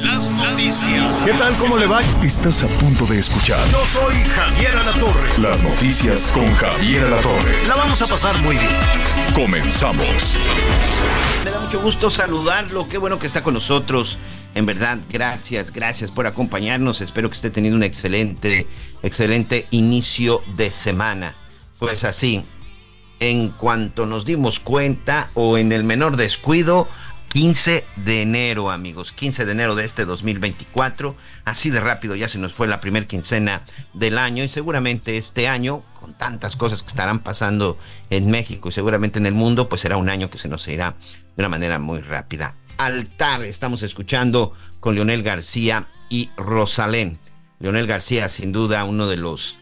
Las 0.00 0.30
noticias. 0.30 1.22
¿Qué 1.24 1.32
tal? 1.32 1.52
¿Cómo 1.56 1.76
le 1.76 1.86
va? 1.86 2.00
Estás 2.22 2.62
a 2.62 2.68
punto 2.68 3.04
de 3.06 3.18
escuchar 3.18 3.58
Yo 3.70 3.84
soy 3.86 4.14
Javier 4.14 4.76
Alatorre. 4.76 5.38
las 5.40 5.62
noticias 5.62 6.30
con 6.32 6.52
Javier 6.54 7.04
Alatorre. 7.06 7.66
La 7.66 7.74
vamos 7.74 8.00
a 8.02 8.06
pasar 8.06 8.40
muy 8.42 8.56
bien. 8.56 8.68
Comenzamos. 9.34 10.36
Me 11.44 11.50
da 11.50 11.60
mucho 11.60 11.80
gusto 11.82 12.10
saludarlo. 12.10 12.88
Qué 12.88 12.98
bueno 12.98 13.18
que 13.18 13.26
está 13.26 13.42
con 13.42 13.54
nosotros. 13.54 14.18
En 14.54 14.66
verdad, 14.66 14.98
gracias, 15.10 15.72
gracias 15.72 16.10
por 16.10 16.26
acompañarnos. 16.26 17.00
Espero 17.00 17.28
que 17.28 17.36
esté 17.36 17.50
teniendo 17.50 17.76
un 17.76 17.82
excelente, 17.82 18.66
excelente 19.02 19.66
inicio 19.70 20.42
de 20.56 20.72
semana. 20.72 21.36
Pues 21.78 22.04
así, 22.04 22.44
en 23.20 23.50
cuanto 23.50 24.06
nos 24.06 24.24
dimos 24.24 24.60
cuenta 24.60 25.30
o 25.34 25.58
en 25.58 25.72
el 25.72 25.84
menor 25.84 26.16
descuido, 26.16 26.88
15 27.28 27.84
de 27.96 28.22
enero, 28.22 28.70
amigos, 28.70 29.12
15 29.12 29.44
de 29.44 29.52
enero 29.52 29.74
de 29.74 29.84
este 29.84 30.04
2024. 30.04 31.14
Así 31.44 31.70
de 31.70 31.80
rápido 31.80 32.16
ya 32.16 32.28
se 32.28 32.38
nos 32.38 32.54
fue 32.54 32.66
la 32.66 32.80
primer 32.80 33.06
quincena 33.06 33.62
del 33.92 34.18
año 34.18 34.42
y 34.44 34.48
seguramente 34.48 35.18
este 35.18 35.46
año, 35.46 35.82
con 36.00 36.14
tantas 36.14 36.56
cosas 36.56 36.82
que 36.82 36.88
estarán 36.88 37.18
pasando 37.18 37.78
en 38.08 38.30
México 38.30 38.70
y 38.70 38.72
seguramente 38.72 39.18
en 39.18 39.26
el 39.26 39.34
mundo, 39.34 39.68
pues 39.68 39.82
será 39.82 39.98
un 39.98 40.08
año 40.08 40.30
que 40.30 40.38
se 40.38 40.48
nos 40.48 40.66
irá 40.68 40.96
de 41.36 41.42
una 41.42 41.50
manera 41.50 41.78
muy 41.78 42.00
rápida. 42.00 42.54
Altar, 42.78 43.42
estamos 43.42 43.82
escuchando 43.82 44.54
con 44.80 44.94
Leonel 44.94 45.22
García 45.22 45.88
y 46.08 46.30
Rosalén. 46.36 47.18
Leonel 47.60 47.86
García, 47.86 48.28
sin 48.28 48.52
duda, 48.52 48.84
uno 48.84 49.06
de 49.06 49.16
los 49.16 49.58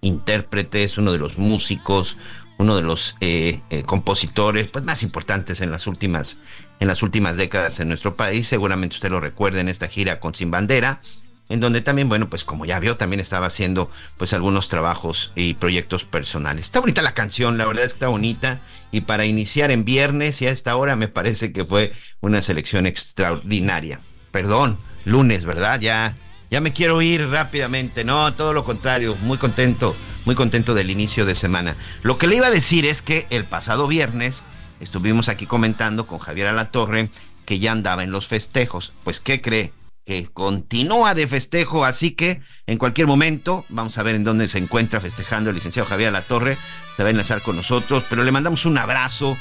intérpretes, 0.00 0.98
uno 0.98 1.12
de 1.12 1.18
los 1.18 1.38
músicos, 1.38 2.16
uno 2.58 2.74
de 2.74 2.82
los 2.82 3.16
eh, 3.20 3.60
eh, 3.70 3.82
compositores 3.84 4.70
pues, 4.70 4.84
más 4.84 5.02
importantes 5.02 5.60
en 5.60 5.70
las 5.70 5.86
últimas 5.86 6.42
en 6.80 6.88
las 6.88 7.02
últimas 7.02 7.36
décadas 7.36 7.80
en 7.80 7.88
nuestro 7.88 8.16
país. 8.16 8.48
Seguramente 8.48 8.96
usted 8.96 9.10
lo 9.10 9.20
recuerda 9.20 9.60
en 9.60 9.68
esta 9.68 9.88
gira 9.88 10.20
con 10.20 10.34
Sin 10.34 10.50
Bandera, 10.50 11.02
en 11.48 11.60
donde 11.60 11.80
también, 11.80 12.08
bueno, 12.08 12.28
pues 12.28 12.44
como 12.44 12.66
ya 12.66 12.78
vio, 12.78 12.96
también 12.96 13.20
estaba 13.20 13.46
haciendo 13.46 13.90
pues 14.18 14.32
algunos 14.32 14.68
trabajos 14.68 15.32
y 15.34 15.54
proyectos 15.54 16.04
personales. 16.04 16.66
Está 16.66 16.80
bonita 16.80 17.02
la 17.02 17.14
canción, 17.14 17.56
la 17.56 17.66
verdad 17.66 17.84
es 17.84 17.92
que 17.92 17.96
está 17.96 18.08
bonita. 18.08 18.60
Y 18.92 19.02
para 19.02 19.24
iniciar 19.24 19.70
en 19.70 19.84
viernes 19.84 20.40
y 20.42 20.46
a 20.46 20.50
esta 20.50 20.76
hora 20.76 20.96
me 20.96 21.08
parece 21.08 21.52
que 21.52 21.64
fue 21.64 21.92
una 22.20 22.42
selección 22.42 22.86
extraordinaria. 22.86 24.00
Perdón, 24.30 24.78
lunes, 25.04 25.46
¿verdad? 25.46 25.80
Ya, 25.80 26.16
ya 26.50 26.60
me 26.60 26.72
quiero 26.72 27.00
ir 27.00 27.26
rápidamente. 27.28 28.04
No, 28.04 28.34
todo 28.34 28.52
lo 28.52 28.64
contrario, 28.64 29.16
muy 29.22 29.38
contento, 29.38 29.96
muy 30.26 30.34
contento 30.34 30.74
del 30.74 30.90
inicio 30.90 31.24
de 31.24 31.34
semana. 31.34 31.76
Lo 32.02 32.18
que 32.18 32.26
le 32.26 32.36
iba 32.36 32.46
a 32.48 32.50
decir 32.50 32.84
es 32.84 33.00
que 33.00 33.26
el 33.30 33.44
pasado 33.44 33.86
viernes 33.86 34.44
estuvimos 34.80 35.28
aquí 35.28 35.46
comentando 35.46 36.06
con 36.06 36.18
Javier 36.18 36.48
Alatorre 36.48 37.10
que 37.44 37.58
ya 37.58 37.72
andaba 37.72 38.04
en 38.04 38.10
los 38.10 38.26
festejos. 38.26 38.92
Pues, 39.04 39.20
¿qué 39.20 39.40
cree? 39.40 39.72
Que 40.04 40.26
continúa 40.26 41.14
de 41.14 41.26
festejo, 41.28 41.84
así 41.84 42.12
que 42.12 42.40
en 42.66 42.78
cualquier 42.78 43.06
momento 43.06 43.64
vamos 43.68 43.98
a 43.98 44.02
ver 44.02 44.14
en 44.14 44.24
dónde 44.24 44.48
se 44.48 44.58
encuentra 44.58 45.00
festejando 45.00 45.50
el 45.50 45.56
licenciado 45.56 45.88
Javier 45.88 46.08
Alatorre. 46.08 46.56
Se 46.96 47.02
va 47.02 47.08
a 47.08 47.10
enlazar 47.10 47.42
con 47.42 47.56
nosotros, 47.56 48.04
pero 48.08 48.24
le 48.24 48.32
mandamos 48.32 48.64
un 48.66 48.78
abrazo. 48.78 49.36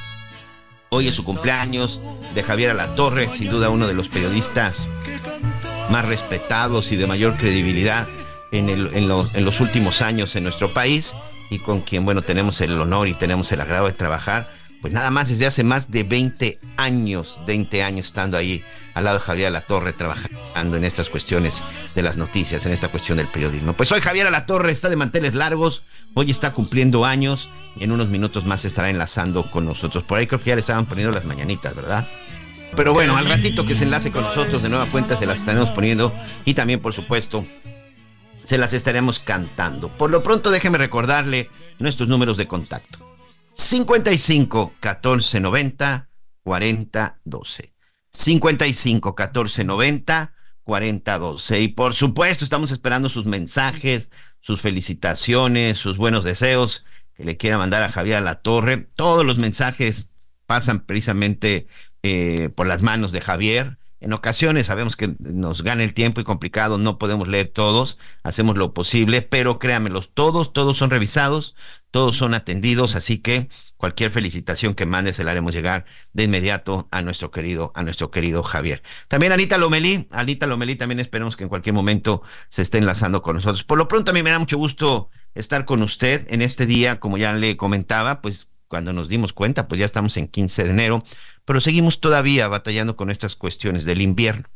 Hoy 0.89 1.07
es 1.09 1.15
su 1.15 1.23
cumpleaños 1.25 1.99
de 2.33 2.43
Javier 2.43 2.71
Alatorre, 2.71 3.29
sin 3.29 3.49
duda 3.49 3.69
uno 3.69 3.87
de 3.87 3.93
los 3.93 4.07
periodistas 4.07 4.87
más 5.89 6.05
respetados 6.05 6.91
y 6.91 6.95
de 6.95 7.07
mayor 7.07 7.35
credibilidad 7.37 8.07
en, 8.51 8.69
el- 8.69 8.91
en 8.93 9.07
los, 9.07 9.35
en 9.35 9.43
los 9.45 9.59
últimos 9.59 10.01
años 10.01 10.35
en 10.35 10.43
nuestro 10.43 10.69
país 10.73 11.13
y 11.49 11.59
con 11.59 11.81
quien, 11.81 12.05
bueno, 12.05 12.21
tenemos 12.21 12.59
el 12.61 12.79
honor 12.79 13.07
y 13.07 13.13
tenemos 13.13 13.51
el 13.51 13.61
agrado 13.61 13.87
de 13.87 13.93
trabajar, 13.93 14.49
pues 14.87 14.93
nada 14.93 15.11
más 15.11 15.27
desde 15.27 15.45
hace 15.45 15.65
más 15.65 15.91
de 15.91 16.03
20 16.03 16.59
años, 16.77 17.37
20 17.45 17.83
años 17.83 18.05
estando 18.05 18.37
ahí 18.37 18.63
al 18.93 19.03
lado 19.03 19.17
de 19.17 19.25
Javier 19.25 19.47
Alatorre 19.47 19.91
trabajando 19.91 20.77
en 20.77 20.85
estas 20.85 21.09
cuestiones 21.09 21.61
de 21.93 22.01
las 22.01 22.15
noticias, 22.15 22.65
en 22.65 22.71
esta 22.71 22.87
cuestión 22.87 23.17
del 23.17 23.27
periodismo. 23.27 23.73
Pues 23.73 23.91
hoy 23.91 23.99
Javier 23.99 24.27
Alatorre 24.27 24.71
está 24.71 24.87
de 24.87 24.95
manteles 24.95 25.35
largos, 25.35 25.83
hoy 26.13 26.31
está 26.31 26.53
cumpliendo 26.53 27.03
años 27.03 27.49
y 27.77 27.83
en 27.83 27.91
unos 27.91 28.07
minutos 28.07 28.45
más 28.45 28.63
estará 28.63 28.89
enlazando 28.89 29.51
con 29.51 29.65
nosotros. 29.65 30.05
Por 30.05 30.19
ahí 30.19 30.25
creo 30.25 30.39
que 30.39 30.51
ya 30.51 30.55
le 30.55 30.61
estaban 30.61 30.85
poniendo 30.85 31.13
las 31.13 31.25
mañanitas, 31.25 31.75
¿verdad? 31.75 32.07
Pero 32.77 32.93
bueno, 32.93 33.17
al 33.17 33.25
ratito 33.25 33.65
que 33.65 33.75
se 33.75 33.83
enlace 33.83 34.09
con 34.09 34.23
nosotros 34.23 34.63
de 34.63 34.69
nueva 34.69 34.85
cuenta 34.85 35.17
se 35.17 35.25
las 35.25 35.39
estaremos 35.39 35.71
poniendo 35.71 36.13
y 36.45 36.53
también, 36.53 36.79
por 36.79 36.93
supuesto, 36.93 37.45
se 38.45 38.57
las 38.57 38.71
estaremos 38.71 39.19
cantando. 39.19 39.89
Por 39.89 40.11
lo 40.11 40.23
pronto, 40.23 40.49
déjeme 40.49 40.77
recordarle 40.77 41.49
nuestros 41.77 42.07
números 42.07 42.37
de 42.37 42.47
contacto. 42.47 43.06
55 43.57 44.75
14 44.79 45.40
90 45.40 46.09
40 46.44 47.19
12. 47.25 47.73
55 48.12 49.16
14 49.16 49.63
90 49.63 50.34
40 50.63 51.18
12. 51.18 51.62
Y 51.62 51.68
por 51.69 51.95
supuesto, 51.95 52.44
estamos 52.45 52.72
esperando 52.72 53.09
sus 53.09 53.25
mensajes, 53.25 54.12
sus 54.41 54.62
felicitaciones, 54.62 55.79
sus 55.79 55.97
buenos 55.97 56.23
deseos 56.23 56.85
que 57.16 57.25
le 57.25 57.38
quiera 57.38 57.57
mandar 57.57 57.81
a 57.81 57.91
Javier 57.91 58.22
La 58.22 58.41
Torre. 58.41 58.90
Todos 58.95 59.25
los 59.25 59.40
mensajes 59.40 60.12
pasan 60.45 60.85
precisamente 60.85 61.68
eh, 62.03 62.50
por 62.56 62.68
las 62.68 62.84
manos 62.84 63.12
de 63.12 63.22
Javier. 63.22 63.79
En 63.99 64.13
ocasiones 64.13 64.67
sabemos 64.67 64.95
que 64.95 65.15
nos 65.19 65.63
gana 65.63 65.83
el 65.83 65.93
tiempo 65.93 66.21
y 66.21 66.23
complicado, 66.23 66.77
no 66.77 66.99
podemos 66.99 67.27
leer 67.27 67.49
todos, 67.49 67.97
hacemos 68.21 68.55
lo 68.55 68.73
posible, 68.73 69.23
pero 69.23 69.57
créanmelos, 69.57 70.11
todos, 70.13 70.53
todos 70.53 70.77
son 70.77 70.91
revisados, 70.91 71.55
todos 71.89 72.15
son 72.15 72.35
atendidos, 72.35 72.95
así 72.95 73.17
que 73.17 73.49
cualquier 73.75 74.11
felicitación 74.11 74.75
que 74.75 74.85
mande 74.85 75.13
se 75.13 75.23
la 75.23 75.31
haremos 75.31 75.51
llegar 75.51 75.85
de 76.13 76.25
inmediato 76.25 76.87
a 76.91 77.01
nuestro 77.01 77.31
querido, 77.31 77.71
a 77.73 77.81
nuestro 77.81 78.11
querido 78.11 78.43
Javier. 78.43 78.83
También 79.07 79.31
Anita 79.31 79.57
Lomelí, 79.57 80.07
Anita 80.11 80.45
Lomelí 80.45 80.75
también 80.75 80.99
esperemos 80.99 81.35
que 81.35 81.43
en 81.43 81.49
cualquier 81.49 81.73
momento 81.73 82.21
se 82.49 82.61
esté 82.61 82.77
enlazando 82.77 83.23
con 83.23 83.35
nosotros. 83.35 83.63
Por 83.63 83.79
lo 83.79 83.87
pronto 83.87 84.11
a 84.11 84.13
mí 84.13 84.21
me 84.21 84.29
da 84.29 84.37
mucho 84.37 84.57
gusto 84.57 85.09
estar 85.33 85.65
con 85.65 85.81
usted 85.81 86.25
en 86.29 86.43
este 86.43 86.67
día, 86.67 86.99
como 86.99 87.17
ya 87.17 87.33
le 87.33 87.57
comentaba, 87.57 88.21
pues 88.21 88.51
cuando 88.67 88.94
nos 88.94 89.09
dimos 89.09 89.33
cuenta, 89.33 89.67
pues 89.67 89.79
ya 89.79 89.85
estamos 89.85 90.17
en 90.17 90.28
15 90.28 90.63
de 90.63 90.69
enero, 90.69 91.03
pero 91.45 91.59
seguimos 91.59 92.00
todavía 92.00 92.47
batallando 92.47 92.95
con 92.95 93.09
estas 93.09 93.35
cuestiones 93.35 93.85
del 93.85 94.01
invierno. 94.01 94.50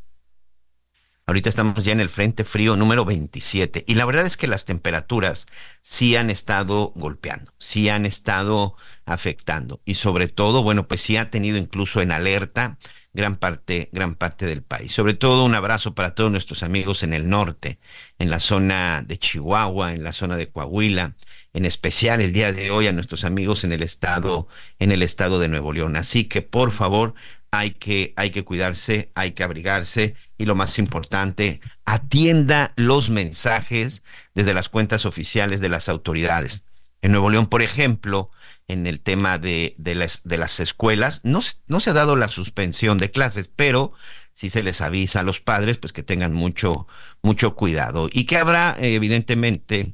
Ahorita 1.28 1.50
estamos 1.50 1.86
ya 1.86 1.94
en 1.94 2.02
el 2.02 2.10
frente 2.10 2.44
frío 2.44 2.76
número 2.76 3.06
27 3.06 3.86
y 3.88 3.96
la 3.96 4.06
verdad 4.06 4.26
es 4.26 4.36
que 4.36 4.48
las 4.48 4.66
temperaturas 4.66 5.48
sí 5.80 6.16
han 6.16 6.30
estado 6.30 6.92
golpeando, 6.96 7.54
sí 7.58 7.90
han 7.90 8.06
estado 8.06 8.76
afectando 9.06 9.82
y 9.86 9.96
sobre 9.96 10.28
todo, 10.28 10.64
bueno, 10.64 10.88
pues 10.88 11.02
sí 11.02 11.16
ha 11.16 11.30
tenido 11.30 11.58
incluso 11.58 12.02
en 12.02 12.12
alerta 12.12 12.80
gran 13.14 13.38
parte, 13.38 13.90
gran 13.92 14.16
parte 14.16 14.46
del 14.46 14.64
país. 14.64 14.92
Sobre 14.94 15.14
todo 15.14 15.44
un 15.44 15.56
abrazo 15.56 15.94
para 15.94 16.16
todos 16.16 16.32
nuestros 16.32 16.64
amigos 16.64 17.04
en 17.04 17.14
el 17.14 17.28
norte, 17.28 17.80
en 18.20 18.30
la 18.30 18.40
zona 18.40 19.04
de 19.06 19.18
Chihuahua, 19.20 19.94
en 19.94 20.04
la 20.04 20.12
zona 20.12 20.38
de 20.38 20.50
Coahuila, 20.50 21.16
en 21.54 21.66
especial 21.66 22.22
el 22.22 22.32
día 22.32 22.54
de 22.54 22.72
hoy 22.72 22.88
a 22.88 22.94
nuestros 22.94 23.24
amigos 23.24 23.64
en 23.64 23.74
el 23.74 23.84
estado, 23.84 24.48
en 24.80 24.92
el 24.92 25.02
estado 25.04 25.40
de 25.40 25.50
Nuevo 25.50 25.74
León. 25.74 25.96
Así 25.96 26.26
que 26.26 26.42
por 26.42 26.72
favor, 26.72 27.14
hay 27.52 27.72
que, 27.72 28.14
hay 28.16 28.30
que 28.30 28.46
cuidarse, 28.46 29.12
hay 29.14 29.32
que 29.32 29.44
abrigarse 29.44 30.16
y 30.38 30.46
lo 30.46 30.56
más 30.56 30.80
importante, 30.80 31.60
atienda 31.84 32.72
los 32.78 33.10
mensajes 33.10 34.06
desde 34.34 34.54
las 34.54 34.70
cuentas 34.70 35.06
oficiales 35.06 35.60
de 35.60 35.70
las 35.70 35.90
autoridades. 35.90 36.66
En 37.02 37.12
Nuevo 37.12 37.30
León, 37.30 37.48
por 37.48 37.62
ejemplo, 37.62 38.32
en 38.72 38.88
el 38.88 39.02
tema 39.02 39.38
de, 39.38 39.74
de, 39.78 39.96
las, 39.96 40.22
de 40.24 40.38
las 40.38 40.60
escuelas, 40.60 41.22
no, 41.24 41.40
no 41.68 41.80
se 41.80 41.90
ha 41.90 41.94
dado 41.94 42.16
la 42.16 42.28
suspensión 42.28 42.98
de 42.98 43.12
clases, 43.12 43.50
pero 43.54 43.94
sí 44.34 44.50
se 44.50 44.64
les 44.64 44.82
avisa 44.82 45.20
a 45.20 45.24
los 45.24 45.42
padres 45.42 45.78
pues 45.78 45.94
que 45.94 46.04
tengan 46.04 46.34
mucho, 46.34 46.88
mucho 47.22 47.56
cuidado 47.56 48.10
y 48.12 48.26
que 48.26 48.38
habrá 48.38 48.76
evidentemente 48.80 49.92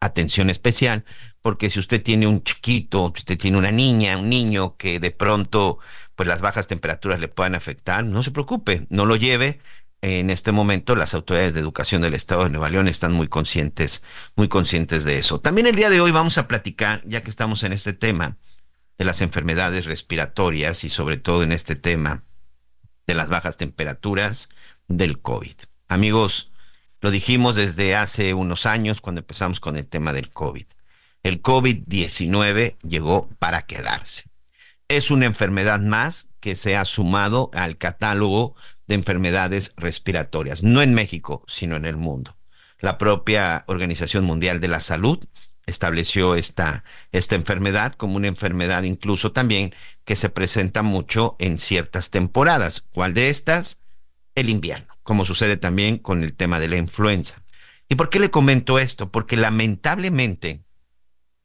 atención 0.00 0.50
especial, 0.50 1.04
porque 1.40 1.70
si 1.70 1.80
usted 1.80 2.02
tiene 2.02 2.26
un 2.26 2.42
chiquito, 2.42 3.12
si 3.14 3.20
usted 3.20 3.38
tiene 3.38 3.58
una 3.58 3.72
niña, 3.72 4.18
un 4.18 4.28
niño 4.28 4.76
que 4.76 5.00
de 5.00 5.10
pronto 5.10 5.78
pues 6.14 6.28
las 6.28 6.40
bajas 6.40 6.66
temperaturas 6.66 7.20
le 7.20 7.28
puedan 7.28 7.54
afectar, 7.54 8.04
no 8.04 8.22
se 8.22 8.32
preocupe, 8.32 8.86
no 8.90 9.06
lo 9.06 9.16
lleve. 9.16 9.60
En 10.00 10.30
este 10.30 10.52
momento 10.52 10.94
las 10.94 11.14
autoridades 11.14 11.54
de 11.54 11.60
educación 11.60 12.02
del 12.02 12.14
estado 12.14 12.44
de 12.44 12.50
Nueva 12.50 12.70
León 12.70 12.86
están 12.86 13.12
muy 13.12 13.26
conscientes, 13.26 14.04
muy 14.36 14.48
conscientes 14.48 15.04
de 15.04 15.18
eso. 15.18 15.40
También 15.40 15.66
el 15.66 15.74
día 15.74 15.90
de 15.90 16.00
hoy 16.00 16.12
vamos 16.12 16.38
a 16.38 16.46
platicar, 16.46 17.02
ya 17.04 17.22
que 17.22 17.30
estamos 17.30 17.64
en 17.64 17.72
este 17.72 17.92
tema, 17.92 18.36
de 18.96 19.04
las 19.04 19.20
enfermedades 19.20 19.86
respiratorias 19.86 20.84
y 20.84 20.88
sobre 20.88 21.16
todo 21.16 21.42
en 21.42 21.52
este 21.52 21.76
tema 21.76 22.24
de 23.06 23.14
las 23.14 23.28
bajas 23.28 23.56
temperaturas 23.56 24.50
del 24.88 25.20
COVID. 25.20 25.54
Amigos, 25.88 26.50
lo 27.00 27.10
dijimos 27.10 27.54
desde 27.54 27.94
hace 27.94 28.34
unos 28.34 28.66
años 28.66 29.00
cuando 29.00 29.20
empezamos 29.20 29.60
con 29.60 29.76
el 29.76 29.86
tema 29.86 30.12
del 30.12 30.30
COVID. 30.30 30.66
El 31.22 31.42
COVID-19 31.42 32.76
llegó 32.82 33.28
para 33.38 33.62
quedarse. 33.62 34.24
Es 34.88 35.10
una 35.10 35.26
enfermedad 35.26 35.80
más 35.80 36.30
que 36.40 36.56
se 36.56 36.76
ha 36.76 36.84
sumado 36.84 37.50
al 37.52 37.76
catálogo 37.76 38.56
de 38.88 38.94
enfermedades 38.94 39.74
respiratorias, 39.76 40.62
no 40.62 40.82
en 40.82 40.94
México, 40.94 41.44
sino 41.46 41.76
en 41.76 41.84
el 41.84 41.96
mundo. 41.96 42.36
La 42.80 42.98
propia 42.98 43.64
Organización 43.66 44.24
Mundial 44.24 44.60
de 44.60 44.68
la 44.68 44.80
Salud 44.80 45.24
estableció 45.66 46.34
esta, 46.34 46.84
esta 47.12 47.34
enfermedad 47.36 47.92
como 47.94 48.16
una 48.16 48.28
enfermedad 48.28 48.84
incluso 48.84 49.32
también 49.32 49.74
que 50.04 50.16
se 50.16 50.30
presenta 50.30 50.82
mucho 50.82 51.36
en 51.38 51.58
ciertas 51.58 52.10
temporadas. 52.10 52.80
¿Cuál 52.80 53.14
de 53.14 53.28
estas? 53.28 53.84
El 54.34 54.48
invierno, 54.48 54.96
como 55.02 55.24
sucede 55.24 55.56
también 55.56 55.98
con 55.98 56.24
el 56.24 56.34
tema 56.34 56.58
de 56.58 56.68
la 56.68 56.76
influenza. 56.76 57.42
¿Y 57.88 57.96
por 57.96 58.08
qué 58.08 58.20
le 58.20 58.30
comento 58.30 58.78
esto? 58.78 59.10
Porque 59.10 59.36
lamentablemente, 59.36 60.62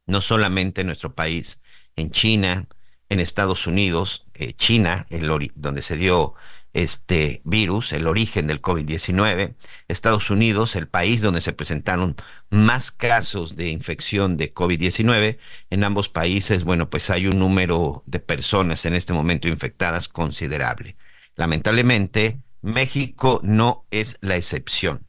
no 0.05 0.21
solamente 0.21 0.81
en 0.81 0.87
nuestro 0.87 1.15
país, 1.15 1.61
en 1.95 2.11
China, 2.11 2.67
en 3.09 3.19
Estados 3.19 3.67
Unidos, 3.67 4.25
eh, 4.33 4.53
China, 4.53 5.07
el 5.09 5.51
donde 5.55 5.81
se 5.81 5.95
dio 5.95 6.35
este 6.73 7.41
virus, 7.43 7.93
el 7.93 8.07
origen 8.07 8.47
del 8.47 8.61
COVID-19. 8.61 9.55
Estados 9.87 10.29
Unidos, 10.29 10.75
el 10.75 10.87
país 10.87 11.21
donde 11.21 11.41
se 11.41 11.53
presentaron 11.53 12.15
más 12.49 12.91
casos 12.91 13.55
de 13.55 13.69
infección 13.69 14.37
de 14.37 14.53
COVID-19. 14.53 15.37
En 15.69 15.83
ambos 15.83 16.09
países, 16.09 16.63
bueno, 16.63 16.89
pues 16.89 17.09
hay 17.09 17.27
un 17.27 17.39
número 17.39 18.03
de 18.05 18.19
personas 18.19 18.85
en 18.85 18.95
este 18.95 19.13
momento 19.13 19.47
infectadas 19.47 20.07
considerable. 20.07 20.95
Lamentablemente, 21.35 22.39
México 22.61 23.39
no 23.43 23.85
es 23.91 24.17
la 24.21 24.35
excepción. 24.35 25.05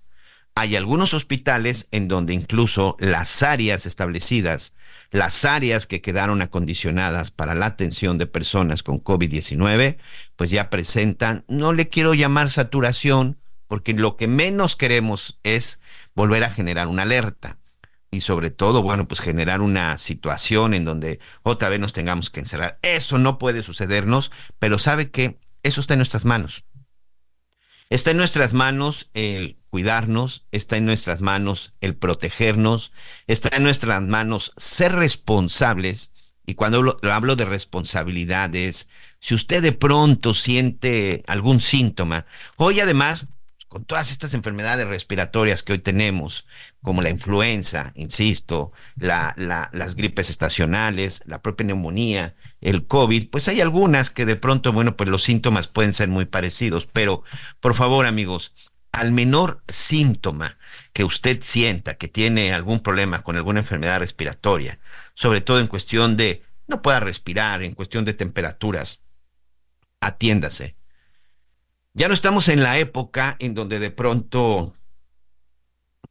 Hay 0.54 0.76
algunos 0.76 1.14
hospitales 1.14 1.88
en 1.90 2.08
donde 2.08 2.32
incluso 2.32 2.96
las 3.00 3.42
áreas 3.42 3.86
establecidas 3.86 4.76
las 5.14 5.44
áreas 5.44 5.86
que 5.86 6.00
quedaron 6.00 6.42
acondicionadas 6.42 7.30
para 7.30 7.54
la 7.54 7.66
atención 7.66 8.18
de 8.18 8.26
personas 8.26 8.82
con 8.82 9.00
COVID-19, 9.00 9.96
pues 10.34 10.50
ya 10.50 10.70
presentan, 10.70 11.44
no 11.46 11.72
le 11.72 11.88
quiero 11.88 12.14
llamar 12.14 12.50
saturación, 12.50 13.38
porque 13.68 13.92
lo 13.92 14.16
que 14.16 14.26
menos 14.26 14.74
queremos 14.74 15.38
es 15.44 15.80
volver 16.16 16.42
a 16.42 16.50
generar 16.50 16.88
una 16.88 17.02
alerta 17.02 17.58
y 18.10 18.22
sobre 18.22 18.50
todo, 18.50 18.82
bueno, 18.82 19.06
pues 19.06 19.20
generar 19.20 19.60
una 19.60 19.98
situación 19.98 20.74
en 20.74 20.84
donde 20.84 21.20
otra 21.44 21.68
vez 21.68 21.78
nos 21.78 21.92
tengamos 21.92 22.28
que 22.28 22.40
encerrar. 22.40 22.80
Eso 22.82 23.16
no 23.18 23.38
puede 23.38 23.62
sucedernos, 23.62 24.32
pero 24.58 24.80
sabe 24.80 25.12
que 25.12 25.38
eso 25.62 25.80
está 25.80 25.94
en 25.94 25.98
nuestras 25.98 26.24
manos. 26.24 26.64
Está 27.90 28.10
en 28.10 28.16
nuestras 28.16 28.52
manos 28.52 29.10
el 29.14 29.58
cuidarnos, 29.70 30.46
está 30.52 30.76
en 30.76 30.84
nuestras 30.84 31.20
manos 31.20 31.74
el 31.80 31.96
protegernos, 31.96 32.92
está 33.26 33.54
en 33.56 33.62
nuestras 33.64 34.02
manos 34.02 34.52
ser 34.56 34.92
responsables. 34.92 36.12
Y 36.46 36.54
cuando 36.54 36.98
hablo, 37.02 37.36
de 37.36 37.44
responsabilidades, 37.44 38.88
si 39.18 39.34
usted 39.34 39.62
de 39.62 39.72
pronto 39.72 40.34
siente 40.34 41.24
algún 41.26 41.60
síntoma, 41.60 42.26
hoy 42.56 42.80
además 42.80 43.26
con 43.68 43.84
todas 43.84 44.12
estas 44.12 44.34
enfermedades 44.34 44.86
respiratorias 44.86 45.62
que 45.62 45.72
hoy 45.72 45.78
tenemos, 45.80 46.46
como 46.84 47.00
la 47.00 47.08
influenza, 47.08 47.92
insisto, 47.94 48.72
la, 48.94 49.34
las 49.72 49.96
gripes 49.96 50.28
estacionales, 50.28 51.22
la 51.24 51.40
propia 51.40 51.66
neumonía, 51.66 52.36
el 52.60 52.86
COVID, 52.86 53.30
pues 53.30 53.48
hay 53.48 53.62
algunas 53.62 54.10
que 54.10 54.26
de 54.26 54.36
pronto, 54.36 54.70
bueno, 54.70 54.94
pues 54.94 55.08
los 55.08 55.22
síntomas 55.22 55.66
pueden 55.66 55.94
ser 55.94 56.08
muy 56.08 56.26
parecidos, 56.26 56.86
pero 56.86 57.22
por 57.60 57.74
favor 57.74 58.04
amigos, 58.04 58.52
al 58.92 59.12
menor 59.12 59.64
síntoma 59.66 60.58
que 60.92 61.04
usted 61.04 61.38
sienta 61.42 61.94
que 61.96 62.06
tiene 62.06 62.52
algún 62.52 62.80
problema 62.80 63.22
con 63.22 63.36
alguna 63.36 63.60
enfermedad 63.60 64.00
respiratoria, 64.00 64.78
sobre 65.14 65.40
todo 65.40 65.60
en 65.60 65.68
cuestión 65.68 66.18
de 66.18 66.42
no 66.66 66.82
pueda 66.82 67.00
respirar, 67.00 67.62
en 67.62 67.74
cuestión 67.74 68.04
de 68.04 68.12
temperaturas, 68.12 69.00
atiéndase. 70.00 70.76
Ya 71.94 72.08
no 72.08 72.14
estamos 72.14 72.50
en 72.50 72.62
la 72.62 72.76
época 72.76 73.36
en 73.38 73.54
donde 73.54 73.78
de 73.78 73.90
pronto, 73.90 74.74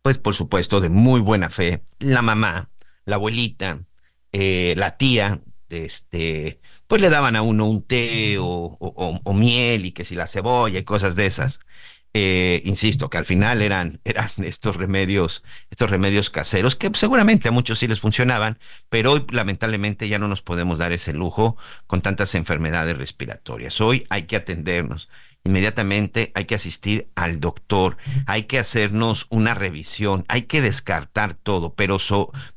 pues 0.03 0.17
por 0.19 0.35
supuesto, 0.35 0.81
de 0.81 0.89
muy 0.89 1.21
buena 1.21 1.49
fe, 1.49 1.83
la 1.99 2.21
mamá, 2.21 2.69
la 3.05 3.15
abuelita, 3.15 3.79
eh, 4.33 4.75
la 4.77 4.97
tía, 4.97 5.41
este, 5.69 6.59
pues 6.87 7.01
le 7.01 7.09
daban 7.09 7.35
a 7.35 7.41
uno 7.41 7.65
un 7.67 7.83
té 7.83 8.37
o, 8.39 9.23
miel 9.33 9.85
y 9.85 9.91
que 9.93 10.05
si 10.05 10.15
la 10.15 10.27
cebolla 10.27 10.79
y 10.79 10.83
cosas 10.83 11.15
de 11.15 11.25
esas. 11.25 11.59
Eh, 12.15 12.61
insisto, 12.65 13.09
que 13.09 13.17
al 13.17 13.25
final 13.25 13.61
eran, 13.61 14.01
eran 14.05 14.29
estos 14.39 14.75
remedios, 14.75 15.43
estos 15.71 15.89
remedios 15.89 16.29
caseros 16.29 16.75
que 16.75 16.91
seguramente 16.93 17.47
a 17.49 17.51
muchos 17.51 17.79
sí 17.79 17.87
les 17.87 17.99
funcionaban, 18.01 18.59
pero 18.89 19.13
hoy 19.13 19.25
lamentablemente 19.31 20.09
ya 20.09 20.19
no 20.19 20.27
nos 20.27 20.41
podemos 20.41 20.77
dar 20.79 20.91
ese 20.91 21.13
lujo 21.13 21.57
con 21.87 22.01
tantas 22.01 22.35
enfermedades 22.35 22.97
respiratorias. 22.97 23.81
Hoy 23.81 24.05
hay 24.09 24.23
que 24.23 24.35
atendernos. 24.35 25.09
Inmediatamente 25.45 26.31
hay 26.35 26.45
que 26.45 26.55
asistir 26.55 27.11
al 27.15 27.41
doctor, 27.41 27.97
hay 28.27 28.43
que 28.43 28.59
hacernos 28.59 29.27
una 29.29 29.53
revisión, 29.53 30.23
hay 30.29 30.43
que 30.43 30.61
descartar 30.61 31.33
todo, 31.33 31.73
pero, 31.73 31.97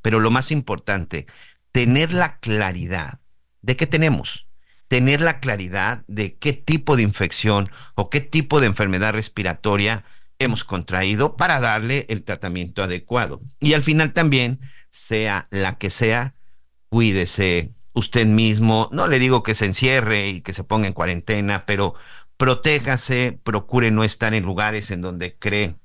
pero 0.03 0.21
lo 0.21 0.31
más 0.31 0.53
importante, 0.53 1.27
tener 1.73 2.13
la 2.13 2.39
claridad 2.39 3.21
de 3.61 3.77
qué 3.77 3.89
tenemos, 3.89 4.47
tener 4.87 5.21
la 5.21 5.41
claridad 5.41 6.05
de 6.07 6.37
qué 6.37 6.53
tipo 6.53 6.95
de 6.95 7.03
infección 7.03 7.69
o 7.97 8.09
qué 8.09 8.21
tipo 8.21 8.61
de 8.61 8.69
enfermedad 8.69 9.15
respiratoria 9.15 10.05
hemos 10.39 10.63
contraído 10.63 11.37
para 11.37 11.59
darle 11.59 12.07
el 12.09 12.23
tratamiento 12.23 12.85
adecuado. 12.85 13.41
Y 13.59 13.73
al 13.73 13.83
final 13.83 14.13
también, 14.13 14.61
sea 14.91 15.49
la 15.51 15.77
que 15.77 15.91
sea, 15.91 16.35
cuídese 16.89 17.73
usted 17.93 18.27
mismo. 18.27 18.89
No 18.93 19.09
le 19.09 19.19
digo 19.19 19.43
que 19.43 19.55
se 19.55 19.67
encierre 19.67 20.29
y 20.29 20.41
que 20.43 20.53
se 20.53 20.65
ponga 20.65 20.87
en 20.87 20.93
cuarentena, 20.93 21.65
pero 21.67 21.95
protéjase, 22.37 23.39
procure 23.43 23.91
no 23.91 24.05
estar 24.05 24.35
en 24.35 24.45
lugares 24.45 24.91
en 24.91 25.01
donde 25.01 25.37
cree 25.39 25.77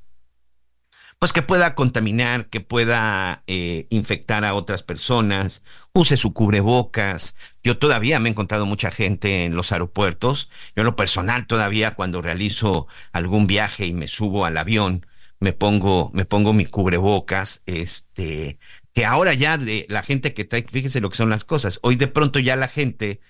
pues 1.22 1.34
que 1.34 1.44
pueda 1.44 1.76
contaminar, 1.76 2.50
que 2.50 2.62
pueda 2.62 3.44
eh, 3.46 3.86
infectar 3.92 4.44
a 4.44 4.56
otras 4.56 4.82
personas, 4.82 5.64
use 5.94 6.18
su 6.18 6.34
cubrebocas. 6.34 7.38
Yo 7.64 7.78
todavía 7.78 8.20
me 8.20 8.28
he 8.28 8.32
encontrado 8.32 8.66
mucha 8.66 8.90
gente 8.90 9.44
en 9.44 9.56
los 9.56 9.72
aeropuertos. 9.72 10.50
Yo 10.76 10.82
en 10.82 10.86
lo 10.86 10.96
personal 10.96 11.46
todavía 11.46 11.94
cuando 11.94 12.24
realizo 12.24 12.88
algún 13.12 13.46
viaje 13.46 13.86
y 13.86 13.94
me 13.94 14.08
subo 14.08 14.46
al 14.46 14.58
avión, 14.58 15.06
me 15.40 15.54
pongo, 15.54 16.10
me 16.16 16.26
pongo 16.26 16.54
mi 16.54 16.66
cubrebocas, 16.66 17.62
este, 17.68 18.58
que 18.96 19.06
ahora 19.06 19.36
ya 19.36 19.60
de 19.60 19.86
la 19.90 20.02
gente 20.02 20.34
que 20.34 20.44
trae, 20.44 20.64
fíjese 20.64 21.02
lo 21.02 21.12
que 21.12 21.18
son 21.18 21.30
las 21.30 21.44
cosas. 21.44 21.78
Hoy 21.84 21.98
de 21.98 22.08
pronto 22.08 22.40
ya 22.40 22.56
la 22.56 22.68
gente 22.68 23.22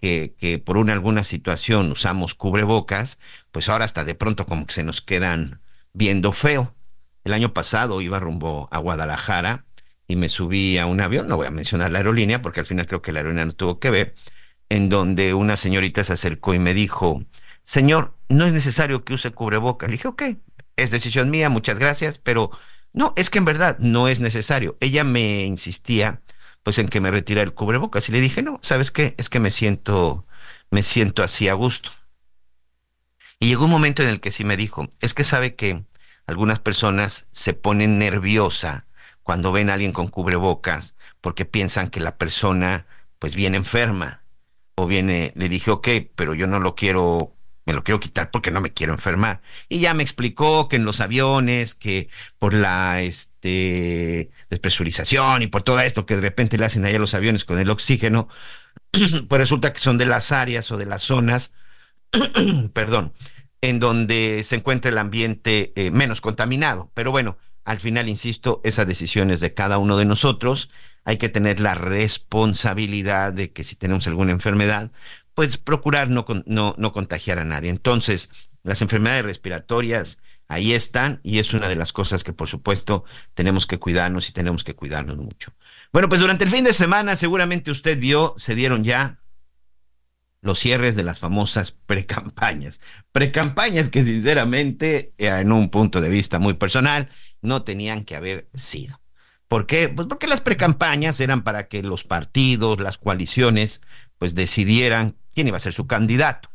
que, 0.00 0.62
por 0.64 0.76
una 0.76 0.92
alguna 0.92 1.24
situación 1.24 1.92
usamos 1.92 2.34
cubrebocas, 2.34 3.20
pues 3.52 3.68
ahora 3.68 3.84
hasta 3.84 4.04
de 4.04 4.14
pronto 4.14 4.46
como 4.46 4.66
que 4.66 4.74
se 4.74 4.84
nos 4.84 5.02
quedan 5.02 5.60
viendo 5.92 6.32
feo. 6.32 6.74
El 7.24 7.34
año 7.34 7.52
pasado 7.52 8.00
iba 8.00 8.18
rumbo 8.18 8.68
a 8.72 8.78
Guadalajara 8.78 9.64
y 10.08 10.16
me 10.16 10.28
subí 10.28 10.78
a 10.78 10.86
un 10.86 11.00
avión, 11.00 11.28
no 11.28 11.36
voy 11.36 11.46
a 11.46 11.50
mencionar 11.50 11.92
la 11.92 11.98
aerolínea 11.98 12.42
porque 12.42 12.60
al 12.60 12.66
final 12.66 12.86
creo 12.86 13.02
que 13.02 13.12
la 13.12 13.20
aerolínea 13.20 13.44
no 13.44 13.52
tuvo 13.52 13.78
que 13.78 13.90
ver, 13.90 14.14
en 14.68 14.88
donde 14.88 15.34
una 15.34 15.56
señorita 15.56 16.02
se 16.04 16.14
acercó 16.14 16.54
y 16.54 16.58
me 16.58 16.74
dijo, 16.74 17.22
señor, 17.64 18.14
no 18.28 18.46
es 18.46 18.52
necesario 18.52 19.04
que 19.04 19.14
use 19.14 19.30
cubrebocas. 19.32 19.88
Le 19.88 19.96
dije, 19.96 20.08
ok, 20.08 20.22
es 20.76 20.90
decisión 20.90 21.30
mía, 21.30 21.50
muchas 21.50 21.78
gracias, 21.78 22.18
pero 22.18 22.50
no, 22.92 23.12
es 23.16 23.30
que 23.30 23.38
en 23.38 23.44
verdad 23.44 23.78
no 23.78 24.08
es 24.08 24.20
necesario. 24.20 24.76
Ella 24.80 25.04
me 25.04 25.44
insistía 25.44 26.22
pues 26.62 26.78
en 26.78 26.88
que 26.88 27.00
me 27.00 27.10
retira 27.10 27.42
el 27.42 27.54
cubrebocas 27.54 28.08
y 28.08 28.12
le 28.12 28.20
dije, 28.20 28.42
no, 28.42 28.58
¿sabes 28.62 28.90
qué? 28.90 29.14
Es 29.18 29.28
que 29.28 29.40
me 29.40 29.50
siento, 29.50 30.26
me 30.70 30.82
siento 30.82 31.22
así 31.22 31.48
a 31.48 31.54
gusto. 31.54 31.90
Y 33.38 33.48
llegó 33.48 33.64
un 33.64 33.70
momento 33.70 34.02
en 34.02 34.08
el 34.08 34.20
que 34.20 34.30
sí 34.30 34.44
me 34.44 34.56
dijo, 34.56 34.92
es 35.00 35.14
que 35.14 35.24
sabe 35.24 35.54
que 35.54 35.84
algunas 36.26 36.60
personas 36.60 37.28
se 37.32 37.54
ponen 37.54 37.98
nerviosa 37.98 38.86
cuando 39.22 39.52
ven 39.52 39.70
a 39.70 39.74
alguien 39.74 39.92
con 39.92 40.08
cubrebocas 40.08 40.96
porque 41.20 41.44
piensan 41.44 41.90
que 41.90 42.00
la 42.00 42.16
persona 42.18 42.86
pues 43.18 43.34
viene 43.34 43.56
enferma 43.56 44.22
o 44.74 44.86
viene, 44.86 45.32
le 45.36 45.48
dije, 45.48 45.70
ok, 45.70 45.88
pero 46.14 46.34
yo 46.34 46.46
no 46.46 46.58
lo 46.60 46.74
quiero, 46.74 47.36
me 47.66 47.74
lo 47.74 47.84
quiero 47.84 48.00
quitar 48.00 48.30
porque 48.30 48.50
no 48.50 48.60
me 48.60 48.72
quiero 48.72 48.92
enfermar. 48.92 49.42
Y 49.68 49.80
ya 49.80 49.94
me 49.94 50.02
explicó 50.02 50.68
que 50.68 50.76
en 50.76 50.84
los 50.84 51.00
aviones, 51.00 51.74
que 51.74 52.08
por 52.38 52.54
la 52.54 53.02
este, 53.02 53.29
despresurización 53.40 55.42
y 55.42 55.46
por 55.46 55.62
todo 55.62 55.80
esto 55.80 56.06
que 56.06 56.16
de 56.16 56.22
repente 56.22 56.58
le 56.58 56.66
hacen 56.66 56.84
allá 56.84 56.98
los 56.98 57.14
aviones 57.14 57.44
con 57.44 57.58
el 57.58 57.70
oxígeno, 57.70 58.28
pues 58.90 59.38
resulta 59.38 59.72
que 59.72 59.80
son 59.80 59.98
de 59.98 60.06
las 60.06 60.32
áreas 60.32 60.70
o 60.72 60.76
de 60.76 60.86
las 60.86 61.02
zonas, 61.02 61.52
perdón, 62.72 63.14
en 63.60 63.78
donde 63.78 64.42
se 64.44 64.56
encuentra 64.56 64.90
el 64.90 64.98
ambiente 64.98 65.72
eh, 65.76 65.90
menos 65.90 66.20
contaminado. 66.20 66.90
Pero 66.94 67.10
bueno, 67.10 67.38
al 67.64 67.80
final, 67.80 68.08
insisto, 68.08 68.60
esa 68.64 68.84
decisión 68.84 69.30
es 69.30 69.40
de 69.40 69.54
cada 69.54 69.78
uno 69.78 69.96
de 69.96 70.04
nosotros. 70.04 70.70
hay 71.04 71.18
que 71.18 71.28
tener 71.28 71.60
la 71.60 71.74
responsabilidad 71.74 73.32
de 73.32 73.52
que 73.52 73.64
si 73.64 73.76
tenemos 73.76 74.06
alguna 74.06 74.32
enfermedad, 74.32 74.90
pues 75.34 75.56
procurar 75.56 76.10
no, 76.10 76.26
no, 76.46 76.74
no 76.78 76.92
contagiar 76.92 77.38
a 77.38 77.44
nadie. 77.44 77.70
Entonces, 77.70 78.30
las 78.62 78.82
enfermedades 78.82 79.24
respiratorias 79.24 80.22
ahí 80.50 80.72
están 80.72 81.20
y 81.22 81.38
es 81.38 81.54
una 81.54 81.68
de 81.68 81.76
las 81.76 81.92
cosas 81.92 82.24
que 82.24 82.32
por 82.32 82.48
supuesto 82.48 83.04
tenemos 83.34 83.68
que 83.68 83.78
cuidarnos 83.78 84.28
y 84.28 84.32
tenemos 84.32 84.64
que 84.64 84.74
cuidarnos 84.74 85.16
mucho. 85.16 85.52
Bueno, 85.92 86.08
pues 86.08 86.20
durante 86.20 86.42
el 86.42 86.50
fin 86.50 86.64
de 86.64 86.72
semana 86.72 87.14
seguramente 87.14 87.70
usted 87.70 87.98
vio, 87.98 88.34
se 88.36 88.56
dieron 88.56 88.82
ya 88.82 89.20
los 90.42 90.58
cierres 90.58 90.96
de 90.96 91.04
las 91.04 91.20
famosas 91.20 91.70
precampañas. 91.70 92.80
Precampañas 93.12 93.90
que 93.90 94.04
sinceramente, 94.04 95.14
en 95.18 95.52
un 95.52 95.70
punto 95.70 96.00
de 96.00 96.08
vista 96.08 96.40
muy 96.40 96.54
personal, 96.54 97.08
no 97.42 97.62
tenían 97.62 98.04
que 98.04 98.16
haber 98.16 98.48
sido. 98.52 99.00
¿Por 99.46 99.66
qué? 99.66 99.88
Pues 99.88 100.08
porque 100.08 100.26
las 100.26 100.40
precampañas 100.40 101.20
eran 101.20 101.42
para 101.42 101.68
que 101.68 101.84
los 101.84 102.02
partidos, 102.02 102.80
las 102.80 102.98
coaliciones, 102.98 103.82
pues 104.18 104.34
decidieran 104.34 105.16
quién 105.32 105.46
iba 105.46 105.58
a 105.58 105.60
ser 105.60 105.74
su 105.74 105.86
candidato. 105.86 106.50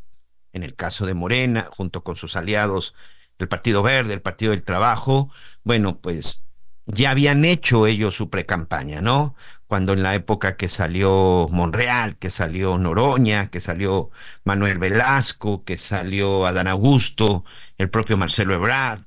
En 0.52 0.62
el 0.62 0.74
caso 0.74 1.06
de 1.06 1.14
Morena, 1.14 1.70
junto 1.70 2.04
con 2.04 2.16
sus 2.16 2.36
aliados, 2.36 2.94
el 3.38 3.48
Partido 3.48 3.82
Verde, 3.82 4.14
el 4.14 4.22
Partido 4.22 4.52
del 4.52 4.62
Trabajo, 4.62 5.30
bueno, 5.64 5.98
pues 6.00 6.48
ya 6.86 7.10
habían 7.10 7.44
hecho 7.44 7.86
ellos 7.86 8.16
su 8.16 8.30
precampaña, 8.30 9.00
¿no? 9.00 9.34
Cuando 9.66 9.92
en 9.92 10.02
la 10.02 10.14
época 10.14 10.56
que 10.56 10.68
salió 10.68 11.48
Monreal, 11.50 12.16
que 12.18 12.30
salió 12.30 12.78
Noroña, 12.78 13.50
que 13.50 13.60
salió 13.60 14.10
Manuel 14.44 14.78
Velasco, 14.78 15.64
que 15.64 15.78
salió 15.78 16.46
Adán 16.46 16.68
Augusto, 16.68 17.44
el 17.78 17.90
propio 17.90 18.16
Marcelo 18.16 18.54
Ebrard, 18.54 19.02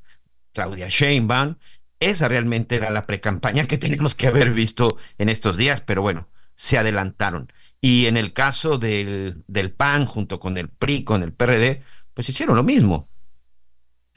Claudia 0.54 0.90
Sheinbaum, 0.90 1.56
esa 2.00 2.28
realmente 2.28 2.76
era 2.76 2.90
la 2.90 3.06
precampaña 3.08 3.68
que 3.68 3.78
teníamos 3.80 4.16
que 4.16 4.28
haber 4.28 4.52
visto 4.52 4.98
en 5.18 5.30
estos 5.30 5.58
días, 5.58 5.82
pero 5.82 6.02
bueno, 6.02 6.28
se 6.56 6.78
adelantaron. 6.78 7.52
Y 7.82 8.08
en 8.08 8.18
el 8.18 8.34
caso 8.34 8.78
del, 8.78 9.44
del 9.48 9.72
PAN, 9.72 10.06
junto 10.06 10.40
con 10.40 10.58
el 10.58 10.70
PRI, 10.70 11.04
con 11.06 11.24
el 11.24 11.34
PRD, 11.34 11.84
pues 12.14 12.28
hicieron 12.30 12.58
lo 12.58 12.64
mismo. 12.64 13.10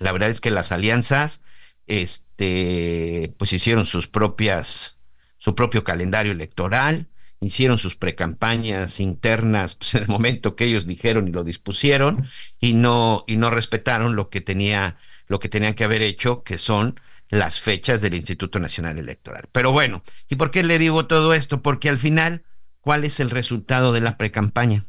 La 0.02 0.12
verdad 0.12 0.30
es 0.30 0.40
que 0.40 0.50
las 0.50 0.72
alianzas, 0.72 1.44
este, 1.86 3.34
pues 3.38 3.52
hicieron 3.52 3.86
sus 3.86 4.08
propias, 4.08 4.98
su 5.38 5.54
propio 5.54 5.84
calendario 5.84 6.32
electoral, 6.32 7.08
hicieron 7.40 7.78
sus 7.78 7.96
precampañas 7.96 9.00
internas 9.00 9.74
pues, 9.74 9.94
en 9.94 10.02
el 10.02 10.08
momento 10.08 10.56
que 10.56 10.64
ellos 10.64 10.86
dijeron 10.86 11.28
y 11.28 11.32
lo 11.32 11.44
dispusieron 11.44 12.28
y 12.60 12.74
no 12.74 13.24
y 13.26 13.36
no 13.36 13.50
respetaron 13.50 14.14
lo 14.14 14.30
que 14.30 14.40
tenía 14.40 14.96
lo 15.26 15.40
que 15.40 15.48
tenían 15.48 15.74
que 15.74 15.84
haber 15.84 16.02
hecho 16.02 16.44
que 16.44 16.58
son 16.58 17.00
las 17.28 17.60
fechas 17.60 18.00
del 18.00 18.14
Instituto 18.14 18.58
Nacional 18.60 18.98
Electoral. 18.98 19.48
Pero 19.52 19.72
bueno, 19.72 20.04
¿y 20.28 20.36
por 20.36 20.50
qué 20.50 20.62
le 20.62 20.78
digo 20.78 21.06
todo 21.06 21.34
esto? 21.34 21.62
Porque 21.62 21.88
al 21.88 21.98
final 21.98 22.44
¿cuál 22.80 23.04
es 23.04 23.20
el 23.20 23.30
resultado 23.30 23.92
de 23.92 24.02
la 24.02 24.18
precampaña? 24.18 24.86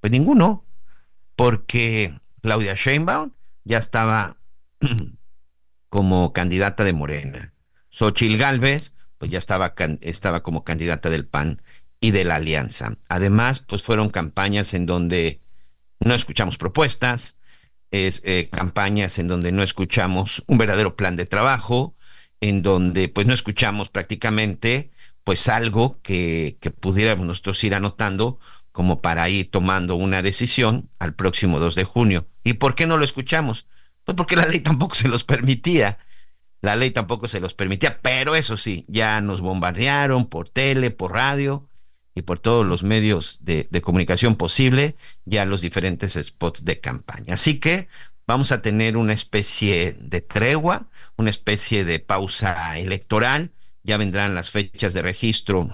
Pues 0.00 0.12
ninguno, 0.12 0.64
porque 1.36 2.14
Claudia 2.42 2.74
Sheinbaum 2.74 3.32
ya 3.64 3.78
estaba 3.78 4.36
como 5.88 6.32
candidata 6.32 6.84
de 6.84 6.92
Morena. 6.92 7.54
Xochil 7.90 8.38
Gálvez, 8.38 8.96
pues 9.18 9.30
ya 9.30 9.38
estaba, 9.38 9.74
estaba 10.00 10.42
como 10.42 10.64
candidata 10.64 11.10
del 11.10 11.26
PAN 11.26 11.62
y 12.00 12.12
de 12.12 12.24
la 12.24 12.36
Alianza. 12.36 12.96
Además, 13.08 13.60
pues 13.60 13.82
fueron 13.82 14.10
campañas 14.10 14.74
en 14.74 14.86
donde 14.86 15.42
no 16.00 16.14
escuchamos 16.14 16.56
propuestas, 16.56 17.40
es 17.90 18.22
eh, 18.24 18.48
campañas 18.50 19.18
en 19.18 19.28
donde 19.28 19.52
no 19.52 19.62
escuchamos 19.62 20.42
un 20.46 20.58
verdadero 20.58 20.96
plan 20.96 21.16
de 21.16 21.26
trabajo, 21.26 21.96
en 22.40 22.62
donde 22.62 23.08
pues 23.08 23.26
no 23.26 23.34
escuchamos 23.34 23.90
prácticamente 23.90 24.92
pues 25.24 25.48
algo 25.48 26.00
que, 26.02 26.56
que 26.60 26.70
pudiéramos 26.70 27.26
nosotros 27.26 27.62
ir 27.64 27.74
anotando 27.74 28.38
como 28.72 29.02
para 29.02 29.28
ir 29.28 29.50
tomando 29.50 29.96
una 29.96 30.22
decisión 30.22 30.88
al 30.98 31.14
próximo 31.14 31.58
2 31.58 31.74
de 31.74 31.84
junio. 31.84 32.28
¿Y 32.44 32.54
por 32.54 32.74
qué 32.74 32.86
no 32.86 32.96
lo 32.96 33.04
escuchamos? 33.04 33.66
Pues 34.04 34.16
porque 34.16 34.36
la 34.36 34.46
ley 34.46 34.60
tampoco 34.60 34.94
se 34.94 35.08
los 35.08 35.24
permitía. 35.24 35.98
La 36.62 36.76
ley 36.76 36.90
tampoco 36.90 37.28
se 37.28 37.40
los 37.40 37.54
permitía, 37.54 38.00
pero 38.02 38.34
eso 38.34 38.56
sí, 38.56 38.84
ya 38.88 39.20
nos 39.20 39.40
bombardearon 39.40 40.26
por 40.28 40.48
tele, 40.48 40.90
por 40.90 41.12
radio 41.12 41.68
y 42.14 42.22
por 42.22 42.38
todos 42.38 42.66
los 42.66 42.82
medios 42.82 43.38
de, 43.40 43.66
comunicación 43.82 44.36
posible, 44.36 44.96
ya 45.24 45.46
los 45.46 45.62
diferentes 45.62 46.18
spots 46.22 46.64
de 46.64 46.80
campaña. 46.80 47.34
Así 47.34 47.60
que 47.60 47.88
vamos 48.26 48.52
a 48.52 48.60
tener 48.60 48.98
una 48.98 49.14
especie 49.14 49.96
de 49.98 50.20
tregua, 50.20 50.88
una 51.16 51.30
especie 51.30 51.84
de 51.84 51.98
pausa 51.98 52.78
electoral 52.78 53.52
ya 53.82 53.96
vendrán 53.96 54.34
las 54.34 54.50
fechas 54.50 54.92
de 54.92 55.02
registro 55.02 55.68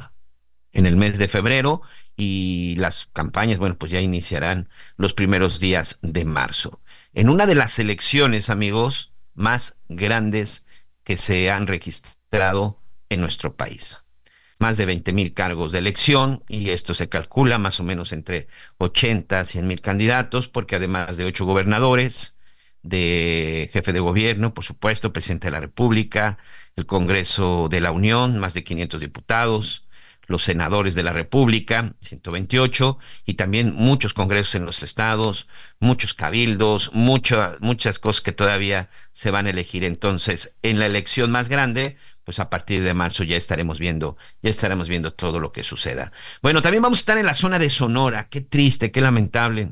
en 0.72 0.86
el 0.86 0.96
mes 0.96 1.18
de 1.18 1.28
febrero 1.28 1.82
y 2.16 2.76
las 2.78 3.08
campañas, 3.12 3.58
bueno, 3.58 3.76
pues 3.76 3.92
ya 3.92 4.00
iniciarán 4.00 4.68
los 4.96 5.12
primeros 5.12 5.60
días 5.60 5.98
de 6.02 6.24
marzo. 6.24 6.80
En 7.16 7.30
una 7.30 7.46
de 7.46 7.54
las 7.54 7.78
elecciones, 7.78 8.50
amigos, 8.50 9.14
más 9.32 9.78
grandes 9.88 10.68
que 11.02 11.16
se 11.16 11.50
han 11.50 11.66
registrado 11.66 12.78
en 13.08 13.22
nuestro 13.22 13.56
país. 13.56 14.04
Más 14.58 14.76
de 14.76 14.84
20 14.84 15.14
mil 15.14 15.32
cargos 15.32 15.72
de 15.72 15.78
elección 15.78 16.44
y 16.46 16.68
esto 16.68 16.92
se 16.92 17.08
calcula 17.08 17.56
más 17.56 17.80
o 17.80 17.84
menos 17.84 18.12
entre 18.12 18.48
80 18.76 19.40
a 19.40 19.44
100 19.46 19.66
mil 19.66 19.80
candidatos 19.80 20.48
porque 20.48 20.76
además 20.76 21.16
de 21.16 21.24
ocho 21.24 21.46
gobernadores, 21.46 22.38
de 22.82 23.70
jefe 23.72 23.94
de 23.94 24.00
gobierno, 24.00 24.52
por 24.52 24.64
supuesto, 24.64 25.14
presidente 25.14 25.46
de 25.46 25.52
la 25.52 25.60
República, 25.60 26.36
el 26.76 26.84
Congreso 26.84 27.68
de 27.70 27.80
la 27.80 27.92
Unión, 27.92 28.36
más 28.36 28.52
de 28.52 28.62
500 28.62 29.00
diputados, 29.00 29.85
los 30.26 30.42
senadores 30.42 30.94
de 30.94 31.02
la 31.02 31.12
República, 31.12 31.94
128, 32.00 32.98
y 33.24 33.34
también 33.34 33.74
muchos 33.74 34.12
congresos 34.12 34.56
en 34.56 34.64
los 34.64 34.82
estados, 34.82 35.46
muchos 35.78 36.14
cabildos, 36.14 36.90
muchas 36.92 37.98
cosas 37.98 38.20
que 38.22 38.32
todavía 38.32 38.90
se 39.12 39.30
van 39.30 39.46
a 39.46 39.50
elegir. 39.50 39.84
Entonces, 39.84 40.58
en 40.62 40.78
la 40.78 40.86
elección 40.86 41.30
más 41.30 41.48
grande, 41.48 41.96
pues 42.24 42.40
a 42.40 42.50
partir 42.50 42.82
de 42.82 42.92
marzo 42.92 43.22
ya 43.22 43.36
estaremos 43.36 43.78
viendo, 43.78 44.16
ya 44.42 44.50
estaremos 44.50 44.88
viendo 44.88 45.12
todo 45.12 45.38
lo 45.38 45.52
que 45.52 45.62
suceda. 45.62 46.10
Bueno, 46.42 46.60
también 46.60 46.82
vamos 46.82 46.98
a 46.98 47.02
estar 47.02 47.18
en 47.18 47.26
la 47.26 47.34
zona 47.34 47.60
de 47.60 47.70
Sonora. 47.70 48.28
Qué 48.28 48.40
triste, 48.40 48.90
qué 48.90 49.00
lamentable 49.00 49.70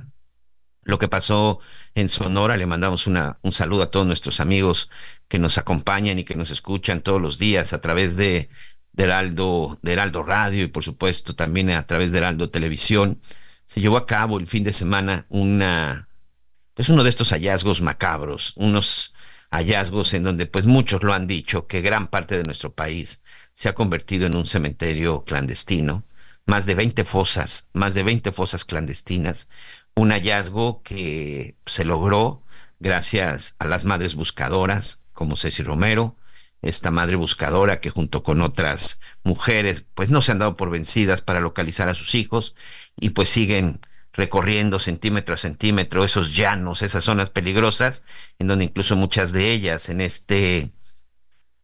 lo 0.82 0.98
que 1.00 1.08
pasó 1.08 1.58
en 1.96 2.08
Sonora. 2.08 2.56
Le 2.56 2.66
mandamos 2.66 3.08
una, 3.08 3.38
un 3.42 3.50
saludo 3.50 3.82
a 3.82 3.90
todos 3.90 4.06
nuestros 4.06 4.38
amigos 4.38 4.88
que 5.26 5.40
nos 5.40 5.58
acompañan 5.58 6.18
y 6.18 6.24
que 6.24 6.36
nos 6.36 6.52
escuchan 6.52 7.00
todos 7.00 7.20
los 7.20 7.38
días 7.38 7.72
a 7.72 7.80
través 7.80 8.14
de, 8.14 8.50
de, 8.94 9.04
Heraldo, 9.04 9.78
de 9.82 9.92
Heraldo 9.92 10.22
Radio 10.22 10.64
y 10.64 10.68
por 10.68 10.84
supuesto 10.84 11.34
también 11.34 11.70
a 11.70 11.86
través 11.86 12.12
de 12.12 12.18
Heraldo 12.18 12.50
Televisión. 12.50 13.20
Se 13.66 13.80
llevó 13.80 13.96
a 13.96 14.06
cabo 14.06 14.38
el 14.38 14.46
fin 14.46 14.64
de 14.64 14.72
semana 14.72 15.26
una, 15.28 16.08
pues 16.74 16.88
uno 16.88 17.04
de 17.04 17.10
estos 17.10 17.30
hallazgos 17.30 17.82
macabros, 17.82 18.52
unos 18.56 19.14
hallazgos 19.50 20.14
en 20.14 20.24
donde 20.24 20.46
pues 20.46 20.66
muchos 20.66 21.02
lo 21.02 21.12
han 21.12 21.26
dicho, 21.26 21.66
que 21.66 21.80
gran 21.80 22.08
parte 22.08 22.36
de 22.36 22.44
nuestro 22.44 22.74
país 22.74 23.22
se 23.54 23.68
ha 23.68 23.74
convertido 23.74 24.26
en 24.26 24.36
un 24.36 24.46
cementerio 24.46 25.24
clandestino, 25.24 26.04
más 26.46 26.66
de 26.66 26.74
20 26.74 27.04
fosas, 27.04 27.70
más 27.72 27.94
de 27.94 28.02
20 28.02 28.32
fosas 28.32 28.64
clandestinas, 28.64 29.48
un 29.94 30.10
hallazgo 30.10 30.82
que 30.82 31.56
se 31.66 31.84
logró 31.84 32.44
gracias 32.80 33.54
a 33.58 33.66
las 33.66 33.84
madres 33.84 34.14
buscadoras 34.14 35.06
como 35.12 35.36
Ceci 35.36 35.62
Romero, 35.62 36.16
esta 36.64 36.90
madre 36.90 37.16
buscadora 37.16 37.80
que 37.80 37.90
junto 37.90 38.22
con 38.22 38.40
otras 38.40 39.00
mujeres 39.22 39.84
pues 39.94 40.10
no 40.10 40.22
se 40.22 40.32
han 40.32 40.38
dado 40.38 40.54
por 40.54 40.70
vencidas 40.70 41.20
para 41.22 41.40
localizar 41.40 41.88
a 41.88 41.94
sus 41.94 42.14
hijos 42.14 42.54
y 42.98 43.10
pues 43.10 43.30
siguen 43.30 43.80
recorriendo 44.12 44.78
centímetro 44.78 45.34
a 45.34 45.38
centímetro 45.38 46.04
esos 46.04 46.34
llanos, 46.34 46.82
esas 46.82 47.04
zonas 47.04 47.30
peligrosas, 47.30 48.04
en 48.38 48.46
donde 48.46 48.64
incluso 48.64 48.96
muchas 48.96 49.32
de 49.32 49.52
ellas 49.52 49.88
en 49.88 50.00
este 50.00 50.72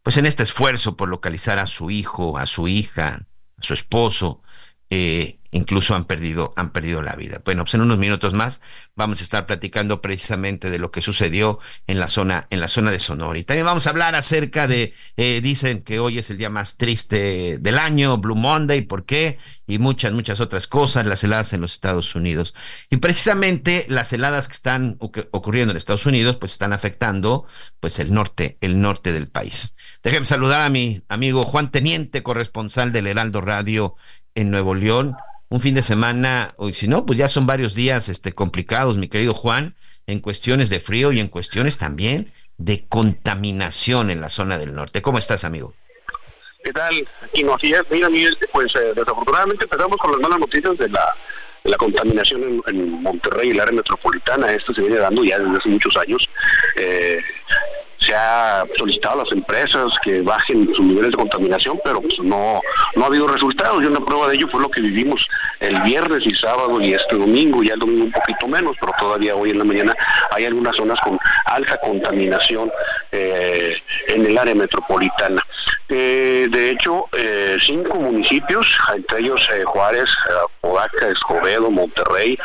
pues 0.03 0.17
en 0.17 0.25
este 0.25 0.43
esfuerzo 0.43 0.97
por 0.97 1.09
localizar 1.09 1.59
a 1.59 1.67
su 1.67 1.91
hijo, 1.91 2.37
a 2.37 2.45
su 2.47 2.67
hija, 2.67 3.27
a 3.57 3.63
su 3.63 3.73
esposo, 3.73 4.41
eh, 4.89 5.39
incluso 5.51 5.95
han 5.95 6.05
perdido, 6.05 6.53
han 6.55 6.71
perdido 6.71 7.01
la 7.01 7.15
vida. 7.15 7.41
Bueno, 7.43 7.63
pues 7.63 7.73
en 7.73 7.81
unos 7.81 7.97
minutos 7.97 8.33
más 8.33 8.61
vamos 8.95 9.19
a 9.19 9.23
estar 9.23 9.45
platicando 9.45 10.01
precisamente 10.01 10.69
de 10.69 10.79
lo 10.79 10.91
que 10.91 11.01
sucedió 11.01 11.59
en 11.87 11.99
la 11.99 12.07
zona, 12.07 12.47
en 12.49 12.59
la 12.59 12.67
zona 12.67 12.91
de 12.91 12.99
Sonora. 12.99 13.37
Y 13.37 13.43
también 13.43 13.65
vamos 13.65 13.87
a 13.87 13.89
hablar 13.89 14.15
acerca 14.15 14.67
de, 14.67 14.93
eh, 15.17 15.41
dicen 15.41 15.81
que 15.81 15.99
hoy 15.99 16.19
es 16.19 16.29
el 16.29 16.37
día 16.37 16.49
más 16.49 16.77
triste 16.77 17.57
del 17.59 17.77
año, 17.77 18.17
Blue 18.17 18.35
Monday, 18.35 18.81
¿por 18.81 19.05
qué? 19.05 19.37
Y 19.67 19.77
muchas, 19.77 20.13
muchas 20.13 20.39
otras 20.39 20.67
cosas, 20.67 21.05
las 21.05 21.23
heladas 21.23 21.53
en 21.53 21.61
los 21.61 21.73
Estados 21.73 22.15
Unidos. 22.15 22.53
Y 22.89 22.97
precisamente 22.97 23.85
las 23.89 24.11
heladas 24.13 24.47
que 24.47 24.53
están 24.53 24.97
ocurriendo 24.99 25.71
en 25.71 25.77
Estados 25.77 26.05
Unidos, 26.05 26.37
pues 26.37 26.53
están 26.53 26.73
afectando, 26.73 27.45
pues 27.79 27.99
el 27.99 28.13
norte, 28.13 28.57
el 28.61 28.79
norte 28.79 29.13
del 29.13 29.27
país. 29.27 29.73
Déjenme 30.03 30.25
saludar 30.25 30.61
a 30.61 30.69
mi 30.69 31.03
amigo 31.09 31.43
Juan 31.43 31.71
Teniente, 31.71 32.23
corresponsal 32.23 32.91
del 32.91 33.07
Heraldo 33.07 33.41
Radio 33.41 33.95
en 34.35 34.51
Nuevo 34.51 34.75
León. 34.75 35.15
Un 35.51 35.59
fin 35.59 35.75
de 35.75 35.83
semana, 35.83 36.53
o 36.55 36.71
si 36.71 36.87
no, 36.87 37.05
pues 37.05 37.19
ya 37.19 37.27
son 37.27 37.45
varios 37.45 37.75
días 37.75 38.07
este, 38.07 38.31
complicados, 38.31 38.97
mi 38.97 39.09
querido 39.09 39.33
Juan, 39.33 39.75
en 40.07 40.21
cuestiones 40.21 40.69
de 40.69 40.79
frío 40.79 41.11
y 41.11 41.19
en 41.19 41.27
cuestiones 41.27 41.77
también 41.77 42.31
de 42.57 42.85
contaminación 42.87 44.11
en 44.11 44.21
la 44.21 44.29
zona 44.29 44.57
del 44.57 44.73
norte. 44.73 45.01
¿Cómo 45.01 45.17
estás, 45.17 45.43
amigo? 45.43 45.73
¿Qué 46.63 46.71
tal? 46.71 47.05
Aquí 47.21 47.43
no, 47.43 47.55
así. 47.55 47.73
Mira, 47.89 48.09
Miguel, 48.09 48.37
pues 48.53 48.73
eh, 48.75 48.93
desafortunadamente 48.95 49.65
empezamos 49.65 49.97
con 49.97 50.13
las 50.13 50.21
malas 50.21 50.39
noticias 50.39 50.77
de 50.77 50.87
la, 50.87 51.13
de 51.65 51.71
la 51.71 51.75
contaminación 51.75 52.63
en, 52.67 53.01
Monterrey 53.01 53.49
y 53.49 53.51
el 53.51 53.59
área 53.59 53.73
metropolitana. 53.73 54.53
Esto 54.53 54.73
se 54.73 54.79
viene 54.79 54.99
dando 54.99 55.21
ya 55.25 55.37
desde 55.37 55.57
hace 55.57 55.67
muchos 55.67 55.97
años. 55.97 56.29
Eh, 56.77 57.19
se 58.01 58.15
ha 58.15 58.63
solicitado 58.75 59.21
a 59.21 59.23
las 59.23 59.31
empresas 59.31 59.93
que 60.03 60.21
bajen 60.21 60.67
sus 60.75 60.85
niveles 60.85 61.11
de 61.11 61.17
contaminación, 61.17 61.79
pero 61.83 62.01
pues 62.01 62.17
no, 62.19 62.59
no 62.95 63.03
ha 63.03 63.07
habido 63.07 63.27
resultados. 63.27 63.83
Y 63.83 63.85
una 63.85 64.03
prueba 64.03 64.27
de 64.27 64.35
ello 64.35 64.47
fue 64.51 64.61
lo 64.61 64.69
que 64.69 64.81
vivimos 64.81 65.27
el 65.59 65.79
viernes 65.81 66.25
y 66.25 66.33
sábado 66.35 66.81
y 66.81 66.93
este 66.93 67.15
domingo, 67.15 67.61
ya 67.63 67.75
el 67.75 67.79
domingo 67.79 68.05
un 68.05 68.11
poquito 68.11 68.47
menos, 68.47 68.75
pero 68.79 68.91
todavía 68.99 69.35
hoy 69.35 69.51
en 69.51 69.59
la 69.59 69.63
mañana 69.63 69.95
hay 70.31 70.45
algunas 70.45 70.75
zonas 70.75 70.99
con 71.01 71.19
alta 71.45 71.77
contaminación 71.77 72.71
eh, 73.11 73.75
en 74.07 74.25
el 74.25 74.37
área 74.37 74.55
metropolitana. 74.55 75.45
Eh, 75.89 76.47
de 76.49 76.71
hecho, 76.71 77.05
eh, 77.17 77.57
cinco 77.59 77.95
municipios, 77.97 78.65
entre 78.95 79.19
ellos 79.19 79.47
Juárez, 79.65 80.09
Podaca, 80.61 81.09
Escobedo, 81.09 81.69
Monterrey, 81.69 82.37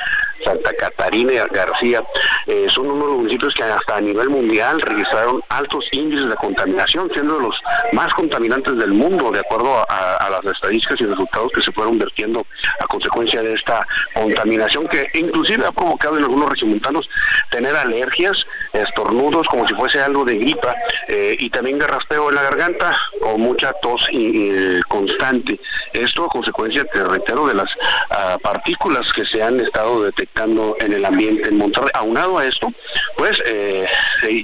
Santa 0.43 0.73
Catarina 0.75 1.33
y 1.33 1.37
García, 1.55 2.03
eh, 2.47 2.67
son 2.69 2.91
uno 2.91 3.05
de 3.05 3.11
los 3.11 3.19
municipios 3.19 3.55
que 3.55 3.63
hasta 3.63 3.97
a 3.97 4.01
nivel 4.01 4.29
mundial 4.31 4.81
registraron 4.81 5.43
altos 5.49 5.89
índices 5.93 6.29
de 6.29 6.37
contaminación, 6.37 7.11
siendo 7.13 7.39
los 7.39 7.61
más 7.93 8.13
contaminantes 8.15 8.77
del 8.77 8.93
mundo, 8.93 9.31
de 9.31 9.41
acuerdo 9.41 9.79
a, 9.89 10.17
a 10.17 10.31
las 10.31 10.45
estadísticas 10.45 11.01
y 11.01 11.07
resultados 11.07 11.53
que 11.53 11.63
se 11.63 11.73
fueron 11.73 11.99
vertiendo 11.99 12.47
a 12.81 12.87
consecuencia 12.87 13.43
de 13.43 13.55
esta 13.55 13.87
contaminación, 14.15 14.89
que 14.89 15.09
inclusive 15.15 15.67
ha 15.67 15.73
provocado 15.73 16.17
en 16.19 16.25
algunos 16.25 16.51
regiomontanos 16.51 17.09
tener 17.51 17.75
alergias, 17.75 18.47
estornudos, 18.83 19.47
como 19.49 19.67
si 19.67 19.75
fuese 19.75 20.01
algo 20.01 20.25
de 20.25 20.37
gripa, 20.37 20.75
eh, 21.09 21.37
y 21.39 21.51
también 21.51 21.79
de 21.79 21.87
raspeo 21.87 22.29
en 22.29 22.35
la 22.35 22.43
garganta, 22.43 22.97
con 23.21 23.41
mucha 23.41 23.73
tos 23.75 24.09
y, 24.11 24.81
constante. 24.89 25.59
Esto 25.93 26.25
a 26.25 26.29
consecuencia, 26.29 26.85
te 26.85 27.05
reitero, 27.05 27.47
de 27.47 27.55
las 27.55 27.71
uh, 28.11 28.39
partículas 28.41 29.13
que 29.13 29.25
se 29.25 29.43
han 29.43 29.61
estado 29.61 30.03
detectando 30.05 30.77
en 30.81 30.93
el 30.93 31.05
ambiente 31.05 31.49
en 31.49 31.59
Monterrey. 31.59 31.91
Aunado 31.95 32.39
a 32.39 32.47
esto, 32.47 32.73
pues 33.17 33.39
eh, 33.47 33.87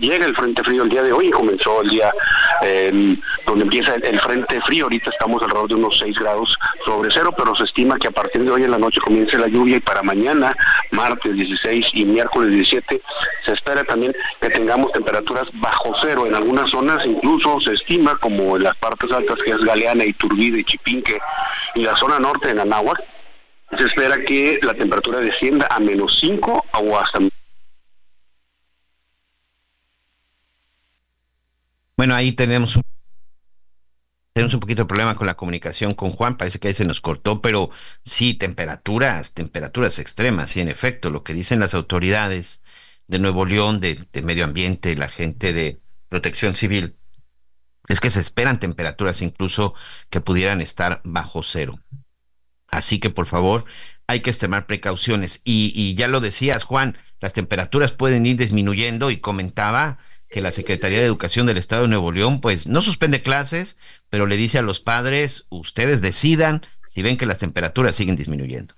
llega 0.01 0.27
el 0.27 0.35
frente 0.35 0.63
frío 0.63 0.83
el 0.85 0.89
día 0.89 1.03
de 1.03 1.13
hoy 1.13 1.29
y 1.29 1.31
comenzó 1.31 1.83
el 1.83 1.91
día 1.91 2.13
eh, 2.63 3.17
donde 3.47 3.65
empieza 3.65 3.95
el, 3.95 4.05
el, 4.05 4.21
frente 4.21 4.61
frío. 4.63 4.85
Ahorita 4.85 5.11
estamos 5.11 5.43
alrededor 5.43 5.69
de 5.69 5.75
unos 5.75 5.99
6 5.99 6.19
grados 6.19 6.59
sobre 6.85 7.11
cero, 7.11 7.35
pero 7.37 7.55
se 7.55 7.65
estima 7.65 7.99
que 7.99 8.09
a 8.09 8.13
partir 8.13 8.45
de 8.45 8.51
hoy 8.51 8.65
en 8.65 8.71
la 8.71 8.79
noche 8.79 9.01
comience 9.01 9.37
la 9.39 9.49
lluvia 9.49 9.77
y 9.77 9.81
para 9.81 10.03
mañana, 10.03 10.55
martes 10.91 11.35
16 11.35 11.87
y 11.95 12.05
miércoles 12.05 12.51
17, 12.51 13.01
se 13.45 13.53
espera 13.53 13.85
también 13.85 14.15
que 14.41 14.51
tengamos 14.51 14.93
temperaturas 14.93 15.49
bajo 15.55 15.93
cero. 16.01 16.27
En 16.27 16.35
algunas 16.35 16.71
zonas 16.71 17.05
incluso 17.07 17.61
se 17.61 17.75
estima, 17.75 18.17
como 18.19 18.57
en 18.57 18.65
las 18.65 18.77
partes 18.77 19.11
altas 19.13 19.39
que 19.45 19.53
es 19.53 19.59
Galeana, 19.59 20.05
Iturbide 20.05 20.61
y 20.61 20.65
Chipinque, 20.65 21.19
y 21.75 21.83
la 21.83 21.97
zona 21.97 22.19
norte 22.19 22.51
en 22.51 22.61
Anáhuac, 22.61 23.03
se 23.77 23.85
espera 23.85 24.23
que 24.25 24.59
la 24.63 24.75
temperatura 24.75 25.21
descienda 25.21 25.67
a 25.71 25.81
menos 25.81 26.19
5 26.21 26.65
o 26.75 26.99
hasta 26.99 27.21
Bueno, 31.97 32.15
ahí 32.15 32.33
tenemos 32.33 32.75
un, 32.77 32.83
tenemos 34.33 34.55
un 34.55 34.61
poquito 34.61 34.83
de 34.83 34.89
problema 34.89 35.15
con 35.15 35.27
la 35.27 35.37
comunicación 35.37 35.95
con 35.95 36.11
Juan, 36.11 36.37
parece 36.37 36.59
que 36.59 36.69
ahí 36.69 36.75
se 36.75 36.85
nos 36.85 37.01
cortó, 37.01 37.41
pero 37.43 37.71
sí, 38.05 38.35
temperaturas, 38.35 39.35
temperaturas 39.35 39.99
extremas, 39.99 40.51
sí, 40.51 40.61
en 40.61 40.69
efecto, 40.69 41.11
lo 41.11 41.23
que 41.23 41.35
dicen 41.35 41.61
las 41.61 41.75
autoridades 41.75 42.62
de 43.13 43.19
Nuevo 43.19 43.45
León, 43.45 43.79
de, 43.79 44.07
de 44.11 44.23
medio 44.23 44.43
ambiente, 44.43 44.97
la 44.97 45.09
gente 45.09 45.53
de 45.53 45.79
protección 46.09 46.57
civil, 46.57 46.97
es 47.87 48.01
que 48.01 48.09
se 48.09 48.21
esperan 48.21 48.59
temperaturas 48.59 49.21
incluso 49.21 49.75
que 50.09 50.23
pudieran 50.23 50.63
estar 50.63 51.03
bajo 51.05 51.43
cero. 51.43 51.79
Así 52.69 53.01
que 53.01 53.11
por 53.11 53.27
favor 53.27 53.67
hay 54.07 54.21
que 54.21 54.31
extremar 54.31 54.67
precauciones. 54.67 55.43
Y, 55.45 55.75
y, 55.77 55.95
ya 55.95 56.09
lo 56.09 56.21
decías, 56.21 56.65
Juan, 56.65 56.97
las 57.21 57.35
temperaturas 57.35 57.93
pueden 57.93 58.25
ir 58.25 58.39
disminuyendo 58.39 59.11
y 59.11 59.19
comentaba 59.19 59.99
que 60.31 60.41
la 60.41 60.51
Secretaría 60.51 61.01
de 61.01 61.05
Educación 61.05 61.45
del 61.45 61.59
Estado 61.59 61.83
de 61.83 61.89
Nuevo 61.89 62.13
León 62.13 62.41
pues 62.41 62.67
no 62.67 62.81
suspende 62.81 63.21
clases, 63.21 63.77
pero 64.09 64.27
le 64.27 64.39
dice 64.39 64.59
a 64.59 64.63
los 64.63 64.81
padres, 64.81 65.47
ustedes 65.51 66.01
decidan 66.01 66.67
si 66.87 67.03
ven 67.03 67.19
que 67.19 67.27
las 67.27 67.39
temperaturas 67.39 67.95
siguen 67.95 68.17
disminuyendo. 68.17 68.75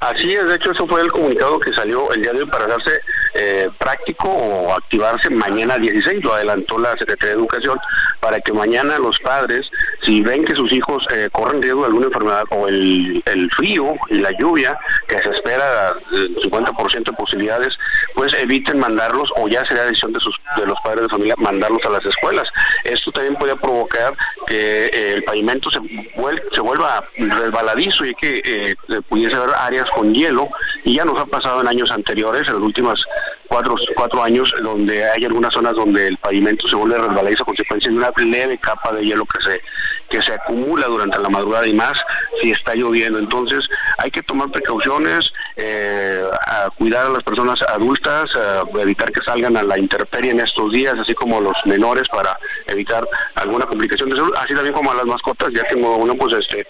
Así 0.00 0.32
es, 0.32 0.46
de 0.46 0.54
hecho 0.54 0.72
eso 0.72 0.86
fue 0.86 1.00
el 1.00 1.10
comunicado 1.10 1.58
que 1.58 1.72
salió 1.72 2.12
el 2.12 2.22
día 2.22 2.32
de 2.32 2.42
hoy 2.42 2.46
para 2.46 2.66
darse 2.66 3.00
eh, 3.34 3.68
práctico 3.78 4.28
o 4.28 4.74
activarse 4.74 5.30
mañana 5.30 5.78
16, 5.78 6.22
lo 6.24 6.34
adelantó 6.34 6.78
la 6.78 6.92
Secretaría 6.92 7.34
de 7.34 7.40
Educación, 7.40 7.78
para 8.20 8.40
que 8.40 8.52
mañana 8.52 8.98
los 8.98 9.18
padres, 9.20 9.70
si 10.02 10.22
ven 10.22 10.44
que 10.44 10.54
sus 10.54 10.72
hijos 10.72 11.06
eh, 11.12 11.28
corren 11.32 11.62
riesgo 11.62 11.80
de 11.82 11.86
alguna 11.86 12.06
enfermedad 12.06 12.44
o 12.50 12.68
el, 12.68 13.22
el, 13.26 13.50
frío 13.52 13.94
y 14.08 14.18
la 14.18 14.30
lluvia, 14.38 14.78
que 15.08 15.20
se 15.20 15.30
espera 15.30 15.94
el 16.12 16.36
50% 16.36 17.04
de 17.04 17.12
posibilidades, 17.12 17.78
pues 18.14 18.32
eviten 18.34 18.78
mandarlos 18.78 19.30
o 19.36 19.48
ya 19.48 19.64
sería 19.66 19.84
decisión 19.84 20.12
de, 20.12 20.20
sus, 20.20 20.38
de 20.56 20.66
los 20.66 20.78
padres 20.82 21.02
de 21.02 21.08
familia 21.08 21.34
mandarlos 21.38 21.84
a 21.84 21.90
las 21.90 22.04
escuelas. 22.04 22.48
Esto 22.84 23.12
también 23.12 23.36
puede 23.36 23.56
provocar 23.56 24.14
que 24.46 24.86
eh, 24.86 25.14
el 25.14 25.24
pavimento 25.24 25.70
se, 25.70 25.78
vuel 26.16 26.40
se 26.52 26.60
vuelva 26.60 27.04
resbaladizo 27.16 28.04
y 28.04 28.14
que 28.14 28.42
eh, 28.44 28.74
pudiese 29.08 29.36
haber 29.36 29.54
áreas 29.54 29.90
con 29.90 30.14
hielo 30.14 30.48
y 30.84 30.94
ya 30.94 31.04
nos 31.04 31.20
ha 31.20 31.26
pasado 31.26 31.60
en 31.60 31.68
años 31.68 31.90
anteriores, 31.90 32.46
en 32.48 32.54
los 32.54 32.62
últimos 32.62 33.04
cuatro, 33.48 33.76
cuatro 33.96 34.22
años, 34.22 34.52
donde 34.62 35.04
hay 35.10 35.24
algunas 35.24 35.52
zonas 35.52 35.74
donde 35.74 36.08
el 36.08 36.16
pavimento 36.18 36.66
se 36.68 36.76
vuelve 36.76 36.98
resbaladizo 36.98 37.42
a 37.42 37.46
consecuencia 37.46 37.90
de 37.90 37.96
una 37.96 38.10
leve 38.16 38.58
capa 38.58 38.92
de 38.92 39.04
hielo 39.04 39.24
que 39.26 39.40
se 39.40 39.60
que 40.08 40.22
se 40.22 40.32
acumula 40.32 40.86
durante 40.86 41.18
la 41.18 41.28
madrugada 41.28 41.66
y 41.66 41.74
más 41.74 41.92
si 42.40 42.50
está 42.50 42.74
lloviendo. 42.74 43.18
Entonces 43.18 43.68
hay 43.98 44.10
que 44.10 44.22
tomar 44.22 44.50
precauciones, 44.50 45.30
eh, 45.56 46.22
a 46.46 46.70
cuidar 46.70 47.06
a 47.06 47.10
las 47.10 47.22
personas 47.22 47.60
adultas, 47.62 48.34
a 48.36 48.62
evitar 48.80 49.12
que 49.12 49.20
salgan 49.24 49.56
a 49.56 49.62
la 49.62 49.78
intemperie 49.78 50.30
en 50.30 50.40
estos 50.40 50.72
días, 50.72 50.94
así 50.98 51.14
como 51.14 51.40
los 51.40 51.54
menores 51.66 52.08
para 52.08 52.38
evitar 52.66 53.06
alguna 53.34 53.66
complicación 53.66 54.10
de 54.10 54.16
salud, 54.16 54.32
así 54.38 54.54
también 54.54 54.74
como 54.74 54.90
a 54.90 54.94
las 54.94 55.06
mascotas, 55.06 55.50
ya 55.52 55.64
que 55.64 55.74
uno 55.74 56.14
pues 56.14 56.34
este 56.34 56.66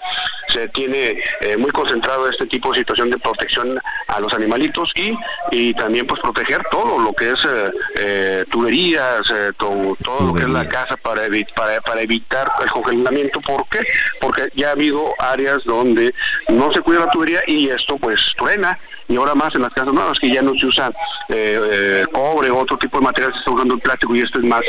se 0.48 0.68
tiene 0.68 1.20
eh, 1.42 1.56
muy 1.56 1.70
concentrado 1.70 2.28
este 2.28 2.46
tipo 2.46 2.70
de 2.70 2.78
situación 2.78 3.10
de 3.10 3.18
protección 3.18 3.78
a 4.08 4.20
los 4.20 4.32
animalitos 4.32 4.90
y, 4.96 5.14
y 5.50 5.74
también 5.74 6.06
pues 6.06 6.20
proteger 6.38 6.64
todo 6.70 6.98
lo 6.98 7.12
que 7.12 7.30
es 7.30 7.44
eh, 7.44 7.70
eh 7.96 8.44
tuberías, 8.50 9.28
eh, 9.30 9.52
todo, 9.56 9.96
todo 10.02 10.28
lo 10.28 10.34
que 10.34 10.42
es 10.42 10.48
la 10.48 10.68
casa 10.68 10.96
para, 10.96 11.24
evi 11.26 11.44
para, 11.56 11.80
para 11.80 12.00
evitar 12.00 12.50
el 12.62 12.70
congelamiento. 12.70 13.40
¿Por 13.40 13.68
qué? 13.68 13.80
Porque 14.20 14.48
ya 14.54 14.68
ha 14.68 14.72
habido 14.72 15.14
áreas 15.18 15.64
donde 15.64 16.14
no 16.48 16.72
se 16.72 16.80
cuida 16.80 17.00
la 17.00 17.10
tubería 17.10 17.40
y 17.46 17.68
esto 17.68 17.96
pues 17.96 18.20
truena 18.36 18.78
y 19.08 19.16
ahora 19.16 19.34
más 19.34 19.54
en 19.54 19.62
las 19.62 19.72
casas 19.72 19.92
nuevas 19.92 20.18
que 20.18 20.30
ya 20.30 20.42
no 20.42 20.54
se 20.54 20.66
usa 20.66 20.92
eh, 21.30 22.04
cobre 22.12 22.50
o 22.50 22.58
otro 22.58 22.76
tipo 22.76 22.98
de 22.98 23.04
material, 23.04 23.32
se 23.32 23.38
está 23.38 23.50
usando 23.50 23.74
el 23.74 23.80
plástico 23.80 24.14
y 24.14 24.20
esto 24.20 24.38
es 24.38 24.44
más, 24.44 24.62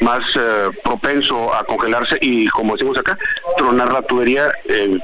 más 0.00 0.20
propenso 0.84 1.52
a 1.52 1.64
congelarse 1.64 2.18
y 2.20 2.46
como 2.48 2.74
decimos 2.74 2.98
acá, 2.98 3.18
tronar 3.56 3.92
la 3.92 4.02
tubería 4.02 4.52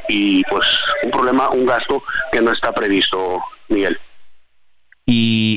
y 0.09 0.45
pues 0.45 0.67
un 1.03 1.11
problema, 1.11 1.49
un 1.51 1.65
gasto 1.65 2.03
que 2.31 2.43
no 2.43 2.53
está 2.53 2.73
previsto, 2.73 3.43
Miguel. 3.69 3.99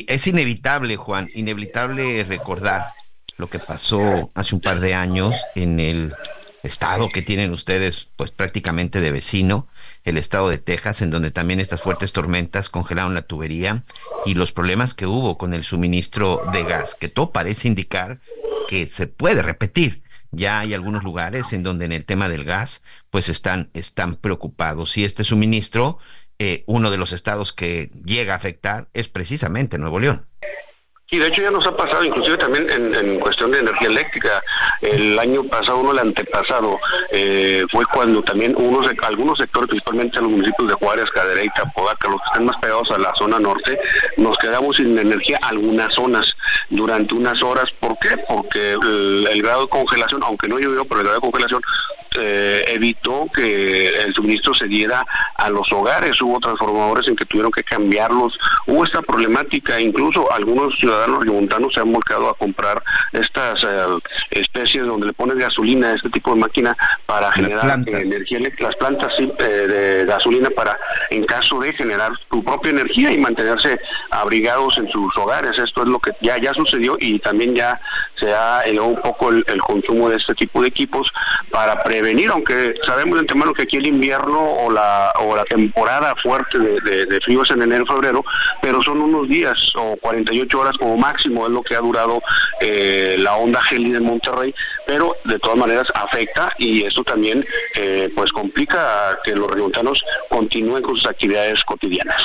Es 0.06 0.26
inevitable, 0.26 0.96
Juan, 0.96 1.28
inevitable 1.34 2.24
recordar 2.24 2.94
lo 3.36 3.50
que 3.50 3.58
pasó 3.58 4.30
hace 4.34 4.54
un 4.54 4.60
par 4.60 4.80
de 4.80 4.94
años 4.94 5.36
en 5.54 5.80
el 5.80 6.14
estado 6.62 7.10
que 7.10 7.22
tienen 7.22 7.52
ustedes, 7.52 8.08
pues 8.16 8.30
prácticamente 8.30 9.00
de 9.00 9.10
vecino, 9.10 9.68
el 10.04 10.16
estado 10.16 10.48
de 10.48 10.58
Texas, 10.58 11.02
en 11.02 11.10
donde 11.10 11.30
también 11.30 11.60
estas 11.60 11.82
fuertes 11.82 12.12
tormentas 12.12 12.68
congelaron 12.68 13.14
la 13.14 13.22
tubería 13.22 13.84
y 14.24 14.34
los 14.34 14.52
problemas 14.52 14.94
que 14.94 15.06
hubo 15.06 15.38
con 15.38 15.54
el 15.54 15.64
suministro 15.64 16.42
de 16.52 16.64
gas, 16.64 16.94
que 16.94 17.08
todo 17.08 17.32
parece 17.32 17.68
indicar 17.68 18.20
que 18.68 18.86
se 18.86 19.06
puede 19.06 19.42
repetir. 19.42 20.02
Ya 20.30 20.60
hay 20.60 20.74
algunos 20.74 21.02
lugares 21.02 21.52
en 21.52 21.62
donde 21.62 21.84
en 21.84 21.92
el 21.92 22.04
tema 22.04 22.28
del 22.28 22.44
gas, 22.44 22.84
pues 23.10 23.28
están, 23.28 23.70
están 23.74 24.16
preocupados. 24.16 24.96
Y 24.98 25.04
este 25.04 25.24
suministro, 25.24 25.98
eh, 26.38 26.64
uno 26.66 26.90
de 26.90 26.96
los 26.96 27.12
estados 27.12 27.52
que 27.52 27.90
llega 28.04 28.34
a 28.34 28.36
afectar 28.36 28.88
es 28.94 29.08
precisamente 29.08 29.78
Nuevo 29.78 30.00
León. 30.00 30.26
Sí, 31.08 31.20
de 31.20 31.28
hecho 31.28 31.40
ya 31.40 31.52
nos 31.52 31.64
ha 31.64 31.76
pasado, 31.76 32.02
inclusive 32.02 32.36
también 32.36 32.68
en, 32.68 32.92
en 32.92 33.20
cuestión 33.20 33.52
de 33.52 33.60
energía 33.60 33.86
eléctrica. 33.86 34.42
El 34.80 35.16
año 35.16 35.44
pasado, 35.44 35.78
uno 35.78 35.92
el 35.92 36.00
antepasado, 36.00 36.80
eh, 37.12 37.64
fue 37.70 37.84
cuando 37.94 38.24
también 38.24 38.56
unos 38.56 38.88
algunos 39.04 39.38
sectores, 39.38 39.68
principalmente 39.68 40.20
los 40.20 40.32
municipios 40.32 40.66
de 40.66 40.74
Juárez, 40.74 41.08
Cadereyta, 41.12 41.72
Podaca, 41.76 42.08
los 42.08 42.20
que 42.22 42.26
están 42.26 42.46
más 42.46 42.56
pegados 42.60 42.90
a 42.90 42.98
la 42.98 43.14
zona 43.14 43.38
norte, 43.38 43.78
nos 44.16 44.36
quedamos 44.38 44.78
sin 44.78 44.98
energía 44.98 45.38
algunas 45.42 45.94
zonas 45.94 46.34
durante 46.70 47.14
unas 47.14 47.40
horas. 47.40 47.70
¿Por 47.78 47.96
qué? 48.00 48.18
Porque 48.28 48.72
el, 48.72 49.28
el 49.30 49.42
grado 49.42 49.62
de 49.62 49.68
congelación, 49.68 50.24
aunque 50.24 50.48
no 50.48 50.58
llovió, 50.58 50.84
pero 50.86 51.02
el 51.02 51.06
grado 51.06 51.20
de 51.20 51.30
congelación 51.30 51.62
eh, 52.18 52.64
evitó 52.68 53.26
que 53.32 53.88
el 53.88 54.14
suministro 54.14 54.54
se 54.54 54.66
diera 54.66 55.04
a 55.36 55.50
los 55.50 55.70
hogares. 55.72 56.20
Hubo 56.20 56.38
transformadores 56.40 57.08
en 57.08 57.16
que 57.16 57.24
tuvieron 57.24 57.52
que 57.52 57.62
cambiarlos. 57.62 58.38
Hubo 58.66 58.84
esta 58.84 59.02
problemática, 59.02 59.80
incluso 59.80 60.30
algunos 60.32 60.76
ciudadanos 60.78 61.26
montanos 61.26 61.74
se 61.74 61.80
han 61.80 61.92
volcado 61.92 62.28
a 62.28 62.34
comprar 62.34 62.82
estas 63.12 63.62
eh, 63.64 63.86
especies 64.30 64.86
donde 64.86 65.08
le 65.08 65.12
ponen 65.12 65.38
gasolina 65.38 65.88
a 65.88 65.94
este 65.94 66.10
tipo 66.10 66.34
de 66.34 66.40
máquina 66.40 66.76
para 67.06 67.30
generar 67.32 67.80
energía, 67.86 68.40
las 68.58 68.76
plantas 68.76 69.14
de 69.18 70.04
gasolina 70.06 70.50
para, 70.50 70.76
en 71.10 71.24
caso 71.24 71.60
de 71.60 71.72
generar 71.74 72.12
su 72.30 72.42
propia 72.42 72.70
energía 72.70 73.12
y 73.12 73.18
mantenerse 73.18 73.78
abrigados 74.10 74.78
en 74.78 74.88
sus 74.90 75.16
hogares. 75.16 75.58
Esto 75.58 75.82
es 75.82 75.88
lo 75.88 75.98
que 75.98 76.12
ya, 76.20 76.38
ya 76.38 76.52
sucedió 76.54 76.96
y 77.00 77.18
también 77.18 77.54
ya 77.54 77.80
se 78.16 78.32
ha 78.32 78.62
elevado 78.62 78.90
un 78.92 79.02
poco 79.02 79.30
el, 79.30 79.44
consumo 79.66 80.08
de 80.08 80.16
este 80.16 80.34
tipo 80.34 80.62
de 80.62 80.68
equipos 80.68 81.10
para 81.50 81.82
prevenir, 81.82 82.05
aunque 82.30 82.74
sabemos 82.84 83.16
de 83.16 83.20
antemano 83.20 83.52
que 83.52 83.62
aquí 83.62 83.76
el 83.76 83.86
invierno 83.86 84.40
o 84.40 84.70
la, 84.70 85.12
o 85.20 85.36
la 85.36 85.44
temporada 85.44 86.14
fuerte 86.22 86.58
de, 86.58 87.06
de, 87.06 87.20
fríos 87.20 87.50
en 87.50 87.62
enero 87.62 87.84
febrero, 87.86 88.24
pero 88.62 88.82
son 88.82 89.00
unos 89.00 89.28
días 89.28 89.72
o 89.76 89.96
48 89.96 90.60
horas 90.60 90.78
como 90.78 90.96
máximo, 90.96 91.46
es 91.46 91.52
lo 91.52 91.62
que 91.62 91.74
ha 91.74 91.80
durado 91.80 92.22
eh, 92.60 93.16
la 93.18 93.36
onda 93.36 93.60
gélida 93.62 93.98
en 93.98 94.04
Monterrey, 94.04 94.54
pero 94.86 95.16
de 95.24 95.38
todas 95.38 95.56
maneras 95.56 95.86
afecta 95.94 96.52
y 96.58 96.84
eso 96.84 97.02
también 97.02 97.44
eh, 97.74 98.10
pues 98.14 98.30
complica 98.32 99.18
que 99.24 99.32
los 99.34 99.50
regiontanos 99.50 100.02
continúen 100.28 100.82
con 100.82 100.96
sus 100.96 101.06
actividades 101.06 101.62
cotidianas. 101.64 102.22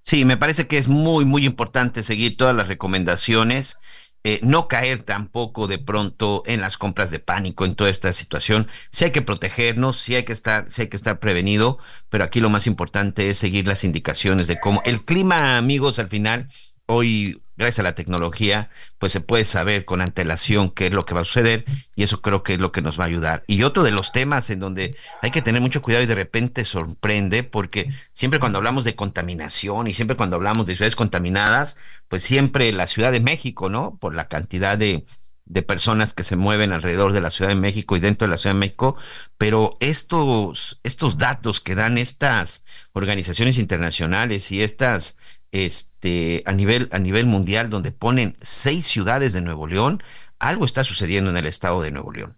Sí, 0.00 0.24
me 0.24 0.36
parece 0.36 0.66
que 0.66 0.78
es 0.78 0.88
muy, 0.88 1.24
muy 1.24 1.44
importante 1.44 2.02
seguir 2.02 2.36
todas 2.36 2.56
las 2.56 2.66
recomendaciones. 2.66 3.80
Eh, 4.24 4.38
no 4.42 4.68
caer 4.68 5.02
tampoco 5.02 5.66
de 5.66 5.78
pronto 5.78 6.44
en 6.46 6.60
las 6.60 6.78
compras 6.78 7.10
de 7.10 7.18
pánico 7.18 7.64
en 7.64 7.74
toda 7.74 7.90
esta 7.90 8.12
situación. 8.12 8.68
Sí 8.92 9.04
hay 9.04 9.10
que 9.10 9.22
protegernos, 9.22 9.98
sí 9.98 10.14
hay 10.14 10.24
que 10.24 10.32
estar, 10.32 10.70
sí 10.70 10.82
hay 10.82 10.88
que 10.88 10.96
estar 10.96 11.18
prevenido, 11.18 11.78
pero 12.08 12.22
aquí 12.24 12.40
lo 12.40 12.48
más 12.50 12.68
importante 12.68 13.30
es 13.30 13.38
seguir 13.38 13.66
las 13.66 13.82
indicaciones 13.84 14.46
de 14.46 14.60
cómo 14.60 14.80
el 14.84 15.04
clima, 15.04 15.56
amigos, 15.58 15.98
al 15.98 16.08
final 16.08 16.48
hoy 16.86 17.41
gracias 17.56 17.80
a 17.80 17.82
la 17.82 17.94
tecnología, 17.94 18.70
pues 18.98 19.12
se 19.12 19.20
puede 19.20 19.44
saber 19.44 19.84
con 19.84 20.00
antelación 20.00 20.70
qué 20.70 20.86
es 20.86 20.92
lo 20.92 21.04
que 21.04 21.14
va 21.14 21.20
a 21.20 21.24
suceder 21.24 21.64
y 21.94 22.02
eso 22.02 22.20
creo 22.22 22.42
que 22.42 22.54
es 22.54 22.60
lo 22.60 22.72
que 22.72 22.82
nos 22.82 22.98
va 22.98 23.04
a 23.04 23.06
ayudar. 23.08 23.44
Y 23.46 23.62
otro 23.62 23.82
de 23.82 23.90
los 23.90 24.12
temas 24.12 24.50
en 24.50 24.60
donde 24.60 24.96
hay 25.20 25.30
que 25.30 25.42
tener 25.42 25.60
mucho 25.60 25.82
cuidado 25.82 26.04
y 26.04 26.06
de 26.06 26.14
repente 26.14 26.64
sorprende, 26.64 27.42
porque 27.42 27.88
siempre 28.12 28.40
cuando 28.40 28.58
hablamos 28.58 28.84
de 28.84 28.96
contaminación 28.96 29.86
y 29.86 29.94
siempre 29.94 30.16
cuando 30.16 30.36
hablamos 30.36 30.66
de 30.66 30.76
ciudades 30.76 30.96
contaminadas, 30.96 31.76
pues 32.08 32.22
siempre 32.22 32.72
la 32.72 32.86
Ciudad 32.86 33.12
de 33.12 33.20
México, 33.20 33.70
¿no? 33.70 33.96
Por 33.98 34.14
la 34.14 34.28
cantidad 34.28 34.76
de, 34.76 35.06
de 35.44 35.62
personas 35.62 36.14
que 36.14 36.24
se 36.24 36.36
mueven 36.36 36.72
alrededor 36.72 37.12
de 37.12 37.20
la 37.20 37.30
Ciudad 37.30 37.50
de 37.50 37.56
México 37.56 37.96
y 37.96 38.00
dentro 38.00 38.26
de 38.26 38.30
la 38.32 38.38
Ciudad 38.38 38.54
de 38.54 38.60
México, 38.60 38.96
pero 39.38 39.76
estos, 39.80 40.80
estos 40.82 41.18
datos 41.18 41.60
que 41.60 41.74
dan 41.74 41.98
estas 41.98 42.64
organizaciones 42.92 43.58
internacionales 43.58 44.52
y 44.52 44.62
estas 44.62 45.18
este, 45.52 46.42
a, 46.46 46.52
nivel, 46.52 46.88
a 46.90 46.98
nivel 46.98 47.26
mundial 47.26 47.70
donde 47.70 47.92
ponen 47.92 48.34
seis 48.40 48.86
ciudades 48.86 49.32
de 49.32 49.42
Nuevo 49.42 49.66
León, 49.66 50.02
algo 50.38 50.64
está 50.64 50.82
sucediendo 50.82 51.30
en 51.30 51.36
el 51.36 51.46
estado 51.46 51.80
de 51.82 51.90
Nuevo 51.92 52.10
León. 52.10 52.36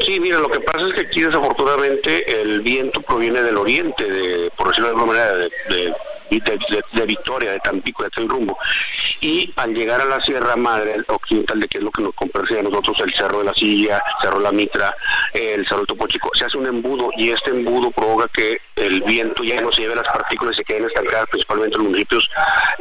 Sí, 0.00 0.18
mira, 0.20 0.38
lo 0.38 0.48
que 0.48 0.60
pasa 0.60 0.86
es 0.88 0.94
que 0.94 1.00
aquí 1.02 1.20
desafortunadamente 1.20 2.40
el 2.40 2.62
viento 2.62 3.02
proviene 3.02 3.42
del 3.42 3.58
oriente, 3.58 4.08
de, 4.08 4.50
por 4.56 4.68
decirlo 4.68 4.88
de 4.88 4.94
alguna 4.94 5.12
manera, 5.12 5.36
de 5.36 5.50
de, 5.68 5.94
de, 6.30 7.06
Victoria, 7.06 7.52
de 7.52 7.60
Tampico, 7.60 8.02
de 8.02 8.08
aquel 8.08 8.28
rumbo. 8.28 8.58
Y 9.20 9.52
al 9.56 9.74
llegar 9.74 10.00
a 10.00 10.04
la 10.04 10.20
Sierra 10.20 10.56
Madre 10.56 10.96
Occidental, 11.08 11.60
de 11.60 11.68
que 11.68 11.78
es 11.78 11.84
lo 11.84 11.90
que 11.90 12.02
nos 12.02 12.14
comprensión 12.14 12.60
a 12.60 12.62
nosotros, 12.62 13.00
el 13.00 13.14
Cerro 13.14 13.38
de 13.38 13.44
la 13.44 13.54
Silla, 13.54 14.02
Cerro 14.20 14.40
La 14.40 14.52
Mitra, 14.52 14.94
el 15.32 15.66
Cerro 15.66 15.78
del 15.78 15.86
Topo 15.86 16.06
Chico, 16.06 16.30
se 16.34 16.44
hace 16.44 16.58
un 16.58 16.66
embudo 16.66 17.10
y 17.16 17.30
este 17.30 17.50
embudo 17.50 17.90
provoca 17.90 18.28
que 18.32 18.58
el 18.76 19.02
viento 19.02 19.42
ya 19.42 19.60
no 19.60 19.72
se 19.72 19.82
lleve 19.82 19.96
las 19.96 20.08
partículas 20.08 20.54
y 20.54 20.58
se 20.58 20.64
queden 20.64 20.84
estancadas 20.84 21.26
principalmente 21.30 21.76
en 21.76 21.82
los 21.82 21.90
municipios 21.90 22.30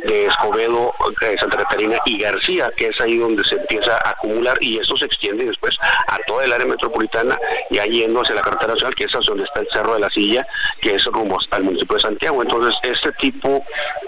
de 0.06 0.26
Escobedo, 0.28 0.94
de 1.22 1.34
eh, 1.34 1.38
Santa 1.40 1.58
Catarina 1.58 1.98
y 2.06 2.20
García, 2.20 2.72
que 2.76 2.88
es 2.88 3.02
ahí 3.02 3.18
donde 3.18 3.44
se 3.44 3.56
empieza 3.56 3.98
a 4.06 4.12
acumular 4.12 4.58
y 4.62 4.78
esto 4.78 4.96
se 4.96 5.06
extiende 5.06 5.46
después 5.46 5.78
a 6.08 6.18
toda 6.28 6.46
el 6.46 6.54
área 6.54 6.68
metropolitana, 6.68 7.38
ya 7.72 7.86
yendo 7.86 8.22
hacia 8.22 8.36
la 8.36 8.42
carretera 8.42 8.74
nacional, 8.74 8.96
que 8.96 9.06
es 9.06 9.12
donde 9.12 9.44
está 9.44 9.62
el 9.62 9.68
Cerro 9.72 9.94
de 9.96 10.00
la 10.02 10.10
Silla, 10.10 10.48
que 10.82 10.96
es 10.96 11.06
rumbo 11.06 11.38
al 11.52 11.64
municipio 11.64 11.96
de 11.96 12.02
Santiago. 12.02 12.42
Entonces, 12.42 12.76
este 12.84 13.12
tipo 13.14 13.37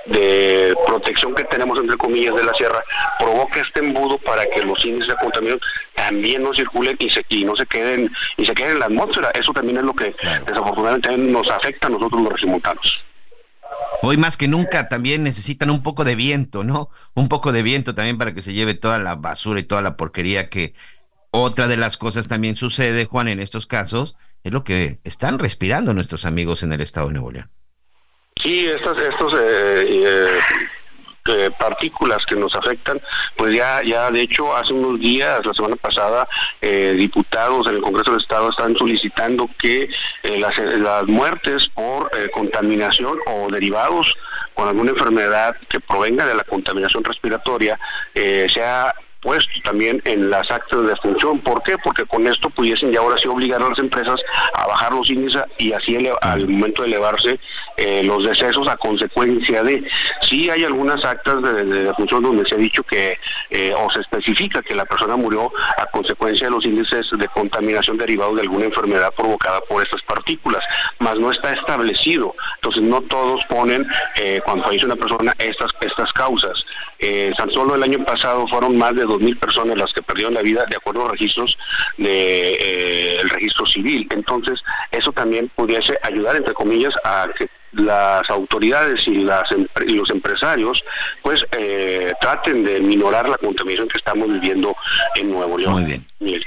de 0.05 0.75
protección 0.85 1.35
que 1.35 1.43
tenemos, 1.45 1.77
entre 1.79 1.97
comillas, 1.97 2.35
de 2.35 2.43
la 2.43 2.53
sierra, 2.53 2.83
provoca 3.17 3.61
este 3.61 3.79
embudo 3.79 4.17
para 4.19 4.45
que 4.45 4.61
los 4.63 4.83
índices 4.85 5.09
de 5.09 5.15
contaminación 5.15 5.61
también 5.95 6.43
no 6.43 6.53
circulen 6.53 6.95
y, 6.99 7.09
se, 7.09 7.25
y 7.29 7.43
no 7.43 7.55
se 7.55 7.65
queden 7.65 8.11
y 8.37 8.45
se 8.45 8.53
queden 8.53 8.73
en 8.73 8.79
la 8.79 8.85
atmósfera. 8.85 9.31
Eso 9.31 9.51
también 9.53 9.77
es 9.77 9.83
lo 9.83 9.93
que 9.93 10.15
desafortunadamente 10.45 11.17
nos 11.17 11.49
afecta 11.49 11.87
a 11.87 11.89
nosotros 11.89 12.21
los 12.21 12.33
regimontanos. 12.33 13.03
Hoy 14.01 14.17
más 14.17 14.37
que 14.37 14.47
nunca 14.47 14.87
también 14.87 15.23
necesitan 15.23 15.69
un 15.69 15.83
poco 15.83 16.05
de 16.05 16.15
viento, 16.15 16.63
¿no? 16.63 16.89
Un 17.15 17.27
poco 17.27 17.51
de 17.51 17.63
viento 17.63 17.95
también 17.95 18.17
para 18.17 18.33
que 18.33 18.41
se 18.41 18.53
lleve 18.53 18.73
toda 18.73 18.97
la 18.97 19.15
basura 19.15 19.59
y 19.59 19.63
toda 19.63 19.81
la 19.81 19.97
porquería 19.97 20.47
que 20.47 20.73
otra 21.31 21.67
de 21.67 21.77
las 21.77 21.97
cosas 21.97 22.27
también 22.27 22.55
sucede, 22.55 23.05
Juan, 23.05 23.27
en 23.27 23.39
estos 23.39 23.67
casos, 23.67 24.15
es 24.43 24.53
lo 24.53 24.63
que 24.63 24.99
están 25.03 25.37
respirando 25.37 25.93
nuestros 25.93 26.25
amigos 26.25 26.63
en 26.63 26.71
el 26.71 26.81
estado 26.81 27.07
de 27.07 27.13
Nuevo 27.13 27.31
León. 27.31 27.51
Sí, 28.41 28.65
estos, 28.65 28.97
estos 29.02 29.34
eh, 29.34 29.86
eh, 29.88 30.39
eh, 31.28 31.49
partículas 31.60 32.25
que 32.25 32.36
nos 32.36 32.56
afectan, 32.56 33.02
pues 33.36 33.54
ya, 33.54 33.84
ya 33.84 34.10
de 34.10 34.21
hecho 34.21 34.56
hace 34.56 34.71
unos 34.71 34.99
días, 34.99 35.45
la 35.45 35.54
semana 35.54 35.75
pasada, 35.75 36.28
diputados 36.62 37.67
en 37.67 37.75
el 37.75 37.82
Congreso 37.82 38.12
del 38.12 38.21
Estado 38.21 38.49
están 38.49 38.75
solicitando 38.78 39.49
que 39.58 39.89
las, 40.38 40.58
las, 40.58 41.04
muertes 41.08 41.67
por 41.69 42.10
contaminación 42.32 43.19
o 43.28 43.49
derivados 43.52 44.15
con 44.54 44.69
alguna 44.69 44.91
enfermedad 44.91 45.56
que 45.67 45.80
provenga 45.80 46.25
de 46.25 46.36
la 46.36 46.43
contaminación 46.43 47.04
respiratoria 47.04 47.78
sea 48.47 48.93
puesto 49.21 49.51
también 49.63 50.01
en 50.05 50.29
las 50.29 50.49
actas 50.49 50.86
de 50.88 50.95
función. 50.97 51.39
¿Por 51.39 51.62
qué? 51.63 51.77
Porque 51.84 52.05
con 52.05 52.25
esto 52.27 52.49
pudiesen 52.49 52.91
ya 52.91 52.99
ahora 52.99 53.17
sí 53.17 53.27
obligar 53.27 53.62
a 53.62 53.69
las 53.69 53.79
empresas 53.79 54.21
a 54.53 54.67
bajar 54.67 54.93
los 54.93 55.10
índices 55.10 55.43
y 55.58 55.73
así 55.73 55.97
al 56.21 56.47
momento 56.47 56.82
de 56.82 56.89
elevarse 56.89 57.39
eh, 57.77 58.03
los 58.03 58.25
decesos 58.25 58.67
a 58.67 58.77
consecuencia 58.77 59.63
de. 59.63 59.84
Sí 60.21 60.49
hay 60.49 60.63
algunas 60.63 61.03
actas 61.03 61.41
de, 61.41 61.65
de, 61.65 61.93
donde 62.10 62.45
se 62.45 62.55
ha 62.55 62.58
dicho 62.58 62.84
que 62.84 63.17
eh, 63.49 63.73
o 63.77 63.89
se 63.91 64.01
especifica 64.01 64.62
que 64.62 64.75
la 64.75 64.86
persona 64.86 65.15
murió 65.15 65.51
a 65.77 65.86
consecuencia 65.88 66.47
de 66.47 66.51
los 66.51 66.65
índices 66.65 67.08
de 67.17 67.27
contaminación 67.29 67.97
derivados 67.97 68.36
de 68.36 68.41
alguna 68.41 68.65
enfermedad 68.65 69.13
provocada 69.15 69.62
por 69.62 69.84
estas 69.84 70.01
partículas, 70.03 70.63
mas 70.99 71.19
no 71.19 71.32
está 71.32 71.53
establecido. 71.53 72.36
Entonces 72.55 72.84
no 72.84 73.01
todos 73.01 73.41
ponen 73.49 73.88
eh, 74.17 74.41
cuando 74.45 74.63
fallece 74.65 74.86
una 74.86 74.95
persona 74.95 75.34
estas, 75.38 75.71
estas 75.82 76.12
causas. 76.13 76.65
Tan 77.38 77.51
solo 77.51 77.75
el 77.75 77.83
año 77.83 78.03
pasado 78.03 78.47
fueron 78.47 78.77
más 78.77 78.95
de 78.95 79.05
2.000 79.05 79.39
personas 79.39 79.77
las 79.77 79.93
que 79.93 80.01
perdieron 80.01 80.33
la 80.33 80.41
vida 80.41 80.65
de 80.69 80.75
acuerdo 80.75 81.01
a 81.01 81.03
los 81.03 81.12
registros 81.13 81.57
del 81.97 82.07
de, 82.07 82.57
eh, 82.59 83.21
registro 83.29 83.65
civil. 83.65 84.07
Entonces, 84.12 84.62
eso 84.91 85.12
también 85.12 85.49
pudiese 85.55 85.97
ayudar, 86.03 86.35
entre 86.35 86.53
comillas, 86.53 86.93
a 87.03 87.27
que 87.38 87.49
las 87.71 88.29
autoridades 88.29 89.07
y, 89.07 89.17
las, 89.17 89.43
y 89.85 89.93
los 89.93 90.09
empresarios 90.09 90.83
pues 91.21 91.45
eh, 91.51 92.13
traten 92.19 92.63
de 92.63 92.79
minorar 92.79 93.29
la 93.29 93.38
contaminación 93.38 93.88
que 93.88 93.97
estamos 93.97 94.27
viviendo 94.27 94.75
en 95.15 95.31
Nuevo 95.31 95.57
León. 95.57 95.73
Muy 95.73 95.83
bien. 95.83 96.43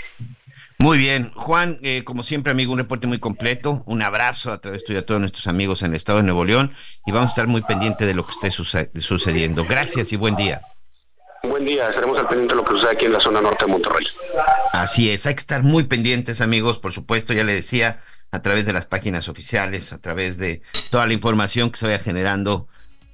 Muy 0.83 0.99
bien, 0.99 1.31
Juan, 1.37 1.79
eh, 1.83 2.03
como 2.03 2.25
siempre, 2.25 2.51
amigo, 2.51 2.73
un 2.73 2.79
reporte 2.79 3.07
muy 3.07 3.21
completo. 3.21 3.85
Un 3.87 4.03
abrazo 4.03 4.51
a 4.51 4.61
través 4.61 4.83
tuyo 4.83 4.99
a 4.99 5.03
todos 5.03 5.21
nuestros 5.21 5.47
amigos 5.47 5.83
en 5.83 5.93
el 5.93 5.97
estado 5.97 6.19
de 6.19 6.25
Nuevo 6.25 6.45
León 6.45 6.75
y 7.07 7.13
vamos 7.13 7.29
a 7.29 7.31
estar 7.31 7.47
muy 7.47 7.63
pendientes 7.63 8.05
de 8.05 8.15
lo 8.15 8.27
que 8.27 8.33
esté 8.33 8.51
sucediendo. 8.51 9.65
Gracias 9.65 10.13
y 10.13 10.17
buen 10.17 10.35
día. 10.35 10.61
Buen 11.45 11.65
día, 11.65 11.87
estaremos 11.87 12.19
al 12.19 12.27
pendiente 12.27 12.57
de 12.57 12.61
lo 12.61 12.65
que 12.65 12.73
sucede 12.73 12.91
aquí 12.91 13.05
en 13.05 13.13
la 13.13 13.21
zona 13.21 13.41
norte 13.41 13.65
de 13.65 13.71
Monterrey. 13.71 14.05
Así 14.73 15.09
es, 15.09 15.25
hay 15.25 15.35
que 15.35 15.41
estar 15.41 15.63
muy 15.63 15.85
pendientes, 15.85 16.41
amigos, 16.41 16.81
por 16.81 16.91
supuesto, 16.91 17.33
ya 17.33 17.45
le 17.45 17.55
decía, 17.55 18.01
a 18.33 18.43
través 18.43 18.67
de 18.67 18.73
las 18.73 18.87
páginas 18.87 19.29
oficiales, 19.29 19.93
a 19.93 20.01
través 20.01 20.37
de 20.37 20.63
toda 20.91 21.07
la 21.07 21.13
información 21.13 21.71
que 21.71 21.79
se 21.79 21.87
vaya 21.87 22.01
generando 22.01 22.67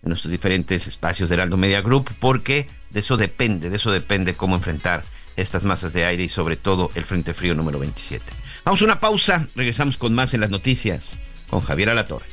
en 0.03 0.09
nuestros 0.09 0.31
diferentes 0.31 0.87
espacios 0.87 1.29
de 1.29 1.35
Heraldo 1.35 1.59
Media 1.59 1.83
Group, 1.83 2.13
porque 2.19 2.67
de 2.89 3.01
eso 3.01 3.19
depende, 3.19 3.69
de 3.69 3.77
eso 3.77 3.91
depende 3.91 4.33
cómo 4.33 4.57
enfrentar 4.57 5.03
estas 5.39 5.65
masas 5.65 5.93
de 5.93 6.05
aire 6.05 6.25
y 6.25 6.29
sobre 6.29 6.57
todo 6.57 6.91
el 6.95 7.05
Frente 7.05 7.35
Frío 7.35 7.55
número 7.55 7.79
27. 7.79 8.25
Vamos 8.65 8.83
a 8.83 8.85
una 8.85 9.01
pausa, 9.01 9.47
regresamos 9.55 9.97
con 9.97 10.15
más 10.15 10.35
en 10.35 10.41
las 10.41 10.51
noticias 10.51 11.19
con 11.49 11.61
Javier 11.61 11.91
Alatorre. 11.91 12.27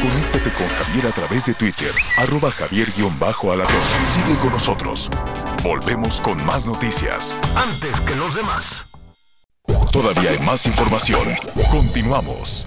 Conéctate 0.00 0.50
con 0.50 0.68
Javier 0.68 1.06
a 1.06 1.10
través 1.10 1.46
de 1.46 1.54
Twitter, 1.54 1.92
arroba 2.16 2.50
javier-alatón. 2.52 3.66
Sigue 4.08 4.38
con 4.38 4.50
nosotros. 4.50 5.10
Volvemos 5.64 6.20
con 6.20 6.44
más 6.46 6.66
noticias. 6.66 7.38
Antes 7.56 8.00
que 8.02 8.14
los 8.14 8.34
demás. 8.34 8.86
Todavía 9.92 10.30
hay 10.30 10.38
más 10.38 10.66
información. 10.66 11.34
Continuamos. 11.70 12.66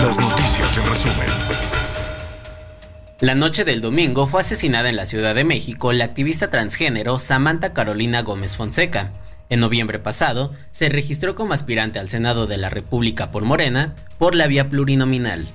Las 0.00 0.18
noticias 0.18 0.78
en 0.78 0.86
resumen. 0.86 1.28
La 3.20 3.34
noche 3.34 3.66
del 3.66 3.82
domingo 3.82 4.26
fue 4.26 4.40
asesinada 4.40 4.88
en 4.88 4.96
la 4.96 5.04
Ciudad 5.04 5.34
de 5.34 5.44
México 5.44 5.92
la 5.92 6.06
activista 6.06 6.48
transgénero 6.48 7.18
Samantha 7.18 7.74
Carolina 7.74 8.22
Gómez 8.22 8.56
Fonseca. 8.56 9.12
En 9.50 9.60
noviembre 9.60 9.98
pasado, 9.98 10.54
se 10.70 10.88
registró 10.88 11.34
como 11.34 11.52
aspirante 11.52 11.98
al 11.98 12.08
Senado 12.08 12.46
de 12.46 12.56
la 12.56 12.70
República 12.70 13.30
por 13.30 13.44
Morena 13.44 13.94
por 14.16 14.34
la 14.34 14.46
vía 14.46 14.70
plurinominal. 14.70 15.50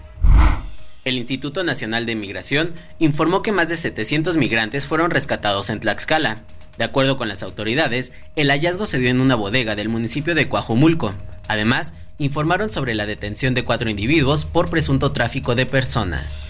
El 1.05 1.15
Instituto 1.15 1.63
Nacional 1.63 2.05
de 2.05 2.15
Migración 2.15 2.73
informó 2.99 3.41
que 3.41 3.51
más 3.51 3.67
de 3.67 3.75
700 3.75 4.37
migrantes 4.37 4.85
fueron 4.85 5.09
rescatados 5.09 5.71
en 5.71 5.79
Tlaxcala. 5.79 6.43
De 6.77 6.83
acuerdo 6.83 7.17
con 7.17 7.29
las 7.29 7.41
autoridades, 7.41 8.13
el 8.35 8.51
hallazgo 8.51 8.85
se 8.85 8.99
dio 8.99 9.09
en 9.09 9.21
una 9.21 9.33
bodega 9.33 9.75
del 9.75 9.89
municipio 9.89 10.35
de 10.35 10.47
Coajomulco. 10.47 11.15
Además, 11.47 11.93
informaron 12.17 12.71
sobre 12.71 12.95
la 12.95 13.05
detención 13.05 13.53
de 13.53 13.65
cuatro 13.65 13.89
individuos 13.89 14.45
por 14.45 14.69
presunto 14.69 15.11
tráfico 15.11 15.55
de 15.55 15.65
personas. 15.65 16.45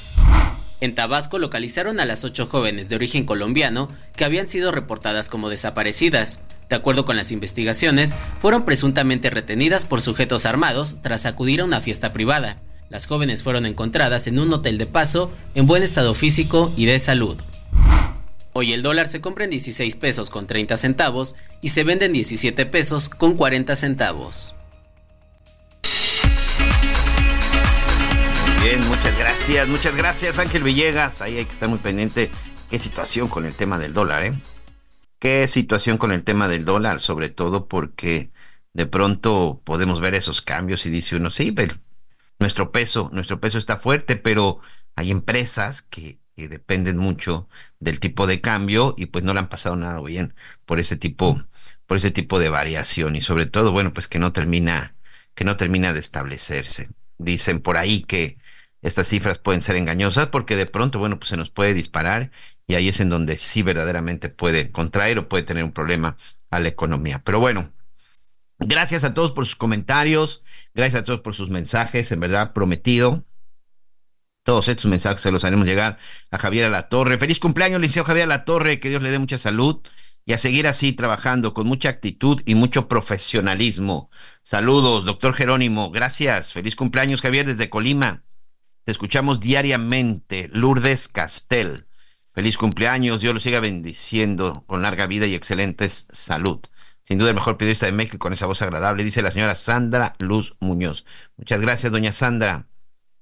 En 0.82 0.94
Tabasco 0.94 1.40
localizaron 1.40 2.00
a 2.00 2.06
las 2.06 2.24
ocho 2.24 2.48
jóvenes 2.48 2.90
de 2.90 2.96
origen 2.96 3.26
colombiano 3.26 3.88
que 4.16 4.26
habían 4.26 4.48
sido 4.48 4.72
reportadas 4.72 5.30
como 5.30 5.50
desaparecidas. 5.50 6.42
De 6.70 6.76
acuerdo 6.76 7.06
con 7.06 7.16
las 7.16 7.32
investigaciones, 7.32 8.14
fueron 8.40 8.66
presuntamente 8.66 9.30
retenidas 9.30 9.86
por 9.86 10.02
sujetos 10.02 10.46
armados 10.46 10.98
tras 11.02 11.26
acudir 11.26 11.62
a 11.62 11.66
una 11.66 11.80
fiesta 11.80 12.14
privada. 12.14 12.62
Las 12.90 13.08
jóvenes 13.08 13.42
fueron 13.42 13.66
encontradas 13.66 14.28
en 14.28 14.38
un 14.38 14.54
hotel 14.54 14.78
de 14.78 14.86
paso 14.86 15.32
en 15.56 15.66
buen 15.66 15.82
estado 15.82 16.14
físico 16.14 16.72
y 16.76 16.86
de 16.86 17.00
salud. 17.00 17.38
Hoy 18.54 18.74
el 18.74 18.84
dólar 18.84 19.08
se 19.10 19.22
compra 19.22 19.46
en 19.46 19.50
16 19.50 19.96
pesos 19.96 20.30
con 20.30 20.46
30 20.46 20.78
centavos 20.78 21.36
y 21.62 21.70
se 21.70 21.84
vende 21.84 22.06
en 22.06 22.14
17 22.14 22.66
pesos 22.68 23.10
con 23.10 23.36
40 23.36 23.76
centavos. 23.76 24.56
Bien, 28.66 28.84
muchas 28.88 29.16
gracias, 29.20 29.68
muchas 29.68 29.96
gracias 29.96 30.40
Ángel 30.40 30.64
Villegas. 30.64 31.22
Ahí 31.22 31.38
hay 31.38 31.46
que 31.46 31.52
estar 31.52 31.70
muy 31.70 31.78
pendiente. 31.78 32.32
Qué 32.68 32.80
situación 32.80 33.28
con 33.28 33.46
el 33.46 33.54
tema 33.54 33.78
del 33.78 33.94
dólar, 33.94 34.24
¿eh? 34.24 34.34
Qué 35.20 35.48
situación 35.48 36.00
con 36.00 36.12
el 36.12 36.24
tema 36.24 36.48
del 36.48 36.66
dólar, 36.66 37.00
sobre 37.00 37.30
todo 37.30 37.68
porque 37.68 38.32
de 38.74 38.88
pronto 38.88 39.62
podemos 39.64 40.02
ver 40.02 40.16
esos 40.16 40.42
cambios 40.42 40.88
y 40.88 40.90
dice 40.90 41.16
uno, 41.16 41.30
sí, 41.30 41.54
nuestro 42.40 42.72
peso, 42.72 43.12
nuestro 43.14 43.40
peso 43.40 43.60
está 43.60 43.78
fuerte, 43.78 44.16
pero 44.16 44.62
hay 44.96 45.12
empresas 45.12 45.84
que, 45.84 46.18
que 46.36 46.48
dependen 46.50 46.98
mucho 46.98 47.48
del 47.80 48.00
tipo 48.00 48.26
de 48.26 48.42
cambio 48.42 48.96
y 48.98 49.06
pues 49.06 49.24
no 49.24 49.36
le 49.36 49.42
han 49.42 49.50
pasado 49.50 49.76
nada 49.76 50.02
bien 50.02 50.34
por 50.66 50.80
ese 50.80 50.98
tipo, 50.98 51.40
por 51.86 51.98
ese 51.98 52.10
tipo 52.10 52.40
de 52.40 52.50
variación 52.50 53.16
y 53.16 53.22
sobre 53.22 53.46
todo, 53.46 53.72
bueno, 53.72 53.94
pues 53.94 54.08
que 54.08 54.18
no 54.18 54.34
termina, 54.34 54.96
que 55.36 55.46
no 55.46 55.56
termina 55.56 55.94
de 55.94 56.00
establecerse. 56.00 56.90
Dicen 57.20 57.62
por 57.62 57.78
ahí 57.78 58.02
que 58.02 58.40
estas 58.86 59.08
cifras 59.08 59.40
pueden 59.40 59.64
ser 59.64 59.78
engañosas 59.78 60.28
porque 60.28 60.56
de 60.56 60.68
pronto, 60.68 61.00
bueno, 61.00 61.18
pues 61.18 61.30
se 61.30 61.38
nos 61.38 61.50
puede 61.50 61.74
disparar 61.74 62.30
y 62.68 62.76
ahí 62.76 62.88
es 62.88 63.00
en 63.00 63.10
donde 63.10 63.40
sí 63.40 63.64
verdaderamente 63.64 64.30
puede 64.30 64.72
contraer 64.72 65.18
o 65.18 65.28
puede 65.28 65.44
tener 65.44 65.64
un 65.64 65.72
problema 65.72 66.18
a 66.52 66.60
la 66.60 66.68
economía. 66.68 67.24
Pero 67.24 67.40
bueno, 67.40 67.72
gracias 68.60 69.04
a 69.04 69.16
todos 69.16 69.32
por 69.32 69.48
sus 69.48 69.56
comentarios, 69.56 70.44
gracias 70.76 71.02
a 71.02 71.04
todos 71.04 71.22
por 71.22 71.34
sus 71.34 71.50
mensajes, 71.50 72.12
en 72.12 72.20
verdad 72.20 72.54
prometido. 72.54 73.24
Todos 74.44 74.68
estos 74.68 74.86
mensajes 74.86 75.22
se 75.22 75.32
los 75.32 75.44
haremos 75.46 75.66
llegar 75.66 75.98
a 76.30 76.38
Javier 76.38 76.70
La 76.70 76.88
Torre. 76.88 77.18
Feliz 77.18 77.40
cumpleaños, 77.40 77.82
Liceo 77.82 78.04
Javier 78.04 78.28
La 78.28 78.46
Torre, 78.46 78.80
que 78.80 78.90
Dios 78.90 79.02
le 79.02 79.10
dé 79.10 79.18
mucha 79.18 79.40
salud 79.40 79.82
y 80.26 80.34
a 80.34 80.38
seguir 80.38 80.68
así 80.68 80.94
trabajando 80.94 81.56
con 81.56 81.66
mucha 81.66 81.90
actitud 81.90 82.44
y 82.46 82.54
mucho 82.54 82.88
profesionalismo. 82.88 84.12
Saludos, 84.44 85.06
doctor 85.06 85.34
Jerónimo, 85.34 85.90
gracias. 85.90 86.54
Feliz 86.54 86.76
cumpleaños, 86.76 87.22
Javier, 87.22 87.48
desde 87.48 87.72
Colima. 87.72 88.25
Te 88.86 88.92
escuchamos 88.92 89.40
diariamente. 89.40 90.48
Lourdes 90.54 91.08
Castel. 91.08 91.88
Feliz 92.36 92.56
cumpleaños. 92.56 93.20
Dios 93.20 93.34
lo 93.34 93.40
siga 93.40 93.60
bendiciendo 93.60 94.64
con 94.68 94.84
larga 94.84 95.08
vida 95.08 95.26
y 95.26 95.34
excelente 95.34 95.90
salud. 95.90 96.60
Sin 97.02 97.18
duda 97.18 97.30
el 97.30 97.36
mejor 97.36 97.58
periodista 97.58 97.88
de 97.88 97.94
México 97.94 98.20
con 98.20 98.32
esa 98.32 98.46
voz 98.46 98.62
agradable, 98.62 99.04
dice 99.04 99.24
la 99.24 99.32
señora 99.32 99.56
Sandra 99.56 100.16
Luz 100.20 100.56
Muñoz. 100.60 101.06
Muchas 101.36 101.62
gracias, 101.62 101.92
doña 101.92 102.14
Sandra. 102.14 102.68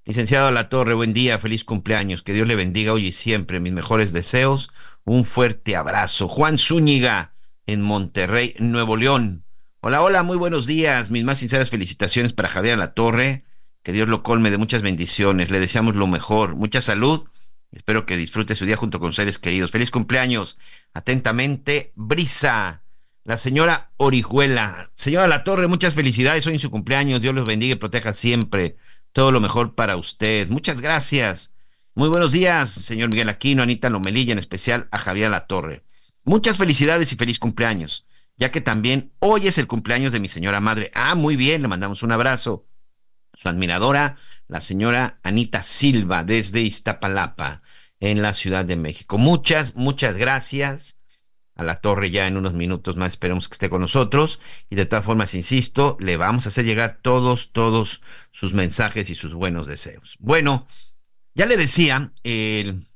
Licenciado 0.04 0.52
La 0.52 0.68
Torre, 0.68 0.96
buen 0.96 1.14
día, 1.14 1.40
feliz 1.40 1.64
cumpleaños. 1.64 2.24
Que 2.24 2.34
Dios 2.34 2.46
le 2.46 2.56
bendiga 2.56 2.92
hoy 2.92 3.08
y 3.08 3.12
siempre. 3.14 3.62
Mis 3.62 3.72
mejores 3.72 4.12
deseos. 4.12 4.70
Un 5.06 5.24
fuerte 5.24 5.78
abrazo. 5.78 6.28
Juan 6.28 6.58
Zúñiga, 6.58 7.36
en 7.68 7.82
Monterrey, 7.82 8.54
Nuevo 8.60 8.98
León. 8.98 9.46
Hola, 9.80 10.02
hola, 10.02 10.24
muy 10.24 10.36
buenos 10.36 10.66
días. 10.66 11.10
Mis 11.10 11.24
más 11.24 11.40
sinceras 11.40 11.70
felicitaciones 11.70 12.34
para 12.34 12.50
Javier 12.50 12.78
La 12.78 12.94
Torre 12.94 13.46
que 13.84 13.92
Dios 13.92 14.08
lo 14.08 14.24
colme 14.24 14.50
de 14.50 14.58
muchas 14.58 14.82
bendiciones. 14.82 15.52
Le 15.52 15.60
deseamos 15.60 15.96
lo 15.96 16.08
mejor, 16.08 16.56
mucha 16.56 16.82
salud. 16.82 17.26
Espero 17.72 18.06
que 18.06 18.18
disfrute 18.18 18.56
su 18.56 18.66
día 18.66 18.78
junto 18.78 19.00
con 19.00 19.14
seres 19.14 19.38
queridos. 19.38 19.72
Feliz 19.72 19.92
cumpleaños. 19.92 20.58
Atentamente, 20.94 21.92
Brisa. 21.96 22.82
La 23.26 23.38
señora 23.38 23.92
Orihuela. 23.98 24.92
Señora 24.96 25.28
La 25.28 25.44
Torre, 25.44 25.68
muchas 25.68 25.94
felicidades 25.94 26.46
hoy 26.48 26.54
en 26.54 26.60
su 26.60 26.72
cumpleaños. 26.72 27.22
Dios 27.22 27.36
los 27.36 27.48
bendiga 27.48 27.74
y 27.74 27.78
proteja 27.78 28.14
siempre. 28.14 28.78
Todo 29.12 29.32
lo 29.32 29.42
mejor 29.42 29.76
para 29.76 29.98
usted. 29.98 30.48
Muchas 30.50 30.82
gracias. 30.82 31.54
Muy 31.96 32.10
buenos 32.10 32.32
días, 32.32 32.72
señor 32.72 33.10
Miguel 33.10 33.30
Aquino, 33.30 33.64
Anita 33.64 33.90
Lomelilla, 33.90 34.34
en 34.34 34.40
especial 34.40 34.88
a 34.92 34.98
Javier 34.98 35.30
La 35.30 35.46
Torre. 35.46 35.84
Muchas 36.24 36.58
felicidades 36.58 37.12
y 37.12 37.16
feliz 37.16 37.38
cumpleaños, 37.38 38.08
ya 38.36 38.50
que 38.52 38.62
también 38.62 39.12
hoy 39.20 39.48
es 39.48 39.58
el 39.58 39.68
cumpleaños 39.68 40.12
de 40.12 40.20
mi 40.20 40.28
señora 40.28 40.60
madre. 40.60 40.90
Ah, 40.96 41.14
muy 41.14 41.36
bien, 41.36 41.62
le 41.62 41.68
mandamos 41.68 42.02
un 42.02 42.12
abrazo 42.12 42.66
su 43.44 43.50
admiradora, 43.50 44.16
la 44.48 44.62
señora 44.62 45.20
Anita 45.22 45.64
Silva, 45.64 46.24
desde 46.24 46.62
Iztapalapa, 46.62 47.62
en 48.00 48.22
la 48.22 48.34
Ciudad 48.34 48.64
de 48.64 48.78
México. 48.78 49.18
Muchas, 49.18 49.76
muchas 49.76 50.16
gracias. 50.18 51.00
A 51.56 51.64
la 51.64 51.82
torre 51.82 52.10
ya 52.10 52.26
en 52.26 52.38
unos 52.38 52.54
minutos 52.54 52.96
más 52.96 53.14
esperemos 53.14 53.48
que 53.48 53.54
esté 53.54 53.70
con 53.70 53.82
nosotros. 53.82 54.40
Y 54.70 54.76
de 54.76 54.86
todas 54.86 55.06
formas, 55.06 55.36
insisto, 55.36 55.98
le 56.00 56.18
vamos 56.18 56.46
a 56.46 56.50
hacer 56.50 56.66
llegar 56.66 57.00
todos, 57.02 57.52
todos 57.52 58.02
sus 58.32 58.54
mensajes 58.54 59.10
y 59.10 59.16
sus 59.16 59.34
buenos 59.34 59.68
deseos. 59.68 60.16
Bueno, 60.20 60.66
ya 61.36 61.46
le 61.46 61.58
decía, 61.58 62.14
el, 62.24 62.88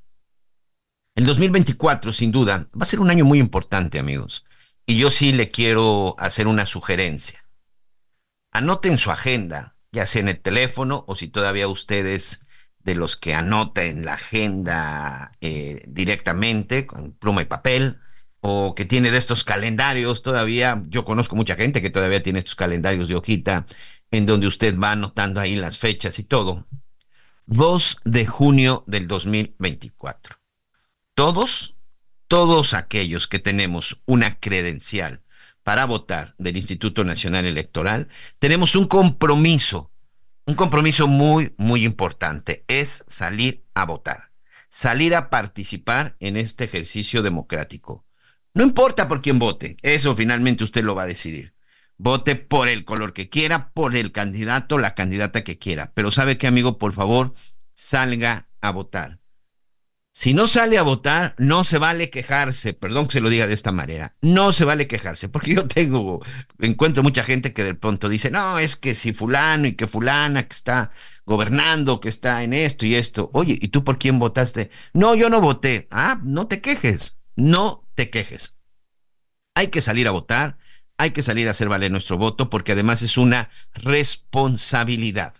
el 1.14 1.26
2024, 1.26 2.12
sin 2.12 2.32
duda, 2.32 2.68
va 2.74 2.82
a 2.82 2.86
ser 2.86 3.00
un 3.00 3.10
año 3.10 3.26
muy 3.26 3.38
importante, 3.38 3.98
amigos. 3.98 4.46
Y 4.86 4.96
yo 4.96 5.10
sí 5.10 5.32
le 5.32 5.50
quiero 5.50 6.16
hacer 6.18 6.46
una 6.46 6.64
sugerencia. 6.64 7.44
Anoten 8.50 8.96
su 8.96 9.10
agenda 9.10 9.77
ya 9.92 10.06
sea 10.06 10.20
en 10.20 10.28
el 10.28 10.40
teléfono 10.40 11.04
o 11.06 11.16
si 11.16 11.28
todavía 11.28 11.68
ustedes 11.68 12.46
de 12.80 12.94
los 12.94 13.16
que 13.16 13.34
anota 13.34 13.84
en 13.84 14.04
la 14.04 14.14
agenda 14.14 15.32
eh, 15.40 15.84
directamente 15.86 16.86
con 16.86 17.12
pluma 17.12 17.42
y 17.42 17.46
papel 17.46 17.98
o 18.40 18.74
que 18.74 18.84
tiene 18.84 19.10
de 19.10 19.18
estos 19.18 19.44
calendarios 19.44 20.22
todavía, 20.22 20.82
yo 20.88 21.04
conozco 21.04 21.36
mucha 21.36 21.56
gente 21.56 21.82
que 21.82 21.90
todavía 21.90 22.22
tiene 22.22 22.38
estos 22.38 22.54
calendarios 22.54 23.08
de 23.08 23.16
hojita 23.16 23.66
en 24.10 24.26
donde 24.26 24.46
usted 24.46 24.78
va 24.78 24.92
anotando 24.92 25.40
ahí 25.40 25.56
las 25.56 25.78
fechas 25.78 26.18
y 26.18 26.24
todo. 26.24 26.66
2 27.46 27.98
de 28.04 28.26
junio 28.26 28.84
del 28.86 29.08
2024. 29.08 30.36
Todos, 31.14 31.74
todos 32.28 32.74
aquellos 32.74 33.26
que 33.26 33.38
tenemos 33.38 34.00
una 34.06 34.38
credencial 34.38 35.22
para 35.68 35.84
votar 35.84 36.34
del 36.38 36.56
Instituto 36.56 37.04
Nacional 37.04 37.44
Electoral, 37.44 38.08
tenemos 38.38 38.74
un 38.74 38.86
compromiso, 38.86 39.92
un 40.46 40.54
compromiso 40.54 41.06
muy, 41.08 41.52
muy 41.58 41.84
importante, 41.84 42.64
es 42.68 43.04
salir 43.06 43.66
a 43.74 43.84
votar, 43.84 44.30
salir 44.70 45.14
a 45.14 45.28
participar 45.28 46.16
en 46.20 46.38
este 46.38 46.64
ejercicio 46.64 47.20
democrático. 47.20 48.06
No 48.54 48.62
importa 48.62 49.08
por 49.08 49.20
quién 49.20 49.38
vote, 49.38 49.76
eso 49.82 50.16
finalmente 50.16 50.64
usted 50.64 50.82
lo 50.82 50.94
va 50.94 51.02
a 51.02 51.06
decidir. 51.06 51.52
Vote 51.98 52.36
por 52.36 52.68
el 52.68 52.86
color 52.86 53.12
que 53.12 53.28
quiera, 53.28 53.68
por 53.74 53.94
el 53.94 54.10
candidato, 54.10 54.78
la 54.78 54.94
candidata 54.94 55.44
que 55.44 55.58
quiera. 55.58 55.92
Pero 55.92 56.10
sabe 56.10 56.38
que, 56.38 56.46
amigo, 56.46 56.78
por 56.78 56.94
favor, 56.94 57.34
salga 57.74 58.48
a 58.62 58.70
votar. 58.70 59.18
Si 60.20 60.34
no 60.34 60.48
sale 60.48 60.78
a 60.78 60.82
votar, 60.82 61.36
no 61.38 61.62
se 61.62 61.78
vale 61.78 62.10
quejarse, 62.10 62.72
perdón 62.72 63.06
que 63.06 63.12
se 63.12 63.20
lo 63.20 63.30
diga 63.30 63.46
de 63.46 63.54
esta 63.54 63.70
manera, 63.70 64.16
no 64.20 64.50
se 64.50 64.64
vale 64.64 64.88
quejarse, 64.88 65.28
porque 65.28 65.54
yo 65.54 65.68
tengo, 65.68 66.26
encuentro 66.58 67.04
mucha 67.04 67.22
gente 67.22 67.52
que 67.52 67.62
de 67.62 67.76
pronto 67.76 68.08
dice, 68.08 68.28
no, 68.28 68.58
es 68.58 68.74
que 68.74 68.96
si 68.96 69.12
fulano 69.12 69.68
y 69.68 69.76
que 69.76 69.86
fulana 69.86 70.48
que 70.48 70.56
está 70.56 70.90
gobernando, 71.24 72.00
que 72.00 72.08
está 72.08 72.42
en 72.42 72.52
esto 72.52 72.84
y 72.84 72.96
esto. 72.96 73.30
Oye, 73.32 73.60
¿y 73.62 73.68
tú 73.68 73.84
por 73.84 74.00
quién 74.00 74.18
votaste? 74.18 74.70
No, 74.92 75.14
yo 75.14 75.30
no 75.30 75.40
voté. 75.40 75.86
Ah, 75.92 76.18
no 76.24 76.48
te 76.48 76.60
quejes, 76.60 77.20
no 77.36 77.88
te 77.94 78.10
quejes. 78.10 78.58
Hay 79.54 79.68
que 79.68 79.82
salir 79.82 80.08
a 80.08 80.10
votar, 80.10 80.58
hay 80.96 81.12
que 81.12 81.22
salir 81.22 81.46
a 81.46 81.52
hacer 81.52 81.68
valer 81.68 81.92
nuestro 81.92 82.18
voto 82.18 82.50
porque 82.50 82.72
además 82.72 83.02
es 83.02 83.18
una 83.18 83.50
responsabilidad. 83.72 85.34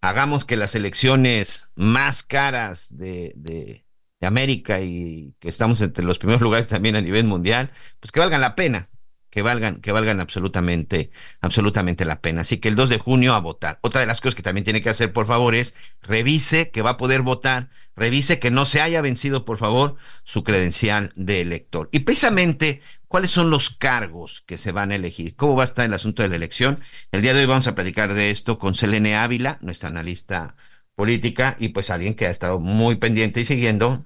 Hagamos 0.00 0.46
que 0.46 0.56
las 0.56 0.74
elecciones 0.74 1.68
más 1.74 2.22
caras 2.22 2.96
de, 2.96 3.34
de, 3.36 3.84
de 4.20 4.26
América 4.26 4.80
y 4.80 5.34
que 5.38 5.48
estamos 5.48 5.80
entre 5.80 6.04
los 6.04 6.18
primeros 6.18 6.42
lugares 6.42 6.66
también 6.66 6.96
a 6.96 7.00
nivel 7.00 7.24
mundial, 7.24 7.72
pues 8.00 8.12
que 8.12 8.20
valgan 8.20 8.40
la 8.40 8.54
pena, 8.54 8.88
que 9.30 9.42
valgan, 9.42 9.80
que 9.80 9.92
valgan 9.92 10.20
absolutamente, 10.20 11.10
absolutamente 11.40 12.04
la 12.04 12.20
pena. 12.20 12.42
Así 12.42 12.58
que 12.58 12.68
el 12.68 12.76
2 12.76 12.88
de 12.90 12.98
junio 12.98 13.34
a 13.34 13.40
votar. 13.40 13.78
Otra 13.82 14.00
de 14.00 14.06
las 14.06 14.20
cosas 14.20 14.34
que 14.34 14.42
también 14.42 14.64
tiene 14.64 14.82
que 14.82 14.90
hacer, 14.90 15.12
por 15.12 15.26
favor, 15.26 15.54
es 15.54 15.74
revise 16.02 16.70
que 16.70 16.82
va 16.82 16.90
a 16.90 16.96
poder 16.96 17.22
votar, 17.22 17.70
revise 17.94 18.38
que 18.38 18.50
no 18.50 18.64
se 18.66 18.80
haya 18.80 19.02
vencido, 19.02 19.44
por 19.44 19.58
favor, 19.58 19.96
su 20.24 20.44
credencial 20.44 21.12
de 21.14 21.40
elector. 21.40 21.88
Y 21.92 22.00
precisamente, 22.00 22.80
¿cuáles 23.06 23.30
son 23.30 23.50
los 23.50 23.70
cargos 23.70 24.42
que 24.46 24.58
se 24.58 24.72
van 24.72 24.90
a 24.92 24.96
elegir? 24.96 25.36
¿Cómo 25.36 25.56
va 25.56 25.62
a 25.62 25.66
estar 25.66 25.84
el 25.84 25.94
asunto 25.94 26.22
de 26.22 26.28
la 26.28 26.36
elección? 26.36 26.80
El 27.12 27.22
día 27.22 27.34
de 27.34 27.40
hoy 27.40 27.46
vamos 27.46 27.66
a 27.66 27.74
platicar 27.74 28.14
de 28.14 28.30
esto 28.30 28.58
con 28.58 28.74
Selene 28.74 29.16
Ávila, 29.16 29.58
nuestra 29.60 29.90
analista 29.90 30.56
política, 30.98 31.54
y 31.60 31.68
pues 31.68 31.90
alguien 31.90 32.16
que 32.16 32.26
ha 32.26 32.30
estado 32.30 32.58
muy 32.58 32.96
pendiente 32.96 33.40
y 33.40 33.44
siguiendo 33.44 34.04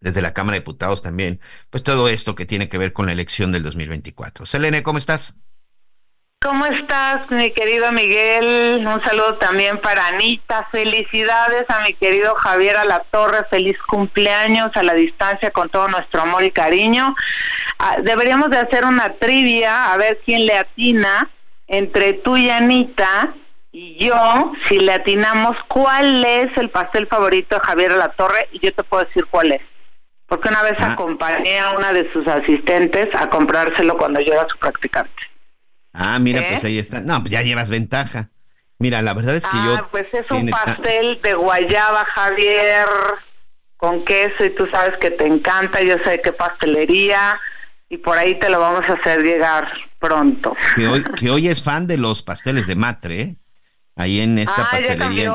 desde 0.00 0.20
la 0.20 0.34
Cámara 0.34 0.56
de 0.56 0.62
Diputados 0.62 1.00
también, 1.00 1.38
pues 1.70 1.84
todo 1.84 2.08
esto 2.08 2.34
que 2.34 2.44
tiene 2.44 2.68
que 2.68 2.76
ver 2.76 2.92
con 2.92 3.06
la 3.06 3.12
elección 3.12 3.52
del 3.52 3.62
2024. 3.62 4.44
Selene, 4.44 4.82
¿cómo 4.82 4.98
estás? 4.98 5.38
¿Cómo 6.40 6.66
estás, 6.66 7.30
mi 7.30 7.52
querido 7.52 7.92
Miguel? 7.92 8.84
Un 8.84 9.00
saludo 9.04 9.36
también 9.36 9.80
para 9.80 10.08
Anita. 10.08 10.66
Felicidades 10.72 11.66
a 11.68 11.84
mi 11.84 11.94
querido 11.94 12.34
Javier 12.34 12.78
Alatorre. 12.78 13.44
Feliz 13.48 13.78
cumpleaños 13.88 14.72
a 14.74 14.82
la 14.82 14.94
distancia 14.94 15.52
con 15.52 15.68
todo 15.68 15.86
nuestro 15.86 16.22
amor 16.22 16.42
y 16.42 16.50
cariño. 16.50 17.14
Ah, 17.78 17.98
deberíamos 18.02 18.50
de 18.50 18.58
hacer 18.58 18.84
una 18.84 19.12
trivia 19.12 19.92
a 19.92 19.96
ver 19.98 20.18
quién 20.26 20.46
le 20.46 20.56
atina 20.58 21.30
entre 21.68 22.14
tú 22.14 22.36
y 22.36 22.50
Anita 22.50 23.36
y 23.72 23.96
yo, 24.04 24.52
si 24.68 24.78
le 24.78 24.92
atinamos 24.92 25.56
cuál 25.68 26.24
es 26.24 26.56
el 26.58 26.70
pastel 26.70 27.06
favorito 27.06 27.56
de 27.56 27.62
Javier 27.62 27.92
Alatorre 27.92 28.48
y 28.52 28.60
yo 28.60 28.72
te 28.72 28.84
puedo 28.84 29.04
decir 29.04 29.26
cuál 29.26 29.52
es 29.52 29.62
porque 30.32 30.48
una 30.48 30.62
vez 30.62 30.76
ah. 30.78 30.92
acompañé 30.92 31.60
a 31.60 31.72
una 31.72 31.92
de 31.92 32.10
sus 32.10 32.26
asistentes 32.26 33.06
a 33.14 33.28
comprárselo 33.28 33.98
cuando 33.98 34.18
yo 34.18 34.32
era 34.32 34.46
su 34.48 34.56
practicante. 34.56 35.12
Ah, 35.92 36.18
mira, 36.18 36.40
¿Eh? 36.40 36.46
pues 36.52 36.64
ahí 36.64 36.78
está. 36.78 37.02
No, 37.02 37.20
pues 37.20 37.32
ya 37.32 37.42
llevas 37.42 37.68
ventaja. 37.68 38.30
Mira, 38.78 39.02
la 39.02 39.12
verdad 39.12 39.36
es 39.36 39.44
que 39.44 39.50
ah, 39.52 39.64
yo... 39.66 39.88
pues 39.90 40.06
es 40.10 40.30
un 40.30 40.48
pastel 40.48 41.20
de 41.22 41.34
guayaba, 41.34 42.06
Javier, 42.14 42.86
con 43.76 44.06
queso, 44.06 44.42
y 44.46 44.54
tú 44.54 44.66
sabes 44.72 44.96
que 45.02 45.10
te 45.10 45.26
encanta, 45.26 45.82
yo 45.82 45.96
sé 46.02 46.22
qué 46.24 46.32
pastelería, 46.32 47.38
y 47.90 47.98
por 47.98 48.16
ahí 48.16 48.38
te 48.38 48.48
lo 48.48 48.58
vamos 48.58 48.88
a 48.88 48.94
hacer 48.94 49.22
llegar 49.22 49.68
pronto. 49.98 50.56
Que 50.76 50.88
hoy, 50.88 51.04
que 51.04 51.30
hoy 51.30 51.48
es 51.48 51.62
fan 51.62 51.86
de 51.86 51.98
los 51.98 52.22
pasteles 52.22 52.66
de 52.66 52.74
Matre, 52.74 53.20
¿eh? 53.20 53.36
Ahí 54.02 54.20
en 54.20 54.38
esta 54.38 54.62
ah, 54.62 54.68
pastelería. 54.70 55.32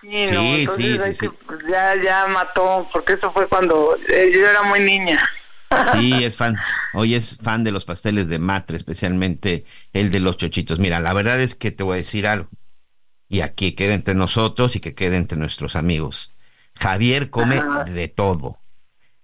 Sí, 0.00 0.66
sí, 0.76 0.98
sí, 1.12 1.28
pues, 1.46 1.60
ya, 1.70 2.00
ya 2.02 2.26
mató, 2.26 2.88
porque 2.92 3.14
eso 3.14 3.32
fue 3.32 3.46
cuando 3.48 3.96
eh, 4.08 4.30
yo 4.32 4.48
era 4.48 4.62
muy 4.62 4.80
niña. 4.80 5.22
Sí, 5.92 6.12
es 6.24 6.36
fan. 6.36 6.56
Hoy 6.94 7.14
es 7.14 7.36
fan 7.36 7.64
de 7.64 7.72
los 7.72 7.84
pasteles 7.84 8.28
de 8.28 8.38
Matre, 8.38 8.76
especialmente 8.76 9.66
el 9.92 10.10
de 10.10 10.20
los 10.20 10.36
chochitos. 10.38 10.78
Mira, 10.78 11.00
la 11.00 11.12
verdad 11.12 11.38
es 11.40 11.54
que 11.54 11.70
te 11.70 11.82
voy 11.82 11.94
a 11.94 11.96
decir 11.96 12.26
algo. 12.26 12.48
Y 13.28 13.42
aquí 13.42 13.72
queda 13.72 13.92
entre 13.92 14.14
nosotros 14.14 14.74
y 14.74 14.80
que 14.80 14.94
quede 14.94 15.16
entre 15.16 15.36
nuestros 15.36 15.76
amigos. 15.76 16.32
Javier 16.74 17.28
come 17.28 17.62
de 17.90 18.08
todo. 18.08 18.58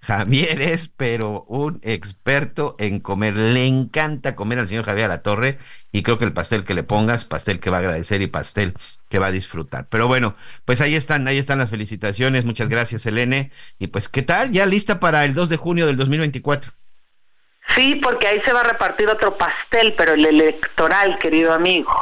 Javier 0.07 0.61
es, 0.61 0.88
pero 0.88 1.45
un 1.49 1.81
experto 1.83 2.77
en 2.79 3.01
comer. 3.01 3.35
Le 3.35 3.67
encanta 3.67 4.37
comer 4.37 4.59
al 4.59 4.69
señor 4.69 4.85
Javier 4.85 5.07
a 5.07 5.09
la 5.09 5.23
Torre 5.23 5.59
y 5.93 6.03
creo 6.03 6.19
que 6.19 6.27
el 6.27 6.33
pastel 6.33 6.64
que 6.64 6.75
le 6.75 6.83
pongas, 6.83 7.25
pastel 7.25 7.59
que 7.59 7.71
va 7.71 7.79
a 7.79 7.81
agradecer 7.81 8.21
y 8.21 8.27
pastel 8.27 8.75
que 9.09 9.19
va 9.19 9.27
a 9.27 9.33
disfrutar. 9.33 9.87
Pero 9.88 10.07
bueno, 10.07 10.37
pues 10.67 10.81
ahí 10.81 10.95
están, 10.95 11.27
ahí 11.27 11.38
están 11.38 11.59
las 11.59 11.71
felicitaciones. 11.71 12.45
Muchas 12.45 12.69
gracias, 12.69 13.07
Elene. 13.07 13.51
Y 13.79 13.87
pues, 13.87 14.09
¿qué 14.09 14.23
tal? 14.23 14.53
Ya 14.53 14.67
lista 14.67 15.01
para 15.01 15.25
el 15.25 15.33
2 15.33 15.49
de 15.49 15.57
junio 15.57 15.87
del 15.87 15.97
2024. 15.97 16.73
Sí, 17.75 17.95
porque 18.03 18.27
ahí 18.27 18.43
se 18.45 18.53
va 18.53 18.61
a 18.61 18.64
repartir 18.64 19.09
otro 19.09 19.38
pastel, 19.38 19.95
pero 19.97 20.12
el 20.12 20.27
electoral, 20.27 21.19
querido 21.19 21.55
amigo. 21.55 21.95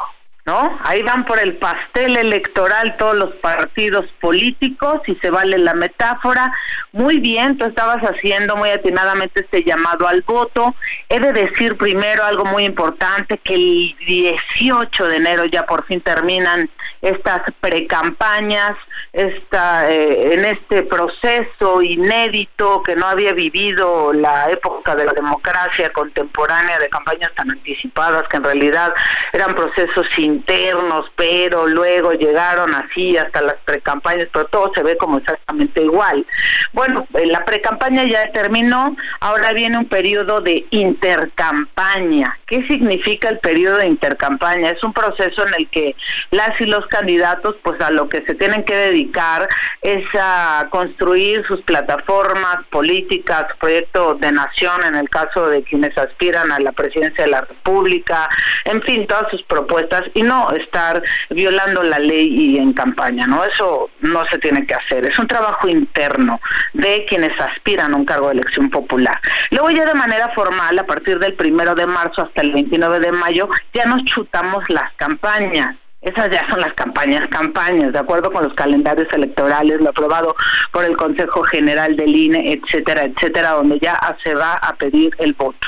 ¿No? 0.44 0.76
Ahí 0.82 1.02
van 1.02 1.24
por 1.24 1.38
el 1.38 1.56
pastel 1.56 2.16
electoral 2.16 2.96
todos 2.96 3.16
los 3.16 3.34
partidos 3.36 4.06
políticos, 4.20 5.00
y 5.06 5.14
se 5.16 5.30
vale 5.30 5.58
la 5.58 5.74
metáfora. 5.74 6.52
Muy 6.90 7.20
bien, 7.20 7.56
tú 7.58 7.66
estabas 7.66 8.02
haciendo 8.02 8.56
muy 8.56 8.70
atinadamente 8.70 9.40
este 9.40 9.62
llamado 9.62 10.08
al 10.08 10.22
voto. 10.22 10.74
He 11.08 11.20
de 11.20 11.32
decir 11.32 11.76
primero 11.76 12.24
algo 12.24 12.44
muy 12.44 12.64
importante, 12.64 13.38
que 13.38 13.54
el 13.54 13.96
18 14.06 15.06
de 15.06 15.16
enero 15.16 15.44
ya 15.44 15.64
por 15.64 15.84
fin 15.86 16.00
terminan 16.00 16.68
estas 17.02 17.42
precampañas, 17.60 18.76
esta, 19.12 19.90
eh, 19.90 20.34
en 20.34 20.44
este 20.44 20.82
proceso 20.84 21.82
inédito 21.82 22.82
que 22.82 22.96
no 22.96 23.06
había 23.06 23.32
vivido 23.32 24.12
la 24.12 24.50
época 24.50 24.94
de 24.94 25.04
la 25.04 25.12
democracia 25.12 25.92
contemporánea 25.92 26.78
de 26.78 26.88
campañas 26.88 27.32
tan 27.34 27.50
anticipadas 27.50 28.26
que 28.28 28.36
en 28.36 28.44
realidad 28.44 28.94
eran 29.32 29.54
procesos 29.54 30.06
internos, 30.32 31.06
pero 31.16 31.66
luego 31.66 32.12
llegaron 32.12 32.74
así 32.74 33.16
hasta 33.16 33.42
las 33.42 33.56
precampañas, 33.64 34.28
pero 34.32 34.46
todo 34.46 34.72
se 34.74 34.82
ve 34.82 34.96
como 34.96 35.18
exactamente 35.18 35.82
igual. 35.82 36.26
Bueno, 36.72 37.06
eh, 37.14 37.26
la 37.26 37.44
precampaña 37.44 38.04
ya 38.04 38.30
terminó, 38.32 38.96
ahora 39.20 39.52
viene 39.52 39.78
un 39.78 39.88
periodo 39.88 40.40
de 40.40 40.64
intercampaña. 40.70 42.38
¿Qué 42.46 42.66
significa 42.66 43.28
el 43.28 43.38
periodo 43.38 43.78
de 43.78 43.86
intercampaña? 43.86 44.70
Es 44.70 44.82
un 44.82 44.92
proceso 44.92 45.46
en 45.46 45.54
el 45.58 45.68
que 45.68 45.94
las 46.30 46.60
y 46.60 46.66
los 46.66 46.86
candidatos, 46.86 47.56
pues 47.62 47.80
a 47.80 47.90
lo 47.90 48.08
que 48.08 48.22
se 48.22 48.34
tienen 48.34 48.64
que 48.64 48.74
dedicar 48.74 49.48
es 49.82 50.04
a 50.18 50.66
construir 50.70 51.44
sus 51.46 51.60
plataformas 51.62 52.58
políticas, 52.70 53.46
proyectos 53.58 54.20
de 54.20 54.32
nación, 54.32 54.84
en 54.84 54.94
el 54.94 55.08
caso 55.08 55.48
de 55.48 55.62
quienes 55.62 55.96
aspiran 55.96 56.52
a 56.52 56.58
la 56.60 56.72
presidencia 56.72 57.24
de 57.24 57.30
la 57.30 57.42
República, 57.42 58.28
en 58.64 58.82
fin, 58.82 59.06
todas 59.06 59.30
sus 59.30 59.42
propuestas 59.42 60.02
no 60.22 60.50
estar 60.52 61.02
violando 61.30 61.82
la 61.82 61.98
ley 61.98 62.28
y 62.28 62.58
en 62.58 62.72
campaña, 62.72 63.26
¿no? 63.26 63.44
Eso 63.44 63.90
no 64.00 64.26
se 64.26 64.38
tiene 64.38 64.66
que 64.66 64.74
hacer, 64.74 65.04
es 65.04 65.18
un 65.18 65.26
trabajo 65.26 65.68
interno 65.68 66.40
de 66.72 67.04
quienes 67.08 67.38
aspiran 67.40 67.92
a 67.92 67.96
un 67.96 68.04
cargo 68.04 68.28
de 68.28 68.34
elección 68.34 68.70
popular. 68.70 69.18
Luego 69.50 69.70
ya 69.70 69.84
de 69.84 69.94
manera 69.94 70.30
formal, 70.34 70.78
a 70.78 70.86
partir 70.86 71.18
del 71.18 71.34
primero 71.34 71.74
de 71.74 71.86
marzo 71.86 72.22
hasta 72.22 72.42
el 72.42 72.52
29 72.52 73.00
de 73.00 73.12
mayo, 73.12 73.48
ya 73.74 73.84
nos 73.86 74.04
chutamos 74.04 74.68
las 74.68 74.92
campañas. 74.94 75.76
Esas 76.02 76.30
ya 76.30 76.44
son 76.48 76.60
las 76.60 76.72
campañas, 76.74 77.28
campañas, 77.28 77.92
de 77.92 77.98
acuerdo 77.98 78.32
con 78.32 78.42
los 78.42 78.54
calendarios 78.54 79.06
electorales, 79.12 79.80
lo 79.80 79.90
aprobado 79.90 80.34
por 80.72 80.84
el 80.84 80.96
Consejo 80.96 81.44
General 81.44 81.96
del 81.96 82.16
INE, 82.16 82.52
etcétera, 82.52 83.04
etcétera, 83.04 83.52
donde 83.52 83.78
ya 83.78 83.98
se 84.24 84.34
va 84.34 84.54
a 84.54 84.74
pedir 84.74 85.14
el 85.18 85.32
voto. 85.34 85.66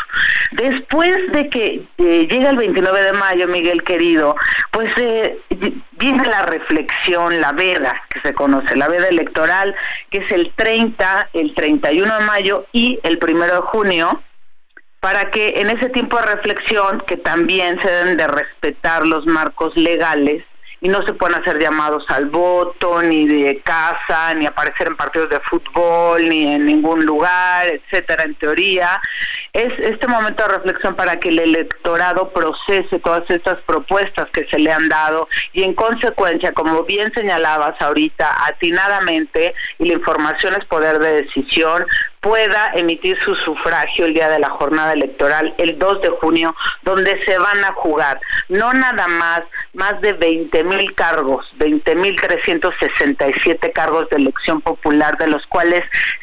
Después 0.51 1.31
de 1.33 1.49
que 1.49 1.87
eh, 1.99 2.27
llega 2.29 2.51
el 2.51 2.57
29 2.57 3.03
de 3.03 3.13
mayo, 3.13 3.47
Miguel 3.47 3.85
querido, 3.85 4.35
pues 4.73 4.91
eh, 4.97 5.39
viene 5.93 6.27
la 6.27 6.43
reflexión, 6.43 7.41
la 7.41 7.53
veda 7.53 8.03
que 8.11 8.21
se 8.21 8.35
conoce, 8.35 8.77
la 8.77 8.89
veda 8.89 9.09
electoral, 9.09 9.75
que 10.11 10.19
es 10.19 10.33
el 10.33 10.53
30, 10.57 11.31
el 11.33 11.55
31 11.55 12.19
de 12.19 12.25
mayo 12.25 12.67
y 12.73 12.99
el 13.05 13.21
1 13.23 13.47
de 13.47 13.57
junio, 13.59 14.21
para 15.05 15.31
que 15.31 15.61
en 15.61 15.69
ese 15.69 15.91
tiempo 15.91 16.17
de 16.17 16.23
reflexión, 16.23 17.03
que 17.07 17.19
también 17.19 17.79
se 17.83 17.91
deben 17.91 18.17
de 18.17 18.27
respetar 18.27 19.07
los 19.07 19.27
marcos 19.27 19.77
legales, 19.77 20.43
y 20.81 20.89
no 20.89 21.05
se 21.07 21.13
pueden 21.13 21.39
hacer 21.39 21.59
llamados 21.59 22.05
al 22.09 22.27
voto, 22.27 23.03
ni 23.03 23.27
de 23.27 23.59
casa, 23.61 24.33
ni 24.35 24.47
aparecer 24.47 24.87
en 24.87 24.97
partidos 24.97 25.31
de 25.31 25.41
fútbol, 25.41 26.29
ni 26.29 26.53
en 26.53 26.67
ningún 26.67 27.05
lugar, 27.05 27.67
etcétera, 27.67 28.25
en 28.25 28.35
teoría. 28.35 29.01
Es 29.55 29.73
este 29.79 30.07
momento 30.07 30.43
de 30.43 30.57
reflexión 30.57 30.95
para 30.95 31.19
que 31.21 31.31
el 31.31 31.39
electorado 31.39 32.31
procese 32.31 32.99
todas 32.99 33.29
estas 33.31 33.61
propuestas 33.63 34.29
que 34.31 34.47
se 34.47 34.59
le 34.59 34.73
han 34.73 34.91
dado 34.91 35.29
y 35.55 35.63
en 35.63 35.73
consecuencia, 35.75 36.53
como 36.53 36.83
bien 36.85 37.13
señalabas 37.15 37.81
ahorita, 37.81 38.47
atinadamente, 38.47 39.55
y 39.79 39.87
la 39.87 39.95
información 39.95 40.55
es 40.55 40.67
poder 40.67 40.99
de 40.99 41.23
decisión, 41.23 41.87
pueda 42.25 42.73
emitir 42.75 43.21
su 43.21 43.35
sufragio 43.35 44.07
el 44.07 44.15
día 44.15 44.31
de 44.31 44.39
la 44.39 44.49
jornada 44.49 44.95
electoral, 44.95 45.55
el 45.59 45.79
2 45.79 46.01
de 46.01 46.09
junio, 46.09 46.57
donde 46.83 47.23
se 47.23 47.37
van 47.37 47.63
a 47.63 47.75
jugar 47.75 48.19
no 48.49 48.73
nada 48.73 49.07
más 49.09 49.43
más 49.75 50.01
de 50.01 50.15
20 50.15 50.65
mil 50.65 50.95
cargos, 50.95 51.47
20 51.57 51.95
mil 51.97 52.17
367 52.17 53.73
cargos 53.73 54.09
de 54.09 54.17
elección 54.17 54.63
popular, 54.63 55.19
de 55.19 55.27
los 55.27 55.45
cuales 55.47 55.83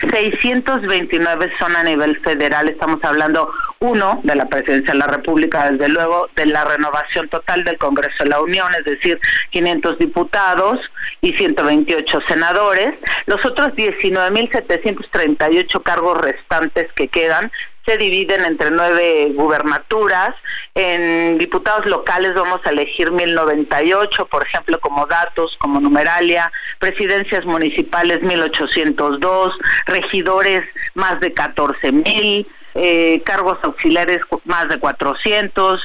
629 0.10 1.52
son 1.60 1.76
a 1.76 1.84
nivel 1.84 2.20
federal. 2.22 2.68
Estamos 2.68 3.04
hablando, 3.04 3.52
uno, 3.82 4.22
de 4.24 4.36
la 4.36 4.46
presidencia 4.48 4.94
de 4.94 5.00
la 5.00 5.08
República, 5.08 5.72
desde 5.72 5.90
luego, 5.90 6.30
de 6.36 6.46
la 6.46 6.64
renovación 6.64 7.28
total 7.30 7.64
del 7.64 7.80
Congreso 7.80 8.24
de 8.24 8.30
la 8.30 8.40
Unión, 8.40 8.72
es 8.76 8.86
decir, 8.86 9.20
500 9.50 9.98
diputados 9.98 10.80
y 11.22 11.34
128 11.34 12.20
senadores. 12.28 12.94
Los 13.26 13.44
otros 13.44 13.76
19 13.76 14.32
mil 14.32 14.50
738 14.52 15.82
cargos 15.82 16.18
restantes 16.20 16.92
que 16.94 17.08
quedan 17.08 17.52
se 17.86 17.98
dividen 17.98 18.46
entre 18.46 18.70
nueve 18.70 19.32
gubernaturas. 19.34 20.36
En 20.76 21.40
diputados 21.40 21.88
locales 21.88 22.36
vamos 22.36 22.62
a 22.66 22.70
elegir 22.70 23.12
1098, 23.12 24.28
por 24.28 24.46
ejemplo, 24.46 24.80
como 24.80 25.08
datos, 25.08 25.56
como 25.60 25.80
numeralia, 25.80 26.52
presidencias 26.80 27.46
municipales 27.46 28.22
1802, 28.22 29.56
regidores 29.88 30.64
más 30.94 31.20
de 31.20 31.34
14 31.34 31.92
mil, 31.92 32.48
eh, 32.76 33.22
cargos 33.26 33.58
auxiliares 33.64 34.20
más 34.46 34.70
de 34.70 34.80
400, 34.80 35.82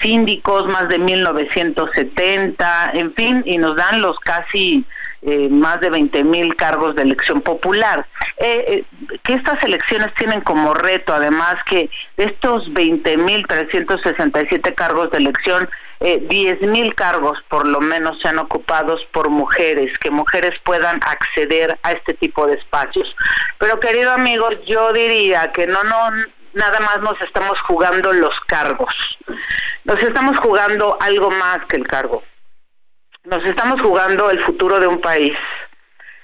síndicos 0.00 0.66
más 0.66 0.88
de 0.88 0.98
1970, 0.98 2.90
en 2.94 3.14
fin, 3.14 3.42
y 3.46 3.58
nos 3.58 3.76
dan 3.76 4.00
los 4.00 4.18
casi 4.20 4.84
eh, 5.22 5.48
más 5.48 5.80
de 5.80 5.90
20 5.90 6.22
mil 6.24 6.54
cargos 6.54 6.94
de 6.94 7.02
elección 7.02 7.40
popular. 7.40 8.06
Eh, 8.36 8.64
eh, 8.68 8.84
que 9.22 9.34
estas 9.34 9.62
elecciones 9.64 10.14
tienen 10.14 10.40
como 10.42 10.74
reto, 10.74 11.14
además, 11.14 11.56
que 11.64 11.90
estos 12.16 12.72
20 12.72 13.16
mil 13.16 13.46
367 13.46 14.74
cargos 14.74 15.10
de 15.10 15.18
elección, 15.18 15.68
eh, 16.00 16.18
10 16.28 16.62
mil 16.62 16.94
cargos 16.94 17.38
por 17.48 17.66
lo 17.66 17.80
menos 17.80 18.18
sean 18.20 18.38
ocupados 18.38 19.00
por 19.12 19.30
mujeres, 19.30 19.96
que 19.98 20.10
mujeres 20.10 20.54
puedan 20.64 21.00
acceder 21.02 21.78
a 21.82 21.92
este 21.92 22.14
tipo 22.14 22.46
de 22.46 22.54
espacios. 22.54 23.14
Pero 23.58 23.80
querido 23.80 24.12
amigo, 24.12 24.48
yo 24.66 24.92
diría 24.92 25.52
que 25.52 25.66
no, 25.66 25.82
no, 25.84 26.10
nada 26.52 26.80
más 26.80 27.00
nos 27.00 27.20
estamos 27.22 27.60
jugando 27.62 28.12
los 28.12 28.34
cargos. 28.46 28.94
Nos 29.84 30.02
estamos 30.02 30.38
jugando 30.38 30.98
algo 31.00 31.30
más 31.30 31.64
que 31.66 31.76
el 31.76 31.86
cargo. 31.86 32.22
Nos 33.24 33.44
estamos 33.44 33.80
jugando 33.80 34.30
el 34.30 34.42
futuro 34.42 34.78
de 34.78 34.86
un 34.86 35.00
país, 35.00 35.36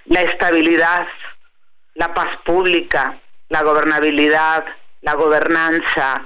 la 0.04 0.22
estabilidad, 0.22 1.06
la 1.94 2.14
paz 2.14 2.28
pública, 2.44 3.18
la 3.48 3.62
gobernabilidad, 3.62 4.64
la 5.02 5.14
gobernanza, 5.14 6.24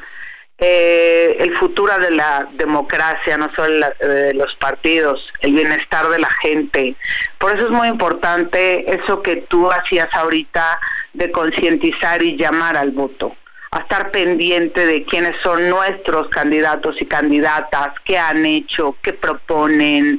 eh, 0.59 1.37
el 1.39 1.55
futuro 1.57 1.99
de 1.99 2.13
la 2.13 2.49
democracia, 2.55 3.37
no 3.37 3.51
solo 3.55 3.87
de 4.01 4.33
los 4.35 4.55
partidos, 4.57 5.21
el 5.41 5.53
bienestar 5.53 6.09
de 6.09 6.19
la 6.19 6.31
gente. 6.43 6.97
Por 7.39 7.55
eso 7.55 7.67
es 7.67 7.71
muy 7.71 7.89
importante 7.89 8.91
eso 8.93 9.23
que 9.23 9.37
tú 9.37 9.71
hacías 9.71 10.09
ahorita 10.15 10.81
de 11.13 11.31
concientizar 11.31 12.23
y 12.23 12.37
llamar 12.37 12.77
al 12.77 12.91
voto 12.91 13.37
a 13.73 13.81
estar 13.81 14.11
pendiente 14.11 14.87
de 14.87 15.05
quiénes 15.05 15.35
son 15.43 15.69
nuestros 15.69 16.29
candidatos 16.29 16.97
y 17.01 17.05
candidatas, 17.05 17.89
qué 18.05 18.17
han 18.17 18.47
hecho, 18.47 18.97
qué 19.03 19.13
proponen, 19.13 20.19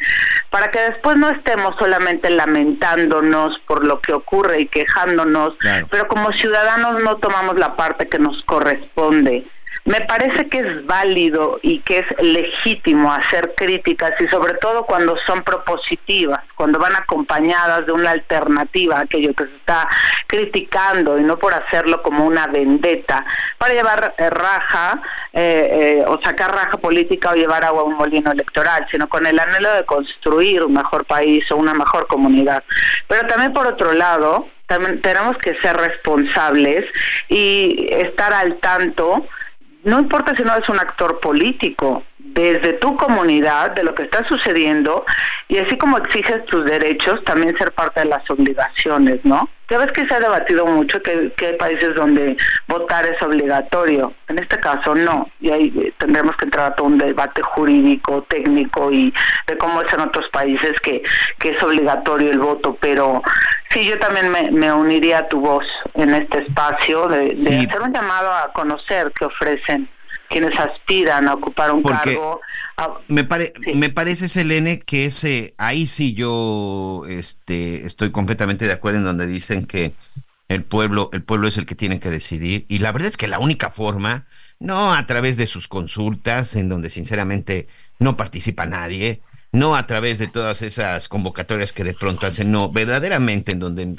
para 0.52 0.70
que 0.70 0.80
después 0.80 1.18
no 1.18 1.30
estemos 1.30 1.76
solamente 1.80 2.30
lamentándonos 2.30 3.58
por 3.60 3.84
lo 3.84 4.00
que 4.02 4.14
ocurre 4.14 4.62
y 4.62 4.68
quejándonos, 4.68 5.54
pero 5.90 6.08
como 6.08 6.32
ciudadanos 6.34 7.02
no 7.04 7.18
tomamos 7.18 7.58
la 7.58 7.76
parte 7.76 8.08
que 8.08 8.20
nos 8.20 8.44
corresponde 8.44 9.46
me 9.88 10.02
parece 10.02 10.50
que 10.50 10.60
es 10.60 10.86
válido 10.86 11.60
y 11.62 11.80
que 11.80 12.00
es 12.00 12.06
legítimo 12.22 13.10
hacer 13.10 13.54
críticas 13.56 14.20
y 14.20 14.28
sobre 14.28 14.56
todo 14.56 14.86
cuando 14.86 15.16
son 15.26 15.44
propositivas, 15.44 16.44
cuando 16.56 16.78
van 16.78 16.94
acompañadas 16.98 17.86
de 17.86 17.94
una 17.94 18.12
alternativa 18.12 18.98
a 18.98 19.02
aquello 19.04 19.34
que 19.34 19.46
se 19.46 19.56
está 19.56 19.88
criticando 20.28 21.18
y 21.18 21.24
no 21.24 21.40
por 21.40 21.54
hacerlo 21.54 22.02
como 22.02 22.26
una 22.26 22.48
vendetta 22.48 23.26
para 23.58 23.74
llevar 23.74 24.14
eh, 24.18 24.30
raja 24.30 25.02
eh, 25.32 26.02
eh, 26.02 26.04
o 26.06 26.20
sacar 26.22 26.54
raja 26.54 26.78
política 26.78 27.32
o 27.32 27.36
llevar 27.36 27.64
agua 27.64 27.84
a 27.84 27.86
un 27.86 27.96
molino 27.96 28.30
electoral, 28.34 28.86
sino 28.92 29.08
con 29.08 29.26
el 29.26 29.40
anhelo 29.40 29.72
de 29.72 29.86
construir 29.86 30.64
un 30.64 30.74
mejor 30.74 31.06
país 31.06 31.50
o 31.50 31.56
una 31.56 31.74
mejor 31.74 32.08
comunidad. 32.08 32.62
Pero 33.08 33.26
también 33.28 33.54
por 33.54 33.66
otro 33.66 33.94
lado, 33.94 34.50
también 34.66 35.02
tenemos 35.02 35.38
que 35.38 35.56
ser 35.62 35.78
responsables 35.78 36.84
y 37.30 37.88
estar 37.90 38.34
al 38.34 38.58
tanto 38.58 39.26
no 39.84 40.00
importa 40.00 40.36
si 40.36 40.44
no 40.44 40.56
es 40.56 40.68
un 40.70 40.80
actor 40.80 41.20
político, 41.20 42.04
desde 42.34 42.74
tu 42.74 42.96
comunidad, 42.96 43.72
de 43.72 43.84
lo 43.84 43.96
que 43.96 44.04
está 44.04 44.28
sucediendo, 44.28 45.06
y 45.48 45.58
así 45.58 45.78
como 45.78 45.98
exiges 45.98 46.46
tus 46.46 46.66
derechos, 46.66 47.24
también 47.24 47.58
ser 47.58 47.72
parte 47.72 48.02
de 48.02 48.08
las 48.08 48.30
obligaciones, 48.30 49.24
¿no? 49.24 49.50
Ya 49.70 49.78
ves 49.80 49.92
que 49.92 50.08
se 50.08 50.14
ha 50.14 50.20
debatido 50.20 50.66
mucho 50.66 51.02
que, 51.02 51.34
hay 51.38 51.54
países 51.58 51.94
donde 51.94 52.38
votar 52.68 53.06
es 53.06 53.22
obligatorio. 53.22 54.14
En 54.30 54.40
este 54.40 54.58
caso 54.62 54.96
no. 54.96 55.30
Y 55.42 55.50
ahí 55.50 55.74
eh, 55.78 55.94
tendremos 55.98 56.38
que 56.38 56.46
entrar 56.46 56.72
a 56.72 56.76
todo 56.76 56.88
un 56.88 56.98
debate 56.98 57.42
jurídico, 57.42 58.24
técnico 58.30 58.90
y 58.92 59.14
de 59.46 59.58
cómo 59.58 59.82
es 59.82 59.92
en 59.92 60.00
otros 60.00 60.30
países 60.30 60.72
que, 60.82 61.04
que 61.40 61.50
es 61.50 61.62
obligatorio 61.62 62.32
el 62.32 62.40
voto. 62.40 62.78
Pero 62.80 63.22
sí, 63.72 63.86
yo 63.86 64.00
también 64.00 64.32
me, 64.32 64.72
uniría 64.72 65.20
a 65.20 65.28
tu 65.28 65.42
voz 65.42 65.66
en 65.96 66.14
este 66.14 66.44
espacio 66.44 67.08
de, 67.08 67.32
hacer 67.32 67.82
un 67.82 67.94
llamado 67.94 68.32
a 68.32 68.54
conocer 68.54 69.12
qué 69.20 69.26
ofrecen 69.26 69.90
quienes 70.30 70.58
aspiran 70.60 71.28
a 71.28 71.34
ocupar 71.34 71.72
un 71.72 71.84
cargo. 71.84 72.42
Me, 73.08 73.28
me 73.74 73.90
parece, 73.90 74.28
Selene, 74.28 74.80
que 74.80 75.06
ese, 75.06 75.56
ahí 75.58 75.88
sí 75.88 76.14
yo 76.14 77.04
este, 77.10 77.86
estoy 77.86 78.12
completamente 78.12 78.68
de 78.68 78.74
acuerdo 78.74 79.00
en 79.00 79.06
donde 79.06 79.28
dicen 79.28 79.66
que 79.66 79.94
el 80.48 80.64
pueblo, 80.64 81.10
el 81.14 81.24
pueblo 81.24 81.48
es 81.48 81.58
el 81.58 81.66
que 81.66 81.76
tiene 81.76 82.00
que 82.00 82.12
decidir. 82.12 82.66
Y 82.70 82.80
la 82.80 82.92
verdad 82.92 83.10
es 83.10 83.18
que 83.18 83.28
la 83.28 83.40
única 83.40 83.72
forma, 83.72 84.28
no 84.60 84.94
a 84.94 85.06
través 85.06 85.38
de 85.38 85.48
sus 85.48 85.68
consultas, 85.68 86.56
en 86.56 86.70
donde 86.70 86.90
sinceramente 86.90 87.68
no 88.00 88.16
participa 88.16 88.66
nadie, 88.66 89.22
no 89.52 89.76
a 89.76 89.88
través 89.88 90.20
de 90.20 90.28
todas 90.28 90.62
esas 90.62 91.10
convocatorias 91.10 91.74
que 91.74 91.84
de 91.84 91.94
pronto 91.94 92.28
hacen, 92.28 92.52
no, 92.52 92.72
verdaderamente 92.72 93.54
en 93.54 93.60
donde 93.60 93.96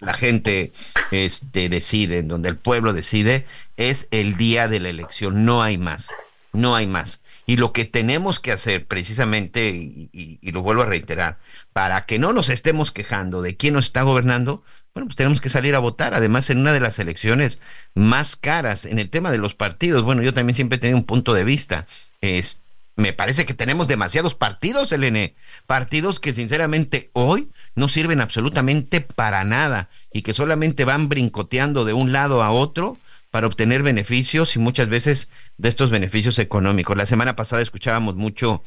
la 0.00 0.14
gente 0.14 0.72
este, 1.10 1.68
decide, 1.68 2.18
en 2.18 2.28
donde 2.28 2.48
el 2.48 2.56
pueblo 2.56 2.92
decide, 2.92 3.46
es 3.76 4.08
el 4.10 4.36
día 4.36 4.68
de 4.68 4.80
la 4.80 4.88
elección, 4.88 5.44
no 5.44 5.62
hay 5.62 5.78
más, 5.78 6.10
no 6.52 6.74
hay 6.74 6.86
más. 6.86 7.24
Y 7.46 7.56
lo 7.56 7.72
que 7.72 7.84
tenemos 7.84 8.40
que 8.40 8.52
hacer 8.52 8.86
precisamente, 8.86 9.68
y, 9.70 10.38
lo 10.50 10.62
vuelvo 10.62 10.82
a 10.82 10.86
reiterar, 10.86 11.38
para 11.72 12.04
que 12.04 12.18
no 12.18 12.32
nos 12.32 12.48
estemos 12.48 12.90
quejando 12.90 13.40
de 13.40 13.56
quién 13.56 13.74
nos 13.74 13.86
está 13.86 14.02
gobernando, 14.02 14.64
bueno, 14.94 15.06
pues 15.06 15.16
tenemos 15.16 15.40
que 15.40 15.48
salir 15.48 15.74
a 15.74 15.78
votar. 15.78 16.14
Además, 16.14 16.50
en 16.50 16.58
una 16.58 16.72
de 16.72 16.80
las 16.80 16.98
elecciones 16.98 17.60
más 17.94 18.34
caras, 18.34 18.84
en 18.84 18.98
el 18.98 19.10
tema 19.10 19.30
de 19.30 19.38
los 19.38 19.54
partidos, 19.54 20.02
bueno, 20.02 20.22
yo 20.22 20.34
también 20.34 20.54
siempre 20.54 20.76
he 20.76 20.80
tenido 20.80 20.98
un 20.98 21.04
punto 21.04 21.34
de 21.34 21.44
vista. 21.44 21.86
Es, 22.20 22.65
me 22.96 23.12
parece 23.12 23.44
que 23.44 23.54
tenemos 23.54 23.88
demasiados 23.88 24.34
partidos, 24.34 24.90
Elene. 24.90 25.36
Partidos 25.66 26.18
que 26.18 26.32
sinceramente 26.32 27.10
hoy 27.12 27.50
no 27.74 27.88
sirven 27.88 28.22
absolutamente 28.22 29.02
para 29.02 29.44
nada 29.44 29.90
y 30.12 30.22
que 30.22 30.32
solamente 30.32 30.86
van 30.86 31.10
brincoteando 31.10 31.84
de 31.84 31.92
un 31.92 32.12
lado 32.12 32.42
a 32.42 32.50
otro 32.50 32.98
para 33.30 33.46
obtener 33.46 33.82
beneficios 33.82 34.56
y 34.56 34.58
muchas 34.58 34.88
veces 34.88 35.30
de 35.58 35.68
estos 35.68 35.90
beneficios 35.90 36.38
económicos. 36.38 36.96
La 36.96 37.04
semana 37.04 37.36
pasada 37.36 37.60
escuchábamos 37.60 38.16
mucho 38.16 38.62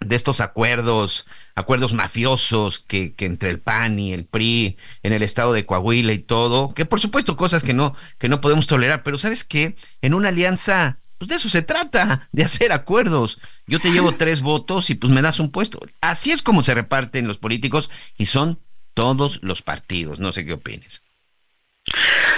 de 0.00 0.16
estos 0.16 0.40
acuerdos, 0.40 1.24
acuerdos 1.54 1.94
mafiosos 1.94 2.80
que, 2.80 3.14
que, 3.14 3.26
entre 3.26 3.50
el 3.50 3.60
PAN 3.60 4.00
y 4.00 4.12
el 4.12 4.26
PRI 4.26 4.76
en 5.04 5.12
el 5.12 5.22
estado 5.22 5.52
de 5.52 5.64
Coahuila 5.64 6.12
y 6.12 6.18
todo, 6.18 6.74
que 6.74 6.86
por 6.86 7.00
supuesto 7.00 7.36
cosas 7.36 7.62
que 7.62 7.72
no, 7.72 7.94
que 8.18 8.28
no 8.28 8.40
podemos 8.40 8.66
tolerar, 8.66 9.04
pero 9.04 9.16
sabes 9.16 9.44
qué, 9.44 9.76
en 10.02 10.14
una 10.14 10.30
alianza 10.30 10.98
pues 11.24 11.28
de 11.30 11.36
eso 11.36 11.48
se 11.48 11.62
trata, 11.62 12.28
de 12.32 12.44
hacer 12.44 12.70
acuerdos. 12.72 13.40
Yo 13.66 13.80
te 13.80 13.90
llevo 13.90 14.16
tres 14.16 14.42
votos 14.42 14.90
y 14.90 14.94
pues 14.94 15.10
me 15.10 15.22
das 15.22 15.40
un 15.40 15.50
puesto. 15.50 15.80
Así 16.02 16.32
es 16.32 16.42
como 16.42 16.62
se 16.62 16.74
reparten 16.74 17.26
los 17.26 17.38
políticos 17.38 17.90
y 18.18 18.26
son 18.26 18.60
todos 18.92 19.38
los 19.42 19.62
partidos. 19.62 20.18
No 20.18 20.32
sé 20.32 20.44
qué 20.44 20.52
opines. 20.52 21.02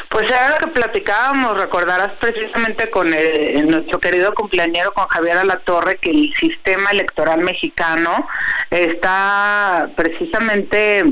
Pues 0.09 0.29
era 0.29 0.51
lo 0.51 0.57
que 0.59 0.69
platicábamos, 0.69 1.59
recordarás 1.59 2.13
precisamente 2.21 2.89
con 2.91 3.11
nuestro 3.11 3.99
querido 3.99 4.33
cumpleañero, 4.35 4.93
con 4.93 5.09
Javier 5.09 5.39
Alatorre, 5.39 5.99
que 5.99 6.11
el 6.11 6.33
sistema 6.35 6.91
electoral 6.91 7.41
mexicano 7.41 8.29
está 8.71 9.91
precisamente 9.97 11.05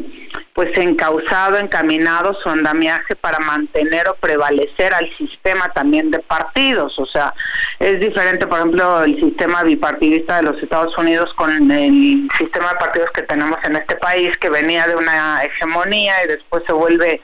pues 0.54 0.70
encausado, 0.78 1.58
encaminado 1.58 2.32
su 2.40 2.48
andamiaje 2.48 3.16
para 3.16 3.40
mantener 3.40 4.08
o 4.08 4.14
prevalecer 4.14 4.94
al 4.94 5.10
sistema 5.18 5.68
también 5.70 6.12
de 6.12 6.20
partidos. 6.20 6.96
O 6.98 7.06
sea, 7.06 7.34
es 7.80 7.98
diferente, 7.98 8.46
por 8.46 8.60
ejemplo, 8.60 9.02
el 9.02 9.18
sistema 9.18 9.64
bipartidista 9.64 10.36
de 10.36 10.44
los 10.44 10.62
Estados 10.62 10.96
Unidos 10.96 11.34
con 11.34 11.50
el 11.72 12.28
sistema 12.38 12.70
de 12.70 12.76
partidos 12.76 13.10
que 13.10 13.22
tenemos 13.22 13.58
en 13.64 13.74
este 13.74 13.96
país, 13.96 14.36
que 14.38 14.48
venía 14.48 14.86
de 14.86 14.94
una 14.94 15.42
hegemonía 15.42 16.14
y 16.24 16.28
después 16.28 16.62
se 16.68 16.72
vuelve 16.72 17.20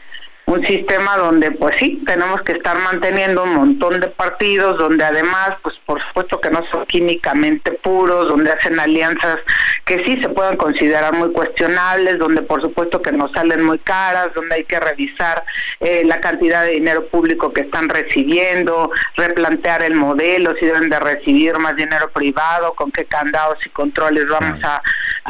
un 0.50 0.66
sistema 0.66 1.16
donde 1.16 1.52
pues 1.52 1.76
sí, 1.78 2.02
tenemos 2.04 2.42
que 2.42 2.52
estar 2.52 2.76
manteniendo 2.76 3.44
un 3.44 3.54
montón 3.54 4.00
de 4.00 4.08
partidos, 4.08 4.78
donde 4.78 5.04
además 5.04 5.52
pues 5.62 5.76
por 5.86 6.02
supuesto 6.02 6.40
que 6.40 6.50
no 6.50 6.60
son 6.72 6.86
químicamente 6.86 7.70
puros, 7.70 8.28
donde 8.28 8.50
hacen 8.50 8.80
alianzas 8.80 9.38
que 9.84 10.04
sí 10.04 10.20
se 10.20 10.28
pueden 10.28 10.56
considerar 10.56 11.14
muy 11.14 11.30
cuestionables, 11.32 12.18
donde 12.18 12.42
por 12.42 12.60
supuesto 12.62 13.00
que 13.00 13.12
nos 13.12 13.30
salen 13.30 13.62
muy 13.64 13.78
caras, 13.78 14.30
donde 14.34 14.56
hay 14.56 14.64
que 14.64 14.80
revisar 14.80 15.44
eh, 15.78 16.02
la 16.04 16.20
cantidad 16.20 16.64
de 16.64 16.72
dinero 16.72 17.06
público 17.06 17.52
que 17.52 17.60
están 17.60 17.88
recibiendo, 17.88 18.90
replantear 19.16 19.84
el 19.84 19.94
modelo, 19.94 20.54
si 20.58 20.66
deben 20.66 20.90
de 20.90 20.98
recibir 20.98 21.56
más 21.58 21.76
dinero 21.76 22.10
privado, 22.10 22.72
con 22.74 22.90
qué 22.90 23.04
candados 23.04 23.58
y 23.64 23.68
controles 23.68 24.26
vamos 24.28 24.58
a, 24.64 24.82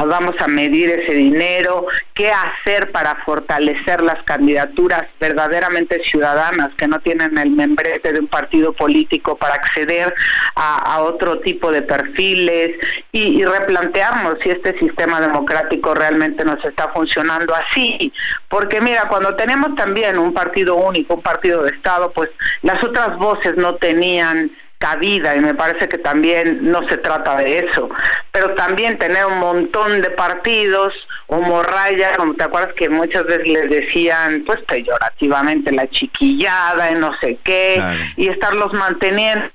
vamos 0.06 0.34
a 0.40 0.48
medir 0.48 0.90
ese 0.90 1.12
dinero, 1.12 1.86
qué 2.20 2.30
hacer 2.30 2.92
para 2.92 3.14
fortalecer 3.24 4.02
las 4.02 4.22
candidaturas 4.24 5.04
verdaderamente 5.18 6.04
ciudadanas 6.04 6.68
que 6.76 6.86
no 6.86 7.00
tienen 7.00 7.38
el 7.38 7.48
membrete 7.48 8.12
de 8.12 8.20
un 8.20 8.26
partido 8.26 8.74
político 8.74 9.36
para 9.36 9.54
acceder 9.54 10.14
a, 10.54 11.00
otro 11.00 11.40
tipo 11.40 11.72
de 11.72 11.80
perfiles 11.80 12.76
y, 13.10 13.40
y 13.40 13.44
replantearnos 13.46 14.34
si 14.42 14.50
este 14.50 14.78
sistema 14.78 15.18
democrático 15.18 15.94
realmente 15.94 16.44
nos 16.44 16.62
está 16.62 16.90
funcionando 16.92 17.54
así. 17.54 18.12
Porque 18.50 18.82
mira, 18.82 19.08
cuando 19.08 19.34
tenemos 19.36 19.74
también 19.76 20.18
un 20.18 20.34
partido 20.34 20.76
único, 20.76 21.14
un 21.14 21.22
partido 21.22 21.62
de 21.62 21.70
Estado, 21.70 22.12
pues 22.12 22.28
las 22.60 22.84
otras 22.84 23.16
voces 23.16 23.56
no 23.56 23.76
tenían 23.76 24.50
cabida 24.80 25.36
y 25.36 25.40
me 25.40 25.54
parece 25.54 25.88
que 25.88 25.98
también 25.98 26.58
no 26.62 26.80
se 26.88 26.96
trata 26.96 27.36
de 27.36 27.58
eso, 27.58 27.90
pero 28.32 28.54
también 28.54 28.98
tener 28.98 29.26
un 29.26 29.38
montón 29.38 30.00
de 30.00 30.10
partidos 30.10 30.94
o 31.26 31.40
morraya, 31.42 32.16
como 32.16 32.34
te 32.34 32.44
acuerdas 32.44 32.72
que 32.74 32.88
muchas 32.88 33.24
veces 33.24 33.46
les 33.46 33.70
decían 33.70 34.42
pues 34.46 34.58
peyorativamente 34.62 35.70
la 35.70 35.88
chiquillada 35.90 36.90
y 36.90 36.94
no 36.94 37.10
sé 37.20 37.38
qué, 37.44 37.80
y 38.16 38.28
estarlos 38.28 38.72
manteniendo, 38.72 39.50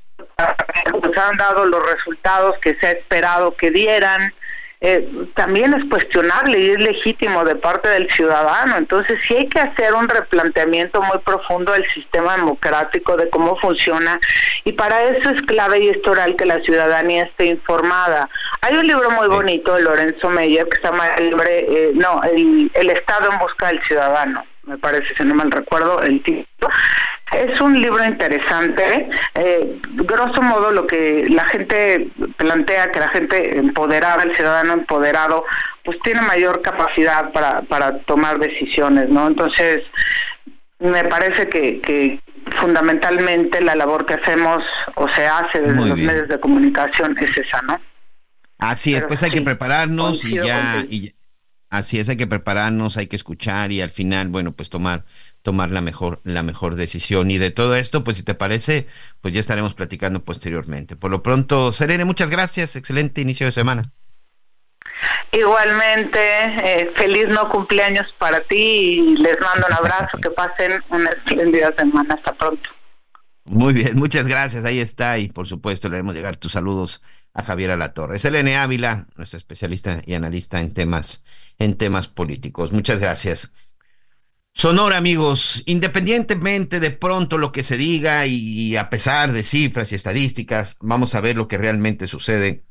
pues 1.01 1.17
han 1.17 1.37
dado 1.37 1.65
los 1.65 1.83
resultados 1.91 2.55
que 2.59 2.75
se 2.75 2.87
ha 2.87 2.91
esperado 2.91 3.55
que 3.55 3.71
dieran, 3.71 4.31
eh, 4.81 5.07
también 5.33 5.73
es 5.73 5.83
cuestionable 5.89 6.59
y 6.59 6.69
es 6.71 6.79
legítimo 6.79 7.43
de 7.43 7.55
parte 7.55 7.89
del 7.89 8.09
ciudadano. 8.11 8.77
Entonces 8.77 9.17
sí 9.25 9.35
hay 9.35 9.47
que 9.47 9.59
hacer 9.59 9.93
un 9.93 10.07
replanteamiento 10.07 11.01
muy 11.01 11.17
profundo 11.19 11.71
del 11.71 11.87
sistema 11.89 12.35
democrático, 12.37 13.15
de 13.17 13.29
cómo 13.29 13.57
funciona, 13.57 14.19
y 14.63 14.73
para 14.73 15.03
eso 15.03 15.29
es 15.29 15.41
clave 15.43 15.79
y 15.79 15.89
estoral 15.89 16.35
que 16.35 16.45
la 16.45 16.59
ciudadanía 16.61 17.23
esté 17.23 17.45
informada. 17.45 18.29
Hay 18.61 18.75
un 18.75 18.87
libro 18.87 19.09
muy 19.11 19.27
bonito 19.27 19.75
de 19.75 19.83
Lorenzo 19.83 20.29
Meyer 20.29 20.67
que 20.67 20.77
se 20.77 20.83
llama 20.83 21.15
el, 21.15 21.35
eh, 21.47 21.91
no, 21.93 22.21
el, 22.23 22.71
el 22.73 22.89
Estado 22.89 23.31
en 23.31 23.39
busca 23.39 23.67
del 23.67 23.81
ciudadano 23.83 24.43
me 24.65 24.77
parece, 24.77 25.13
si 25.15 25.23
no 25.23 25.35
mal 25.35 25.51
recuerdo 25.51 26.01
el 26.01 26.21
título. 26.23 26.69
Es 27.31 27.59
un 27.59 27.79
libro 27.79 28.03
interesante. 28.05 29.09
Eh, 29.33 29.79
grosso 29.93 30.41
modo, 30.41 30.71
lo 30.71 30.85
que 30.85 31.25
la 31.29 31.45
gente 31.45 32.09
plantea, 32.37 32.91
que 32.91 32.99
la 32.99 33.07
gente 33.09 33.57
empoderada, 33.57 34.23
el 34.23 34.35
ciudadano 34.35 34.73
empoderado, 34.73 35.43
pues 35.83 35.97
tiene 36.03 36.21
mayor 36.21 36.61
capacidad 36.61 37.31
para, 37.31 37.61
para 37.63 37.99
tomar 37.99 38.39
decisiones, 38.39 39.09
¿no? 39.09 39.27
Entonces, 39.27 39.81
me 40.79 41.03
parece 41.05 41.49
que, 41.49 41.81
que 41.81 42.19
fundamentalmente 42.57 43.61
la 43.61 43.75
labor 43.75 44.05
que 44.05 44.13
hacemos 44.13 44.63
o 44.95 45.07
se 45.09 45.25
hace 45.25 45.61
desde 45.61 45.85
los 45.85 45.97
medios 45.97 46.27
de 46.27 46.39
comunicación 46.39 47.17
es 47.19 47.35
esa, 47.37 47.61
¿no? 47.63 47.81
Así 48.59 48.95
es, 48.95 49.03
pues 49.03 49.21
hay 49.23 49.31
que 49.31 49.41
prepararnos 49.41 50.23
y 50.23 50.35
ya, 50.35 50.85
y 50.89 51.13
Así 51.69 51.99
es, 51.99 52.07
hay 52.07 52.15
que 52.15 52.27
prepararnos, 52.27 52.95
hay 52.95 53.07
que 53.07 53.15
escuchar 53.17 53.71
y 53.71 53.81
al 53.81 53.91
final, 53.91 54.29
bueno, 54.29 54.53
pues 54.53 54.69
tomar 54.69 55.03
tomar 55.45 55.69
la 55.69 55.81
mejor 55.81 56.21
la 56.23 56.41
mejor 56.41 56.73
decisión 56.75 57.29
y 57.29 57.37
de 57.37 57.51
todo 57.51 57.75
esto, 57.75 58.03
pues 58.03 58.17
si 58.17 58.23
te 58.23 58.33
parece, 58.33 58.87
pues 59.21 59.31
ya 59.31 59.39
estaremos 59.39 59.75
platicando 59.75 60.23
posteriormente. 60.25 60.95
Por 60.95 61.11
lo 61.11 61.21
pronto, 61.21 61.71
Serene, 61.71 62.03
muchas 62.03 62.31
gracias, 62.31 62.75
excelente 62.75 63.21
inicio 63.21 63.45
de 63.45 63.51
semana. 63.51 63.91
Igualmente, 65.31 66.19
eh, 66.19 66.91
feliz 66.95 67.27
no 67.27 67.47
cumpleaños 67.49 68.11
para 68.17 68.41
ti 68.41 68.55
y 68.55 69.17
les 69.17 69.39
mando 69.39 69.67
un 69.67 69.73
abrazo, 69.73 70.17
que 70.19 70.31
pasen 70.31 70.83
una 70.89 71.11
espléndida 71.11 71.71
semana, 71.77 72.15
hasta 72.15 72.33
pronto. 72.33 72.67
Muy 73.43 73.75
bien, 73.75 73.95
muchas 73.97 74.27
gracias, 74.27 74.65
ahí 74.65 74.79
está 74.79 75.19
y 75.19 75.29
por 75.29 75.45
supuesto 75.45 75.89
le 75.89 75.97
haremos 75.97 76.15
llegar 76.15 76.37
tus 76.37 76.53
saludos 76.53 77.03
a 77.35 77.43
Javier 77.43 77.69
Alatorre. 77.69 78.17
Selene 78.17 78.57
Ávila, 78.57 79.05
nuestra 79.15 79.37
especialista 79.37 80.01
y 80.07 80.15
analista 80.15 80.59
en 80.59 80.73
temas 80.73 81.23
en 81.59 81.77
temas 81.77 82.07
políticos. 82.07 82.71
Muchas 82.71 82.99
gracias. 82.99 83.53
Sonora, 84.57 84.95
amigos, 84.95 85.63
independientemente 85.65 86.79
de 86.79 86.91
pronto 86.91 87.37
lo 87.37 87.51
que 87.51 87.61
se 87.61 87.75
diga 87.75 88.25
y 88.25 88.77
a 88.77 88.89
pesar 88.89 89.33
de 89.33 89.43
cifras 89.43 89.91
y 89.91 89.95
estadísticas, 89.95 90.77
vamos 90.79 91.13
a 91.13 91.19
ver 91.19 91.35
lo 91.35 91.49
que 91.49 91.57
realmente 91.57 92.07
sucede 92.07 92.63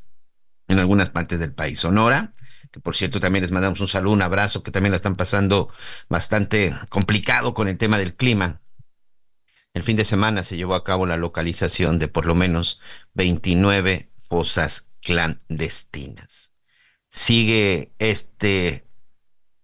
en 0.66 0.78
algunas 0.78 1.10
partes 1.10 1.40
del 1.40 1.52
país. 1.52 1.80
Sonora, 1.80 2.32
que 2.72 2.80
por 2.80 2.96
cierto 2.96 3.20
también 3.20 3.42
les 3.42 3.52
mandamos 3.52 3.80
un 3.80 3.88
saludo, 3.88 4.14
un 4.14 4.22
abrazo, 4.22 4.62
que 4.62 4.70
también 4.70 4.92
la 4.92 4.96
están 4.96 5.16
pasando 5.16 5.68
bastante 6.08 6.74
complicado 6.88 7.52
con 7.52 7.68
el 7.68 7.76
tema 7.76 7.98
del 7.98 8.14
clima. 8.14 8.62
El 9.74 9.82
fin 9.82 9.98
de 9.98 10.06
semana 10.06 10.42
se 10.42 10.56
llevó 10.56 10.76
a 10.76 10.84
cabo 10.84 11.04
la 11.04 11.18
localización 11.18 11.98
de 11.98 12.08
por 12.08 12.24
lo 12.24 12.34
menos 12.34 12.80
29 13.12 14.10
fosas 14.26 14.88
clandestinas 15.02 16.54
sigue 17.14 17.92
este 18.00 18.88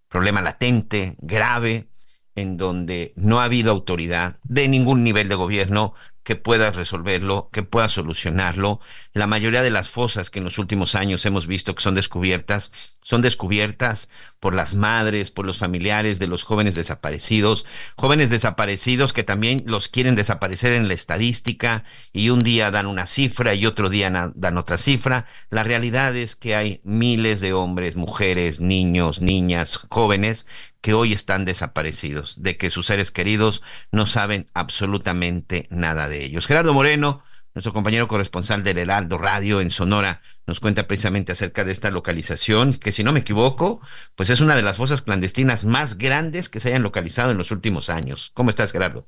problema 0.08 0.40
latente, 0.40 1.16
grave, 1.18 1.89
en 2.36 2.56
donde 2.56 3.12
no 3.16 3.40
ha 3.40 3.44
habido 3.44 3.70
autoridad 3.70 4.38
de 4.44 4.68
ningún 4.68 5.04
nivel 5.04 5.28
de 5.28 5.34
gobierno 5.34 5.94
que 6.22 6.36
pueda 6.36 6.70
resolverlo, 6.70 7.48
que 7.52 7.62
pueda 7.62 7.88
solucionarlo. 7.88 8.80
La 9.14 9.26
mayoría 9.26 9.62
de 9.62 9.70
las 9.70 9.88
fosas 9.88 10.30
que 10.30 10.38
en 10.38 10.44
los 10.44 10.58
últimos 10.58 10.94
años 10.94 11.24
hemos 11.24 11.46
visto 11.46 11.74
que 11.74 11.82
son 11.82 11.94
descubiertas, 11.94 12.72
son 13.00 13.22
descubiertas 13.22 14.10
por 14.38 14.54
las 14.54 14.74
madres, 14.74 15.30
por 15.30 15.46
los 15.46 15.58
familiares 15.58 16.18
de 16.18 16.26
los 16.26 16.44
jóvenes 16.44 16.74
desaparecidos, 16.74 17.64
jóvenes 17.96 18.30
desaparecidos 18.30 19.12
que 19.12 19.24
también 19.24 19.64
los 19.66 19.88
quieren 19.88 20.14
desaparecer 20.14 20.72
en 20.72 20.88
la 20.88 20.94
estadística 20.94 21.84
y 22.12 22.28
un 22.28 22.42
día 22.42 22.70
dan 22.70 22.86
una 22.86 23.06
cifra 23.06 23.54
y 23.54 23.66
otro 23.66 23.88
día 23.88 24.32
dan 24.34 24.58
otra 24.58 24.76
cifra. 24.76 25.26
La 25.48 25.64
realidad 25.64 26.14
es 26.16 26.36
que 26.36 26.54
hay 26.54 26.80
miles 26.84 27.40
de 27.40 27.54
hombres, 27.54 27.96
mujeres, 27.96 28.60
niños, 28.60 29.20
niñas, 29.20 29.80
jóvenes 29.88 30.46
que 30.80 30.94
hoy 30.94 31.12
están 31.12 31.44
desaparecidos, 31.44 32.42
de 32.42 32.56
que 32.56 32.70
sus 32.70 32.86
seres 32.86 33.10
queridos 33.10 33.62
no 33.92 34.06
saben 34.06 34.48
absolutamente 34.54 35.66
nada 35.70 36.08
de 36.08 36.24
ellos. 36.24 36.46
Gerardo 36.46 36.74
Moreno, 36.74 37.22
nuestro 37.54 37.72
compañero 37.72 38.08
corresponsal 38.08 38.64
del 38.64 38.78
Heraldo 38.78 39.18
Radio 39.18 39.60
en 39.60 39.70
Sonora, 39.70 40.22
nos 40.46 40.60
cuenta 40.60 40.86
precisamente 40.86 41.32
acerca 41.32 41.64
de 41.64 41.72
esta 41.72 41.90
localización, 41.90 42.74
que 42.74 42.92
si 42.92 43.04
no 43.04 43.12
me 43.12 43.20
equivoco, 43.20 43.80
pues 44.14 44.30
es 44.30 44.40
una 44.40 44.56
de 44.56 44.62
las 44.62 44.78
fosas 44.78 45.02
clandestinas 45.02 45.64
más 45.64 45.98
grandes 45.98 46.48
que 46.48 46.60
se 46.60 46.68
hayan 46.68 46.82
localizado 46.82 47.30
en 47.30 47.38
los 47.38 47.50
últimos 47.50 47.90
años. 47.90 48.30
¿Cómo 48.34 48.50
estás, 48.50 48.72
Gerardo? 48.72 49.06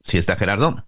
¿Sí 0.00 0.18
está 0.18 0.36
Gerardo? 0.36 0.86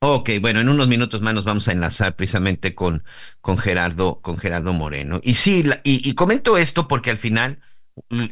Ok, 0.00 0.30
bueno, 0.40 0.60
en 0.60 0.68
unos 0.68 0.86
minutos 0.86 1.22
más 1.22 1.32
nos 1.32 1.44
vamos 1.44 1.66
a 1.68 1.72
enlazar 1.72 2.14
precisamente 2.16 2.74
con, 2.74 3.04
con 3.40 3.56
Gerardo, 3.56 4.20
con 4.20 4.36
Gerardo 4.36 4.74
Moreno. 4.74 5.20
Y 5.22 5.34
sí, 5.34 5.64
y 5.82 6.14
comento 6.14 6.58
esto 6.58 6.88
porque 6.88 7.10
al 7.10 7.18
final 7.18 7.60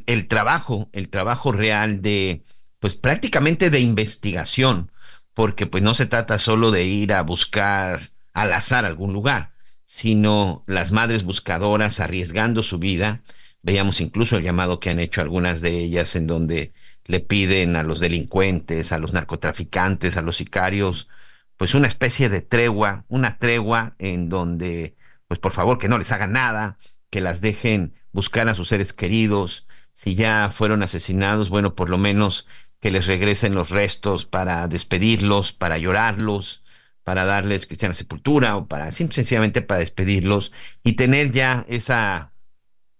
el 0.06 0.28
trabajo, 0.28 0.88
el 0.92 1.08
trabajo 1.08 1.52
real 1.52 2.02
de, 2.02 2.42
pues 2.80 2.96
prácticamente 2.96 3.70
de 3.70 3.80
investigación, 3.80 4.90
porque 5.34 5.66
pues 5.66 5.82
no 5.82 5.94
se 5.94 6.06
trata 6.06 6.38
solo 6.38 6.70
de 6.70 6.84
ir 6.84 7.12
a 7.12 7.22
buscar 7.22 8.12
al 8.32 8.52
azar 8.52 8.84
algún 8.84 9.12
lugar, 9.12 9.52
sino 9.84 10.64
las 10.66 10.92
madres 10.92 11.24
buscadoras 11.24 12.00
arriesgando 12.00 12.62
su 12.62 12.78
vida. 12.78 13.22
Veíamos 13.62 14.00
incluso 14.00 14.36
el 14.36 14.42
llamado 14.42 14.80
que 14.80 14.90
han 14.90 15.00
hecho 15.00 15.20
algunas 15.20 15.60
de 15.60 15.78
ellas 15.78 16.16
en 16.16 16.26
donde 16.26 16.72
le 17.04 17.20
piden 17.20 17.76
a 17.76 17.82
los 17.82 18.00
delincuentes, 18.00 18.92
a 18.92 18.98
los 18.98 19.12
narcotraficantes, 19.12 20.16
a 20.16 20.22
los 20.22 20.36
sicarios, 20.36 21.08
pues 21.56 21.74
una 21.74 21.88
especie 21.88 22.28
de 22.28 22.40
tregua, 22.40 23.04
una 23.08 23.38
tregua 23.38 23.94
en 23.98 24.28
donde, 24.28 24.96
pues 25.28 25.40
por 25.40 25.52
favor, 25.52 25.78
que 25.78 25.88
no 25.88 25.98
les 25.98 26.12
hagan 26.12 26.32
nada, 26.32 26.78
que 27.12 27.20
las 27.20 27.42
dejen 27.42 27.94
buscar 28.10 28.48
a 28.48 28.54
sus 28.54 28.68
seres 28.68 28.94
queridos, 28.94 29.66
si 29.92 30.14
ya 30.14 30.50
fueron 30.50 30.82
asesinados, 30.82 31.50
bueno, 31.50 31.74
por 31.74 31.90
lo 31.90 31.98
menos 31.98 32.46
que 32.80 32.90
les 32.90 33.06
regresen 33.06 33.54
los 33.54 33.68
restos 33.68 34.24
para 34.24 34.66
despedirlos, 34.66 35.52
para 35.52 35.76
llorarlos, 35.76 36.64
para 37.04 37.26
darles 37.26 37.66
cristiana 37.66 37.94
sepultura 37.94 38.56
o 38.56 38.66
para 38.66 38.90
sencillamente 38.92 39.60
para 39.60 39.80
despedirlos 39.80 40.52
y 40.82 40.94
tener 40.94 41.32
ya 41.32 41.66
esa, 41.68 42.32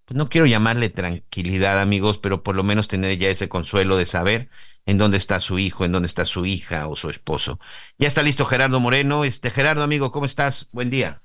pues 0.04 0.16
no 0.18 0.28
quiero 0.28 0.46
llamarle 0.46 0.90
tranquilidad 0.90 1.80
amigos, 1.80 2.18
pero 2.18 2.42
por 2.42 2.54
lo 2.54 2.64
menos 2.64 2.88
tener 2.88 3.16
ya 3.18 3.30
ese 3.30 3.48
consuelo 3.48 3.96
de 3.96 4.04
saber 4.04 4.50
en 4.84 4.98
dónde 4.98 5.16
está 5.16 5.40
su 5.40 5.58
hijo, 5.58 5.86
en 5.86 5.92
dónde 5.92 6.08
está 6.08 6.26
su 6.26 6.44
hija 6.44 6.86
o 6.86 6.96
su 6.96 7.08
esposo. 7.08 7.58
Ya 7.98 8.08
está 8.08 8.22
listo 8.22 8.44
Gerardo 8.44 8.78
Moreno. 8.78 9.24
Este 9.24 9.50
Gerardo, 9.50 9.82
amigo, 9.82 10.12
¿cómo 10.12 10.26
estás? 10.26 10.68
Buen 10.72 10.90
día. 10.90 11.22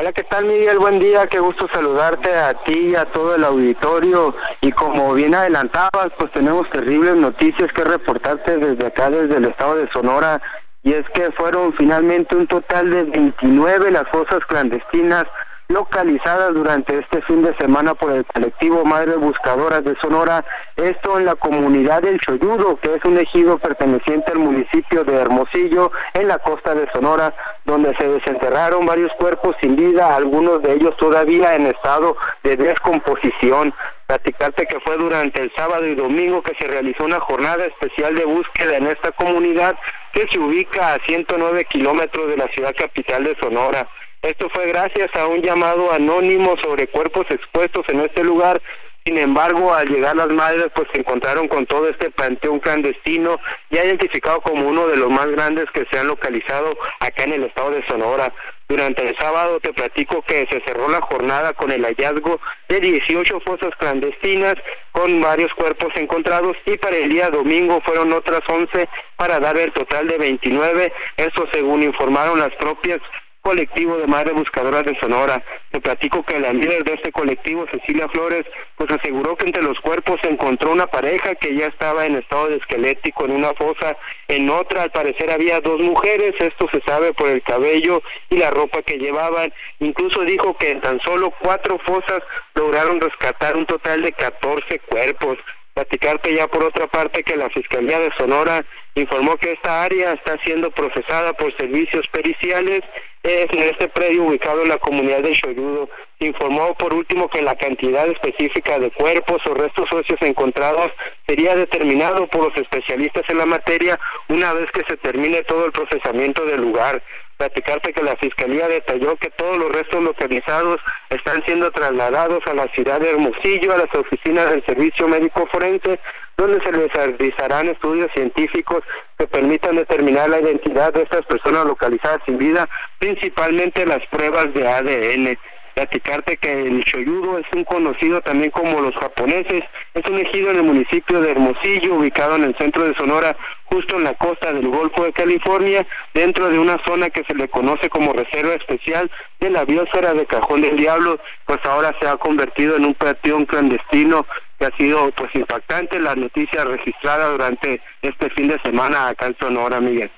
Hola, 0.00 0.12
¿qué 0.12 0.22
tal 0.22 0.44
Miguel? 0.44 0.78
Buen 0.78 1.00
día, 1.00 1.26
qué 1.26 1.40
gusto 1.40 1.66
saludarte 1.72 2.32
a 2.32 2.54
ti 2.62 2.90
y 2.90 2.94
a 2.94 3.06
todo 3.06 3.34
el 3.34 3.42
auditorio. 3.42 4.32
Y 4.60 4.70
como 4.70 5.12
bien 5.12 5.34
adelantabas, 5.34 6.10
pues 6.16 6.30
tenemos 6.30 6.70
terribles 6.70 7.16
noticias 7.16 7.68
que 7.72 7.82
reportarte 7.82 8.58
desde 8.58 8.86
acá, 8.86 9.10
desde 9.10 9.38
el 9.38 9.46
estado 9.46 9.74
de 9.74 9.90
Sonora. 9.90 10.40
Y 10.84 10.92
es 10.92 11.04
que 11.14 11.32
fueron 11.32 11.72
finalmente 11.72 12.36
un 12.36 12.46
total 12.46 12.88
de 12.88 13.02
29 13.02 13.90
las 13.90 14.08
fosas 14.10 14.38
clandestinas 14.46 15.24
localizadas 15.68 16.54
durante 16.54 16.98
este 16.98 17.20
fin 17.22 17.42
de 17.42 17.54
semana 17.56 17.94
por 17.94 18.12
el 18.12 18.24
colectivo 18.24 18.84
Madres 18.84 19.16
Buscadoras 19.16 19.84
de 19.84 19.94
Sonora, 20.00 20.44
esto 20.76 21.18
en 21.18 21.26
la 21.26 21.34
comunidad 21.34 22.02
del 22.02 22.18
Choyudo, 22.20 22.78
que 22.80 22.94
es 22.94 23.04
un 23.04 23.18
ejido 23.18 23.58
perteneciente 23.58 24.32
al 24.32 24.38
municipio 24.38 25.04
de 25.04 25.14
Hermosillo, 25.14 25.92
en 26.14 26.28
la 26.28 26.38
costa 26.38 26.74
de 26.74 26.90
Sonora, 26.92 27.34
donde 27.66 27.94
se 27.96 28.08
desenterraron 28.08 28.86
varios 28.86 29.12
cuerpos 29.18 29.56
sin 29.60 29.76
vida, 29.76 30.16
algunos 30.16 30.62
de 30.62 30.72
ellos 30.72 30.96
todavía 30.96 31.54
en 31.54 31.66
estado 31.66 32.16
de 32.42 32.56
descomposición. 32.56 33.74
Platicarte 34.06 34.64
que 34.64 34.80
fue 34.80 34.96
durante 34.96 35.42
el 35.42 35.52
sábado 35.54 35.86
y 35.86 35.94
domingo 35.94 36.42
que 36.42 36.54
se 36.58 36.66
realizó 36.66 37.04
una 37.04 37.20
jornada 37.20 37.66
especial 37.66 38.14
de 38.14 38.24
búsqueda 38.24 38.78
en 38.78 38.86
esta 38.86 39.12
comunidad 39.12 39.76
que 40.14 40.26
se 40.30 40.38
ubica 40.38 40.94
a 40.94 40.98
109 41.06 41.66
kilómetros 41.66 42.28
de 42.28 42.38
la 42.38 42.48
ciudad 42.48 42.74
capital 42.74 43.24
de 43.24 43.36
Sonora. 43.38 43.86
Esto 44.22 44.48
fue 44.50 44.66
gracias 44.66 45.14
a 45.14 45.28
un 45.28 45.42
llamado 45.42 45.92
anónimo 45.92 46.56
sobre 46.62 46.88
cuerpos 46.88 47.26
expuestos 47.30 47.84
en 47.88 48.00
este 48.00 48.24
lugar. 48.24 48.60
Sin 49.04 49.16
embargo, 49.16 49.72
al 49.72 49.88
llegar 49.88 50.16
las 50.16 50.28
madres, 50.28 50.66
pues 50.74 50.88
se 50.92 51.00
encontraron 51.00 51.46
con 51.46 51.64
todo 51.66 51.88
este 51.88 52.10
panteón 52.10 52.58
clandestino, 52.58 53.38
ya 53.70 53.84
identificado 53.84 54.40
como 54.40 54.68
uno 54.68 54.88
de 54.88 54.96
los 54.96 55.08
más 55.08 55.26
grandes 55.30 55.66
que 55.72 55.86
se 55.90 55.98
han 55.98 56.08
localizado 56.08 56.76
acá 57.00 57.24
en 57.24 57.34
el 57.34 57.44
estado 57.44 57.70
de 57.70 57.86
Sonora. 57.86 58.34
Durante 58.68 59.08
el 59.08 59.16
sábado 59.16 59.60
te 59.60 59.72
platico 59.72 60.20
que 60.22 60.46
se 60.50 60.60
cerró 60.66 60.90
la 60.90 61.00
jornada 61.00 61.54
con 61.54 61.70
el 61.70 61.84
hallazgo 61.86 62.38
de 62.68 62.80
18 62.80 63.40
fosas 63.40 63.70
clandestinas 63.78 64.56
con 64.92 65.22
varios 65.22 65.54
cuerpos 65.54 65.90
encontrados 65.94 66.54
y 66.66 66.76
para 66.76 66.98
el 66.98 67.08
día 67.08 67.30
domingo 67.30 67.80
fueron 67.86 68.12
otras 68.12 68.42
11 68.46 68.88
para 69.16 69.40
dar 69.40 69.56
el 69.56 69.72
total 69.72 70.06
de 70.08 70.18
29. 70.18 70.92
Esto 71.16 71.48
según 71.50 71.82
informaron 71.82 72.40
las 72.40 72.54
propias 72.56 73.00
colectivo 73.40 73.96
de 73.96 74.06
Madres 74.06 74.34
Buscadoras 74.34 74.84
de 74.84 74.98
Sonora. 74.98 75.42
Te 75.70 75.80
platico 75.80 76.22
que 76.22 76.38
la 76.40 76.52
líder 76.52 76.84
de 76.84 76.94
este 76.94 77.12
colectivo, 77.12 77.66
Cecilia 77.70 78.08
Flores, 78.08 78.44
pues 78.76 78.90
aseguró 78.90 79.36
que 79.36 79.46
entre 79.46 79.62
los 79.62 79.78
cuerpos 79.80 80.18
se 80.22 80.30
encontró 80.30 80.72
una 80.72 80.86
pareja 80.86 81.34
que 81.34 81.54
ya 81.54 81.66
estaba 81.66 82.06
en 82.06 82.16
estado 82.16 82.48
de 82.48 82.56
esquelético 82.56 83.24
en 83.24 83.32
una 83.32 83.54
fosa, 83.54 83.96
en 84.28 84.50
otra 84.50 84.82
al 84.82 84.90
parecer 84.90 85.30
había 85.30 85.60
dos 85.60 85.80
mujeres, 85.80 86.34
esto 86.38 86.68
se 86.72 86.80
sabe 86.82 87.12
por 87.12 87.28
el 87.28 87.42
cabello 87.42 88.02
y 88.30 88.36
la 88.36 88.50
ropa 88.50 88.82
que 88.82 88.98
llevaban. 88.98 89.52
Incluso 89.80 90.22
dijo 90.22 90.56
que 90.56 90.72
en 90.72 90.80
tan 90.80 91.00
solo 91.00 91.32
cuatro 91.40 91.78
fosas 91.78 92.22
lograron 92.54 93.00
rescatar 93.00 93.56
un 93.56 93.66
total 93.66 94.02
de 94.02 94.12
14 94.12 94.78
cuerpos 94.80 95.38
platicarte 95.78 96.34
ya 96.34 96.48
por 96.48 96.64
otra 96.64 96.88
parte 96.88 97.22
que 97.22 97.36
la 97.36 97.48
Fiscalía 97.50 98.00
de 98.00 98.10
Sonora 98.18 98.64
informó 98.96 99.36
que 99.36 99.52
esta 99.52 99.84
área 99.84 100.12
está 100.12 100.36
siendo 100.42 100.72
procesada 100.72 101.32
por 101.34 101.56
servicios 101.56 102.08
periciales 102.08 102.82
es 103.22 103.46
en 103.50 103.62
este 103.62 103.88
predio 103.88 104.24
ubicado 104.24 104.62
en 104.62 104.68
la 104.68 104.78
comunidad 104.78 105.22
de 105.22 105.32
Choyudo. 105.32 105.88
Informó 106.20 106.74
por 106.74 106.94
último 106.94 107.28
que 107.28 107.42
la 107.42 107.56
cantidad 107.56 108.06
específica 108.08 108.78
de 108.78 108.90
cuerpos 108.90 109.40
o 109.46 109.54
restos 109.54 109.92
óseos 109.92 110.20
encontrados 110.22 110.90
sería 111.26 111.54
determinado 111.54 112.26
por 112.26 112.48
los 112.48 112.56
especialistas 112.56 113.24
en 113.28 113.38
la 113.38 113.46
materia 113.46 113.98
una 114.28 114.52
vez 114.52 114.70
que 114.72 114.82
se 114.88 114.96
termine 114.96 115.42
todo 115.44 115.66
el 115.66 115.72
procesamiento 115.72 116.44
del 116.44 116.60
lugar 116.60 117.02
platicarte 117.38 117.92
que 117.92 118.02
la 118.02 118.16
Fiscalía 118.16 118.68
detalló 118.68 119.16
que 119.16 119.30
todos 119.30 119.56
los 119.56 119.72
restos 119.72 120.02
localizados 120.02 120.80
están 121.08 121.42
siendo 121.46 121.70
trasladados 121.70 122.40
a 122.46 122.54
la 122.54 122.66
ciudad 122.74 123.00
de 123.00 123.10
Hermosillo, 123.10 123.72
a 123.72 123.78
las 123.78 123.94
oficinas 123.94 124.50
del 124.50 124.64
Servicio 124.66 125.08
Médico 125.08 125.48
Forense, 125.50 125.98
donde 126.36 126.62
se 126.64 126.72
les 126.72 126.92
realizarán 126.92 127.68
estudios 127.68 128.10
científicos 128.14 128.82
que 129.18 129.26
permitan 129.26 129.76
determinar 129.76 130.28
la 130.28 130.40
identidad 130.40 130.92
de 130.92 131.02
estas 131.02 131.24
personas 131.26 131.64
localizadas 131.64 132.20
sin 132.26 132.38
vida, 132.38 132.68
principalmente 132.98 133.86
las 133.86 134.04
pruebas 134.10 134.52
de 134.52 134.68
ADN 134.68 135.38
platicarte 135.78 136.36
que 136.38 136.66
el 136.66 136.82
Choyudo 136.82 137.38
es 137.38 137.46
un 137.54 137.62
conocido 137.62 138.20
también 138.20 138.50
como 138.50 138.80
los 138.80 138.96
japoneses, 138.96 139.62
es 139.94 140.10
un 140.10 140.18
ejido 140.18 140.50
en 140.50 140.56
el 140.56 140.62
municipio 140.64 141.20
de 141.20 141.30
Hermosillo, 141.30 141.94
ubicado 141.94 142.34
en 142.34 142.42
el 142.42 142.56
centro 142.56 142.82
de 142.82 142.96
Sonora, 142.96 143.36
justo 143.66 143.96
en 143.96 144.02
la 144.02 144.14
costa 144.14 144.52
del 144.52 144.66
Golfo 144.66 145.04
de 145.04 145.12
California, 145.12 145.86
dentro 146.14 146.48
de 146.48 146.58
una 146.58 146.82
zona 146.84 147.10
que 147.10 147.22
se 147.22 147.34
le 147.36 147.48
conoce 147.48 147.88
como 147.90 148.12
Reserva 148.12 148.54
Especial 148.54 149.08
de 149.38 149.50
la 149.50 149.64
Biosfera 149.64 150.14
de 150.14 150.26
Cajón 150.26 150.62
del 150.62 150.76
Diablo, 150.76 151.20
pues 151.46 151.60
ahora 151.64 151.94
se 152.00 152.08
ha 152.08 152.16
convertido 152.16 152.74
en 152.74 152.84
un 152.84 152.94
panteón 152.94 153.44
clandestino 153.46 154.26
que 154.58 154.66
ha 154.66 154.76
sido 154.76 155.12
pues 155.12 155.32
impactante 155.34 156.00
la 156.00 156.16
noticia 156.16 156.64
registrada 156.64 157.30
durante 157.30 157.80
este 158.02 158.30
fin 158.30 158.48
de 158.48 158.60
semana 158.64 159.10
acá 159.10 159.26
en 159.26 159.36
Sonora, 159.38 159.80
Miguel. 159.80 160.10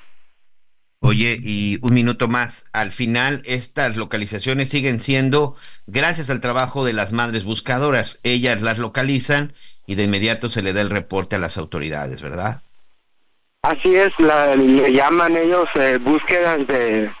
Oye, 1.03 1.39
y 1.41 1.79
un 1.81 1.95
minuto 1.95 2.27
más. 2.27 2.69
Al 2.73 2.91
final, 2.91 3.41
estas 3.45 3.97
localizaciones 3.97 4.69
siguen 4.69 4.99
siendo 4.99 5.55
gracias 5.87 6.29
al 6.29 6.41
trabajo 6.41 6.85
de 6.85 6.93
las 6.93 7.11
madres 7.11 7.43
buscadoras. 7.43 8.19
Ellas 8.23 8.61
las 8.61 8.77
localizan 8.77 9.53
y 9.87 9.95
de 9.95 10.03
inmediato 10.03 10.49
se 10.49 10.61
le 10.61 10.73
da 10.73 10.81
el 10.81 10.91
reporte 10.91 11.35
a 11.35 11.39
las 11.39 11.57
autoridades, 11.57 12.21
¿verdad? 12.21 12.61
Así 13.63 13.95
es, 13.95 14.11
la, 14.19 14.55
le 14.55 14.93
llaman 14.93 15.35
ellos 15.37 15.65
eh, 15.73 15.97
búsquedas 15.99 16.67
de, 16.67 17.11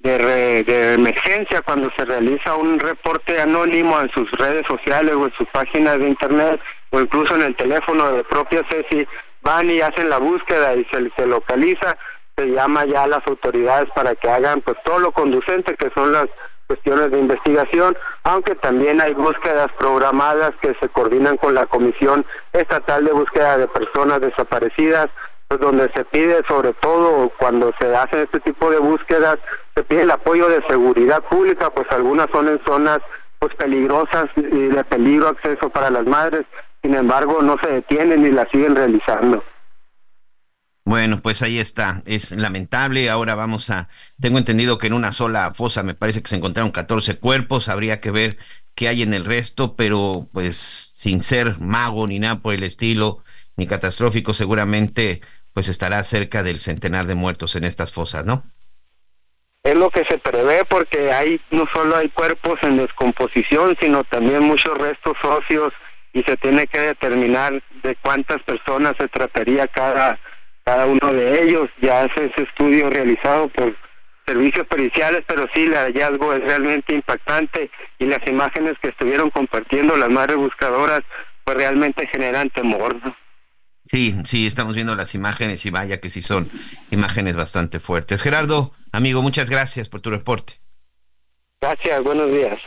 de, 0.00 0.94
emergencia 0.94 1.60
cuando 1.60 1.90
se 1.96 2.06
realiza 2.06 2.54
un 2.54 2.78
reporte 2.78 3.38
anónimo 3.38 4.00
en 4.00 4.10
sus 4.12 4.30
redes 4.32 4.66
sociales 4.66 5.12
o 5.14 5.26
en 5.26 5.32
sus 5.34 5.48
páginas 5.48 5.98
de 5.98 6.08
internet 6.08 6.60
o 6.90 7.00
incluso 7.00 7.34
en 7.36 7.42
el 7.42 7.56
teléfono 7.56 8.12
de 8.12 8.24
propia 8.24 8.62
Ceci, 8.70 9.06
van 9.42 9.70
y 9.70 9.80
hacen 9.80 10.08
la 10.08 10.18
búsqueda 10.18 10.74
y 10.74 10.86
se, 10.86 11.10
se 11.16 11.26
localiza 11.26 11.98
se 12.36 12.46
llama 12.46 12.84
ya 12.84 13.04
a 13.04 13.08
las 13.08 13.26
autoridades 13.26 13.88
para 13.94 14.14
que 14.14 14.28
hagan 14.28 14.60
pues 14.60 14.76
todo 14.84 14.98
lo 14.98 15.12
conducente 15.12 15.74
que 15.74 15.90
son 15.94 16.12
las 16.12 16.26
cuestiones 16.66 17.10
de 17.10 17.20
investigación, 17.20 17.96
aunque 18.24 18.54
también 18.56 19.00
hay 19.00 19.14
búsquedas 19.14 19.68
programadas 19.78 20.50
que 20.60 20.74
se 20.80 20.88
coordinan 20.88 21.36
con 21.36 21.54
la 21.54 21.66
Comisión 21.66 22.26
Estatal 22.52 23.04
de 23.04 23.12
Búsqueda 23.12 23.56
de 23.58 23.68
Personas 23.68 24.20
Desaparecidas, 24.20 25.08
pues 25.48 25.60
donde 25.60 25.90
se 25.94 26.04
pide 26.06 26.42
sobre 26.48 26.72
todo 26.74 27.30
cuando 27.38 27.72
se 27.80 27.94
hacen 27.94 28.20
este 28.20 28.40
tipo 28.40 28.70
de 28.70 28.78
búsquedas, 28.78 29.38
se 29.74 29.84
pide 29.84 30.02
el 30.02 30.10
apoyo 30.10 30.48
de 30.48 30.62
seguridad 30.68 31.22
pública, 31.24 31.70
pues 31.70 31.86
algunas 31.90 32.26
son 32.32 32.48
en 32.48 32.60
zonas 32.66 32.98
pues 33.38 33.54
peligrosas 33.54 34.26
y 34.36 34.68
de 34.68 34.84
peligro 34.84 35.28
acceso 35.28 35.70
para 35.70 35.90
las 35.90 36.04
madres, 36.04 36.44
sin 36.82 36.94
embargo 36.94 37.42
no 37.42 37.56
se 37.62 37.70
detienen 37.70 38.22
ni 38.22 38.30
la 38.32 38.46
siguen 38.50 38.74
realizando. 38.74 39.42
Bueno, 40.86 41.20
pues 41.20 41.42
ahí 41.42 41.58
está. 41.58 42.02
Es 42.06 42.30
lamentable. 42.30 43.10
Ahora 43.10 43.34
vamos 43.34 43.70
a. 43.70 43.88
Tengo 44.20 44.38
entendido 44.38 44.78
que 44.78 44.86
en 44.86 44.92
una 44.92 45.10
sola 45.10 45.52
fosa 45.52 45.82
me 45.82 45.94
parece 45.94 46.22
que 46.22 46.28
se 46.28 46.36
encontraron 46.36 46.70
14 46.70 47.18
cuerpos. 47.18 47.68
Habría 47.68 48.00
que 48.00 48.12
ver 48.12 48.36
qué 48.76 48.86
hay 48.86 49.02
en 49.02 49.12
el 49.12 49.24
resto, 49.24 49.74
pero 49.74 50.28
pues 50.32 50.92
sin 50.94 51.22
ser 51.22 51.58
mago 51.58 52.06
ni 52.06 52.20
nada 52.20 52.38
por 52.38 52.54
el 52.54 52.62
estilo, 52.62 53.18
ni 53.56 53.66
catastrófico, 53.66 54.32
seguramente 54.32 55.22
pues 55.52 55.68
estará 55.68 56.04
cerca 56.04 56.44
del 56.44 56.60
centenar 56.60 57.06
de 57.06 57.16
muertos 57.16 57.56
en 57.56 57.64
estas 57.64 57.90
fosas, 57.90 58.24
¿no? 58.24 58.44
Es 59.64 59.74
lo 59.74 59.90
que 59.90 60.04
se 60.04 60.18
prevé 60.18 60.64
porque 60.66 61.10
hay 61.10 61.40
no 61.50 61.66
solo 61.72 61.96
hay 61.96 62.10
cuerpos 62.10 62.60
en 62.62 62.76
descomposición, 62.76 63.76
sino 63.80 64.04
también 64.04 64.44
muchos 64.44 64.78
restos 64.78 65.16
óseos 65.24 65.72
y 66.12 66.22
se 66.22 66.36
tiene 66.36 66.68
que 66.68 66.78
determinar 66.78 67.60
de 67.82 67.96
cuántas 67.96 68.40
personas 68.44 68.94
se 68.98 69.08
trataría 69.08 69.66
cada 69.66 70.20
cada 70.66 70.86
uno 70.86 71.12
de 71.12 71.42
ellos. 71.42 71.70
Ya 71.80 72.02
hace 72.02 72.26
ese 72.26 72.42
estudio 72.42 72.90
realizado 72.90 73.48
por 73.48 73.74
servicios 74.26 74.66
periciales, 74.66 75.22
pero 75.26 75.46
sí, 75.54 75.62
el 75.62 75.74
hallazgo 75.74 76.34
es 76.34 76.42
realmente 76.42 76.94
impactante 76.94 77.70
y 77.98 78.06
las 78.06 78.26
imágenes 78.26 78.74
que 78.82 78.88
estuvieron 78.88 79.30
compartiendo 79.30 79.96
las 79.96 80.10
madres 80.10 80.36
buscadoras 80.36 81.02
pues 81.44 81.56
realmente 81.56 82.08
generan 82.08 82.50
temor. 82.50 82.96
Sí, 83.84 84.16
sí, 84.24 84.48
estamos 84.48 84.74
viendo 84.74 84.96
las 84.96 85.14
imágenes 85.14 85.64
y 85.64 85.70
vaya 85.70 86.00
que 86.00 86.10
sí 86.10 86.20
son 86.20 86.50
imágenes 86.90 87.36
bastante 87.36 87.78
fuertes. 87.78 88.20
Gerardo, 88.20 88.72
amigo, 88.90 89.22
muchas 89.22 89.48
gracias 89.48 89.88
por 89.88 90.00
tu 90.00 90.10
reporte. 90.10 90.54
Gracias, 91.60 92.02
buenos 92.02 92.32
días. 92.32 92.58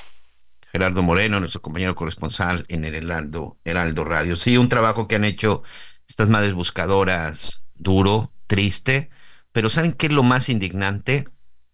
Gerardo 0.72 1.04
Moreno, 1.04 1.42
nuestro 1.42 1.62
compañero 1.62 1.96
corresponsal 1.96 2.64
en 2.70 2.86
el 2.86 2.96
Heraldo, 2.96 3.58
Heraldo 3.66 4.06
Radio. 4.06 4.38
Sí, 4.38 4.56
un 4.56 4.70
trabajo 4.70 5.10
que 5.10 5.18
han 5.18 5.26
hecho 5.26 5.64
estas 6.08 6.30
madres 6.30 6.54
buscadoras 6.54 7.69
duro, 7.80 8.32
triste, 8.48 9.10
pero 9.52 9.70
¿saben 9.70 9.94
qué 9.94 10.08
es 10.08 10.12
lo 10.12 10.24
más 10.24 10.50
indignante? 10.50 11.28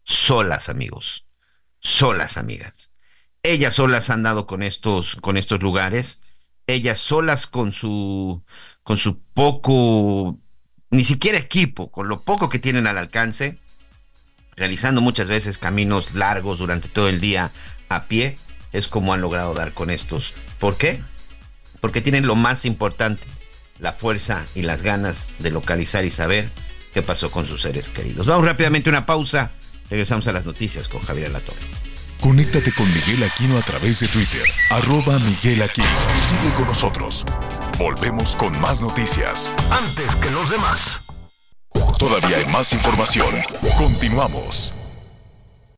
Solas, 0.03 0.70
amigos, 0.70 1.26
solas, 1.80 2.38
amigas. 2.38 2.91
Ellas 3.43 3.76
solas 3.76 4.10
han 4.10 4.24
dado 4.24 4.47
con 4.47 4.64
estos, 4.64 5.18
con 5.18 5.38
estos 5.38 5.62
lugares, 5.62 6.22
ellas 6.68 6.99
solas 6.99 7.47
con 7.47 7.74
su, 7.74 8.43
con 8.84 8.97
su 8.97 9.22
poco, 9.22 10.39
ni 10.89 11.03
siquiera 11.03 11.38
equipo, 11.38 11.91
con 11.91 12.08
lo 12.08 12.22
poco 12.22 12.49
que 12.49 12.60
tienen 12.60 12.88
al 12.88 12.97
alcance, 12.97 13.60
realizando 14.56 15.01
muchas 15.01 15.28
veces 15.28 15.58
caminos 15.58 16.14
largos 16.14 16.60
durante 16.60 16.88
todo 16.88 17.10
el 17.10 17.20
día 17.20 17.51
a 17.89 18.06
pie, 18.06 18.38
es 18.72 18.88
como 18.88 19.14
han 19.14 19.22
logrado 19.22 19.53
dar 19.53 19.74
con 19.74 19.89
estos. 19.89 20.34
¿Por 20.60 20.78
qué? 20.78 21.01
Porque 21.82 22.01
tienen 22.01 22.26
lo 22.26 22.36
más 22.36 22.66
importante, 22.66 23.24
la 23.86 23.93
fuerza 23.93 24.47
y 24.55 24.63
las 24.63 24.81
ganas 24.81 25.29
de 25.38 25.51
localizar 25.51 26.05
y 26.05 26.09
saber 26.09 26.49
qué 26.91 27.03
pasó 27.03 27.29
con 27.29 27.45
sus 27.45 27.61
seres 27.61 27.88
queridos. 27.88 28.25
Vamos 28.25 28.43
rápidamente 28.43 28.89
a 28.89 28.93
una 28.93 29.05
pausa. 29.05 29.51
Regresamos 29.91 30.27
a 30.27 30.31
las 30.31 30.43
noticias 30.43 30.88
con 30.88 31.01
Javier 31.03 31.29
Latorre. 31.29 31.61
Conéctate 32.19 32.71
con 32.71 32.91
Miguel 32.91 33.21
Aquino 33.23 33.59
a 33.59 33.61
través 33.61 33.99
de 33.99 34.07
Twitter, 34.07 34.41
arroba 34.71 35.19
Miguel 35.19 35.61
Aquino. 35.61 35.88
Sigue 36.27 36.51
con 36.55 36.65
nosotros. 36.65 37.23
Volvemos 37.77 38.36
con 38.36 38.59
más 38.59 38.81
noticias. 38.81 39.53
Antes 39.69 40.15
que 40.15 40.31
los 40.31 40.49
demás. 40.49 41.01
Todavía 41.99 42.38
hay 42.38 42.45
más 42.45 42.73
información. 42.73 43.36
Continuamos. 43.77 44.73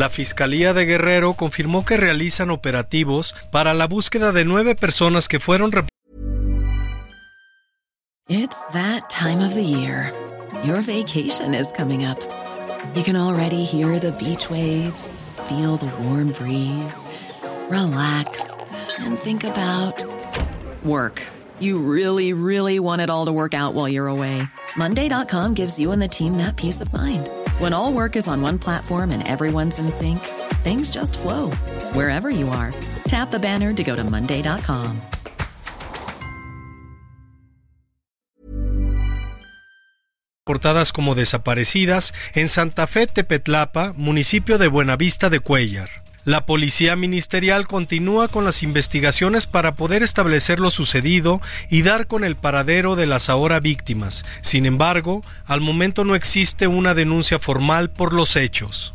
La 0.00 0.08
Fiscalía 0.08 0.72
de 0.72 0.86
Guerrero 0.86 1.34
confirmó 1.34 1.84
que 1.84 1.98
realizan 1.98 2.48
operativos 2.48 3.34
para 3.52 3.74
la 3.74 3.86
búsqueda 3.86 4.32
de 4.32 4.46
nueve 4.46 4.74
personas 4.74 5.28
que 5.28 5.40
fueron 5.40 5.70
It's 8.26 8.66
that 8.72 9.10
time 9.10 9.44
of 9.44 9.52
the 9.52 9.62
year. 9.62 10.10
Your 10.64 10.80
vacation 10.80 11.54
is 11.54 11.70
coming 11.72 12.06
up. 12.06 12.18
You 12.94 13.02
can 13.02 13.14
already 13.14 13.62
hear 13.62 13.98
the 13.98 14.12
beach 14.12 14.48
waves, 14.48 15.22
feel 15.50 15.76
the 15.76 15.92
warm 16.02 16.32
breeze, 16.32 17.04
relax 17.68 18.72
and 19.00 19.18
think 19.18 19.44
about 19.44 20.02
work. 20.82 21.20
You 21.58 21.78
really, 21.78 22.32
really 22.32 22.80
want 22.80 23.02
it 23.02 23.10
all 23.10 23.26
to 23.26 23.32
work 23.32 23.52
out 23.52 23.74
while 23.74 23.86
you're 23.86 24.08
away. 24.08 24.44
Monday.com 24.78 25.52
gives 25.52 25.78
you 25.78 25.92
and 25.92 26.00
the 26.00 26.08
team 26.08 26.38
that 26.38 26.56
peace 26.56 26.80
of 26.80 26.90
mind. 26.90 27.28
When 27.60 27.74
all 27.74 27.92
work 27.92 28.16
is 28.16 28.26
on 28.26 28.40
one 28.40 28.58
platform 28.58 29.10
and 29.10 29.22
everyone's 29.28 29.78
in 29.78 29.90
sync, 29.90 30.20
things 30.64 30.90
just 30.90 31.18
flow 31.18 31.50
wherever 31.92 32.30
you 32.30 32.48
are. 32.48 32.72
Tap 33.04 33.30
the 33.30 33.38
banner 33.38 33.74
to 33.74 33.84
go 33.84 33.94
to 33.94 34.02
Monday.com. 34.02 35.02
Portadas 40.46 40.92
como 40.92 41.14
desaparecidas 41.14 42.14
en 42.34 42.48
Santa 42.48 42.86
Fe 42.86 43.06
Tepetlapa, 43.06 43.92
municipio 43.94 44.56
de 44.56 44.68
Buenavista 44.68 45.28
de 45.28 45.40
Cuellar. 45.40 45.90
La 46.24 46.44
policía 46.44 46.96
ministerial 46.96 47.66
continúa 47.66 48.28
con 48.28 48.44
las 48.44 48.62
investigaciones 48.62 49.46
para 49.46 49.74
poder 49.74 50.02
establecer 50.02 50.60
lo 50.60 50.70
sucedido 50.70 51.40
y 51.70 51.80
dar 51.80 52.06
con 52.06 52.24
el 52.24 52.36
paradero 52.36 52.94
de 52.94 53.06
las 53.06 53.30
ahora 53.30 53.58
víctimas. 53.58 54.26
Sin 54.42 54.66
embargo, 54.66 55.24
al 55.46 55.62
momento 55.62 56.04
no 56.04 56.14
existe 56.14 56.66
una 56.66 56.92
denuncia 56.92 57.38
formal 57.38 57.88
por 57.88 58.12
los 58.12 58.36
hechos. 58.36 58.92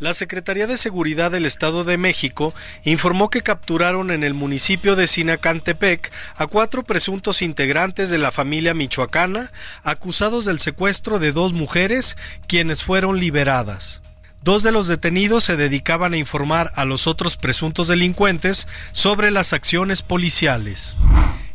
La 0.00 0.14
Secretaría 0.14 0.66
de 0.66 0.78
Seguridad 0.78 1.30
del 1.30 1.44
Estado 1.44 1.84
de 1.84 1.98
México 1.98 2.54
informó 2.82 3.28
que 3.28 3.42
capturaron 3.42 4.10
en 4.10 4.24
el 4.24 4.32
municipio 4.32 4.96
de 4.96 5.06
Sinacantepec 5.06 6.10
a 6.34 6.46
cuatro 6.46 6.82
presuntos 6.82 7.42
integrantes 7.42 8.08
de 8.08 8.18
la 8.18 8.32
familia 8.32 8.72
michoacana 8.72 9.50
acusados 9.82 10.46
del 10.46 10.60
secuestro 10.60 11.18
de 11.18 11.32
dos 11.32 11.52
mujeres 11.52 12.16
quienes 12.46 12.82
fueron 12.82 13.20
liberadas. 13.20 14.00
Dos 14.44 14.62
de 14.62 14.72
los 14.72 14.88
detenidos 14.88 15.42
se 15.42 15.56
dedicaban 15.56 16.12
a 16.12 16.18
informar 16.18 16.70
a 16.74 16.84
los 16.84 17.06
otros 17.06 17.38
presuntos 17.38 17.88
delincuentes 17.88 18.68
sobre 18.92 19.30
las 19.30 19.54
acciones 19.54 20.02
policiales. 20.02 20.96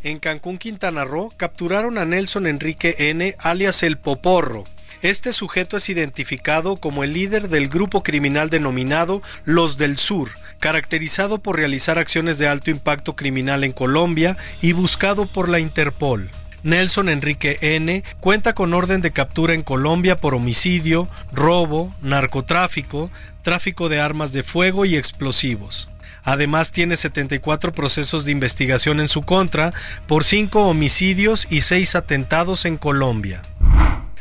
En 0.02 0.18
Cancún, 0.18 0.58
Quintana 0.58 1.04
Roo, 1.04 1.32
capturaron 1.36 1.98
a 1.98 2.04
Nelson 2.04 2.48
Enrique 2.48 2.96
N., 2.98 3.36
alias 3.38 3.84
El 3.84 3.96
Poporro. 3.96 4.64
Este 5.02 5.32
sujeto 5.32 5.76
es 5.76 5.88
identificado 5.88 6.78
como 6.78 7.04
el 7.04 7.12
líder 7.12 7.48
del 7.48 7.68
grupo 7.68 8.02
criminal 8.02 8.50
denominado 8.50 9.22
Los 9.44 9.78
del 9.78 9.96
Sur, 9.96 10.30
caracterizado 10.58 11.38
por 11.38 11.58
realizar 11.58 11.96
acciones 11.96 12.38
de 12.38 12.48
alto 12.48 12.72
impacto 12.72 13.14
criminal 13.14 13.62
en 13.62 13.70
Colombia 13.70 14.36
y 14.60 14.72
buscado 14.72 15.26
por 15.26 15.48
la 15.48 15.60
Interpol. 15.60 16.28
Nelson 16.62 17.08
Enrique 17.08 17.58
N. 17.60 18.04
cuenta 18.20 18.52
con 18.52 18.74
orden 18.74 19.00
de 19.00 19.12
captura 19.12 19.54
en 19.54 19.62
Colombia 19.62 20.16
por 20.16 20.34
homicidio, 20.34 21.08
robo, 21.32 21.94
narcotráfico, 22.02 23.10
tráfico 23.42 23.88
de 23.88 24.00
armas 24.00 24.32
de 24.32 24.42
fuego 24.42 24.84
y 24.84 24.96
explosivos. 24.96 25.88
Además 26.22 26.70
tiene 26.70 26.96
74 26.96 27.72
procesos 27.72 28.24
de 28.24 28.32
investigación 28.32 29.00
en 29.00 29.08
su 29.08 29.22
contra 29.22 29.72
por 30.06 30.22
5 30.22 30.66
homicidios 30.66 31.46
y 31.48 31.62
6 31.62 31.94
atentados 31.94 32.66
en 32.66 32.76
Colombia. 32.76 33.42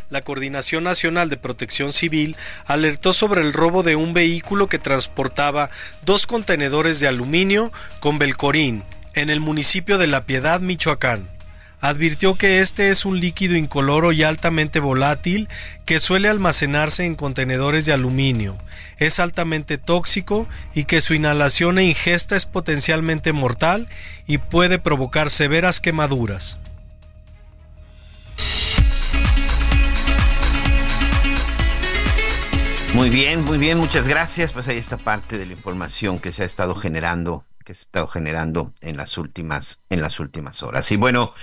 La 0.10 0.22
Coordinación 0.22 0.86
Nacional 0.86 1.30
de 1.30 1.38
Protección 1.38 1.94
Civil 1.94 2.36
alertó 2.66 3.14
sobre 3.14 3.42
el 3.42 3.54
robo 3.54 3.84
de 3.84 3.96
un 3.96 4.14
vehículo 4.14 4.68
que 4.68 4.80
transportaba 4.80 5.70
dos 6.04 6.26
contenedores 6.26 7.00
de 7.00 7.08
aluminio 7.08 7.72
con 8.00 8.18
Belcorín 8.18 8.84
en 9.14 9.30
el 9.30 9.40
municipio 9.40 9.98
de 9.98 10.08
La 10.08 10.26
Piedad, 10.26 10.62
Michoacán 10.62 11.39
advirtió 11.82 12.36
que 12.36 12.60
este 12.60 12.90
es 12.90 13.06
un 13.06 13.20
líquido 13.20 13.56
incoloro 13.56 14.12
y 14.12 14.24
altamente 14.24 14.80
volátil 14.80 15.48
que 15.86 16.00
suele 16.00 16.30
almacenarse 16.30 17.06
en 17.06 17.16
contenedores 17.16 17.86
de 17.86 17.94
aluminio, 17.94 18.58
es 18.98 19.20
altamente 19.20 19.78
tóxico 19.78 20.48
y 20.74 20.84
que 20.84 21.02
su 21.02 21.14
inhalación 21.14 21.80
e 21.80 21.86
ingesta 21.86 22.36
es 22.36 22.46
potencialmente 22.46 23.34
mortal 23.34 23.88
y 24.28 24.38
puede 24.38 24.80
provocar 24.80 25.30
severas 25.30 25.80
quemaduras. 25.80 26.58
Muy 32.94 33.10
bien, 33.10 33.46
muy 33.46 33.60
bien, 33.60 33.78
muchas 33.78 34.08
gracias. 34.08 34.52
Pues 34.52 34.68
ahí 34.68 34.78
está 34.78 34.98
parte 34.98 35.38
de 35.38 35.46
la 35.46 35.54
información 35.54 36.20
que 36.20 36.32
se 36.32 36.44
ha 36.44 36.46
estado 36.46 36.74
generando, 36.76 37.46
que 37.64 37.74
se 37.74 37.82
ha 37.82 37.84
estado 37.84 38.08
generando 38.08 38.74
en 38.82 38.98
las 38.98 39.18
últimas, 39.18 39.84
en 39.90 40.02
las 40.02 40.20
últimas 40.20 40.64
horas. 40.64 40.92
Y 40.92 40.98
bueno, 40.98 41.34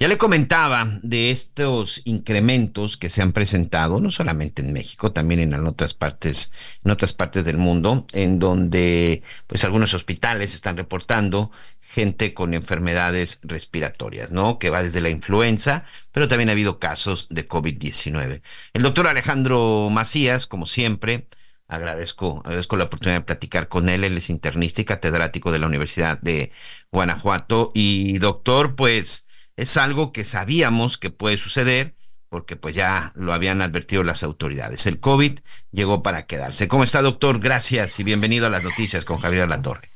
ya 0.00 0.08
le 0.08 0.16
comentaba 0.16 0.98
de 1.02 1.30
estos 1.30 2.00
incrementos 2.06 2.96
que 2.96 3.10
se 3.10 3.20
han 3.20 3.32
presentado, 3.32 4.00
no 4.00 4.10
solamente 4.10 4.62
en 4.62 4.72
México, 4.72 5.12
también 5.12 5.40
en 5.40 5.52
otras 5.66 5.92
partes, 5.92 6.54
en 6.82 6.90
otras 6.90 7.12
partes 7.12 7.44
del 7.44 7.58
mundo, 7.58 8.06
en 8.12 8.38
donde 8.38 9.22
pues 9.46 9.62
algunos 9.62 9.92
hospitales 9.92 10.54
están 10.54 10.78
reportando 10.78 11.50
gente 11.80 12.32
con 12.32 12.54
enfermedades 12.54 13.40
respiratorias, 13.42 14.30
¿no? 14.30 14.58
Que 14.58 14.70
va 14.70 14.82
desde 14.82 15.02
la 15.02 15.10
influenza, 15.10 15.84
pero 16.12 16.28
también 16.28 16.48
ha 16.48 16.52
habido 16.52 16.78
casos 16.78 17.26
de 17.28 17.46
COVID-19. 17.46 18.40
El 18.72 18.82
doctor 18.82 19.06
Alejandro 19.06 19.90
Macías, 19.90 20.46
como 20.46 20.64
siempre, 20.64 21.26
agradezco, 21.68 22.40
agradezco 22.44 22.76
la 22.78 22.84
oportunidad 22.84 23.18
de 23.20 23.26
platicar 23.26 23.68
con 23.68 23.90
él. 23.90 24.04
Él 24.04 24.16
es 24.16 24.30
internista 24.30 24.80
y 24.80 24.86
catedrático 24.86 25.52
de 25.52 25.58
la 25.58 25.66
Universidad 25.66 26.18
de 26.20 26.52
Guanajuato. 26.90 27.72
Y 27.74 28.18
doctor, 28.18 28.76
pues 28.76 29.28
es 29.60 29.76
algo 29.76 30.10
que 30.10 30.24
sabíamos 30.24 30.96
que 30.96 31.10
puede 31.10 31.36
suceder 31.36 31.92
porque 32.30 32.56
pues 32.56 32.74
ya 32.74 33.12
lo 33.14 33.34
habían 33.34 33.60
advertido 33.60 34.02
las 34.04 34.22
autoridades. 34.22 34.86
El 34.86 35.00
COVID 35.00 35.40
llegó 35.70 36.02
para 36.02 36.24
quedarse. 36.24 36.66
¿Cómo 36.66 36.82
está, 36.82 37.02
doctor? 37.02 37.40
Gracias 37.40 38.00
y 38.00 38.04
bienvenido 38.04 38.46
a 38.46 38.50
las 38.50 38.62
noticias 38.62 39.04
con 39.04 39.18
Javier 39.18 39.48
Torre. 39.60 39.90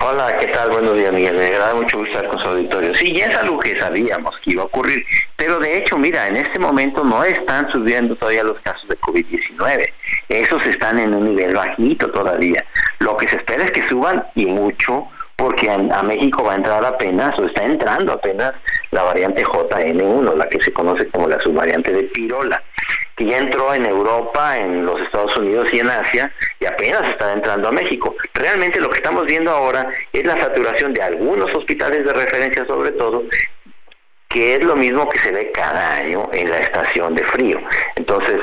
Hola, 0.00 0.36
¿qué 0.38 0.46
tal? 0.48 0.70
Buenos 0.70 0.94
días, 0.98 1.12
Miguel. 1.12 1.36
Me 1.36 1.50
da 1.50 1.74
mucho 1.74 2.04
estar 2.04 2.28
con 2.28 2.38
su 2.38 2.46
auditorio. 2.46 2.94
Sí, 2.94 3.14
ya 3.14 3.26
es 3.26 3.36
algo 3.36 3.58
que 3.58 3.74
sabíamos 3.74 4.34
que 4.44 4.52
iba 4.52 4.62
a 4.62 4.66
ocurrir, 4.66 5.04
pero 5.36 5.58
de 5.58 5.78
hecho, 5.78 5.96
mira, 5.96 6.28
en 6.28 6.36
este 6.36 6.58
momento 6.58 7.02
no 7.02 7.24
están 7.24 7.70
subiendo 7.70 8.16
todavía 8.16 8.44
los 8.44 8.60
casos 8.60 8.86
de 8.88 8.98
COVID-19. 9.00 9.92
Esos 10.28 10.66
están 10.66 10.98
en 10.98 11.14
un 11.14 11.24
nivel 11.24 11.54
bajito 11.54 12.10
todavía. 12.10 12.64
Lo 12.98 13.16
que 13.16 13.28
se 13.28 13.36
espera 13.36 13.64
es 13.64 13.70
que 13.70 13.88
suban 13.88 14.24
y 14.34 14.44
mucho 14.46 15.08
porque 15.38 15.70
a, 15.70 16.02
México 16.02 16.42
va 16.42 16.54
a 16.54 16.56
entrar 16.56 16.84
apenas, 16.84 17.38
o 17.38 17.44
está 17.46 17.64
entrando 17.64 18.12
apenas, 18.12 18.54
la 18.90 19.04
variante 19.04 19.44
JN1, 19.44 20.34
la 20.34 20.48
que 20.48 20.60
se 20.60 20.72
conoce 20.72 21.08
como 21.10 21.28
la 21.28 21.38
subvariante 21.38 21.92
de 21.92 22.02
Pirola, 22.02 22.60
que 23.16 23.24
ya 23.24 23.38
entró 23.38 23.72
en 23.72 23.86
Europa, 23.86 24.58
en 24.58 24.84
los 24.84 25.00
Estados 25.00 25.36
Unidos 25.36 25.68
y 25.72 25.78
en 25.78 25.90
Asia, 25.90 26.32
y 26.58 26.66
apenas 26.66 27.08
está 27.08 27.32
entrando 27.32 27.68
a 27.68 27.72
México. 27.72 28.16
Realmente 28.34 28.80
lo 28.80 28.90
que 28.90 28.96
estamos 28.96 29.26
viendo 29.26 29.52
ahora 29.52 29.88
es 30.12 30.26
la 30.26 30.36
saturación 30.40 30.92
de 30.92 31.02
algunos 31.02 31.54
hospitales 31.54 32.04
de 32.04 32.12
referencia 32.12 32.66
sobre 32.66 32.90
todo, 32.90 33.22
que 34.28 34.56
es 34.56 34.64
lo 34.64 34.74
mismo 34.74 35.08
que 35.08 35.20
se 35.20 35.30
ve 35.30 35.52
cada 35.52 35.98
año 35.98 36.28
en 36.32 36.50
la 36.50 36.58
estación 36.58 37.14
de 37.14 37.22
frío. 37.22 37.60
Entonces, 37.94 38.40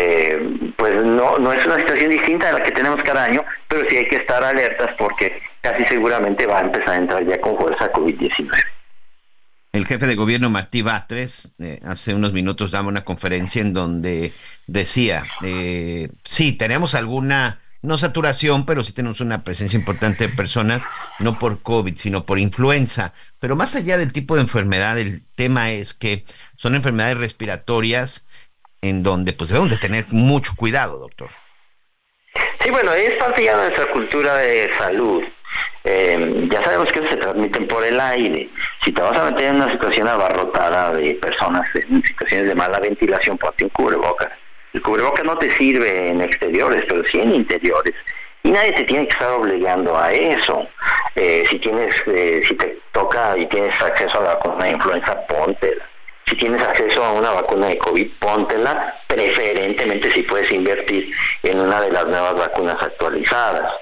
eh, 0.00 0.72
pues 0.76 0.94
no, 1.04 1.38
no 1.38 1.52
es 1.52 1.66
una 1.66 1.78
situación 1.78 2.10
distinta 2.10 2.50
a 2.50 2.52
la 2.52 2.62
que 2.62 2.70
tenemos 2.70 3.02
cada 3.02 3.24
año, 3.24 3.44
pero 3.66 3.88
sí 3.88 3.96
hay 3.96 4.04
que 4.04 4.16
estar 4.16 4.42
alertas 4.44 4.94
porque 4.96 5.42
casi 5.60 5.84
seguramente 5.86 6.46
va 6.46 6.58
a 6.58 6.62
empezar 6.62 6.90
a 6.90 6.96
entrar 6.98 7.26
ya 7.26 7.40
con 7.40 7.58
fuerza 7.58 7.92
COVID-19. 7.92 8.48
El 9.72 9.86
jefe 9.86 10.06
de 10.06 10.14
gobierno 10.14 10.50
Martí 10.50 10.82
Batres 10.82 11.54
eh, 11.58 11.80
hace 11.84 12.14
unos 12.14 12.32
minutos 12.32 12.70
daba 12.70 12.88
una 12.88 13.04
conferencia 13.04 13.60
en 13.60 13.72
donde 13.72 14.32
decía, 14.68 15.24
eh, 15.42 16.10
sí, 16.24 16.52
tenemos 16.52 16.94
alguna 16.94 17.60
no 17.82 17.98
saturación, 17.98 18.66
pero 18.66 18.82
sí 18.82 18.92
tenemos 18.92 19.20
una 19.20 19.44
presencia 19.44 19.78
importante 19.78 20.28
de 20.28 20.34
personas, 20.34 20.82
no 21.20 21.38
por 21.38 21.62
COVID, 21.62 21.96
sino 21.96 22.24
por 22.24 22.38
influenza. 22.38 23.14
Pero 23.38 23.56
más 23.56 23.74
allá 23.74 23.98
del 23.98 24.12
tipo 24.12 24.34
de 24.34 24.42
enfermedad, 24.42 24.98
el 24.98 25.22
tema 25.34 25.70
es 25.70 25.94
que 25.94 26.24
son 26.56 26.74
enfermedades 26.74 27.18
respiratorias 27.18 28.27
en 28.82 29.02
donde 29.02 29.32
pues 29.32 29.50
debemos 29.50 29.70
de 29.70 29.78
tener 29.78 30.06
mucho 30.10 30.52
cuidado, 30.56 30.98
doctor. 30.98 31.28
Sí, 32.60 32.70
bueno, 32.70 32.92
es 32.92 33.16
parte 33.16 33.44
ya 33.44 33.56
de 33.56 33.68
nuestra 33.68 33.86
cultura 33.92 34.36
de 34.36 34.70
salud. 34.78 35.22
Eh, 35.84 36.48
ya 36.50 36.62
sabemos 36.62 36.90
que 36.92 37.06
se 37.06 37.16
transmiten 37.16 37.66
por 37.66 37.84
el 37.84 37.98
aire. 37.98 38.48
Si 38.82 38.92
te 38.92 39.00
vas 39.00 39.16
a 39.16 39.30
meter 39.30 39.46
en 39.46 39.56
una 39.56 39.70
situación 39.70 40.06
abarrotada 40.06 40.94
de 40.94 41.14
personas 41.14 41.68
en 41.74 42.02
situaciones 42.02 42.48
de 42.48 42.54
mala 42.54 42.80
ventilación, 42.80 43.38
ponte 43.38 43.64
un 43.64 43.70
cubrebocas. 43.70 44.28
El 44.72 44.82
cubrebocas 44.82 45.24
no 45.24 45.38
te 45.38 45.50
sirve 45.56 46.08
en 46.08 46.20
exteriores, 46.20 46.84
pero 46.86 47.06
sí 47.06 47.18
en 47.20 47.34
interiores. 47.34 47.94
Y 48.42 48.50
nadie 48.50 48.72
te 48.72 48.84
tiene 48.84 49.06
que 49.06 49.12
estar 49.12 49.30
obligando 49.30 49.96
a 49.96 50.12
eso. 50.12 50.68
Eh, 51.16 51.44
si 51.48 51.58
tienes, 51.58 51.94
eh, 52.06 52.42
si 52.46 52.54
te 52.54 52.78
toca 52.92 53.36
y 53.36 53.46
tienes 53.46 53.80
acceso 53.80 54.20
a 54.20 54.58
la 54.58 54.70
influenza, 54.70 55.26
póntela. 55.26 55.88
Si 56.28 56.36
tienes 56.36 56.62
acceso 56.62 57.02
a 57.02 57.12
una 57.12 57.30
vacuna 57.30 57.68
de 57.68 57.78
COVID, 57.78 58.10
póntela, 58.18 58.94
preferentemente 59.06 60.10
si 60.10 60.22
puedes 60.22 60.50
invertir 60.52 61.10
en 61.42 61.60
una 61.60 61.80
de 61.80 61.90
las 61.90 62.06
nuevas 62.06 62.34
vacunas 62.34 62.76
actualizadas 62.82 63.72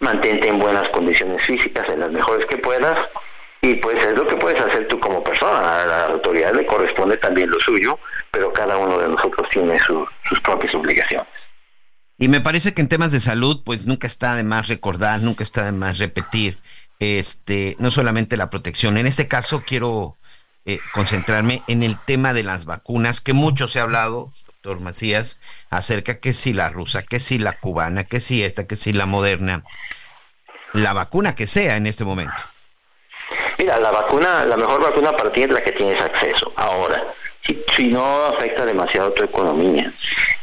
mantente 0.00 0.48
en 0.48 0.58
buenas 0.58 0.86
condiciones 0.90 1.42
físicas, 1.44 1.88
en 1.88 2.00
las 2.00 2.10
mejores 2.10 2.44
que 2.46 2.58
puedas, 2.58 2.98
y 3.62 3.74
pues 3.76 3.98
es 3.98 4.14
lo 4.14 4.26
que 4.26 4.36
puedes 4.36 4.60
hacer 4.60 4.86
tú 4.88 5.00
como 5.00 5.24
persona. 5.24 5.82
A 5.82 5.86
la 5.86 6.06
autoridad 6.06 6.54
le 6.54 6.66
corresponde 6.66 7.16
también 7.16 7.50
lo 7.50 7.58
suyo, 7.60 7.98
pero 8.30 8.52
cada 8.52 8.76
uno 8.76 8.98
de 8.98 9.08
nosotros 9.08 9.48
tiene 9.50 9.78
sus 9.78 10.40
propias 10.40 10.74
obligaciones. 10.74 11.28
Y 12.18 12.28
me 12.28 12.40
parece 12.40 12.74
que 12.74 12.82
en 12.82 12.88
temas 12.88 13.12
de 13.12 13.20
salud, 13.20 13.62
pues 13.64 13.86
nunca 13.86 14.06
está 14.06 14.36
de 14.36 14.44
más 14.44 14.68
recordar, 14.68 15.20
nunca 15.20 15.42
está 15.42 15.64
de 15.64 15.72
más 15.72 15.98
repetir, 15.98 16.58
este, 16.98 17.76
no 17.78 17.90
solamente 17.90 18.36
la 18.36 18.50
protección. 18.50 18.98
En 18.98 19.06
este 19.06 19.28
caso 19.28 19.64
quiero 19.66 20.16
eh, 20.68 20.80
concentrarme 20.92 21.62
en 21.68 21.84
el 21.84 21.96
tema 21.96 22.34
de 22.34 22.42
las 22.42 22.64
vacunas, 22.64 23.20
que 23.20 23.32
mucho 23.32 23.68
se 23.68 23.78
ha 23.78 23.84
hablado, 23.84 24.32
doctor 24.46 24.80
Macías, 24.80 25.40
acerca 25.70 26.18
que 26.18 26.32
si 26.32 26.52
la 26.52 26.70
rusa, 26.70 27.04
que 27.04 27.20
si 27.20 27.38
la 27.38 27.52
cubana, 27.60 28.02
que 28.02 28.18
si 28.18 28.42
esta, 28.42 28.66
que 28.66 28.74
si 28.74 28.92
la 28.92 29.06
moderna, 29.06 29.62
la 30.72 30.92
vacuna 30.92 31.36
que 31.36 31.46
sea 31.46 31.76
en 31.76 31.86
este 31.86 32.04
momento. 32.04 32.34
Mira, 33.58 33.78
la 33.78 33.92
vacuna, 33.92 34.44
la 34.44 34.56
mejor 34.56 34.82
vacuna 34.82 35.12
para 35.12 35.30
ti 35.30 35.42
es 35.44 35.50
la 35.50 35.62
que 35.62 35.70
tienes 35.70 36.00
acceso. 36.00 36.52
Ahora, 36.56 37.14
si, 37.42 37.62
si 37.76 37.88
no 37.88 38.26
afecta 38.26 38.66
demasiado 38.66 39.12
tu 39.12 39.22
economía 39.22 39.92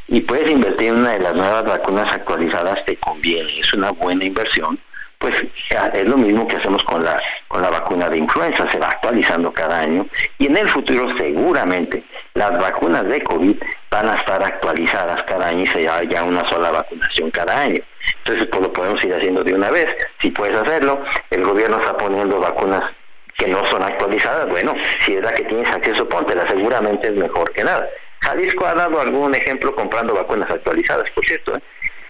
y 0.08 0.22
puedes 0.22 0.50
invertir 0.50 0.88
en 0.88 1.00
una 1.00 1.12
de 1.12 1.20
las 1.20 1.36
nuevas 1.36 1.66
vacunas 1.66 2.10
actualizadas, 2.12 2.86
te 2.86 2.96
conviene, 2.96 3.60
es 3.60 3.74
una 3.74 3.92
buena 3.92 4.24
inversión 4.24 4.80
pues 5.24 5.42
es 5.94 6.06
lo 6.06 6.18
mismo 6.18 6.46
que 6.46 6.58
hacemos 6.58 6.84
con 6.84 7.02
la, 7.02 7.18
con 7.48 7.62
la 7.62 7.70
vacuna 7.70 8.10
de 8.10 8.18
influenza, 8.18 8.70
se 8.70 8.78
va 8.78 8.90
actualizando 8.90 9.54
cada 9.54 9.80
año 9.80 10.06
y 10.38 10.48
en 10.48 10.58
el 10.58 10.68
futuro 10.68 11.08
seguramente 11.18 12.04
las 12.34 12.52
vacunas 12.60 13.08
de 13.08 13.24
COVID 13.24 13.56
van 13.90 14.10
a 14.10 14.16
estar 14.16 14.44
actualizadas 14.44 15.24
cada 15.24 15.48
año 15.48 15.64
y 15.64 15.68
se 15.68 15.84
ya 15.84 16.24
una 16.24 16.46
sola 16.50 16.72
vacunación 16.72 17.32
cada 17.32 17.58
año. 17.58 17.80
Entonces 18.18 18.48
pues 18.48 18.64
lo 18.64 18.74
podemos 18.74 19.02
ir 19.06 19.14
haciendo 19.14 19.46
de 19.46 19.54
una 19.54 19.72
vez, 19.72 19.88
si 20.20 20.30
puedes 20.30 20.58
hacerlo, 20.58 21.02
el 21.30 21.46
gobierno 21.46 21.80
está 21.80 21.96
poniendo 21.96 22.42
vacunas 22.42 22.84
que 23.38 23.48
no 23.48 23.66
son 23.68 23.82
actualizadas, 23.82 24.50
bueno, 24.50 24.76
si 25.00 25.16
es 25.16 25.24
la 25.24 25.32
que 25.32 25.46
tienes 25.46 25.70
acceso, 25.70 26.08
póntela, 26.10 26.46
seguramente 26.50 27.08
es 27.08 27.16
mejor 27.16 27.50
que 27.54 27.64
nada. 27.64 27.88
Jalisco 28.20 28.66
ha 28.66 28.74
dado 28.74 29.00
algún 29.00 29.36
ejemplo 29.36 29.74
comprando 29.74 30.14
vacunas 30.16 30.50
actualizadas, 30.50 31.10
por 31.12 31.26
cierto, 31.26 31.56
¿eh? 31.56 31.62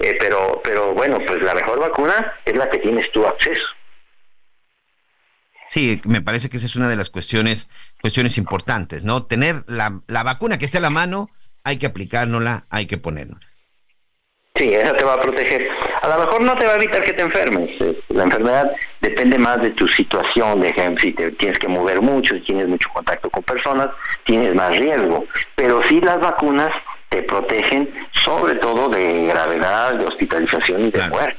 Eh, 0.03 0.17
pero, 0.19 0.59
pero 0.61 0.93
bueno, 0.93 1.17
pues 1.25 1.41
la 1.41 1.55
mejor 1.55 1.79
vacuna 1.79 2.33
es 2.43 2.55
la 2.57 2.69
que 2.69 2.79
tienes 2.79 3.09
tu 3.13 3.25
acceso. 3.25 3.65
Sí, 5.69 6.01
me 6.03 6.21
parece 6.21 6.49
que 6.49 6.57
esa 6.57 6.65
es 6.65 6.75
una 6.75 6.89
de 6.89 6.97
las 6.97 7.09
cuestiones, 7.09 7.69
cuestiones 8.01 8.37
importantes, 8.37 9.05
¿no? 9.05 9.23
Tener 9.23 9.63
la, 9.67 10.01
la 10.07 10.23
vacuna 10.23 10.57
que 10.57 10.65
esté 10.65 10.79
a 10.79 10.81
la 10.81 10.89
mano, 10.89 11.29
hay 11.63 11.77
que 11.77 11.85
aplicárnosla, 11.85 12.65
hay 12.69 12.85
que 12.85 12.97
ponerla. 12.97 13.39
Sí, 14.55 14.73
esa 14.73 14.93
te 14.93 15.05
va 15.05 15.13
a 15.13 15.21
proteger. 15.21 15.69
A 16.01 16.07
lo 16.09 16.25
mejor 16.25 16.41
no 16.41 16.55
te 16.57 16.65
va 16.65 16.73
a 16.73 16.75
evitar 16.75 17.01
que 17.01 17.13
te 17.13 17.21
enfermes. 17.21 17.69
Eh, 17.79 17.97
la 18.09 18.23
enfermedad 18.23 18.71
depende 18.99 19.39
más 19.39 19.61
de 19.61 19.71
tu 19.71 19.87
situación, 19.87 20.59
de 20.59 20.67
ejemplo, 20.67 21.01
si 21.01 21.13
te 21.13 21.31
tienes 21.31 21.57
que 21.57 21.69
mover 21.69 22.01
mucho, 22.01 22.35
si 22.35 22.41
tienes 22.41 22.67
mucho 22.67 22.89
contacto 22.93 23.29
con 23.29 23.41
personas, 23.43 23.89
tienes 24.25 24.53
más 24.53 24.77
riesgo. 24.77 25.25
Pero 25.55 25.81
sí 25.83 26.01
las 26.01 26.19
vacunas 26.19 26.75
te 27.13 27.21
protegen 27.21 27.93
sobre 28.11 28.55
todo 28.55 28.89
de 28.89 29.27
gravedad, 29.27 29.95
de 29.95 30.05
hospitalización 30.05 30.87
y 30.87 30.91
de 30.91 31.09
muerte. 31.09 31.37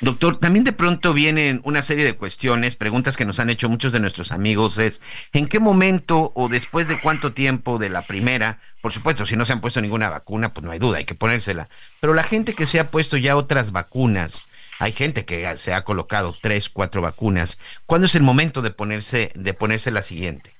Doctor, 0.00 0.36
también 0.36 0.64
de 0.64 0.72
pronto 0.72 1.12
vienen 1.12 1.60
una 1.64 1.82
serie 1.82 2.04
de 2.04 2.14
cuestiones, 2.14 2.76
preguntas 2.76 3.16
que 3.16 3.26
nos 3.26 3.40
han 3.40 3.50
hecho 3.50 3.68
muchos 3.68 3.92
de 3.92 4.00
nuestros 4.00 4.32
amigos, 4.32 4.78
es 4.78 5.02
¿en 5.32 5.46
qué 5.46 5.60
momento 5.60 6.32
o 6.34 6.48
después 6.48 6.88
de 6.88 7.00
cuánto 7.00 7.32
tiempo 7.32 7.78
de 7.78 7.90
la 7.90 8.06
primera? 8.06 8.58
Por 8.82 8.92
supuesto, 8.92 9.24
si 9.26 9.36
no 9.36 9.44
se 9.44 9.52
han 9.52 9.60
puesto 9.60 9.80
ninguna 9.80 10.08
vacuna, 10.08 10.54
pues 10.54 10.64
no 10.64 10.72
hay 10.72 10.78
duda, 10.78 10.98
hay 10.98 11.04
que 11.04 11.14
ponérsela. 11.14 11.68
Pero 12.00 12.14
la 12.14 12.22
gente 12.22 12.54
que 12.54 12.66
se 12.66 12.80
ha 12.80 12.90
puesto 12.90 13.18
ya 13.18 13.36
otras 13.36 13.70
vacunas, 13.72 14.46
hay 14.78 14.92
gente 14.92 15.26
que 15.26 15.56
se 15.58 15.74
ha 15.74 15.84
colocado 15.84 16.34
tres, 16.40 16.70
cuatro 16.70 17.02
vacunas, 17.02 17.60
¿cuándo 17.86 18.06
es 18.06 18.14
el 18.14 18.22
momento 18.22 18.62
de 18.62 18.70
ponerse, 18.70 19.30
de 19.34 19.54
ponerse 19.54 19.90
la 19.90 20.02
siguiente? 20.02 20.53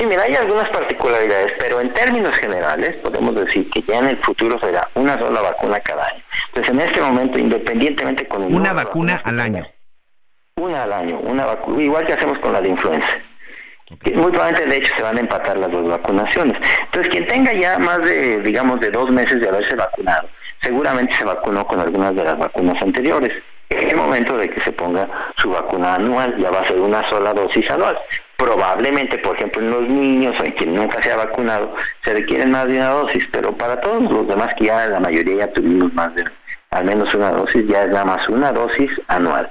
Sí, 0.00 0.06
mira, 0.06 0.22
hay 0.22 0.34
algunas 0.34 0.66
particularidades, 0.70 1.52
pero 1.58 1.78
en 1.78 1.92
términos 1.92 2.34
generales 2.38 2.96
podemos 3.02 3.34
decir 3.34 3.68
que 3.68 3.82
ya 3.82 3.98
en 3.98 4.06
el 4.06 4.16
futuro 4.22 4.58
será 4.58 4.88
una 4.94 5.18
sola 5.18 5.42
vacuna 5.42 5.78
cada 5.80 6.06
año. 6.06 6.24
Entonces, 6.48 6.72
en 6.72 6.80
este 6.80 7.02
momento, 7.02 7.38
independientemente 7.38 8.26
con... 8.26 8.54
Una 8.54 8.72
vacuna 8.72 9.20
al 9.24 9.38
año. 9.38 9.66
Una 10.56 10.84
al 10.84 10.92
año, 10.94 11.20
una 11.20 11.44
vacuna, 11.44 11.82
igual 11.82 12.06
que 12.06 12.14
hacemos 12.14 12.38
con 12.38 12.54
la 12.54 12.62
de 12.62 12.70
influenza. 12.70 13.08
Muy 14.14 14.30
probablemente, 14.30 14.70
de 14.70 14.76
hecho, 14.78 14.94
se 14.96 15.02
van 15.02 15.18
a 15.18 15.20
empatar 15.20 15.58
las 15.58 15.70
dos 15.70 15.86
vacunaciones. 15.86 16.56
Entonces, 16.86 17.12
quien 17.12 17.26
tenga 17.26 17.52
ya 17.52 17.78
más 17.78 17.98
de, 17.98 18.38
digamos, 18.38 18.80
de 18.80 18.88
dos 18.88 19.10
meses 19.10 19.38
de 19.38 19.50
haberse 19.50 19.76
vacunado, 19.76 20.30
seguramente 20.62 21.14
se 21.14 21.24
vacunó 21.24 21.66
con 21.66 21.78
algunas 21.78 22.14
de 22.14 22.24
las 22.24 22.38
vacunas 22.38 22.80
anteriores. 22.80 23.34
En 23.70 23.88
el 23.88 23.96
momento 23.96 24.36
de 24.36 24.50
que 24.50 24.60
se 24.60 24.72
ponga 24.72 25.08
su 25.36 25.50
vacuna 25.50 25.94
anual, 25.94 26.36
ya 26.38 26.50
va 26.50 26.60
a 26.60 26.66
ser 26.66 26.80
una 26.80 27.08
sola 27.08 27.32
dosis 27.32 27.70
anual 27.70 27.98
probablemente, 28.40 29.18
por 29.18 29.36
ejemplo, 29.36 29.60
en 29.60 29.70
los 29.70 29.82
niños 29.82 30.34
o 30.40 30.44
en 30.44 30.52
quien 30.52 30.74
nunca 30.74 31.02
se 31.02 31.12
ha 31.12 31.16
vacunado, 31.16 31.74
se 32.02 32.14
requieren 32.14 32.50
más 32.50 32.66
de 32.66 32.76
una 32.76 32.88
dosis, 32.88 33.24
pero 33.30 33.56
para 33.56 33.80
todos 33.82 34.10
los 34.10 34.26
demás 34.26 34.54
que 34.56 34.64
ya 34.64 34.86
la 34.86 34.98
mayoría 34.98 35.46
ya 35.46 35.52
tuvimos 35.52 35.92
más 35.92 36.14
de 36.14 36.24
al 36.70 36.84
menos 36.84 37.12
una 37.14 37.32
dosis, 37.32 37.66
ya 37.68 37.84
es 37.84 37.90
nada 37.90 38.04
más 38.04 38.28
una 38.28 38.52
dosis 38.52 38.90
anual. 39.08 39.50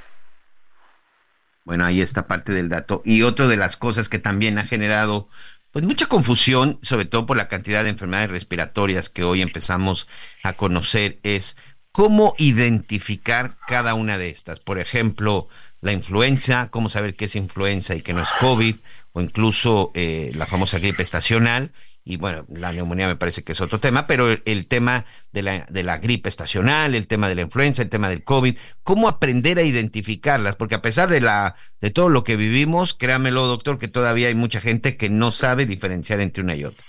Bueno, 1.66 1.86
ahí 1.86 2.02
está 2.02 2.26
parte 2.26 2.52
del 2.52 2.70
dato. 2.70 3.04
Y 3.06 3.22
otra 3.22 3.48
de 3.48 3.58
las 3.58 3.78
cosas 3.78 4.10
que 4.10 4.18
también 4.18 4.58
ha 4.58 4.66
generado 4.66 5.28
pues 5.72 5.86
mucha 5.86 6.08
confusión, 6.08 6.80
sobre 6.82 7.06
todo 7.06 7.28
por 7.28 7.38
la 7.38 7.48
cantidad 7.48 7.84
de 7.84 7.92
enfermedades 7.92 8.32
respiratorias 8.32 9.10
que 9.10 9.24
hoy 9.24 9.44
empezamos 9.44 10.08
a 10.42 10.54
conocer, 10.54 11.20
es 11.22 11.58
cómo 12.00 12.34
identificar 12.38 13.58
cada 13.68 13.94
una 13.94 14.18
de 14.18 14.30
estas. 14.30 14.62
Por 14.62 14.80
ejemplo, 14.80 15.50
la 15.82 15.92
influenza, 15.92 16.70
cómo 16.72 16.88
saber 16.88 17.18
qué 17.18 17.26
es 17.26 17.36
influenza 17.36 17.94
y 17.94 18.02
qué 18.02 18.14
no 18.14 18.22
es 18.22 18.30
COVID, 18.40 18.78
o 19.12 19.20
incluso 19.20 19.92
eh, 19.96 20.32
la 20.34 20.48
famosa 20.48 20.80
gripe 20.80 21.04
estacional. 21.04 21.74
Y 22.06 22.16
bueno, 22.16 22.46
la 22.48 22.72
neumonía 22.72 23.10
me 23.10 23.18
parece 23.18 23.44
que 23.44 23.52
es 23.52 23.60
otro 23.60 23.82
tema, 23.82 24.08
pero 24.08 24.30
el, 24.46 24.68
tema 24.68 25.04
de 25.34 25.42
la, 25.42 25.66
de 25.70 25.84
la 25.84 25.98
gripe 25.98 26.30
estacional, 26.30 26.96
el 26.96 27.06
tema 27.06 27.28
de 27.28 27.36
la 27.36 27.42
influenza, 27.42 27.82
el 27.82 27.90
tema 27.90 28.08
del 28.08 28.24
COVID, 28.24 28.58
cómo 28.82 29.10
aprender 29.10 29.60
a 29.60 29.64
identificarlas, 29.64 30.56
porque 30.56 30.76
a 30.76 30.82
pesar 30.82 31.10
de, 31.10 31.20
la, 31.20 31.56
de 31.82 31.90
todo 31.90 32.08
lo 32.08 32.24
que 32.24 32.38
vivimos, 32.38 32.94
créamelo, 32.94 33.46
doctor, 33.46 33.78
que 33.78 33.90
todavía 33.90 34.30
hay 34.30 34.36
mucha 34.36 34.62
gente 34.62 34.96
que 34.96 35.10
no 35.10 35.34
sabe 35.34 35.66
diferenciar 35.66 36.22
entre 36.22 36.44
una 36.44 36.56
y 36.56 36.64
otra. 36.64 36.86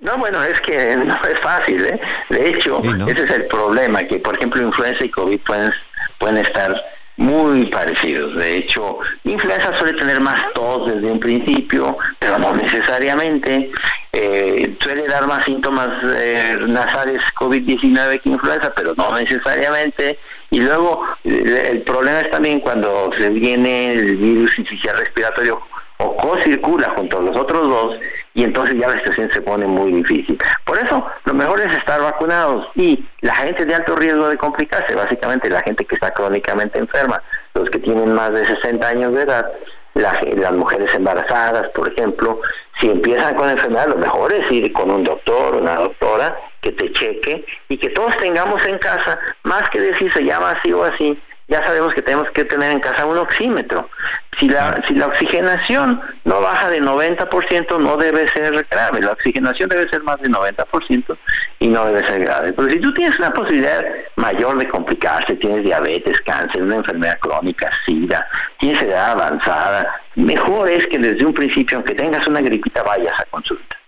No, 0.00 0.16
bueno, 0.16 0.42
es 0.42 0.60
que 0.62 0.96
no 1.04 1.14
es 1.24 1.38
fácil, 1.40 1.84
¿eh? 1.84 2.00
De 2.28 2.48
hecho, 2.48 2.82
ese 3.06 3.24
es 3.24 3.30
el 3.30 3.46
problema, 3.46 4.02
que 4.04 4.18
por 4.18 4.36
ejemplo 4.36 4.62
influenza 4.62 5.04
y 5.04 5.10
COVID 5.10 5.40
pueden, 5.40 5.72
pueden 6.18 6.38
estar 6.38 6.82
muy 7.16 7.66
parecidos. 7.66 8.34
De 8.34 8.56
hecho, 8.56 8.98
influenza 9.24 9.76
suele 9.76 9.92
tener 9.98 10.20
más 10.20 10.40
tos 10.54 10.86
desde 10.86 11.12
un 11.12 11.20
principio, 11.20 11.98
pero 12.18 12.38
no 12.38 12.54
necesariamente. 12.54 13.70
Eh, 14.12 14.74
suele 14.80 15.06
dar 15.06 15.26
más 15.26 15.44
síntomas 15.44 15.88
eh, 16.02 16.56
nasales 16.66 17.22
COVID-19 17.38 18.22
que 18.22 18.28
influenza, 18.30 18.72
pero 18.74 18.94
no 18.96 19.14
necesariamente. 19.16 20.18
Y 20.50 20.60
luego 20.60 21.04
el 21.24 21.82
problema 21.82 22.20
es 22.20 22.30
también 22.30 22.60
cuando 22.60 23.10
se 23.16 23.28
viene 23.28 23.92
el 23.92 24.16
virus 24.16 24.58
inicial 24.58 24.96
respiratorio 24.96 25.60
o 26.00 26.16
co-circula 26.16 26.90
junto 26.96 27.18
a 27.18 27.22
los 27.22 27.36
otros 27.36 27.68
dos 27.68 27.96
y 28.34 28.44
entonces 28.44 28.76
ya 28.78 28.88
la 28.88 28.96
situación 28.96 29.30
se 29.30 29.42
pone 29.42 29.66
muy 29.66 29.92
difícil. 29.92 30.38
Por 30.64 30.78
eso 30.78 31.06
lo 31.24 31.34
mejor 31.34 31.60
es 31.60 31.72
estar 31.74 32.00
vacunados 32.00 32.66
y 32.74 33.04
la 33.20 33.34
gente 33.34 33.66
de 33.66 33.74
alto 33.74 33.96
riesgo 33.96 34.28
de 34.28 34.38
complicarse, 34.38 34.94
básicamente 34.94 35.50
la 35.50 35.60
gente 35.62 35.84
que 35.84 35.94
está 35.94 36.10
crónicamente 36.12 36.78
enferma, 36.78 37.22
los 37.54 37.68
que 37.70 37.78
tienen 37.78 38.14
más 38.14 38.32
de 38.32 38.46
60 38.46 38.86
años 38.86 39.14
de 39.14 39.22
edad, 39.22 39.46
las 39.94 40.52
mujeres 40.52 40.94
embarazadas, 40.94 41.68
por 41.70 41.88
ejemplo, 41.92 42.40
si 42.78 42.90
empiezan 42.90 43.34
con 43.34 43.50
enfermedad, 43.50 43.88
lo 43.88 43.96
mejor 43.96 44.32
es 44.32 44.50
ir 44.50 44.72
con 44.72 44.90
un 44.90 45.04
doctor, 45.04 45.56
una 45.56 45.74
doctora 45.74 46.36
que 46.62 46.72
te 46.72 46.92
cheque 46.92 47.44
y 47.68 47.76
que 47.76 47.88
todos 47.90 48.16
tengamos 48.18 48.64
en 48.64 48.78
casa, 48.78 49.18
más 49.42 49.68
que 49.70 49.80
decir 49.80 50.12
se 50.12 50.22
llama 50.22 50.52
así 50.52 50.72
o 50.72 50.84
así, 50.84 51.20
ya 51.50 51.62
sabemos 51.64 51.92
que 51.92 52.00
tenemos 52.00 52.30
que 52.30 52.44
tener 52.44 52.70
en 52.70 52.78
casa 52.78 53.04
un 53.04 53.18
oxímetro. 53.18 53.90
Si 54.38 54.48
la, 54.48 54.80
si 54.86 54.94
la 54.94 55.08
oxigenación 55.08 56.00
no 56.24 56.40
baja 56.40 56.70
de 56.70 56.80
90%, 56.80 57.78
no 57.80 57.96
debe 57.96 58.28
ser 58.28 58.64
grave. 58.70 59.00
La 59.00 59.12
oxigenación 59.12 59.68
debe 59.68 59.88
ser 59.88 60.02
más 60.04 60.20
de 60.20 60.30
90% 60.30 61.18
y 61.58 61.66
no 61.66 61.84
debe 61.86 62.06
ser 62.06 62.20
grave. 62.20 62.52
Pero 62.52 62.70
si 62.70 62.78
tú 62.78 62.94
tienes 62.94 63.18
una 63.18 63.32
posibilidad 63.32 63.84
mayor 64.14 64.58
de 64.58 64.68
complicarse, 64.68 65.34
tienes 65.34 65.64
diabetes, 65.64 66.20
cáncer, 66.20 66.62
una 66.62 66.76
enfermedad 66.76 67.18
crónica, 67.18 67.68
sida, 67.84 68.26
tienes 68.60 68.80
edad 68.82 69.10
avanzada, 69.10 70.00
mejor 70.14 70.68
es 70.68 70.86
que 70.86 70.98
desde 70.98 71.26
un 71.26 71.34
principio, 71.34 71.78
aunque 71.78 71.94
tengas 71.94 72.26
una 72.28 72.40
gripita, 72.40 72.84
vayas 72.84 73.18
a 73.18 73.24
consulta. 73.24 73.79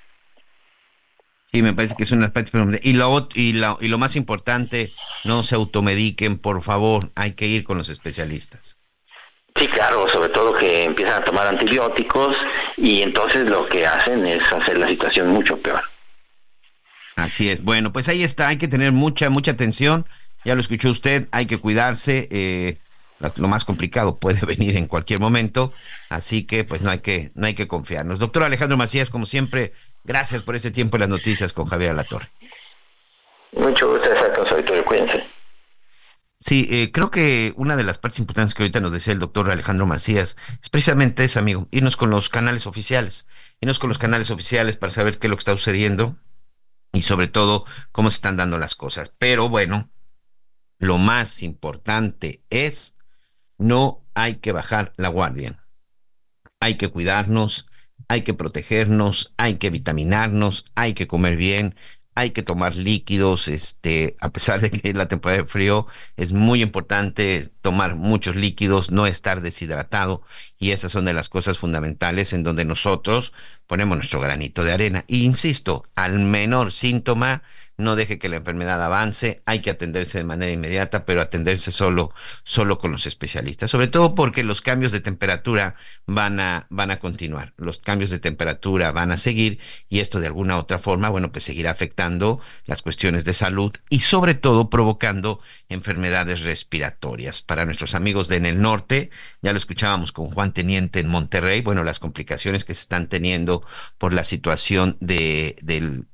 Sí, 1.53 1.61
me 1.61 1.75
parece 1.75 1.95
que 1.95 2.05
es 2.05 2.13
una 2.13 2.27
aspecto 2.27 2.59
y 2.83 2.95
lo 2.95 3.29
y 3.35 3.53
lo, 3.53 3.79
y 3.81 3.89
lo 3.89 3.99
más 3.99 4.17
importante, 4.17 4.95
no 5.25 5.43
se 5.43 5.55
automediquen, 5.55 6.39
por 6.39 6.63
favor, 6.63 7.11
hay 7.15 7.33
que 7.33 7.47
ir 7.47 7.65
con 7.65 7.77
los 7.77 7.91
especialistas. 7.91 8.79
Sí, 9.57 9.69
claro, 9.69 10.09
sobre 10.09 10.31
todo 10.31 10.55
que 10.55 10.85
empiezan 10.85 11.21
a 11.21 11.25
tomar 11.25 11.47
antibióticos 11.47 12.35
y 12.79 13.03
entonces 13.03 13.51
lo 13.51 13.69
que 13.69 13.87
hacen 13.87 14.25
es 14.27 14.43
hacer 14.51 14.79
la 14.79 14.89
situación 14.89 15.29
mucho 15.29 15.59
peor. 15.59 15.83
Así 17.17 17.51
es. 17.51 17.63
Bueno, 17.63 17.93
pues 17.93 18.09
ahí 18.09 18.23
está, 18.23 18.49
hay 18.49 18.57
que 18.57 18.69
tener 18.69 18.93
mucha, 18.93 19.29
mucha 19.29 19.51
atención. 19.51 20.07
Ya 20.47 20.55
lo 20.55 20.63
escuchó 20.63 20.89
usted, 20.89 21.29
hay 21.33 21.45
que 21.45 21.59
cuidarse. 21.59 22.29
Eh, 22.31 22.79
lo 23.37 23.49
más 23.49 23.65
complicado 23.65 24.19
puede 24.19 24.41
venir 24.47 24.77
en 24.77 24.87
cualquier 24.87 25.21
momento, 25.21 25.73
así 26.09 26.45
que 26.45 26.65
pues 26.65 26.83
no 26.83 26.91
hay 26.91 27.01
que, 27.01 27.33
no 27.35 27.47
hay 27.47 27.55
que 27.55 27.69
confiarnos. 27.69 28.19
Doctor 28.19 28.43
Alejandro 28.43 28.77
Macías, 28.77 29.11
como 29.11 29.27
siempre, 29.27 29.73
Gracias 30.05 30.43
por 30.43 30.57
este 30.57 30.71
tiempo 30.71 30.97
en 30.97 31.01
las 31.01 31.09
noticias 31.09 31.53
con 31.53 31.67
Javier 31.67 31.91
Alatorre. 31.91 32.31
Mucho 33.53 33.91
gusto 33.91 34.13
estar 34.13 34.33
con 34.35 34.49
su 34.49 34.85
cuídense. 34.85 35.25
Sí, 36.41 36.67
eh, 36.71 36.91
creo 36.91 37.13
que 37.13 37.53
una 37.57 37.77
de 37.77 37.85
las 37.85 37.99
partes 37.99 38.19
importantes 38.19 38.55
que 38.55 38.65
ahorita 38.65 38.81
nos 38.81 38.91
decía 38.91 39.13
el 39.13 39.21
doctor 39.21 39.49
Alejandro 39.51 39.87
Macías 39.87 40.37
es 40.61 40.69
precisamente 40.71 41.23
esa, 41.23 41.39
amigo, 41.39 41.69
irnos 41.71 41.97
con 41.97 42.11
los 42.11 42.29
canales 42.29 42.67
oficiales, 42.67 43.29
irnos 43.61 43.79
con 43.79 43.91
los 43.91 43.99
canales 43.99 44.31
oficiales 44.31 44.77
para 44.77 44.91
saber 44.91 45.19
qué 45.19 45.29
es 45.29 45.31
lo 45.31 45.37
que 45.37 45.43
está 45.43 45.53
sucediendo 45.53 46.17
y 46.93 47.03
sobre 47.03 47.29
todo 47.29 47.65
cómo 47.93 48.11
se 48.11 48.17
están 48.17 48.37
dando 48.37 48.59
las 48.59 48.75
cosas. 48.75 49.13
Pero 49.19 49.49
bueno, 49.49 49.89
lo 50.79 50.99
más 50.99 51.45
importante 51.45 52.43
es 52.51 52.99
no 53.63 54.05
hay 54.15 54.37
que 54.37 54.53
bajar 54.53 54.93
la 54.97 55.09
guardia. 55.09 55.65
Hay 56.61 56.77
que 56.77 56.89
cuidarnos, 56.89 57.67
hay 58.09 58.23
que 58.23 58.35
protegernos, 58.35 59.33
hay 59.37 59.55
que 59.55 59.71
vitaminarnos, 59.71 60.67
hay 60.75 60.95
que 60.95 61.07
comer 61.07 61.37
bien, 61.37 61.75
hay 62.15 62.31
que 62.31 62.43
tomar 62.43 62.77
líquidos, 62.77 63.49
este, 63.49 64.17
a 64.21 64.31
pesar 64.31 64.61
de 64.61 64.71
que 64.71 64.93
la 64.93 65.09
temporada 65.09 65.43
de 65.43 65.49
frío 65.49 65.87
es 66.17 66.33
muy 66.33 66.63
importante 66.63 67.49
tomar 67.63 67.95
muchos 67.95 68.37
líquidos, 68.37 68.91
no 68.91 69.07
estar 69.07 69.41
deshidratado, 69.41 70.23
y 70.59 70.73
esas 70.73 70.93
son 70.93 71.07
de 71.07 71.15
las 71.15 71.29
cosas 71.29 71.59
fundamentales 71.59 72.33
en 72.33 72.43
donde 72.43 72.65
nosotros 72.65 73.33
ponemos 73.67 73.97
nuestro 73.97 74.21
granito 74.21 74.63
de 74.63 74.73
arena. 74.73 75.05
Y 75.07 75.25
insisto, 75.25 75.85
al 75.95 76.19
menor 76.19 76.73
síntoma, 76.73 77.43
no 77.79 77.97
deje 77.97 78.19
que 78.19 78.29
la 78.29 78.37
enfermedad 78.37 78.83
avance, 78.85 79.43
hay 79.47 79.61
que 79.61 79.71
atenderse 79.71 80.19
de 80.19 80.25
manera 80.25 80.53
inmediata, 80.53 81.05
pero 81.07 81.23
atenderse 81.23 81.71
solo, 81.71 82.13
solo 82.45 82.79
con 82.79 82.93
los 82.93 83.07
especialistas, 83.07 83.71
sobre 83.71 83.89
todo 83.89 84.15
porque 84.15 84.45
los 84.45 84.61
cambios 84.61 84.93
de 84.93 85.01
temperatura 85.01 85.75
van 86.07 86.39
a, 86.41 86.67
van 86.69 86.91
a 86.91 86.99
continuar, 86.99 87.55
los 87.57 87.79
cambios 87.79 88.11
de 88.11 88.19
temperatura 88.19 88.93
van 88.93 89.13
a 89.13 89.17
seguir 89.17 89.59
y 89.89 90.01
esto 90.01 90.21
de 90.21 90.27
alguna 90.27 90.59
otra 90.59 90.79
forma, 90.79 91.09
bueno, 91.09 91.33
pues 91.33 91.45
seguirá 91.45 91.71
afectando 91.71 92.41
las 92.67 92.83
cuestiones 92.83 93.25
de 93.25 93.35
salud 93.35 93.73
y 93.89 94.01
sobre 94.01 94.35
todo 94.35 94.69
provocando 94.69 95.41
enfermedades 95.69 96.41
respiratorias. 96.41 97.41
Para 97.41 97.65
nuestros 97.65 97.95
amigos 97.95 98.29
de 98.29 98.43
en 98.43 98.47
el 98.47 98.61
norte, 98.61 99.11
ya 99.41 99.53
lo 99.53 99.59
escuchábamos 99.59 100.11
con 100.11 100.31
Juan 100.31 100.53
Teniente 100.53 101.01
en 101.01 101.09
Monterrey, 101.09 101.63
bueno, 101.63 101.85
las 101.85 101.99
complicaciones 101.99 102.65
que 102.65 102.75
se 102.75 102.83
están 102.83 103.09
teniendo 103.09 103.65
por 103.99 104.13
la 104.13 104.25
situación 104.25 104.97
de, 105.01 105.57
del 105.63 106.07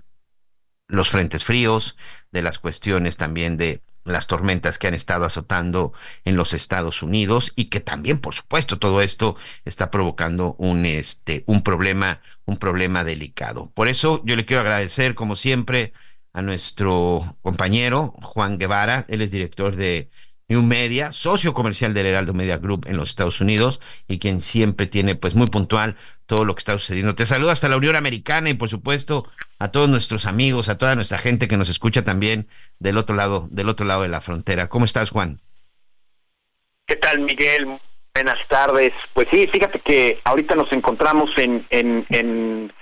los 0.88 1.10
frentes 1.10 1.44
fríos, 1.44 1.96
de 2.32 2.42
las 2.42 2.58
cuestiones 2.58 3.16
también 3.16 3.56
de 3.56 3.82
las 4.04 4.26
tormentas 4.26 4.78
que 4.78 4.88
han 4.88 4.94
estado 4.94 5.24
azotando 5.24 5.92
en 6.24 6.36
los 6.36 6.54
Estados 6.54 7.02
Unidos 7.02 7.52
y 7.56 7.66
que 7.66 7.80
también, 7.80 8.18
por 8.18 8.34
supuesto, 8.34 8.78
todo 8.78 9.02
esto 9.02 9.36
está 9.64 9.90
provocando 9.90 10.54
un 10.58 10.86
este 10.86 11.44
un 11.46 11.62
problema 11.62 12.20
un 12.46 12.58
problema 12.58 13.04
delicado. 13.04 13.70
Por 13.74 13.88
eso 13.88 14.22
yo 14.24 14.34
le 14.36 14.46
quiero 14.46 14.62
agradecer 14.62 15.14
como 15.14 15.36
siempre 15.36 15.92
a 16.32 16.42
nuestro 16.42 17.36
compañero 17.42 18.14
Juan 18.22 18.58
Guevara, 18.58 19.04
él 19.08 19.22
es 19.22 19.30
director 19.30 19.76
de 19.76 20.10
New 20.48 20.62
Media, 20.62 21.12
socio 21.12 21.52
comercial 21.52 21.92
del 21.92 22.06
Heraldo 22.06 22.32
Media 22.32 22.56
Group 22.56 22.86
en 22.88 22.96
los 22.96 23.10
Estados 23.10 23.40
Unidos 23.42 23.80
y 24.06 24.18
quien 24.18 24.40
siempre 24.40 24.86
tiene 24.86 25.14
pues 25.14 25.34
muy 25.34 25.48
puntual 25.48 25.96
todo 26.24 26.46
lo 26.46 26.54
que 26.54 26.60
está 26.60 26.72
sucediendo. 26.72 27.14
Te 27.14 27.26
saludo 27.26 27.50
hasta 27.50 27.68
la 27.68 27.76
Unión 27.76 27.96
Americana 27.96 28.48
y 28.48 28.54
por 28.54 28.70
supuesto 28.70 29.28
a 29.58 29.70
todos 29.70 29.88
nuestros 29.88 30.26
amigos, 30.26 30.68
a 30.68 30.78
toda 30.78 30.94
nuestra 30.94 31.18
gente 31.18 31.48
que 31.48 31.56
nos 31.56 31.68
escucha 31.68 32.04
también 32.04 32.48
del 32.78 32.96
otro 32.96 33.16
lado, 33.16 33.48
del 33.50 33.68
otro 33.68 33.86
lado 33.86 34.02
de 34.02 34.08
la 34.08 34.20
frontera. 34.20 34.68
¿Cómo 34.68 34.84
estás, 34.84 35.10
Juan? 35.10 35.40
¿Qué 36.86 36.96
tal, 36.96 37.20
Miguel? 37.20 37.78
Buenas 38.14 38.38
tardes. 38.48 38.92
Pues 39.14 39.28
sí, 39.30 39.48
fíjate 39.52 39.80
que 39.80 40.20
ahorita 40.24 40.54
nos 40.54 40.72
encontramos 40.72 41.30
en, 41.36 41.66
en, 41.70 42.06
en 42.10 42.72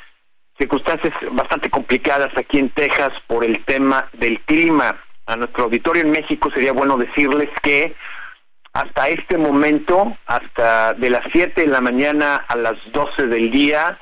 circunstancias 0.59 1.13
bastante 1.33 1.71
complicadas 1.71 2.31
aquí 2.37 2.59
en 2.59 2.71
Texas 2.71 3.11
por 3.27 3.45
el 3.45 3.65
tema 3.65 4.09
del 4.13 4.41
clima. 4.43 5.03
A 5.27 5.37
nuestro 5.37 5.65
auditorio 5.65 6.03
en 6.03 6.11
México 6.11 6.51
sería 6.55 6.73
bueno 6.73 6.97
decirles 6.97 7.49
que 7.63 7.97
hasta 8.73 9.09
este 9.09 9.39
momento, 9.39 10.17
hasta 10.27 10.93
de 10.95 11.11
las 11.11 11.23
7 11.33 11.63
de 11.63 11.67
la 11.67 11.81
mañana 11.81 12.37
a 12.37 12.57
las 12.57 12.75
12 12.93 13.27
del 13.27 13.51
día, 13.51 13.99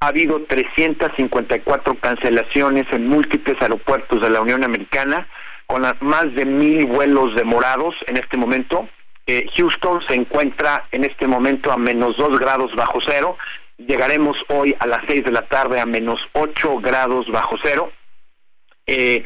ha 0.00 0.08
habido 0.08 0.42
354 0.42 1.94
cancelaciones 2.00 2.86
en 2.92 3.08
múltiples 3.08 3.60
aeropuertos 3.60 4.20
de 4.20 4.30
la 4.30 4.40
Unión 4.40 4.62
Americana, 4.64 5.28
con 5.66 5.82
más 6.00 6.34
de 6.34 6.46
mil 6.46 6.86
vuelos 6.86 7.34
demorados 7.34 7.94
en 8.06 8.16
este 8.16 8.36
momento. 8.36 8.88
Eh, 9.26 9.46
Houston 9.56 10.00
se 10.06 10.14
encuentra 10.14 10.86
en 10.92 11.04
este 11.04 11.26
momento 11.26 11.72
a 11.72 11.76
menos 11.76 12.16
2 12.16 12.38
grados 12.38 12.74
bajo 12.74 12.98
cero. 13.06 13.36
Llegaremos 13.76 14.36
hoy 14.48 14.74
a 14.78 14.86
las 14.86 15.00
6 15.06 15.24
de 15.24 15.32
la 15.32 15.42
tarde 15.42 15.80
a 15.80 15.86
menos 15.86 16.20
8 16.32 16.78
grados 16.78 17.30
bajo 17.30 17.56
cero. 17.62 17.92
Eh, 18.86 19.22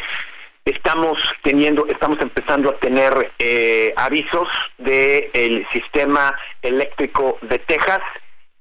estamos 0.65 1.17
teniendo, 1.43 1.87
estamos 1.87 2.21
empezando 2.21 2.71
a 2.71 2.79
tener 2.79 3.33
eh, 3.39 3.93
avisos 3.97 4.49
del 4.79 5.67
sistema 5.71 6.37
eléctrico 6.63 7.39
de 7.43 7.59
Texas, 7.61 8.01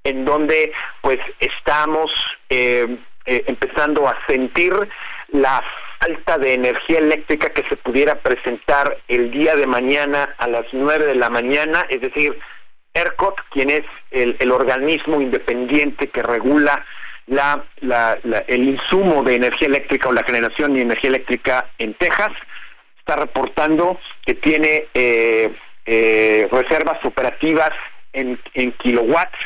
en 0.03 0.25
donde 0.25 0.71
pues 1.01 1.19
estamos 1.39 2.11
eh, 2.49 2.97
eh, 3.25 3.43
empezando 3.47 4.07
a 4.07 4.17
sentir 4.27 4.73
la 5.29 5.63
falta 5.99 6.37
de 6.37 6.55
energía 6.55 6.97
eléctrica 6.97 7.49
que 7.49 7.63
se 7.67 7.77
pudiera 7.77 8.15
presentar 8.15 8.97
el 9.07 9.31
día 9.31 9.55
de 9.55 9.67
mañana 9.67 10.35
a 10.37 10.47
las 10.47 10.65
nueve 10.71 11.05
de 11.05 11.15
la 11.15 11.29
mañana, 11.29 11.85
es 11.89 12.01
decir, 12.01 12.37
ERCOT, 12.93 13.39
quien 13.51 13.69
es 13.69 13.83
el 14.11 14.51
organismo 14.51 15.21
independiente 15.21 16.09
que 16.09 16.21
regula 16.23 16.83
la, 17.31 18.19
el 18.47 18.63
insumo 18.63 19.23
de 19.23 19.35
energía 19.35 19.67
eléctrica 19.67 20.09
o 20.09 20.11
la 20.11 20.23
generación 20.23 20.73
de 20.73 20.81
energía 20.81 21.09
eléctrica 21.09 21.67
en 21.77 21.93
Texas. 21.95 22.31
Está 22.99 23.15
reportando 23.15 23.99
que 24.25 24.35
tiene 24.35 24.87
eh, 24.93 25.53
eh, 25.85 26.47
reservas 26.51 27.03
operativas 27.05 27.71
en 28.13 28.37
kilowatts 28.79 29.37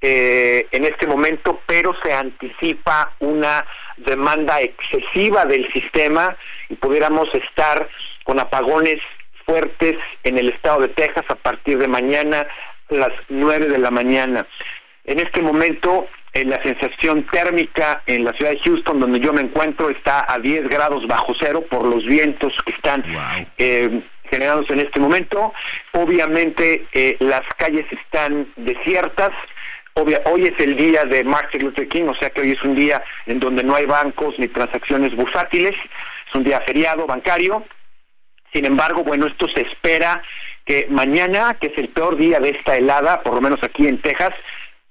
eh, 0.00 0.66
en 0.72 0.84
este 0.84 1.06
momento, 1.06 1.60
pero 1.66 1.94
se 2.02 2.12
anticipa 2.12 3.12
una 3.20 3.64
demanda 3.96 4.60
excesiva 4.60 5.44
del 5.44 5.70
sistema 5.72 6.36
y 6.68 6.74
pudiéramos 6.74 7.28
estar 7.34 7.88
con 8.24 8.38
apagones 8.38 8.98
fuertes 9.44 9.96
en 10.24 10.38
el 10.38 10.50
estado 10.50 10.82
de 10.82 10.88
Texas 10.88 11.24
a 11.28 11.36
partir 11.36 11.78
de 11.78 11.88
mañana 11.88 12.46
a 12.90 12.94
las 12.94 13.12
nueve 13.28 13.66
de 13.68 13.78
la 13.78 13.90
mañana. 13.90 14.46
En 15.04 15.20
este 15.20 15.40
momento 15.40 16.08
la 16.44 16.62
sensación 16.62 17.24
térmica 17.26 18.02
en 18.06 18.24
la 18.24 18.32
ciudad 18.34 18.52
de 18.52 18.60
Houston, 18.60 19.00
donde 19.00 19.20
yo 19.20 19.32
me 19.32 19.40
encuentro, 19.40 19.88
está 19.88 20.30
a 20.30 20.38
10 20.38 20.68
grados 20.68 21.06
bajo 21.06 21.32
cero 21.38 21.64
por 21.70 21.84
los 21.84 22.04
vientos 22.04 22.52
que 22.64 22.72
están 22.72 23.04
eh, 23.58 24.02
generados 24.30 24.68
en 24.70 24.80
este 24.80 25.00
momento. 25.00 25.52
Obviamente 25.92 26.86
eh, 26.92 27.16
las 27.20 27.42
calles 27.56 27.86
están 27.90 28.48
desiertas. 28.56 29.30
Hoy 29.96 30.44
es 30.44 30.60
el 30.60 30.76
día 30.76 31.04
de 31.04 31.24
Martin 31.24 31.62
Luther 31.62 31.88
King, 31.88 32.04
o 32.08 32.14
sea 32.16 32.30
que 32.30 32.42
hoy 32.42 32.52
es 32.52 32.62
un 32.62 32.74
día 32.74 33.02
en 33.26 33.40
donde 33.40 33.64
no 33.64 33.74
hay 33.74 33.86
bancos 33.86 34.34
ni 34.38 34.48
transacciones 34.48 35.14
bursátiles. 35.16 35.74
Es 36.28 36.34
un 36.34 36.44
día 36.44 36.60
feriado 36.66 37.06
bancario. 37.06 37.64
Sin 38.52 38.64
embargo, 38.64 39.04
bueno, 39.04 39.26
esto 39.26 39.48
se 39.48 39.62
espera 39.62 40.22
que 40.64 40.86
mañana, 40.90 41.56
que 41.60 41.68
es 41.68 41.78
el 41.78 41.88
peor 41.88 42.16
día 42.16 42.40
de 42.40 42.50
esta 42.50 42.76
helada, 42.76 43.22
por 43.22 43.34
lo 43.34 43.40
menos 43.40 43.62
aquí 43.62 43.86
en 43.86 44.00
Texas, 44.00 44.34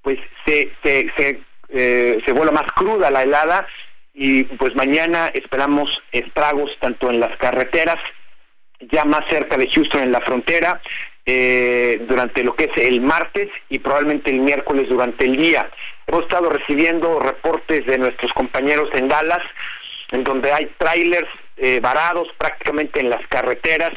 pues 0.01 0.19
se, 0.45 0.71
se, 0.83 1.11
se, 1.17 1.41
eh, 1.69 2.21
se 2.25 2.31
vuelve 2.31 2.53
más 2.53 2.71
cruda 2.73 3.11
la 3.11 3.23
helada 3.23 3.67
y 4.13 4.43
pues 4.43 4.75
mañana 4.75 5.29
esperamos 5.33 6.01
estragos 6.11 6.71
tanto 6.79 7.09
en 7.09 7.19
las 7.19 7.35
carreteras, 7.37 7.97
ya 8.79 9.03
más 9.03 9.21
cerca 9.29 9.57
de 9.57 9.69
Houston 9.69 10.03
en 10.03 10.11
la 10.11 10.21
frontera, 10.21 10.81
eh, 11.25 12.03
durante 12.07 12.43
lo 12.43 12.55
que 12.55 12.65
es 12.65 12.77
el 12.77 13.01
martes 13.01 13.49
y 13.69 13.79
probablemente 13.79 14.31
el 14.31 14.41
miércoles 14.41 14.87
durante 14.89 15.25
el 15.25 15.37
día. 15.37 15.69
Hemos 16.07 16.23
estado 16.23 16.49
recibiendo 16.49 17.19
reportes 17.19 17.85
de 17.85 17.97
nuestros 17.97 18.31
compañeros 18.33 18.89
en 18.93 19.07
Dallas, 19.07 19.41
en 20.11 20.23
donde 20.23 20.51
hay 20.51 20.71
trailers 20.77 21.29
eh, 21.57 21.79
varados 21.81 22.27
prácticamente 22.37 22.99
en 22.99 23.09
las 23.09 23.25
carreteras, 23.27 23.93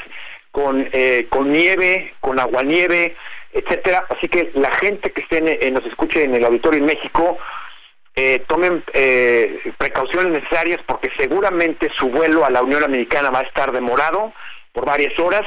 con, 0.51 0.89
eh, 0.93 1.27
con 1.29 1.53
nieve, 1.53 2.15
con 2.21 2.41
aguanieve, 2.41 3.15
etcétera. 3.53 4.07
Así 4.09 4.29
que 4.29 4.51
la 4.55 4.71
gente 4.73 5.13
que 5.13 5.21
esté 5.21 5.71
nos 5.71 5.85
escuche 5.85 6.23
en 6.23 6.35
el 6.35 6.45
auditorio 6.45 6.81
en 6.81 6.87
México, 6.87 7.39
eh, 8.21 8.43
tomen 8.49 8.83
eh, 8.95 9.61
precauciones 9.79 10.33
necesarias 10.33 10.81
porque 10.87 11.09
seguramente 11.17 11.89
su 11.95 12.09
vuelo 12.09 12.45
a 12.45 12.51
la 12.51 12.63
Unión 12.63 12.83
Americana 12.83 13.31
va 13.31 13.39
a 13.39 13.43
estar 13.43 13.71
demorado 13.71 14.33
por 14.73 14.87
varias 14.87 15.19
horas. 15.19 15.43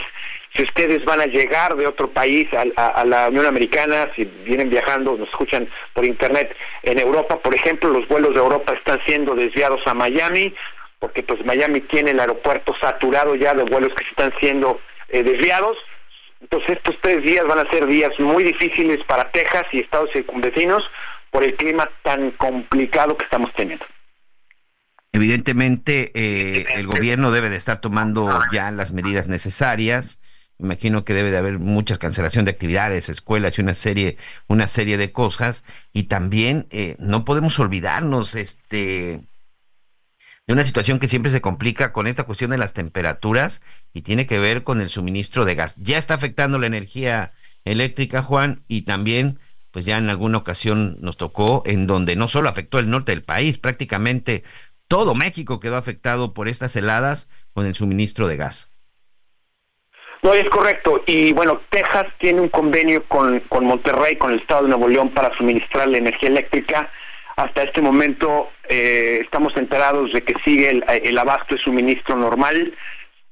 Si 0.53 0.63
ustedes 0.63 1.03
van 1.05 1.21
a 1.21 1.25
llegar 1.25 1.75
de 1.75 1.87
otro 1.87 2.09
país 2.09 2.47
a, 2.53 3.05
la 3.05 3.29
Unión 3.29 3.45
Americana, 3.45 4.11
si 4.15 4.25
vienen 4.25 4.69
viajando, 4.69 5.15
nos 5.15 5.29
escuchan 5.29 5.69
por 5.93 6.05
internet 6.05 6.55
en 6.83 6.99
Europa, 6.99 7.39
por 7.39 7.55
ejemplo, 7.55 7.89
los 7.89 8.07
vuelos 8.07 8.33
de 8.33 8.39
Europa 8.39 8.73
están 8.73 8.99
siendo 9.05 9.33
desviados 9.33 9.81
a 9.85 9.93
Miami, 9.93 10.53
porque 10.99 11.23
pues 11.23 11.43
Miami 11.45 11.81
tiene 11.81 12.11
el 12.11 12.19
aeropuerto 12.19 12.75
saturado 12.81 13.35
ya 13.35 13.53
de 13.53 13.63
vuelos 13.63 13.93
que 13.95 14.03
están 14.03 14.33
siendo 14.39 14.81
eh, 15.09 15.23
desviados. 15.23 15.77
Entonces 16.41 16.77
estos 16.77 16.95
tres 17.01 17.23
días 17.23 17.45
van 17.45 17.59
a 17.59 17.69
ser 17.71 17.85
días 17.85 18.11
muy 18.19 18.43
difíciles 18.43 18.97
para 19.05 19.31
Texas 19.31 19.65
y 19.71 19.79
estados 19.79 20.09
circunvecinos 20.11 20.83
por 21.29 21.43
el 21.43 21.55
clima 21.55 21.89
tan 22.03 22.31
complicado 22.31 23.15
que 23.15 23.23
estamos 23.23 23.53
teniendo. 23.53 23.85
Evidentemente, 25.13 26.11
eh, 26.15 26.65
el 26.75 26.87
gobierno 26.87 27.31
debe 27.31 27.49
de 27.49 27.57
estar 27.57 27.81
tomando 27.81 28.29
ya 28.53 28.71
las 28.71 28.91
medidas 28.91 29.27
necesarias. 29.27 30.21
Imagino 30.57 31.03
que 31.03 31.13
debe 31.13 31.31
de 31.31 31.37
haber 31.37 31.59
muchas 31.59 31.97
cancelación 31.97 32.45
de 32.45 32.51
actividades, 32.51 33.09
escuelas 33.09 33.57
y 33.57 33.61
una 33.61 33.73
serie, 33.73 34.17
una 34.47 34.67
serie 34.67 34.97
de 34.97 35.11
cosas. 35.11 35.65
Y 35.91 36.03
también 36.03 36.67
eh, 36.69 36.95
no 36.99 37.25
podemos 37.25 37.59
olvidarnos, 37.59 38.35
este, 38.35 39.21
de 40.47 40.53
una 40.53 40.63
situación 40.63 40.99
que 40.99 41.07
siempre 41.07 41.31
se 41.31 41.41
complica 41.41 41.91
con 41.93 42.07
esta 42.07 42.23
cuestión 42.23 42.51
de 42.51 42.57
las 42.57 42.73
temperaturas 42.73 43.61
y 43.93 44.01
tiene 44.01 44.27
que 44.27 44.39
ver 44.39 44.63
con 44.63 44.81
el 44.81 44.89
suministro 44.89 45.45
de 45.45 45.55
gas. 45.55 45.75
Ya 45.77 45.97
está 45.97 46.13
afectando 46.13 46.57
la 46.57 46.67
energía 46.67 47.33
eléctrica, 47.65 48.23
Juan, 48.23 48.63
y 48.67 48.83
también 48.83 49.39
pues 49.71 49.85
ya 49.85 49.97
en 49.97 50.09
alguna 50.09 50.39
ocasión 50.39 50.97
nos 50.99 51.17
tocó, 51.17 51.63
en 51.65 51.87
donde 51.87 52.15
no 52.15 52.27
solo 52.27 52.49
afectó 52.49 52.79
el 52.79 52.89
norte 52.89 53.13
del 53.13 53.23
país, 53.23 53.57
prácticamente 53.57 54.43
todo 54.91 55.15
México 55.15 55.61
quedó 55.61 55.77
afectado 55.77 56.33
por 56.33 56.49
estas 56.49 56.75
heladas 56.75 57.29
con 57.53 57.65
el 57.65 57.75
suministro 57.75 58.27
de 58.27 58.35
gas. 58.35 58.69
No, 60.21 60.33
es 60.33 60.49
correcto. 60.49 61.01
Y 61.07 61.31
bueno, 61.31 61.61
Texas 61.69 62.07
tiene 62.19 62.41
un 62.41 62.49
convenio 62.49 63.01
con, 63.07 63.39
con 63.47 63.63
Monterrey, 63.63 64.17
con 64.17 64.33
el 64.33 64.41
Estado 64.41 64.63
de 64.63 64.67
Nuevo 64.67 64.89
León, 64.89 65.13
para 65.13 65.33
suministrar 65.37 65.87
la 65.87 65.97
energía 65.97 66.27
eléctrica. 66.27 66.91
Hasta 67.37 67.63
este 67.63 67.81
momento 67.81 68.49
eh, 68.67 69.19
estamos 69.21 69.55
enterados 69.55 70.11
de 70.11 70.23
que 70.23 70.33
sigue 70.43 70.83
el, 70.85 71.17
abasto 71.17 71.55
de 71.55 71.61
suministro 71.61 72.17
normal. 72.17 72.75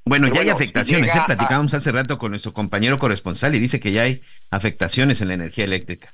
Bueno, 0.06 0.30
ya 0.30 0.40
hay 0.40 0.50
afectaciones. 0.50 1.14
¿eh? 1.14 1.20
Platicábamos 1.26 1.74
hace 1.74 1.92
rato 1.92 2.18
con 2.18 2.32
nuestro 2.32 2.54
compañero 2.54 2.98
corresponsal 2.98 3.54
y 3.54 3.60
dice 3.60 3.82
que 3.82 3.92
ya 3.92 4.04
hay 4.04 4.22
afectaciones 4.50 5.20
en 5.20 5.28
la 5.28 5.34
energía 5.34 5.66
eléctrica. 5.66 6.14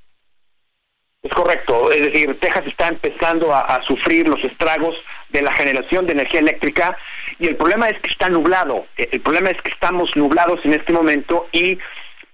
Es 1.25 1.33
correcto, 1.33 1.91
es 1.91 2.01
decir, 2.01 2.39
Texas 2.39 2.67
está 2.67 2.87
empezando 2.87 3.51
a, 3.51 3.81
sufrir 3.83 4.27
los 4.27 4.43
estragos 4.43 4.95
de 5.36 5.41
la 5.41 5.53
generación 5.53 6.05
de 6.05 6.13
energía 6.13 6.39
eléctrica 6.39 6.97
y 7.39 7.47
el 7.47 7.55
problema 7.57 7.89
es 7.89 7.99
que 7.99 8.09
está 8.09 8.29
nublado, 8.29 8.88
el 8.95 9.19
problema 9.21 9.49
es 9.49 9.61
que 9.61 9.69
estamos 9.69 10.15
nublados 10.15 10.59
en 10.63 10.73
este 10.73 10.93
momento 10.93 11.47
y 11.51 11.77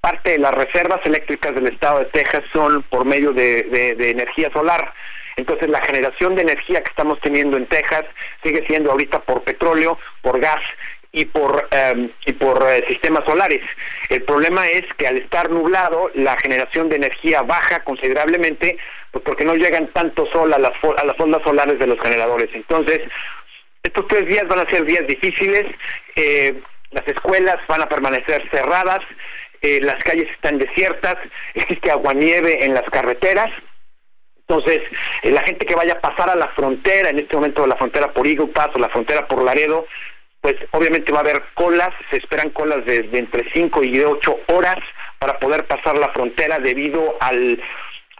parte 0.02 0.32
de 0.32 0.40
las 0.40 0.54
reservas 0.54 1.00
eléctricas 1.06 1.56
del 1.56 1.68
estado 1.68 2.00
de 2.00 2.06
Texas 2.06 2.44
son 2.54 2.84
por 2.84 3.06
medio 3.06 3.32
de, 3.32 3.96
energía 4.00 4.52
solar. 4.54 4.94
Entonces 5.36 5.70
la 5.70 5.82
generación 5.82 6.36
de 6.36 6.42
energía 6.44 6.84
que 6.84 6.90
estamos 6.90 7.20
teniendo 7.22 7.58
en 7.58 7.66
Texas 7.66 8.04
sigue 8.44 8.66
siendo 8.68 8.92
ahorita 8.92 9.22
por 9.22 9.44
petróleo, 9.44 9.98
por 10.22 10.40
gas 10.40 10.62
y 11.12 11.26
por, 11.26 11.68
em, 11.72 12.10
y 12.26 12.34
por 12.34 12.64
eh, 12.70 12.84
sistemas 12.88 13.24
solares. 13.26 13.62
El 14.10 14.24
problema 14.24 14.68
es 14.68 14.84
que 14.98 15.08
al 15.08 15.18
estar 15.18 15.50
nublado, 15.50 16.12
la 16.14 16.38
generación 16.38 16.90
de 16.90 16.98
energía 16.98 17.42
baja 17.42 17.84
considerablemente, 17.84 18.78
pues 19.12 19.24
porque 19.24 19.46
no 19.46 19.56
llegan 19.56 19.88
tanto 19.94 20.26
sol 20.32 20.54
a 20.54 20.60
las, 20.60 20.72
a 20.98 21.06
las 21.06 21.20
ondas 21.20 21.42
solares 21.44 21.78
de 21.80 21.88
los 21.88 22.00
generadores. 22.00 22.50
Entonces, 22.54 23.02
estos 23.84 24.08
tres 24.08 24.28
días 24.28 24.48
van 24.48 24.60
a 24.60 24.70
ser 24.70 24.86
días 24.86 25.06
difíciles, 25.08 25.66
eh, 26.16 26.62
las 26.92 27.08
escuelas 27.08 27.58
van 27.68 27.82
a 27.82 27.90
permanecer 27.90 28.48
cerradas, 28.52 29.00
eh, 29.62 29.80
las 29.82 30.02
calles 30.04 30.30
están 30.32 30.58
desiertas, 30.58 31.16
existe 31.54 31.92
aguanieve 31.92 32.64
en 32.66 32.74
las 32.74 32.90
carreteras, 32.90 33.50
entonces, 34.52 34.82
la 35.24 35.42
gente 35.44 35.66
que 35.66 35.76
vaya 35.76 35.94
a 35.94 36.02
pasar 36.02 36.30
a 36.30 36.36
la 36.36 36.50
frontera, 36.50 37.10
en 37.10 37.20
este 37.20 37.38
momento 37.38 37.66
la 37.66 37.78
frontera 37.78 38.12
por 38.12 38.28
Eagle 38.28 38.48
Pass 38.48 38.72
o 38.76 38.80
la 38.80 38.90
frontera 38.90 39.26
por 39.26 39.42
Laredo, 39.42 39.88
pues 40.42 40.56
obviamente 40.72 41.14
va 41.14 41.20
a 41.20 41.22
haber 41.22 41.42
colas, 41.54 41.92
se 42.10 42.18
esperan 42.18 42.50
colas 42.50 42.84
de, 42.86 43.08
entre 43.14 43.50
5 43.54 43.82
y 43.84 44.02
8 44.02 44.40
horas 44.48 44.76
para 45.20 45.40
poder 45.40 45.66
pasar 45.68 45.98
la 45.98 46.10
frontera 46.10 46.60
debido 46.60 47.16
al, 47.22 47.64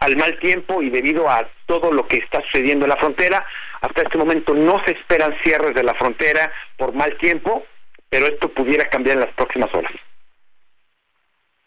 al 0.02 0.16
mal 0.16 0.36
tiempo 0.40 0.82
y 0.82 0.90
debido 0.90 1.30
a 1.30 1.48
todo 1.66 1.92
lo 1.92 2.06
que 2.08 2.16
está 2.16 2.42
sucediendo 2.42 2.84
en 2.84 2.90
la 2.90 2.96
frontera. 2.96 3.46
Hasta 3.80 4.02
este 4.02 4.18
momento 4.18 4.52
no 4.52 4.82
se 4.84 4.92
esperan 4.92 5.34
cierres 5.42 5.74
de 5.74 5.84
la 5.84 5.94
frontera 5.94 6.50
por 6.76 6.92
mal 6.92 7.16
tiempo, 7.18 7.64
pero 8.08 8.26
esto 8.26 8.52
pudiera 8.52 8.88
cambiar 8.88 9.18
en 9.18 9.24
las 9.24 9.34
próximas 9.34 9.72
horas. 9.72 9.92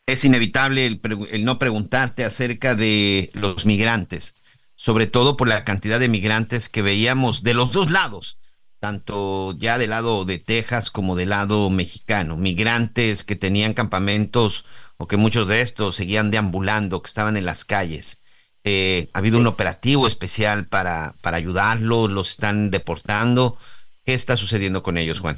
Es 0.06 0.24
inevitable 0.26 0.86
el, 0.86 1.02
el 1.32 1.46
no 1.46 1.58
preguntarte 1.58 2.26
acerca 2.26 2.76
de 2.76 3.32
los 3.34 3.66
migrantes, 3.66 4.36
sobre 4.76 5.08
todo 5.08 5.38
por 5.38 5.48
la 5.48 5.64
cantidad 5.64 6.00
de 6.00 6.10
migrantes 6.10 6.68
que 6.70 6.82
veíamos 6.82 7.42
de 7.42 7.54
los 7.54 7.72
dos 7.72 7.90
lados 7.90 8.38
tanto 8.80 9.58
ya 9.58 9.80
del 9.80 9.90
lado 9.90 10.26
de 10.26 10.38
Texas 10.38 10.92
como 10.92 11.16
del 11.16 11.30
lado 11.30 11.72
mexicano, 11.72 12.38
migrantes 12.38 13.24
que 13.24 13.36
tenían 13.36 13.74
campamentos 13.74 14.64
o 14.98 15.08
que 15.08 15.18
muchos 15.18 15.48
de 15.48 15.62
estos 15.62 15.96
seguían 15.96 16.30
deambulando, 16.30 17.02
que 17.02 17.08
estaban 17.08 17.36
en 17.36 17.46
las 17.46 17.66
calles. 17.66 18.22
Eh, 18.68 19.10
ha 19.14 19.20
habido 19.20 19.38
un 19.38 19.46
operativo 19.46 20.08
especial 20.08 20.66
para, 20.66 21.14
para 21.22 21.38
ayudarlos, 21.38 22.12
los 22.12 22.32
están 22.32 22.72
deportando. 22.72 23.58
¿Qué 24.04 24.16
está 24.16 24.36
sucediendo 24.38 24.82
con 24.82 24.98
ellos, 24.98 25.20
Juan? 25.20 25.38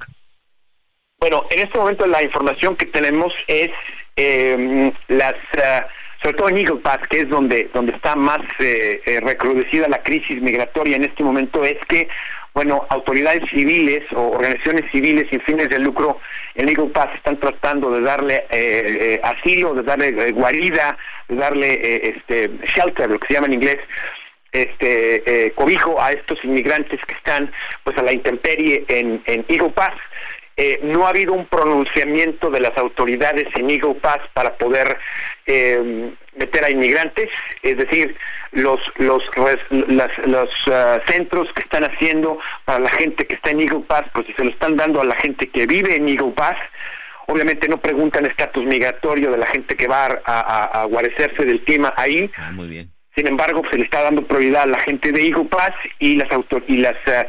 Bueno, 1.20 1.44
en 1.50 1.60
este 1.68 1.78
momento 1.78 2.08
la 2.08 2.24
información 2.24 2.76
que 2.76 2.86
tenemos 2.86 3.34
es 3.48 3.70
eh, 4.16 4.92
las... 5.10 5.36
Ah, 5.64 5.88
sobre 6.24 6.36
todo 6.36 6.50
en 6.50 6.58
Eagle 6.58 6.78
Pass, 6.78 7.00
que 7.12 7.20
es 7.20 7.30
donde, 7.30 7.70
donde 7.76 7.96
está 7.96 8.16
más 8.16 8.40
eh, 8.58 9.20
recrudecida 9.22 9.88
la 9.88 10.02
crisis 10.02 10.42
migratoria 10.42 10.96
en 10.96 11.04
este 11.04 11.24
momento, 11.24 11.64
es 11.64 11.78
que 11.88 12.08
bueno, 12.58 12.88
autoridades 12.90 13.48
civiles 13.52 14.02
o 14.16 14.32
organizaciones 14.32 14.90
civiles 14.92 15.28
sin 15.30 15.40
fines 15.42 15.70
de 15.70 15.78
lucro 15.78 16.20
en 16.56 16.68
Eagle 16.68 16.88
Pass 16.88 17.14
están 17.14 17.40
tratando 17.40 17.92
de 17.92 18.02
darle 18.02 18.48
eh, 18.50 18.50
eh, 18.50 19.20
asilo, 19.22 19.76
de 19.76 19.84
darle 19.84 20.08
eh, 20.08 20.32
guarida, 20.32 20.98
de 21.28 21.36
darle 21.36 21.80
este 22.02 22.50
shelter, 22.64 23.12
lo 23.12 23.20
que 23.20 23.28
se 23.28 23.36
llama 23.36 23.46
en 23.46 23.54
inglés, 23.54 23.78
este 24.52 25.54
cobijo 25.54 26.02
a 26.02 26.14
estos 26.14 26.44
inmigrantes 26.44 27.00
que 27.06 27.14
están 27.14 27.52
pues 27.84 27.96
a 27.96 28.02
la 28.02 28.12
intemperie 28.12 28.86
en, 28.88 29.22
en 29.28 29.46
Eagle 29.50 29.70
Pass. 29.70 29.94
No 30.84 31.06
ha 31.06 31.10
habido 31.10 31.34
un 31.34 31.46
pronunciamiento 31.46 32.50
de 32.50 32.62
las 32.62 32.76
autoridades 32.78 33.46
en 33.56 33.70
Eagle 33.70 33.96
Pass 33.96 34.20
para 34.34 34.58
poder 34.58 34.98
meter 36.38 36.64
a 36.64 36.70
inmigrantes, 36.70 37.30
es 37.62 37.78
decir, 37.78 38.16
los 38.52 38.80
los 38.98 39.24
los 39.38 40.52
ah, 40.72 41.00
centros 41.08 41.48
que 41.54 41.62
están 41.62 41.84
haciendo 41.84 42.40
para 42.66 42.80
la 42.80 42.90
gente 42.90 43.26
que 43.26 43.36
está 43.36 43.52
en 43.52 43.62
Eagle 43.62 43.86
Pass, 43.88 44.06
pues 44.14 44.28
si 44.28 44.34
se 44.34 44.44
lo 44.46 44.52
están 44.52 44.78
dando 44.78 45.02
a 45.02 45.06
la 45.06 45.16
gente 45.16 45.50
que 45.50 45.66
vive 45.66 45.96
en 45.96 46.08
Eagle 46.08 46.32
Pass, 46.32 46.58
obviamente 47.28 47.68
no 47.68 47.78
preguntan 47.80 48.26
estatus 48.26 48.66
migratorio 48.66 49.32
de 49.32 49.38
la 49.38 49.46
gente 49.48 49.76
que 49.76 49.88
va 49.88 50.20
a, 50.26 50.82
a, 50.82 50.86
guarecerse 50.86 51.46
del 51.46 51.62
clima 51.64 51.94
ahí. 51.98 52.32
Ah, 52.38 52.52
muy 52.52 52.68
bien. 52.68 52.92
Sin 53.18 53.28
embargo, 53.28 53.64
se 53.72 53.80
le 53.80 53.86
está 53.86 54.04
dando 54.04 54.22
prioridad 54.28 54.62
a 54.62 54.68
la 54.68 54.78
gente 54.78 55.12
de 55.12 55.36
Pass 55.50 55.74
y 55.98 56.18
las 56.18 56.32
autor 56.32 56.64
y 56.68 56.78
las 56.78 56.96
ah, 57.08 57.26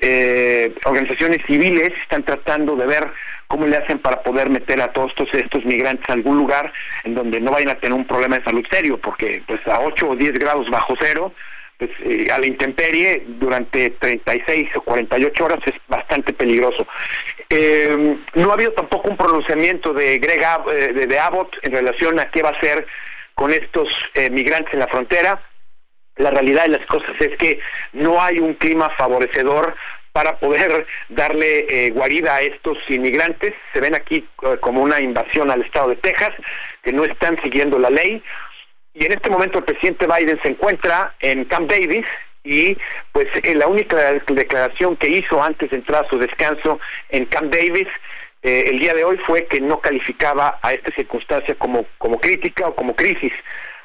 eh, 0.00 0.72
organizaciones 0.84 1.38
civiles 1.48 1.90
están 2.00 2.22
tratando 2.22 2.76
de 2.76 2.86
ver 2.86 3.10
cómo 3.48 3.66
le 3.66 3.76
hacen 3.76 3.98
para 3.98 4.22
poder 4.22 4.50
meter 4.50 4.80
a 4.80 4.92
todos 4.92 5.10
estos, 5.32 5.64
migrantes 5.64 6.08
a 6.08 6.12
algún 6.12 6.38
lugar 6.38 6.72
en 7.02 7.16
donde 7.16 7.40
no 7.40 7.50
vayan 7.50 7.70
a 7.70 7.74
tener 7.74 7.92
un 7.92 8.06
problema 8.06 8.38
de 8.38 8.44
salud 8.44 8.64
serio, 8.70 8.98
porque 8.98 9.42
pues 9.48 9.58
a 9.66 9.80
8 9.80 10.10
o 10.10 10.14
10 10.14 10.32
grados 10.34 10.70
bajo 10.70 10.94
cero, 11.00 11.34
pues 11.76 11.90
eh, 12.04 12.30
a 12.30 12.38
la 12.38 12.46
intemperie 12.46 13.24
durante 13.26 13.90
36 13.90 14.68
o 14.76 14.82
48 14.82 15.44
horas 15.44 15.58
es 15.66 15.74
bastante 15.88 16.32
peligroso. 16.32 16.86
Eh, 17.50 18.16
no 18.34 18.50
ha 18.50 18.54
habido 18.54 18.70
tampoco 18.74 19.08
un 19.08 19.16
pronunciamiento 19.16 19.92
de 19.92 20.20
Greg 20.20 20.40
eh, 20.72 21.04
de, 21.04 21.18
Abbott 21.18 21.56
en 21.62 21.72
relación 21.72 22.20
a 22.20 22.30
qué 22.30 22.42
va 22.42 22.50
a 22.50 22.52
hacer 22.52 22.86
con 23.42 23.50
estos 23.50 23.92
migrantes 24.30 24.72
en 24.72 24.78
la 24.78 24.86
frontera. 24.86 25.42
la 26.14 26.30
realidad 26.30 26.62
de 26.62 26.78
las 26.78 26.86
cosas 26.86 27.10
es 27.18 27.36
que 27.38 27.58
no 27.92 28.22
hay 28.22 28.38
un 28.38 28.54
clima 28.54 28.88
favorecedor 28.90 29.74
para 30.12 30.38
poder 30.38 30.86
darle 31.08 31.66
eh, 31.68 31.90
guarida 31.90 32.36
a 32.36 32.40
estos 32.40 32.78
inmigrantes. 32.88 33.52
Se 33.72 33.80
ven 33.80 33.96
aquí 33.96 34.24
eh, 34.44 34.58
como 34.60 34.80
una 34.80 35.00
invasión 35.00 35.50
al 35.50 35.62
estado 35.62 35.88
de 35.88 35.96
Texas, 35.96 36.30
que 36.84 36.92
no 36.92 37.04
están 37.04 37.36
siguiendo 37.42 37.80
la 37.80 37.90
ley. 37.90 38.22
Y 38.94 39.06
en 39.06 39.10
este 39.10 39.28
momento 39.28 39.58
el 39.58 39.64
presidente 39.64 40.06
Biden 40.06 40.38
se 40.40 40.50
encuentra 40.50 41.12
en 41.18 41.44
Camp 41.46 41.68
Davis 41.68 42.06
y 42.44 42.78
pues 43.10 43.26
eh, 43.42 43.56
la 43.56 43.66
única 43.66 43.96
declaración 44.28 44.96
que 44.98 45.08
hizo 45.08 45.42
antes 45.42 45.68
de 45.68 45.78
entrar 45.78 46.04
a 46.04 46.08
su 46.08 46.16
descanso 46.16 46.78
en 47.08 47.26
Camp 47.26 47.52
Davis 47.52 47.88
el 48.42 48.78
día 48.78 48.92
de 48.92 49.04
hoy 49.04 49.18
fue 49.18 49.46
que 49.46 49.60
no 49.60 49.80
calificaba 49.80 50.58
a 50.62 50.72
esta 50.72 50.92
circunstancia 50.94 51.54
como, 51.56 51.86
como 51.98 52.20
crítica 52.20 52.66
o 52.66 52.74
como 52.74 52.96
crisis. 52.96 53.32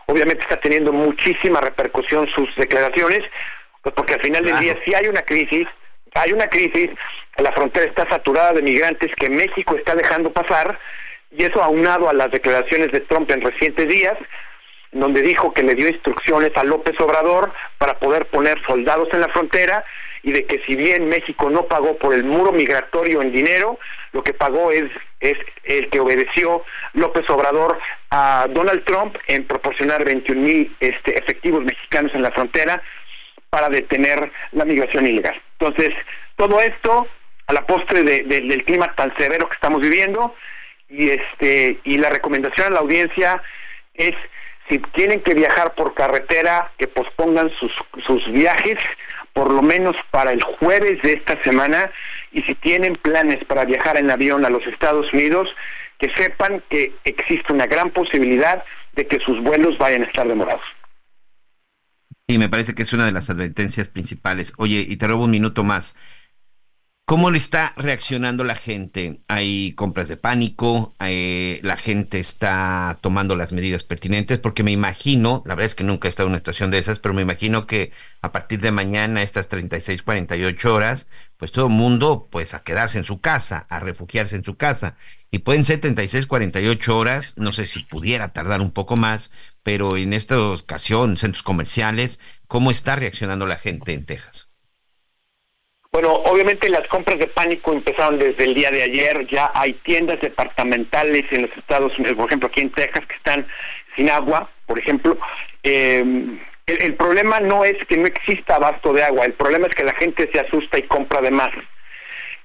Obviamente 0.08 0.42
está 0.42 0.60
teniendo 0.60 0.92
muchísima 0.92 1.62
repercusión 1.62 2.28
sus 2.30 2.54
declaraciones, 2.56 3.22
pues 3.84 3.94
porque 3.94 4.16
al 4.16 4.22
final 4.22 4.44
del 4.44 4.60
día 4.60 4.78
si 4.84 4.96
hay 4.96 5.08
una 5.08 5.22
crisis, 5.22 5.68
hay 6.16 6.34
una 6.34 6.48
crisis, 6.48 6.90
la 7.38 7.52
frontera 7.52 7.86
está 7.86 8.10
saturada 8.10 8.54
de 8.54 8.64
migrantes 8.64 9.12
que 9.16 9.30
México 9.30 9.76
está 9.76 9.94
dejando 9.94 10.32
pasar, 10.32 10.80
y 11.30 11.44
eso 11.44 11.62
aunado 11.62 12.10
a 12.10 12.14
las 12.14 12.32
declaraciones 12.32 12.92
de 12.92 13.02
Trump 13.02 13.30
en 13.32 13.42
recientes 13.42 13.88
días, 13.88 14.18
donde 14.92 15.22
dijo 15.22 15.54
que 15.54 15.64
le 15.64 15.76
dio 15.76 15.90
instrucciones 15.90 16.52
a 16.56 16.64
López 16.64 17.00
Obrador 17.00 17.52
para 17.78 18.00
poder 18.00 18.26
poner 18.28 18.60
soldados 18.66 19.10
en 19.12 19.22
la 19.22 19.28
frontera 19.28 19.84
y 20.24 20.32
de 20.32 20.46
que 20.46 20.62
si 20.66 20.76
bien 20.76 21.10
México 21.10 21.50
no 21.50 21.68
pagó 21.68 21.98
por 21.98 22.14
el 22.14 22.24
muro 22.24 22.52
migratorio 22.52 23.22
en 23.22 23.32
dinero, 23.32 23.80
lo 24.14 24.24
que 24.24 24.34
pagó 24.34 24.72
es, 24.72 24.90
es 25.20 25.38
el 25.64 25.90
que 25.90 26.00
obedeció 26.00 26.64
López 26.94 27.30
Obrador 27.30 27.80
a 28.10 28.48
Donald 28.50 28.84
Trump 28.86 29.16
en 29.28 29.46
proporcionar 29.46 30.04
21 30.06 30.42
mil 30.42 30.76
este, 30.80 31.18
efectivos 31.18 31.64
mexicanos 31.64 32.14
en 32.14 32.22
la 32.22 32.32
frontera 32.32 32.82
para 33.50 33.70
detener 33.70 34.32
la 34.52 34.66
migración 34.66 35.08
ilegal. 35.08 35.42
Entonces, 35.60 35.90
todo 36.36 36.60
esto 36.62 37.08
a 37.48 37.54
la 37.54 37.66
postre 37.66 38.04
del 38.04 38.64
clima 38.66 38.94
tan 38.96 39.16
severo 39.18 39.48
que 39.48 39.56
estamos 39.56 39.82
viviendo 39.82 40.36
y 40.90 41.10
este 41.10 41.80
y 41.84 41.98
la 41.98 42.10
recomendación 42.10 42.68
a 42.68 42.70
la 42.72 42.80
audiencia 42.80 43.42
es 43.94 44.14
si 44.70 44.80
tienen 44.80 45.22
que 45.22 45.34
viajar 45.34 45.74
por 45.76 45.94
carretera 45.94 46.72
que 46.78 46.88
pospongan 46.88 47.50
sus, 47.58 47.72
sus 48.06 48.30
viajes 48.32 48.78
por 49.38 49.54
lo 49.54 49.62
menos 49.62 49.96
para 50.10 50.32
el 50.32 50.42
jueves 50.42 51.00
de 51.04 51.14
esta 51.14 51.40
semana 51.44 51.92
y 52.32 52.42
si 52.42 52.56
tienen 52.56 52.94
planes 52.96 53.38
para 53.46 53.66
viajar 53.66 53.96
en 53.96 54.10
avión 54.10 54.44
a 54.46 54.50
los 54.50 54.66
Estados 54.66 55.14
Unidos 55.14 55.48
que 56.00 56.12
sepan 56.16 56.64
que 56.70 56.96
existe 57.04 57.54
una 57.54 57.68
gran 57.68 57.92
posibilidad 57.92 58.64
de 58.96 59.06
que 59.06 59.20
sus 59.20 59.40
vuelos 59.44 59.78
vayan 59.78 60.02
a 60.02 60.06
estar 60.06 60.28
demorados. 60.28 60.64
Y 62.26 62.40
me 62.40 62.50
parece 62.50 62.74
que 62.74 62.82
es 62.82 62.94
una 62.94 63.06
de 63.06 63.12
las 63.12 63.30
advertencias 63.30 63.90
principales. 63.90 64.54
Oye, 64.58 64.84
y 64.90 64.98
te 64.98 65.06
robo 65.06 65.26
un 65.26 65.32
minuto 65.32 65.64
más. 65.64 66.00
¿Cómo 67.10 67.32
le 67.32 67.38
está 67.38 67.74
reaccionando 67.78 68.44
la 68.44 68.58
gente? 68.58 69.22
Hay 69.30 69.72
compras 69.76 70.10
de 70.10 70.18
pánico, 70.18 70.94
eh, 71.00 71.62
la 71.64 71.78
gente 71.78 72.20
está 72.20 73.00
tomando 73.02 73.38
las 73.38 73.54
medidas 73.54 73.86
pertinentes, 73.86 74.40
porque 74.40 74.62
me 74.62 74.74
imagino, 74.74 75.42
la 75.46 75.56
verdad 75.56 75.68
es 75.68 75.76
que 75.76 75.86
nunca 75.86 76.08
he 76.08 76.10
estado 76.10 76.28
en 76.28 76.32
una 76.32 76.40
situación 76.40 76.70
de 76.70 76.80
esas, 76.80 77.00
pero 77.00 77.14
me 77.14 77.22
imagino 77.22 77.66
que 77.66 77.94
a 78.22 78.34
partir 78.34 78.60
de 78.60 78.72
mañana, 78.74 79.24
estas 79.24 79.48
36, 79.48 80.02
48 80.04 80.74
horas, 80.74 81.08
pues 81.38 81.54
todo 81.54 81.68
el 81.68 81.74
mundo, 81.74 82.28
pues 82.30 82.54
a 82.54 82.64
quedarse 82.64 82.98
en 82.98 83.06
su 83.06 83.22
casa, 83.22 83.66
a 83.70 83.80
refugiarse 83.80 84.36
en 84.36 84.44
su 84.44 84.58
casa. 84.58 84.98
Y 85.32 85.40
pueden 85.40 85.64
ser 85.64 85.80
36, 85.80 86.26
48 86.26 86.98
horas, 86.98 87.38
no 87.38 87.54
sé 87.54 87.68
si 87.68 87.84
pudiera 87.86 88.34
tardar 88.34 88.60
un 88.60 88.72
poco 88.72 88.98
más, 88.98 89.32
pero 89.64 89.96
en 89.96 90.12
esta 90.12 90.38
ocasión, 90.42 91.16
centros 91.16 91.44
comerciales, 91.44 92.20
¿cómo 92.48 92.70
está 92.70 92.98
reaccionando 92.98 93.46
la 93.48 93.56
gente 93.56 93.94
en 93.94 94.06
Texas? 94.06 94.47
Bueno, 95.98 96.14
obviamente 96.14 96.70
las 96.70 96.88
compras 96.90 97.18
de 97.18 97.26
pánico 97.26 97.74
empezaron 97.74 98.20
desde 98.20 98.44
el 98.44 98.54
día 98.54 98.70
de 98.70 98.84
ayer. 98.84 99.26
Ya 99.32 99.50
hay 99.56 99.74
tiendas 99.74 100.22
departamentales 100.22 101.24
en 101.32 101.42
los 101.42 101.58
Estados 101.58 101.98
Unidos, 101.98 102.18
por 102.18 102.28
ejemplo, 102.28 102.50
aquí 102.50 102.62
en 102.62 102.70
Texas, 102.70 103.04
que 103.08 103.16
están 103.16 103.48
sin 103.96 104.08
agua, 104.12 104.48
por 104.68 104.78
ejemplo. 104.78 105.18
Em, 105.64 106.40
el, 106.68 106.94
problema 106.94 107.40
no 107.40 107.66
es 107.66 107.84
que 107.88 107.98
no 107.98 108.06
exista 108.06 108.58
abasto 108.58 108.94
de 108.94 109.06
agua, 109.06 109.26
el 109.26 109.34
problema 109.34 109.66
es 109.66 109.74
que 109.74 109.86
la 109.86 109.96
gente 109.96 110.30
se 110.32 110.40
asusta 110.40 110.78
y 110.78 110.84
compra 110.84 111.20
de 111.20 111.32
más. 111.32 111.50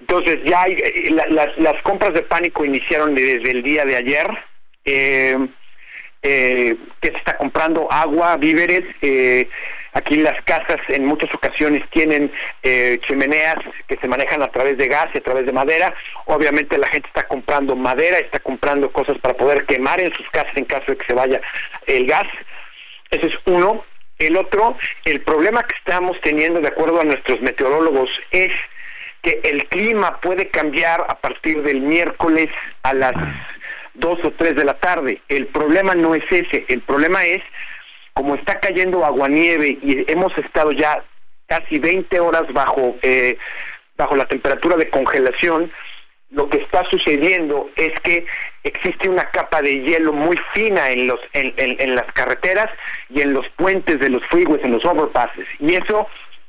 Entonces, 0.00 0.38
ya 0.46 0.62
hay, 0.62 0.72
eh, 0.72 1.10
las, 1.10 1.54
las 1.58 1.82
compras 1.82 2.14
de 2.14 2.22
pánico 2.22 2.64
iniciaron 2.64 3.14
desde 3.14 3.50
el 3.50 3.62
día 3.62 3.84
de 3.84 3.96
ayer. 3.96 4.28
Eh, 4.86 5.36
eh, 6.22 6.76
que 7.00 7.10
se 7.10 7.18
está 7.18 7.36
comprando 7.36 7.88
agua, 7.90 8.36
víveres. 8.36 8.84
Eh, 9.02 9.48
aquí 9.92 10.16
las 10.16 10.40
casas 10.44 10.78
en 10.88 11.04
muchas 11.04 11.32
ocasiones 11.34 11.82
tienen 11.90 12.32
eh, 12.62 12.98
chimeneas 13.06 13.56
que 13.86 13.96
se 13.96 14.08
manejan 14.08 14.42
a 14.42 14.48
través 14.48 14.78
de 14.78 14.88
gas 14.88 15.08
y 15.14 15.18
a 15.18 15.22
través 15.22 15.46
de 15.46 15.52
madera. 15.52 15.94
Obviamente 16.26 16.78
la 16.78 16.88
gente 16.88 17.08
está 17.08 17.26
comprando 17.26 17.76
madera, 17.76 18.18
está 18.18 18.38
comprando 18.40 18.90
cosas 18.92 19.18
para 19.18 19.34
poder 19.34 19.66
quemar 19.66 20.00
en 20.00 20.12
sus 20.14 20.28
casas 20.30 20.56
en 20.56 20.64
caso 20.64 20.92
de 20.92 20.96
que 20.96 21.06
se 21.06 21.14
vaya 21.14 21.40
el 21.86 22.06
gas. 22.06 22.26
Ese 23.10 23.26
es 23.26 23.36
uno. 23.46 23.84
El 24.18 24.36
otro, 24.36 24.76
el 25.04 25.20
problema 25.22 25.62
que 25.64 25.74
estamos 25.76 26.20
teniendo 26.20 26.60
de 26.60 26.68
acuerdo 26.68 27.00
a 27.00 27.04
nuestros 27.04 27.40
meteorólogos 27.40 28.08
es 28.30 28.50
que 29.22 29.40
el 29.44 29.66
clima 29.68 30.20
puede 30.20 30.48
cambiar 30.48 31.04
a 31.08 31.18
partir 31.20 31.62
del 31.62 31.80
miércoles 31.80 32.48
a 32.82 32.94
las 32.94 33.14
dos 33.94 34.18
o 34.24 34.30
tres 34.32 34.54
de 34.54 34.64
la 34.64 34.74
tarde. 34.74 35.20
El 35.28 35.46
problema 35.46 35.94
no 35.94 36.14
es 36.14 36.24
ese, 36.30 36.64
el 36.68 36.80
problema 36.82 37.24
es 37.24 37.42
como 38.14 38.34
está 38.34 38.60
cayendo 38.60 39.04
aguanieve 39.04 39.78
y 39.82 40.10
hemos 40.10 40.36
estado 40.38 40.72
ya 40.72 41.04
casi 41.46 41.78
20 41.78 42.20
horas 42.20 42.44
bajo 42.52 42.96
eh, 43.02 43.36
bajo 43.96 44.16
la 44.16 44.26
temperatura 44.26 44.76
de 44.76 44.88
congelación, 44.88 45.70
lo 46.30 46.48
que 46.48 46.58
está 46.58 46.82
sucediendo 46.88 47.70
es 47.76 47.92
que 48.00 48.24
existe 48.64 49.08
una 49.08 49.30
capa 49.30 49.60
de 49.60 49.82
hielo 49.82 50.12
muy 50.12 50.36
fina 50.54 50.90
en 50.90 51.06
los 51.06 51.20
en, 51.34 51.52
en 51.56 51.94
las 51.94 52.10
carreteras 52.12 52.68
y 53.10 53.20
en 53.20 53.34
los 53.34 53.46
puentes 53.56 54.00
de 54.00 54.08
los 54.08 54.26
freeways, 54.28 54.64
en 54.64 54.72
los 54.72 54.84
overpasses 54.84 55.46
y 55.60 55.74
eso 55.74 56.06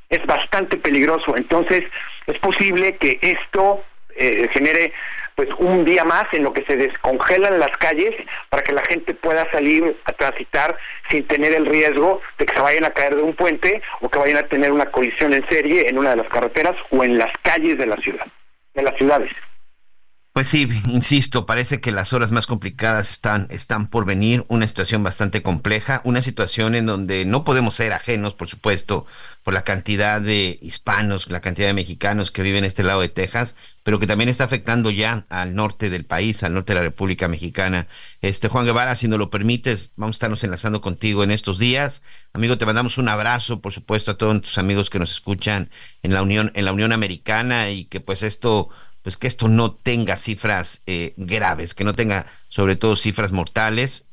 es 0.08 0.24
bastante 0.26 0.76
peligroso. 0.76 1.36
Entonces 1.36 1.82
es 2.26 2.38
posible 2.38 2.96
que 2.96 3.18
esto 3.20 3.84
eh, 4.16 4.48
genere 4.52 4.92
pues 5.34 5.48
un 5.58 5.84
día 5.84 6.04
más 6.04 6.24
en 6.32 6.44
lo 6.44 6.52
que 6.52 6.64
se 6.64 6.76
descongelan 6.76 7.58
las 7.58 7.70
calles 7.78 8.14
para 8.50 8.62
que 8.62 8.72
la 8.72 8.84
gente 8.84 9.14
pueda 9.14 9.50
salir 9.50 9.96
a 10.04 10.12
transitar 10.12 10.76
sin 11.10 11.26
tener 11.26 11.54
el 11.54 11.66
riesgo 11.66 12.20
de 12.38 12.46
que 12.46 12.54
se 12.54 12.60
vayan 12.60 12.84
a 12.84 12.90
caer 12.90 13.16
de 13.16 13.22
un 13.22 13.34
puente 13.34 13.82
o 14.00 14.08
que 14.08 14.18
vayan 14.18 14.38
a 14.38 14.48
tener 14.48 14.72
una 14.72 14.86
colisión 14.86 15.32
en 15.34 15.46
serie 15.48 15.88
en 15.88 15.98
una 15.98 16.10
de 16.10 16.16
las 16.16 16.28
carreteras 16.28 16.76
o 16.90 17.02
en 17.04 17.18
las 17.18 17.32
calles 17.42 17.78
de 17.78 17.86
la 17.86 17.96
ciudad, 17.96 18.26
de 18.74 18.82
las 18.82 18.96
ciudades. 18.96 19.30
Pues 20.34 20.48
sí, 20.48 20.66
insisto, 20.88 21.46
parece 21.46 21.80
que 21.80 21.92
las 21.92 22.12
horas 22.12 22.32
más 22.32 22.48
complicadas 22.48 23.08
están, 23.08 23.46
están 23.50 23.88
por 23.88 24.04
venir, 24.04 24.44
una 24.48 24.66
situación 24.66 25.04
bastante 25.04 25.42
compleja, 25.44 26.00
una 26.02 26.22
situación 26.22 26.74
en 26.74 26.86
donde 26.86 27.24
no 27.24 27.44
podemos 27.44 27.76
ser 27.76 27.92
ajenos, 27.92 28.34
por 28.34 28.48
supuesto, 28.48 29.06
por 29.44 29.54
la 29.54 29.62
cantidad 29.62 30.20
de 30.20 30.58
hispanos, 30.60 31.30
la 31.30 31.40
cantidad 31.40 31.68
de 31.68 31.74
mexicanos 31.74 32.32
que 32.32 32.42
viven 32.42 32.64
en 32.64 32.64
este 32.64 32.82
lado 32.82 33.00
de 33.02 33.10
Texas, 33.10 33.54
pero 33.84 34.00
que 34.00 34.08
también 34.08 34.28
está 34.28 34.42
afectando 34.42 34.90
ya 34.90 35.24
al 35.28 35.54
norte 35.54 35.88
del 35.88 36.04
país, 36.04 36.42
al 36.42 36.54
norte 36.54 36.72
de 36.72 36.80
la 36.80 36.84
República 36.84 37.28
Mexicana. 37.28 37.86
Este 38.20 38.48
Juan 38.48 38.66
Guevara, 38.66 38.96
si 38.96 39.06
nos 39.06 39.20
lo 39.20 39.30
permites, 39.30 39.92
vamos 39.94 40.14
a 40.14 40.16
estarnos 40.16 40.42
enlazando 40.42 40.80
contigo 40.80 41.22
en 41.22 41.30
estos 41.30 41.60
días. 41.60 42.02
Amigo, 42.32 42.58
te 42.58 42.66
mandamos 42.66 42.98
un 42.98 43.08
abrazo, 43.08 43.60
por 43.60 43.72
supuesto, 43.72 44.10
a 44.10 44.18
todos 44.18 44.42
tus 44.42 44.58
amigos 44.58 44.90
que 44.90 44.98
nos 44.98 45.12
escuchan 45.12 45.70
en 46.02 46.12
la 46.12 46.22
Unión, 46.22 46.50
en 46.56 46.64
la 46.64 46.72
Unión 46.72 46.92
Americana 46.92 47.70
y 47.70 47.84
que 47.84 48.00
pues 48.00 48.24
esto 48.24 48.70
pues 49.04 49.18
que 49.18 49.26
esto 49.26 49.48
no 49.48 49.74
tenga 49.74 50.16
cifras 50.16 50.82
eh, 50.86 51.12
graves, 51.18 51.74
que 51.74 51.84
no 51.84 51.94
tenga 51.94 52.26
sobre 52.48 52.74
todo 52.74 52.96
cifras 52.96 53.32
mortales, 53.32 54.10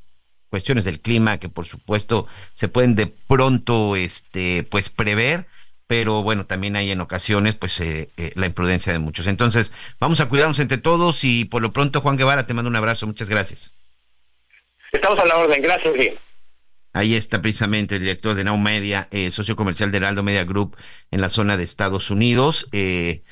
cuestiones 0.49 0.83
del 0.83 0.99
clima 0.99 1.39
que 1.39 1.47
por 1.47 1.65
supuesto 1.65 2.27
se 2.53 2.67
pueden 2.67 2.95
de 2.95 3.07
pronto 3.07 3.95
este 3.95 4.63
pues 4.69 4.89
prever, 4.89 5.47
pero 5.87 6.23
bueno, 6.23 6.45
también 6.45 6.75
hay 6.75 6.91
en 6.91 6.99
ocasiones 6.99 7.55
pues 7.55 7.79
eh, 7.79 8.09
eh, 8.17 8.33
la 8.35 8.47
imprudencia 8.47 8.91
de 8.91 8.99
muchos. 8.99 9.27
Entonces, 9.27 9.71
vamos 9.97 10.19
a 10.19 10.27
cuidarnos 10.27 10.59
entre 10.59 10.77
todos 10.77 11.23
y 11.23 11.45
por 11.45 11.61
lo 11.61 11.71
pronto 11.71 12.01
Juan 12.01 12.17
Guevara 12.17 12.45
te 12.45 12.53
mando 12.53 12.67
un 12.69 12.75
abrazo, 12.75 13.07
muchas 13.07 13.29
gracias. 13.29 13.77
Estamos 14.91 15.17
a 15.19 15.25
la 15.25 15.37
orden, 15.37 15.61
gracias. 15.61 15.93
Bien. 15.93 16.15
Ahí 16.91 17.15
está 17.15 17.41
precisamente 17.41 17.95
el 17.95 18.01
director 18.01 18.35
de 18.35 18.43
Now 18.43 18.57
Media, 18.57 19.07
socio 19.31 19.55
comercial 19.55 19.91
de 19.91 19.99
Heraldo 19.99 20.23
Media 20.23 20.43
Group 20.43 20.75
en 21.11 21.21
la 21.21 21.29
zona 21.29 21.55
de 21.55 21.63
Estados 21.63 22.11
Unidos. 22.11 22.67
Eh, 22.73 23.23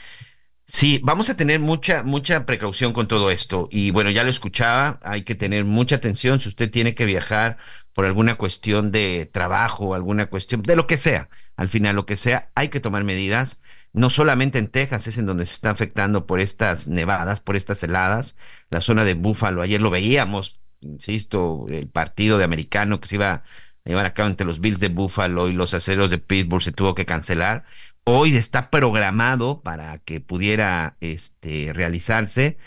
Sí, 0.71 0.99
vamos 1.03 1.31
a 1.31 1.35
tener 1.35 1.59
mucha, 1.59 2.03
mucha 2.03 2.45
precaución 2.45 2.93
con 2.93 3.07
todo 3.07 3.31
esto. 3.31 3.67
Y 3.71 3.89
bueno, 3.89 4.11
ya 4.11 4.23
lo 4.23 4.29
escuchaba, 4.29 4.99
hay 5.03 5.23
que 5.23 5.33
tener 5.33 5.65
mucha 5.65 5.95
atención 5.95 6.39
si 6.39 6.47
usted 6.49 6.69
tiene 6.69 6.93
que 6.93 7.05
viajar 7.05 7.57
por 7.93 8.05
alguna 8.05 8.35
cuestión 8.35 8.91
de 8.91 9.27
trabajo, 9.33 9.95
alguna 9.95 10.27
cuestión, 10.27 10.61
de 10.61 10.75
lo 10.75 10.85
que 10.85 10.97
sea. 10.97 11.29
Al 11.55 11.69
final, 11.69 11.95
lo 11.95 12.05
que 12.05 12.15
sea, 12.15 12.51
hay 12.53 12.69
que 12.69 12.79
tomar 12.79 13.03
medidas. 13.03 13.63
No 13.93 14.11
solamente 14.11 14.59
en 14.59 14.67
Texas 14.67 15.07
es 15.07 15.17
en 15.17 15.25
donde 15.25 15.47
se 15.47 15.55
está 15.55 15.71
afectando 15.71 16.27
por 16.27 16.39
estas 16.39 16.87
nevadas, 16.87 17.41
por 17.41 17.55
estas 17.55 17.83
heladas. 17.83 18.37
La 18.69 18.81
zona 18.81 19.05
de 19.05 19.15
Búfalo, 19.15 19.63
ayer 19.63 19.81
lo 19.81 19.89
veíamos, 19.89 20.59
insisto, 20.81 21.65
el 21.67 21.89
partido 21.89 22.37
de 22.37 22.43
americano 22.43 23.01
que 23.01 23.07
se 23.07 23.15
iba 23.15 23.43
llevar 23.89 24.05
a 24.05 24.13
cabo 24.13 24.29
entre 24.29 24.45
los 24.45 24.59
Bills 24.59 24.79
de 24.79 24.89
Buffalo 24.89 25.49
y 25.49 25.53
los 25.53 25.73
aceros 25.73 26.11
de 26.11 26.19
Pittsburgh 26.19 26.61
se 26.61 26.71
tuvo 26.71 26.95
que 26.95 27.05
cancelar. 27.05 27.65
Hoy 28.11 28.35
está 28.35 28.71
programado 28.71 29.61
para 29.61 29.99
que 29.99 30.19
pudiera 30.19 30.97
este, 30.99 31.73
realizarse. 31.73 32.57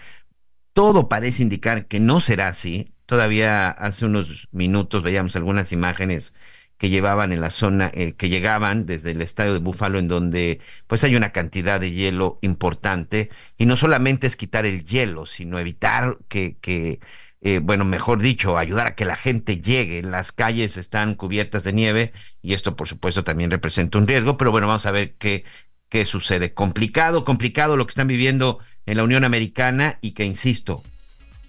Todo 0.72 1.08
parece 1.08 1.42
indicar 1.42 1.88
que 1.88 1.98
no 1.98 2.20
será 2.20 2.46
así. 2.46 2.94
Todavía 3.06 3.68
hace 3.70 4.06
unos 4.06 4.48
minutos 4.52 5.02
veíamos 5.02 5.34
algunas 5.34 5.72
imágenes 5.72 6.36
que 6.78 6.90
llevaban 6.90 7.32
en 7.32 7.40
la 7.40 7.50
zona, 7.50 7.90
eh, 7.92 8.14
que 8.14 8.28
llegaban 8.28 8.86
desde 8.86 9.10
el 9.10 9.20
estadio 9.20 9.52
de 9.52 9.58
Búfalo, 9.58 9.98
en 9.98 10.06
donde 10.06 10.60
pues 10.86 11.02
hay 11.02 11.16
una 11.16 11.32
cantidad 11.32 11.80
de 11.80 11.90
hielo 11.90 12.38
importante, 12.42 13.30
y 13.58 13.66
no 13.66 13.76
solamente 13.76 14.28
es 14.28 14.36
quitar 14.36 14.64
el 14.64 14.84
hielo, 14.84 15.26
sino 15.26 15.58
evitar 15.58 16.18
que, 16.28 16.56
que 16.60 17.00
eh, 17.44 17.58
bueno, 17.60 17.84
mejor 17.84 18.22
dicho, 18.22 18.56
ayudar 18.56 18.86
a 18.86 18.94
que 18.94 19.04
la 19.04 19.16
gente 19.16 19.60
llegue. 19.60 20.02
Las 20.02 20.30
calles 20.30 20.76
están 20.76 21.16
cubiertas 21.16 21.64
de 21.64 21.72
nieve 21.72 22.12
y 22.40 22.54
esto, 22.54 22.76
por 22.76 22.86
supuesto, 22.88 23.24
también 23.24 23.50
representa 23.50 23.98
un 23.98 24.06
riesgo, 24.06 24.38
pero 24.38 24.52
bueno, 24.52 24.68
vamos 24.68 24.86
a 24.86 24.92
ver 24.92 25.14
qué, 25.18 25.44
qué 25.88 26.04
sucede. 26.04 26.54
Complicado, 26.54 27.24
complicado 27.24 27.76
lo 27.76 27.84
que 27.84 27.90
están 27.90 28.06
viviendo 28.06 28.60
en 28.86 28.96
la 28.96 29.02
Unión 29.02 29.24
Americana 29.24 29.98
y 30.00 30.12
que, 30.12 30.24
insisto, 30.24 30.84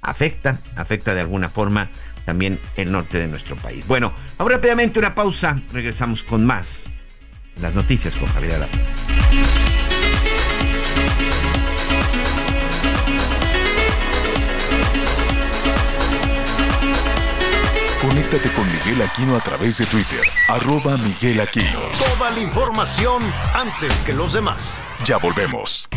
afecta, 0.02 0.60
afecta 0.76 1.14
de 1.14 1.22
alguna 1.22 1.48
forma 1.48 1.90
también 2.26 2.60
el 2.76 2.92
norte 2.92 3.20
de 3.20 3.28
nuestro 3.28 3.56
país. 3.56 3.86
Bueno, 3.86 4.14
ahora 4.40 4.56
rápidamente 4.56 4.98
una 4.98 5.14
pausa, 5.14 5.62
regresamos 5.72 6.24
con 6.24 6.44
más 6.44 6.90
las 7.62 7.76
noticias 7.76 8.16
con 8.16 8.28
Javier 8.30 8.54
Arapa. 8.54 9.83
Conéctate 18.34 18.56
con 18.56 18.66
Miguel 18.74 19.02
Aquino 19.04 19.36
a 19.36 19.40
través 19.42 19.78
de 19.78 19.86
Twitter, 19.86 20.22
arroba 20.48 20.98
Miguel 20.98 21.40
Aquino. 21.40 21.82
Toda 22.18 22.32
la 22.32 22.40
información 22.40 23.22
antes 23.54 23.96
que 24.00 24.12
los 24.12 24.34
demás. 24.34 24.82
Ya 25.06 25.18
volvemos. 25.18 25.88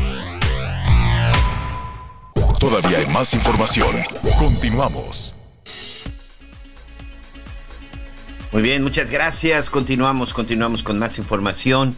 Todavía 2.61 2.99
hay 2.99 3.07
más 3.07 3.33
información. 3.33 4.03
Continuamos. 4.39 5.35
Muy 8.53 8.61
bien, 8.61 8.83
muchas 8.83 9.11
gracias. 9.11 9.71
Continuamos, 9.71 10.35
continuamos 10.35 10.83
con 10.83 10.99
más 10.99 11.17
información. 11.17 11.97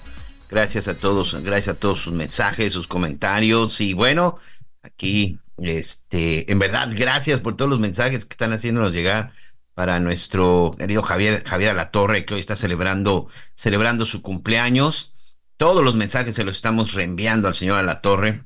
Gracias 0.48 0.86
a 0.86 0.96
todos, 0.96 1.34
gracias 1.42 1.74
a 1.74 1.80
todos 1.80 1.98
sus 1.98 2.12
mensajes, 2.12 2.74
sus 2.74 2.86
comentarios 2.86 3.80
y 3.80 3.92
bueno, 3.92 4.38
aquí 4.84 5.40
este, 5.56 6.50
en 6.52 6.60
verdad, 6.60 6.90
gracias 6.94 7.40
por 7.40 7.56
todos 7.56 7.68
los 7.68 7.80
mensajes 7.80 8.24
que 8.24 8.34
están 8.34 8.52
haciéndonos 8.52 8.92
llegar 8.92 9.32
para 9.78 10.00
nuestro 10.00 10.74
querido 10.76 11.04
Javier 11.04 11.44
Javier 11.46 11.70
Alatorre 11.70 12.24
que 12.24 12.34
hoy 12.34 12.40
está 12.40 12.56
celebrando 12.56 13.28
celebrando 13.54 14.06
su 14.06 14.22
cumpleaños. 14.22 15.14
Todos 15.56 15.84
los 15.84 15.94
mensajes 15.94 16.34
se 16.34 16.42
los 16.42 16.56
estamos 16.56 16.94
reenviando 16.94 17.46
al 17.46 17.54
señor 17.54 17.78
Alatorre 17.78 18.44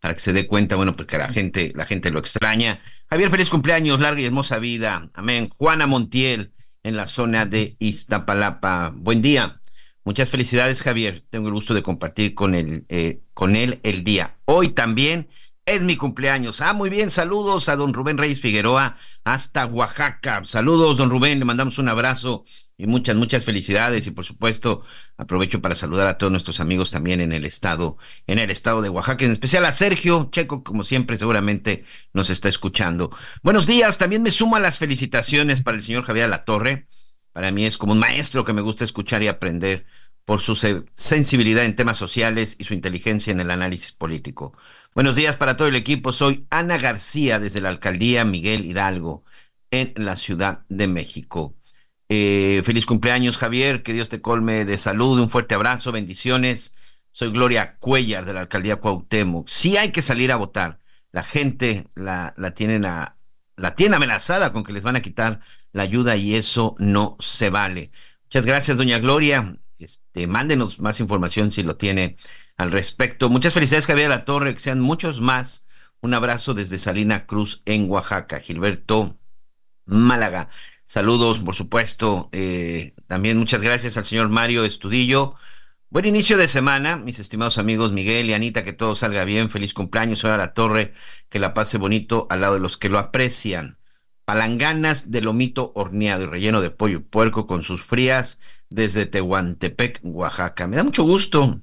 para 0.00 0.14
que 0.14 0.20
se 0.20 0.32
dé 0.32 0.48
cuenta, 0.48 0.74
bueno, 0.74 0.96
porque 0.96 1.16
la 1.16 1.28
gente 1.32 1.72
la 1.76 1.86
gente 1.86 2.10
lo 2.10 2.18
extraña. 2.18 2.80
Javier, 3.08 3.30
feliz 3.30 3.50
cumpleaños, 3.50 4.00
larga 4.00 4.20
y 4.20 4.24
hermosa 4.24 4.58
vida. 4.58 5.10
Amén. 5.14 5.48
Juana 5.56 5.86
Montiel, 5.86 6.54
en 6.82 6.96
la 6.96 7.06
zona 7.06 7.46
de 7.46 7.76
Iztapalapa. 7.78 8.92
Buen 8.92 9.22
día. 9.22 9.60
Muchas 10.02 10.28
felicidades, 10.28 10.82
Javier. 10.82 11.22
Tengo 11.30 11.46
el 11.46 11.54
gusto 11.54 11.72
de 11.72 11.84
compartir 11.84 12.34
con 12.34 12.56
él, 12.56 12.84
eh, 12.88 13.20
con 13.32 13.54
él 13.54 13.78
el 13.84 14.02
día. 14.02 14.38
Hoy 14.44 14.70
también 14.70 15.28
es 15.70 15.82
mi 15.82 15.96
cumpleaños. 15.96 16.60
Ah, 16.60 16.72
muy 16.72 16.90
bien. 16.90 17.10
Saludos 17.10 17.68
a 17.68 17.76
don 17.76 17.94
Rubén 17.94 18.18
Reyes 18.18 18.40
Figueroa 18.40 18.96
hasta 19.24 19.66
Oaxaca. 19.66 20.42
Saludos, 20.44 20.96
don 20.96 21.10
Rubén. 21.10 21.38
Le 21.38 21.44
mandamos 21.44 21.78
un 21.78 21.88
abrazo 21.88 22.44
y 22.76 22.86
muchas, 22.86 23.14
muchas 23.14 23.44
felicidades. 23.44 24.06
Y 24.06 24.10
por 24.10 24.24
supuesto, 24.24 24.82
aprovecho 25.16 25.60
para 25.60 25.74
saludar 25.74 26.08
a 26.08 26.18
todos 26.18 26.32
nuestros 26.32 26.58
amigos 26.60 26.90
también 26.90 27.20
en 27.20 27.32
el 27.32 27.44
estado, 27.44 27.98
en 28.26 28.38
el 28.38 28.50
estado 28.50 28.82
de 28.82 28.88
Oaxaca, 28.88 29.24
en 29.24 29.32
especial 29.32 29.64
a 29.64 29.72
Sergio 29.72 30.28
Checo, 30.32 30.64
como 30.64 30.82
siempre, 30.82 31.16
seguramente 31.16 31.84
nos 32.12 32.30
está 32.30 32.48
escuchando. 32.48 33.16
Buenos 33.42 33.66
días. 33.66 33.96
También 33.96 34.22
me 34.22 34.32
sumo 34.32 34.56
a 34.56 34.60
las 34.60 34.78
felicitaciones 34.78 35.62
para 35.62 35.76
el 35.76 35.82
señor 35.84 36.02
Javier 36.02 36.28
La 36.28 36.42
Torre. 36.42 36.88
Para 37.32 37.52
mí 37.52 37.64
es 37.64 37.78
como 37.78 37.92
un 37.92 38.00
maestro 38.00 38.44
que 38.44 38.52
me 38.52 38.60
gusta 38.60 38.84
escuchar 38.84 39.22
y 39.22 39.28
aprender 39.28 39.86
por 40.24 40.40
su 40.40 40.54
sensibilidad 40.94 41.64
en 41.64 41.76
temas 41.76 41.96
sociales 41.96 42.56
y 42.58 42.64
su 42.64 42.74
inteligencia 42.74 43.32
en 43.32 43.40
el 43.40 43.50
análisis 43.50 43.92
político. 43.92 44.52
Buenos 44.92 45.14
días 45.14 45.36
para 45.36 45.56
todo 45.56 45.68
el 45.68 45.76
equipo. 45.76 46.12
Soy 46.12 46.46
Ana 46.50 46.76
García 46.76 47.38
desde 47.38 47.60
la 47.60 47.68
alcaldía 47.68 48.24
Miguel 48.24 48.64
Hidalgo 48.64 49.22
en 49.70 49.92
la 49.94 50.16
Ciudad 50.16 50.64
de 50.68 50.88
México. 50.88 51.54
Eh, 52.08 52.62
feliz 52.64 52.86
cumpleaños, 52.86 53.36
Javier. 53.36 53.84
Que 53.84 53.92
Dios 53.92 54.08
te 54.08 54.20
colme 54.20 54.64
de 54.64 54.78
salud. 54.78 55.20
Un 55.20 55.30
fuerte 55.30 55.54
abrazo, 55.54 55.92
bendiciones. 55.92 56.74
Soy 57.12 57.30
Gloria 57.30 57.76
Cuellar 57.78 58.24
de 58.26 58.34
la 58.34 58.40
alcaldía 58.40 58.76
Cuauhtémoc. 58.76 59.48
Sí 59.48 59.76
hay 59.76 59.92
que 59.92 60.02
salir 60.02 60.32
a 60.32 60.36
votar. 60.36 60.80
La 61.12 61.22
gente 61.22 61.86
la, 61.94 62.34
la 62.36 62.52
tienen 62.54 62.82
la 62.82 63.74
tiene 63.76 63.94
amenazada 63.94 64.52
con 64.52 64.64
que 64.64 64.72
les 64.72 64.82
van 64.82 64.96
a 64.96 65.02
quitar 65.02 65.40
la 65.72 65.84
ayuda 65.84 66.16
y 66.16 66.34
eso 66.34 66.74
no 66.78 67.16
se 67.20 67.48
vale. 67.48 67.92
Muchas 68.24 68.44
gracias, 68.44 68.76
doña 68.76 68.98
Gloria. 68.98 69.56
Este, 69.78 70.26
mándenos 70.26 70.80
más 70.80 70.98
información 70.98 71.52
si 71.52 71.62
lo 71.62 71.76
tiene 71.76 72.16
al 72.60 72.72
respecto. 72.72 73.30
Muchas 73.30 73.54
felicidades, 73.54 73.86
Javier 73.86 74.10
La 74.10 74.26
Torre, 74.26 74.52
que 74.52 74.60
sean 74.60 74.80
muchos 74.80 75.22
más. 75.22 75.66
Un 76.02 76.12
abrazo 76.12 76.52
desde 76.52 76.78
Salina 76.78 77.24
Cruz 77.24 77.62
en 77.64 77.90
Oaxaca. 77.90 78.40
Gilberto 78.40 79.18
Málaga. 79.86 80.50
Saludos, 80.84 81.38
por 81.38 81.54
supuesto. 81.54 82.28
Eh, 82.32 82.94
también 83.06 83.38
muchas 83.38 83.62
gracias 83.62 83.96
al 83.96 84.04
señor 84.04 84.28
Mario 84.28 84.66
Estudillo. 84.66 85.36
Buen 85.88 86.04
inicio 86.04 86.36
de 86.36 86.48
semana, 86.48 86.98
mis 86.98 87.18
estimados 87.18 87.56
amigos 87.56 87.92
Miguel 87.92 88.28
y 88.28 88.34
Anita, 88.34 88.62
que 88.62 88.74
todo 88.74 88.94
salga 88.94 89.24
bien. 89.24 89.48
Feliz 89.48 89.72
cumpleaños, 89.72 90.22
ahora 90.24 90.36
la 90.36 90.52
torre, 90.52 90.92
que 91.30 91.38
la 91.38 91.54
pase 91.54 91.78
bonito 91.78 92.26
al 92.28 92.42
lado 92.42 92.54
de 92.54 92.60
los 92.60 92.76
que 92.76 92.90
lo 92.90 92.98
aprecian. 92.98 93.78
Palanganas 94.26 95.10
de 95.10 95.22
lomito 95.22 95.72
horneado 95.74 96.24
y 96.24 96.26
relleno 96.26 96.60
de 96.60 96.70
pollo 96.70 96.98
y 96.98 97.00
puerco 97.00 97.46
con 97.46 97.62
sus 97.62 97.82
frías 97.82 98.42
desde 98.68 99.06
Tehuantepec, 99.06 100.00
Oaxaca. 100.02 100.66
Me 100.66 100.76
da 100.76 100.84
mucho 100.84 101.04
gusto 101.04 101.62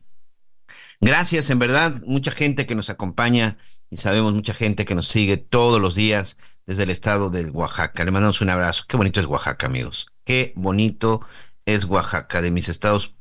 Gracias, 1.00 1.50
en 1.52 1.60
verdad, 1.60 2.02
mucha 2.06 2.32
gente 2.32 2.66
que 2.66 2.74
nos 2.74 2.90
acompaña 2.90 3.58
y 3.90 3.98
sabemos 3.98 4.34
mucha 4.34 4.54
gente 4.54 4.84
que 4.84 4.96
nos 4.96 5.08
sigue 5.08 5.38
todos 5.38 5.80
los 5.80 5.94
días 5.94 6.40
desde 6.66 6.84
el 6.84 6.90
estado 6.90 7.30
de 7.30 7.46
Oaxaca. 7.46 8.04
Le 8.04 8.12
mandamos 8.12 8.42
un 8.42 8.50
abrazo. 8.50 8.84
Qué 8.88 8.98
bonito 8.98 9.20
es 9.20 9.28
Oaxaca, 9.28 9.68
amigos. 9.68 10.08
Qué 10.26 10.54
bonito 10.56 11.22
es 11.66 11.86
Oaxaca, 11.86 12.42
de 12.42 12.52
mis 12.52 12.68
estados 12.68 13.14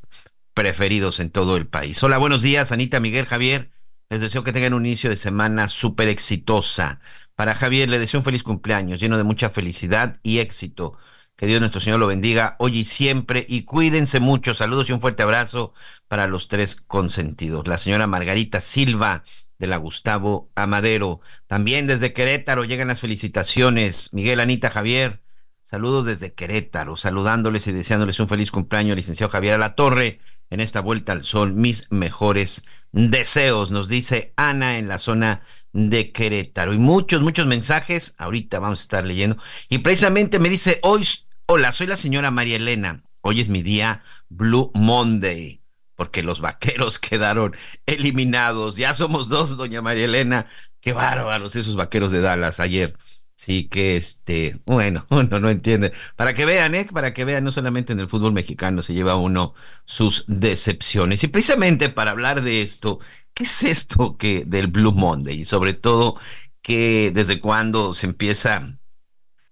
preferidos 0.55 1.21
en 1.21 1.31
todo 1.31 1.57
el 1.57 1.67
país. 1.67 2.03
Hola, 2.03 2.17
buenos 2.17 2.41
días, 2.41 2.73
Anita, 2.73 2.99
Miguel, 2.99 3.27
Javier. 3.27 3.71
Les 4.09 4.21
deseo 4.23 4.43
que 4.43 4.53
tengan 4.53 4.73
un 4.73 4.87
inicio 4.87 5.11
de 5.11 5.17
semana 5.17 5.69
súper 5.69 6.09
exitosa. 6.09 7.01
Para 7.35 7.55
Javier, 7.55 7.91
le 7.91 7.99
deseo 7.99 8.21
un 8.21 8.25
feliz 8.25 8.43
cumpleaños, 8.43 9.01
lleno 9.01 9.19
de 9.19 9.25
mucha 9.25 9.51
felicidad 9.51 10.19
y 10.23 10.39
éxito. 10.39 10.97
Que 11.37 11.47
Dios 11.47 11.61
nuestro 11.61 11.83
Señor 11.83 12.01
lo 12.01 12.07
bendiga 12.07 12.57
hoy 12.59 12.79
y 12.79 12.85
siempre 12.87 13.45
y 13.47 13.63
cuídense 13.65 14.21
mucho. 14.21 14.55
Saludos 14.55 14.89
y 14.89 14.93
un 14.93 15.03
fuerte 15.03 15.23
abrazo 15.23 15.75
para 16.09 16.27
los 16.27 16.49
tres 16.49 16.77
consentidos. 16.77 17.69
La 17.69 17.77
señora 17.77 18.07
Margarita 18.07 18.63
Silva 18.63 19.23
de 19.59 19.67
la 19.67 19.77
Gustavo 19.77 20.51
Amadero. 20.55 21.21
También 21.47 21.87
desde 21.87 22.15
Querétaro 22.15 22.65
llegan 22.65 22.89
las 22.89 23.03
felicitaciones. 23.03 24.15
Miguel, 24.15 24.41
Anita, 24.41 24.71
Javier. 24.71 25.21
Saludos 25.63 26.07
desde 26.07 26.33
Querétaro, 26.33 26.97
saludándoles 26.97 27.67
y 27.67 27.73
deseándoles 27.73 28.19
un 28.19 28.29
feliz 28.29 28.51
cumpleaños, 28.51 28.97
licenciado 28.97 29.31
Javier 29.31 29.59
la 29.59 29.75
Torre, 29.75 30.21
en 30.49 30.61
esta 30.61 30.81
vuelta 30.81 31.13
al 31.13 31.25
sol. 31.25 31.53
Mis 31.53 31.87
mejores 31.91 32.65
deseos, 32.93 33.71
nos 33.71 33.89
dice 33.89 34.33
Ana 34.37 34.79
en 34.79 34.89
la 34.89 34.97
zona 34.97 35.43
de 35.75 36.13
Querétaro. 36.13 36.73
Y 36.73 36.79
muchos, 36.79 37.21
muchos 37.21 37.47
mensajes, 37.47 38.15
ahorita 38.17 38.59
vamos 38.59 38.81
a 38.81 38.83
estar 38.83 39.05
leyendo. 39.05 39.37
Y 39.69 39.79
precisamente 39.79 40.39
me 40.39 40.49
dice, 40.49 40.79
hoy 40.83 41.07
Hola, 41.49 41.71
soy 41.71 41.87
la 41.87 41.97
señora 41.97 42.33
María 42.33 42.57
Elena. 42.57 43.05
Hoy 43.21 43.41
es 43.41 43.49
mi 43.49 43.63
día 43.63 44.03
Blue 44.29 44.73
Monday, 44.75 45.63
porque 45.95 46.25
los 46.25 46.41
vaqueros 46.41 46.99
quedaron 46.99 47.55
eliminados. 47.87 48.77
Ya 48.77 48.95
somos 48.95 49.29
dos, 49.29 49.57
doña 49.57 49.81
María 49.81 50.07
Elena. 50.07 50.47
Qué 50.81 50.93
bárbaros 50.93 51.55
esos 51.55 51.77
vaqueros 51.77 52.11
de 52.11 52.21
Dallas 52.21 52.59
ayer. 52.59 52.97
Sí 53.37 53.69
que 53.69 53.97
este, 53.97 54.59
bueno, 54.67 55.07
uno 55.11 55.39
no 55.39 55.49
entiende. 55.49 55.93
Para 56.17 56.35
que 56.35 56.45
vean, 56.47 56.75
¿eh? 56.75 56.89
Para 56.93 57.15
que 57.15 57.25
vean, 57.25 57.45
no 57.45 57.53
solamente 57.53 57.93
en 57.93 58.01
el 58.01 58.09
fútbol 58.09 58.33
mexicano 58.33 58.83
se 58.83 58.95
lleva 58.95 59.15
uno 59.15 59.55
sus 59.85 60.25
decepciones. 60.27 61.23
Y 61.23 61.29
precisamente 61.29 61.91
para 61.91 62.11
hablar 62.11 62.43
de 62.43 62.63
esto, 62.63 62.99
¿qué 63.35 63.45
es 63.45 63.63
esto 63.63 64.17
que 64.17 64.45
del 64.45 64.67
Blue 64.67 64.93
Monday? 64.93 65.41
Y 65.41 65.45
sobre 65.45 65.75
todo, 65.75 66.19
que 66.61 67.13
desde 67.15 67.41
cuándo 67.41 67.95
se 67.95 68.07
empieza 68.07 68.79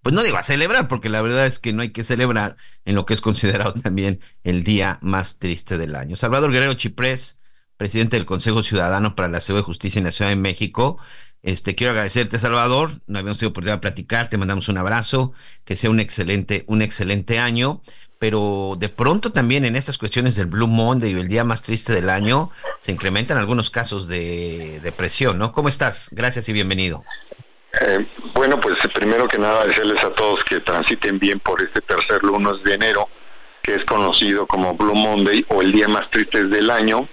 pues 0.04 0.14
no 0.14 0.22
digo 0.22 0.36
a 0.36 0.42
celebrar, 0.42 0.86
porque 0.86 1.08
la 1.08 1.22
verdad 1.22 1.46
es 1.46 1.58
que 1.58 1.72
no 1.72 1.80
hay 1.80 1.88
que 1.88 2.04
celebrar 2.04 2.58
en 2.84 2.94
lo 2.94 3.06
que 3.06 3.14
es 3.14 3.22
considerado 3.22 3.72
también 3.82 4.20
el 4.44 4.62
día 4.62 4.98
más 5.00 5.38
triste 5.38 5.78
del 5.78 5.96
año. 5.96 6.14
Salvador 6.14 6.52
Guerrero 6.52 6.74
Chiprés, 6.74 7.40
presidente 7.78 8.16
del 8.18 8.26
Consejo 8.26 8.62
Ciudadano 8.62 9.16
para 9.16 9.28
la 9.28 9.40
Seguridad 9.40 9.64
y 9.64 9.66
Justicia 9.66 9.98
en 9.98 10.04
la 10.04 10.12
Ciudad 10.12 10.30
de 10.30 10.36
México, 10.36 10.98
Este, 11.42 11.74
quiero 11.74 11.92
agradecerte, 11.92 12.38
Salvador. 12.38 13.00
No 13.06 13.18
habíamos 13.18 13.38
tenido 13.38 13.50
oportunidad 13.50 13.76
de 13.76 13.80
platicar. 13.80 14.28
Te 14.28 14.36
mandamos 14.36 14.68
un 14.68 14.78
abrazo. 14.78 15.32
Que 15.64 15.76
sea 15.76 15.90
un 15.90 16.00
excelente, 16.00 16.64
un 16.68 16.82
excelente 16.82 17.38
año. 17.38 17.82
Pero 18.18 18.76
de 18.78 18.88
pronto 18.90 19.32
también 19.32 19.64
en 19.64 19.76
estas 19.76 19.98
cuestiones 19.98 20.36
del 20.36 20.46
Blue 20.46 20.66
Monday 20.66 21.12
y 21.12 21.18
el 21.18 21.28
día 21.28 21.44
más 21.44 21.62
triste 21.62 21.92
del 21.94 22.08
año 22.10 22.50
se 22.78 22.92
incrementan 22.92 23.38
algunos 23.38 23.70
casos 23.70 24.06
de 24.08 24.80
depresión, 24.82 25.38
¿no? 25.38 25.52
¿Cómo 25.52 25.68
estás? 25.68 26.08
Gracias 26.12 26.48
y 26.48 26.52
bienvenido. 26.52 27.04
Eh, 27.80 28.06
bueno, 28.34 28.60
pues 28.60 28.76
primero 28.92 29.26
que 29.26 29.38
nada 29.38 29.66
decirles 29.66 30.02
a 30.04 30.10
todos 30.10 30.44
que 30.44 30.60
transiten 30.60 31.18
bien 31.18 31.40
por 31.40 31.60
este 31.60 31.80
tercer 31.80 32.22
lunes 32.22 32.62
de 32.62 32.74
enero, 32.74 33.08
que 33.62 33.74
es 33.74 33.84
conocido 33.84 34.46
como 34.46 34.74
Blue 34.74 34.94
Monday 34.94 35.44
o 35.48 35.62
el 35.62 35.72
día 35.72 35.88
más 35.88 36.10
triste 36.10 36.44
del 36.44 36.70
año. 36.70 37.08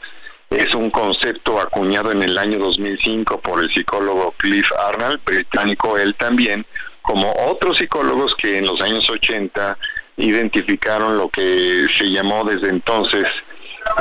Es 0.49 0.75
un 0.75 0.91
concepto 0.91 1.59
acuñado 1.61 2.11
en 2.11 2.21
el 2.23 2.37
año 2.37 2.59
2005 2.59 3.39
por 3.39 3.61
el 3.61 3.71
psicólogo 3.71 4.33
Cliff 4.37 4.69
Arnold, 4.89 5.23
británico 5.23 5.97
él 5.97 6.13
también, 6.15 6.65
como 7.01 7.33
otros 7.47 7.77
psicólogos 7.77 8.35
que 8.35 8.57
en 8.57 8.65
los 8.65 8.81
años 8.81 9.09
80 9.09 9.77
identificaron 10.17 11.17
lo 11.17 11.29
que 11.29 11.87
se 11.97 12.11
llamó 12.11 12.43
desde 12.43 12.69
entonces 12.69 13.27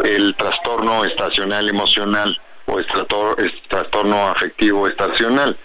el 0.04 0.34
trastorno 0.36 1.04
estacional 1.04 1.68
emocional 1.68 2.38
o 2.70 2.80
trastorno 3.68 4.28
afectivo 4.28 4.88
estacional. 4.88 5.58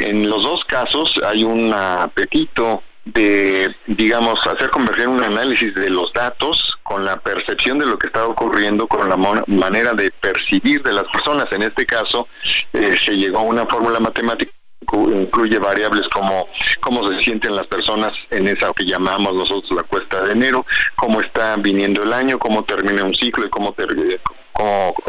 En 0.00 0.28
los 0.28 0.42
dos 0.42 0.64
casos 0.64 1.20
hay 1.24 1.44
un 1.44 1.72
apetito 1.72 2.82
de, 3.04 3.74
digamos, 3.86 4.46
hacer 4.46 4.70
converger 4.70 5.08
un 5.08 5.22
análisis 5.22 5.74
de 5.74 5.90
los 5.90 6.12
datos 6.12 6.74
con 6.82 7.04
la 7.04 7.18
percepción 7.18 7.78
de 7.78 7.86
lo 7.86 7.98
que 7.98 8.06
está 8.06 8.26
ocurriendo, 8.26 8.86
con 8.86 9.08
la 9.08 9.16
manera 9.16 9.92
de 9.92 10.10
percibir 10.10 10.82
de 10.82 10.92
las 10.92 11.04
personas. 11.12 11.46
En 11.52 11.62
este 11.62 11.84
caso, 11.84 12.28
eh, 12.72 12.96
se 13.00 13.16
llegó 13.16 13.38
a 13.38 13.42
una 13.42 13.66
fórmula 13.66 14.00
matemática 14.00 14.52
incluye 14.92 15.58
variables 15.58 16.08
como 16.08 16.48
cómo 16.80 17.10
se 17.10 17.18
sienten 17.20 17.56
las 17.56 17.66
personas 17.66 18.12
en 18.30 18.48
esa 18.48 18.72
que 18.72 18.84
llamamos 18.84 19.34
nosotros 19.34 19.70
la 19.72 19.82
cuesta 19.82 20.22
de 20.22 20.32
enero, 20.32 20.66
cómo 20.96 21.20
está 21.20 21.56
viniendo 21.56 22.02
el 22.02 22.12
año, 22.12 22.38
cómo 22.38 22.64
termina 22.64 23.04
un 23.04 23.14
ciclo 23.14 23.46
y 23.46 23.50
cómo, 23.50 23.74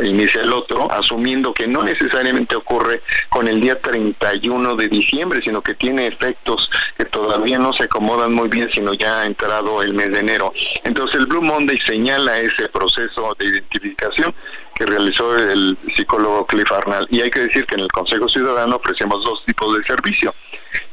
inicia 0.04 0.42
el 0.42 0.52
otro, 0.52 0.92
asumiendo 0.92 1.54
que 1.54 1.68
no 1.68 1.84
necesariamente 1.84 2.56
ocurre 2.56 3.02
con 3.30 3.48
el 3.48 3.62
día 3.62 3.80
31 3.80 4.76
de 4.76 4.88
diciembre, 4.88 5.42
sino 5.44 5.62
que 5.62 5.76
tiene 5.76 6.08
efectos 6.08 6.70
que 6.98 7.06
todavía 7.06 7.60
no 7.60 7.72
se 7.74 7.84
acomodan 7.84 8.34
muy 8.34 8.50
bien, 8.50 8.70
sino 8.72 8.94
ya 8.94 9.22
ha 9.22 9.26
entrado 9.26 9.82
el 9.84 9.94
mes 9.94 10.12
de 10.12 10.20
enero. 10.20 10.54
Entonces 10.84 11.20
el 11.20 11.28
Blue 11.28 11.42
Monday 11.42 11.78
señala 11.86 12.40
ese 12.40 12.70
proceso 12.70 13.36
de 13.38 13.46
identificación 13.46 14.34
que 14.76 14.86
realizó 14.86 15.36
el 15.38 15.78
psicólogo 15.96 16.46
Cliff 16.46 16.70
Arnold. 16.72 17.08
Y 17.10 17.22
hay 17.22 17.32
que 17.32 17.40
decir 17.40 17.66
que 17.66 17.76
en 17.76 17.82
el 17.82 17.88
Consejo 17.88 18.28
Ciudadano 18.28 18.76
ofrecemos 18.76 19.24
dos 19.24 19.44
tipos 19.46 19.78
de 19.78 19.84
servicio. 19.86 20.36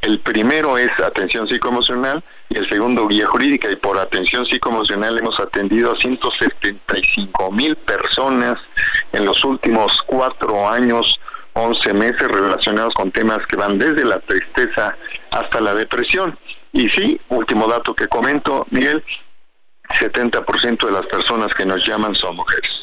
El 0.01 0.19
primero 0.19 0.77
es 0.77 0.91
atención 0.99 1.47
psicoemocional 1.47 2.23
y 2.49 2.57
el 2.57 2.69
segundo 2.69 3.07
guía 3.07 3.27
jurídica. 3.27 3.69
Y 3.69 3.75
por 3.75 3.99
atención 3.99 4.45
psicoemocional 4.45 5.17
hemos 5.17 5.37
atendido 5.39 5.91
a 5.91 5.99
175 5.99 7.51
mil 7.51 7.75
personas 7.75 8.57
en 9.11 9.25
los 9.25 9.43
últimos 9.43 10.01
cuatro 10.05 10.69
años, 10.69 11.19
11 11.53 11.93
meses 11.93 12.27
relacionados 12.29 12.93
con 12.93 13.11
temas 13.11 13.45
que 13.47 13.57
van 13.57 13.77
desde 13.77 14.05
la 14.05 14.19
tristeza 14.21 14.95
hasta 15.31 15.59
la 15.59 15.75
depresión. 15.75 16.39
Y 16.71 16.87
sí, 16.87 17.19
último 17.27 17.67
dato 17.67 17.93
que 17.93 18.07
comento, 18.07 18.65
Miguel, 18.71 19.03
70% 19.99 20.85
de 20.85 20.91
las 20.91 21.05
personas 21.07 21.53
que 21.53 21.65
nos 21.65 21.85
llaman 21.85 22.15
son 22.15 22.37
mujeres 22.37 22.82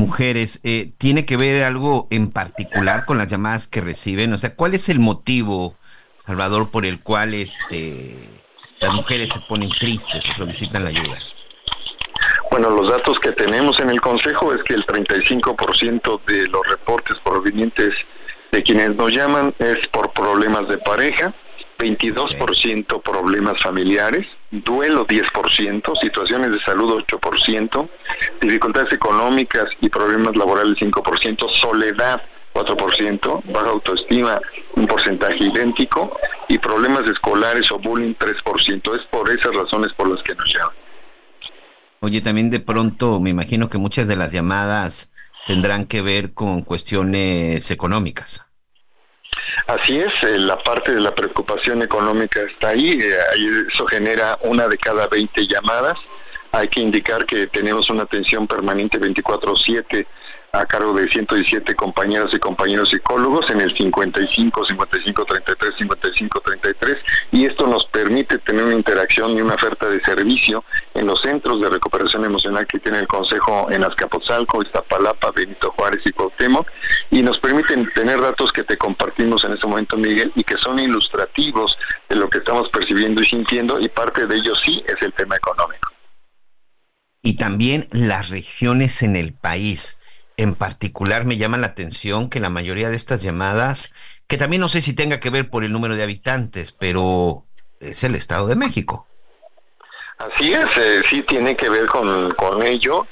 mujeres, 0.00 0.60
eh, 0.64 0.92
¿tiene 0.98 1.26
que 1.26 1.36
ver 1.36 1.62
algo 1.62 2.08
en 2.10 2.30
particular 2.30 3.04
con 3.04 3.18
las 3.18 3.28
llamadas 3.28 3.68
que 3.68 3.80
reciben? 3.80 4.32
O 4.32 4.38
sea, 4.38 4.56
¿cuál 4.56 4.74
es 4.74 4.88
el 4.88 4.98
motivo, 4.98 5.76
Salvador, 6.16 6.70
por 6.70 6.86
el 6.86 7.00
cual 7.00 7.34
este, 7.34 8.16
las 8.80 8.94
mujeres 8.94 9.30
se 9.30 9.40
ponen 9.40 9.68
tristes 9.70 10.28
o 10.30 10.34
solicitan 10.34 10.84
la 10.84 10.90
ayuda? 10.90 11.18
Bueno, 12.50 12.70
los 12.70 12.90
datos 12.90 13.18
que 13.20 13.32
tenemos 13.32 13.78
en 13.78 13.90
el 13.90 14.00
Consejo 14.00 14.52
es 14.54 14.62
que 14.64 14.74
el 14.74 14.84
35% 14.86 16.20
de 16.26 16.46
los 16.48 16.66
reportes 16.66 17.16
provenientes 17.22 17.94
de 18.50 18.62
quienes 18.62 18.96
nos 18.96 19.12
llaman 19.12 19.54
es 19.58 19.86
por 19.88 20.12
problemas 20.12 20.66
de 20.68 20.78
pareja, 20.78 21.32
22% 21.80 23.02
problemas 23.02 23.60
familiares, 23.62 24.26
duelo 24.50 25.06
10%, 25.06 25.96
situaciones 26.00 26.52
de 26.52 26.60
salud 26.60 27.02
8%, 27.08 27.88
dificultades 28.40 28.92
económicas 28.92 29.64
y 29.80 29.88
problemas 29.88 30.36
laborales 30.36 30.78
5%, 30.78 31.48
soledad 31.48 32.22
4%, 32.54 33.42
baja 33.52 33.70
autoestima 33.70 34.40
un 34.76 34.86
porcentaje 34.86 35.44
idéntico 35.44 36.16
y 36.48 36.58
problemas 36.58 37.08
escolares 37.08 37.70
o 37.72 37.78
bullying 37.78 38.14
3%. 38.14 39.00
Es 39.00 39.06
por 39.10 39.30
esas 39.30 39.54
razones 39.54 39.92
por 39.94 40.08
las 40.08 40.22
que 40.22 40.34
nos 40.34 40.52
llaman. 40.52 40.74
Oye, 42.00 42.20
también 42.20 42.50
de 42.50 42.60
pronto 42.60 43.20
me 43.20 43.30
imagino 43.30 43.68
que 43.68 43.78
muchas 43.78 44.08
de 44.08 44.16
las 44.16 44.32
llamadas 44.32 45.12
tendrán 45.46 45.86
que 45.86 46.02
ver 46.02 46.32
con 46.32 46.62
cuestiones 46.62 47.70
económicas. 47.70 48.49
Así 49.66 49.98
es, 49.98 50.12
eh, 50.22 50.38
la 50.38 50.58
parte 50.58 50.94
de 50.94 51.00
la 51.00 51.14
preocupación 51.14 51.82
económica 51.82 52.40
está 52.42 52.68
ahí, 52.68 52.98
eh, 53.00 53.66
eso 53.72 53.86
genera 53.86 54.38
una 54.42 54.68
de 54.68 54.78
cada 54.78 55.06
20 55.06 55.46
llamadas. 55.46 55.98
Hay 56.52 56.68
que 56.68 56.80
indicar 56.80 57.26
que 57.26 57.46
tenemos 57.46 57.90
una 57.90 58.02
atención 58.02 58.46
permanente 58.46 58.98
24/7 58.98 60.06
a 60.52 60.66
cargo 60.66 60.92
de 60.94 61.08
117 61.08 61.74
compañeros 61.76 62.34
y 62.34 62.38
compañeros 62.38 62.90
psicólogos 62.90 63.48
en 63.50 63.60
el 63.60 63.76
55, 63.76 64.64
55, 64.64 65.24
33, 65.24 65.74
55, 65.78 66.40
33 66.40 66.96
y 67.32 67.46
esto 67.46 67.66
nos 67.66 67.84
permite 67.86 68.38
tener 68.38 68.64
una 68.64 68.74
interacción 68.74 69.30
y 69.36 69.40
una 69.40 69.54
oferta 69.54 69.88
de 69.88 70.02
servicio 70.02 70.64
en 70.94 71.06
los 71.06 71.20
centros 71.20 71.60
de 71.60 71.70
recuperación 71.70 72.24
emocional 72.24 72.66
que 72.66 72.80
tiene 72.80 72.98
el 72.98 73.06
Consejo 73.06 73.68
en 73.70 73.84
Azcapotzalco, 73.84 74.62
Iztapalapa, 74.62 75.30
Benito 75.30 75.70
Juárez 75.72 76.02
y 76.04 76.12
Cuauhtémoc 76.12 76.66
y 77.10 77.22
nos 77.22 77.38
permiten 77.38 77.88
tener 77.94 78.20
datos 78.20 78.52
que 78.52 78.64
te 78.64 78.76
compartimos 78.76 79.44
en 79.44 79.52
este 79.52 79.66
momento 79.66 79.96
Miguel 79.96 80.32
y 80.34 80.42
que 80.42 80.56
son 80.56 80.78
ilustrativos 80.78 81.76
de 82.08 82.16
lo 82.16 82.28
que 82.28 82.38
estamos 82.38 82.68
percibiendo 82.70 83.22
y 83.22 83.26
sintiendo 83.26 83.78
y 83.78 83.88
parte 83.88 84.26
de 84.26 84.36
ello 84.36 84.54
sí 84.56 84.82
es 84.86 85.00
el 85.00 85.12
tema 85.12 85.36
económico. 85.36 85.90
Y 87.22 87.36
también 87.36 87.86
las 87.92 88.30
regiones 88.30 89.02
en 89.02 89.14
el 89.14 89.34
país 89.34 89.99
en 90.42 90.54
particular 90.54 91.26
me 91.26 91.36
llama 91.36 91.58
la 91.58 91.68
atención 91.68 92.30
que 92.30 92.40
la 92.40 92.48
mayoría 92.48 92.88
de 92.88 92.96
estas 92.96 93.22
llamadas, 93.22 93.94
que 94.26 94.38
también 94.38 94.60
no 94.60 94.68
sé 94.68 94.80
si 94.80 94.94
tenga 94.94 95.20
que 95.20 95.28
ver 95.28 95.50
por 95.50 95.64
el 95.64 95.72
número 95.72 95.96
de 95.96 96.02
habitantes, 96.02 96.72
pero 96.72 97.44
es 97.80 98.04
el 98.04 98.14
Estado 98.14 98.46
de 98.46 98.56
México. 98.56 99.06
Así 100.18 100.52
es, 100.52 100.66
eh, 100.76 101.02
sí 101.08 101.22
tiene 101.22 101.56
que 101.56 101.68
ver 101.68 101.86
con, 101.86 102.30
con 102.32 102.62
ello. 102.62 103.06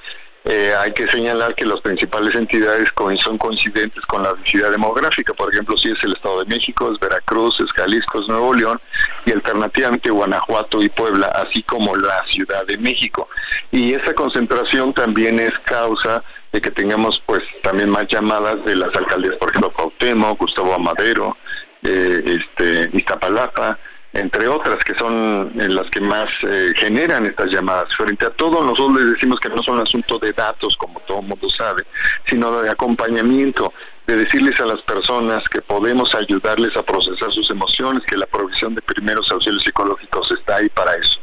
Eh, 0.44 0.72
hay 0.74 0.92
que 0.92 1.06
señalar 1.09 1.55
que 1.55 1.66
las 1.66 1.80
principales 1.82 2.34
entidades 2.34 2.88
son 3.18 3.36
coincidentes 3.36 4.02
con 4.06 4.22
la 4.22 4.32
densidad 4.32 4.70
demográfica. 4.70 5.34
Por 5.34 5.52
ejemplo, 5.52 5.76
si 5.76 5.90
es 5.90 6.02
el 6.05 6.14
Estado 6.14 6.42
de 6.42 6.46
México, 6.46 6.90
es 6.90 6.98
Veracruz, 6.98 7.60
es 7.60 7.70
Jalisco, 7.72 8.20
es 8.20 8.28
Nuevo 8.28 8.55
León 8.55 8.80
y 9.26 9.32
alternativamente 9.32 10.10
Guanajuato 10.10 10.82
y 10.82 10.88
Puebla, 10.88 11.26
así 11.26 11.62
como 11.64 11.94
la 11.96 12.24
Ciudad 12.28 12.64
de 12.66 12.78
México. 12.78 13.28
Y 13.72 13.92
esa 13.92 14.14
concentración 14.14 14.94
también 14.94 15.38
es 15.38 15.52
causa 15.66 16.22
de 16.53 16.61
que 16.61 16.70
tengamos 16.70 17.23
pues 17.27 17.43
también 17.62 17.91
más 17.91 18.07
llamadas 18.09 18.65
de 18.65 18.77
las 18.77 18.95
alcaldías, 18.95 19.37
por 19.37 19.51
ejemplo, 19.51 19.73
Cuauhtémoc, 19.73 20.39
Gustavo 20.39 20.75
Amadero, 20.75 21.37
eh, 21.83 22.41
este, 22.41 22.91
Iztapalapa, 22.97 23.79
entre 24.15 24.49
otras 24.49 24.83
que 24.85 24.95
son 24.95 25.53
en 25.61 25.75
las 25.75 25.89
que 25.91 26.01
más 26.01 26.29
eh, 26.43 26.73
generan 26.77 27.27
estas 27.27 27.51
llamadas. 27.51 27.95
Frente 27.97 28.27
a 28.27 28.31
todo, 28.31 28.65
nosotros 28.65 29.01
les 29.01 29.12
decimos 29.12 29.39
que 29.41 29.51
no 29.51 29.62
son 29.62 29.77
un 29.77 29.83
asunto 29.83 30.19
de 30.19 30.33
datos, 30.33 30.77
como 30.77 31.01
todo 31.01 31.20
el 31.20 31.27
mundo 31.27 31.49
sabe, 31.51 31.85
sino 32.25 32.62
de 32.62 32.70
acompañamiento, 32.70 33.73
de 34.07 34.16
decirles 34.16 34.59
a 34.61 34.66
las 34.66 34.81
personas 34.83 35.45
que 35.51 35.61
podemos 35.61 36.15
ayudarles 36.15 36.75
a 36.77 36.83
procesar 36.83 37.31
sus 37.31 37.51
emociones, 37.51 38.03
que 38.07 38.16
la 38.16 38.27
provisión 38.27 38.75
de 38.75 38.83
primeros 38.83 39.31
auxilios 39.31 39.62
psicológicos 39.62 40.31
está 40.33 40.57
ahí 40.57 40.69
para 40.70 40.95
eso. 40.95 41.20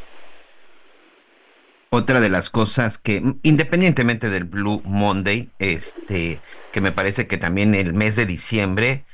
Otra 1.95 2.19
de 2.19 2.27
las 2.27 2.49
cosas 2.49 2.97
que, 2.97 3.23
independientemente 3.43 4.29
del 4.29 4.43
Blue 4.43 4.81
Monday, 4.83 5.47
este, 5.59 6.41
que 6.73 6.81
me 6.81 6.91
parece 6.91 7.25
que 7.25 7.37
también 7.37 7.73
el 7.73 7.93
mes 7.93 8.17
de 8.17 8.25
diciembre 8.25 9.05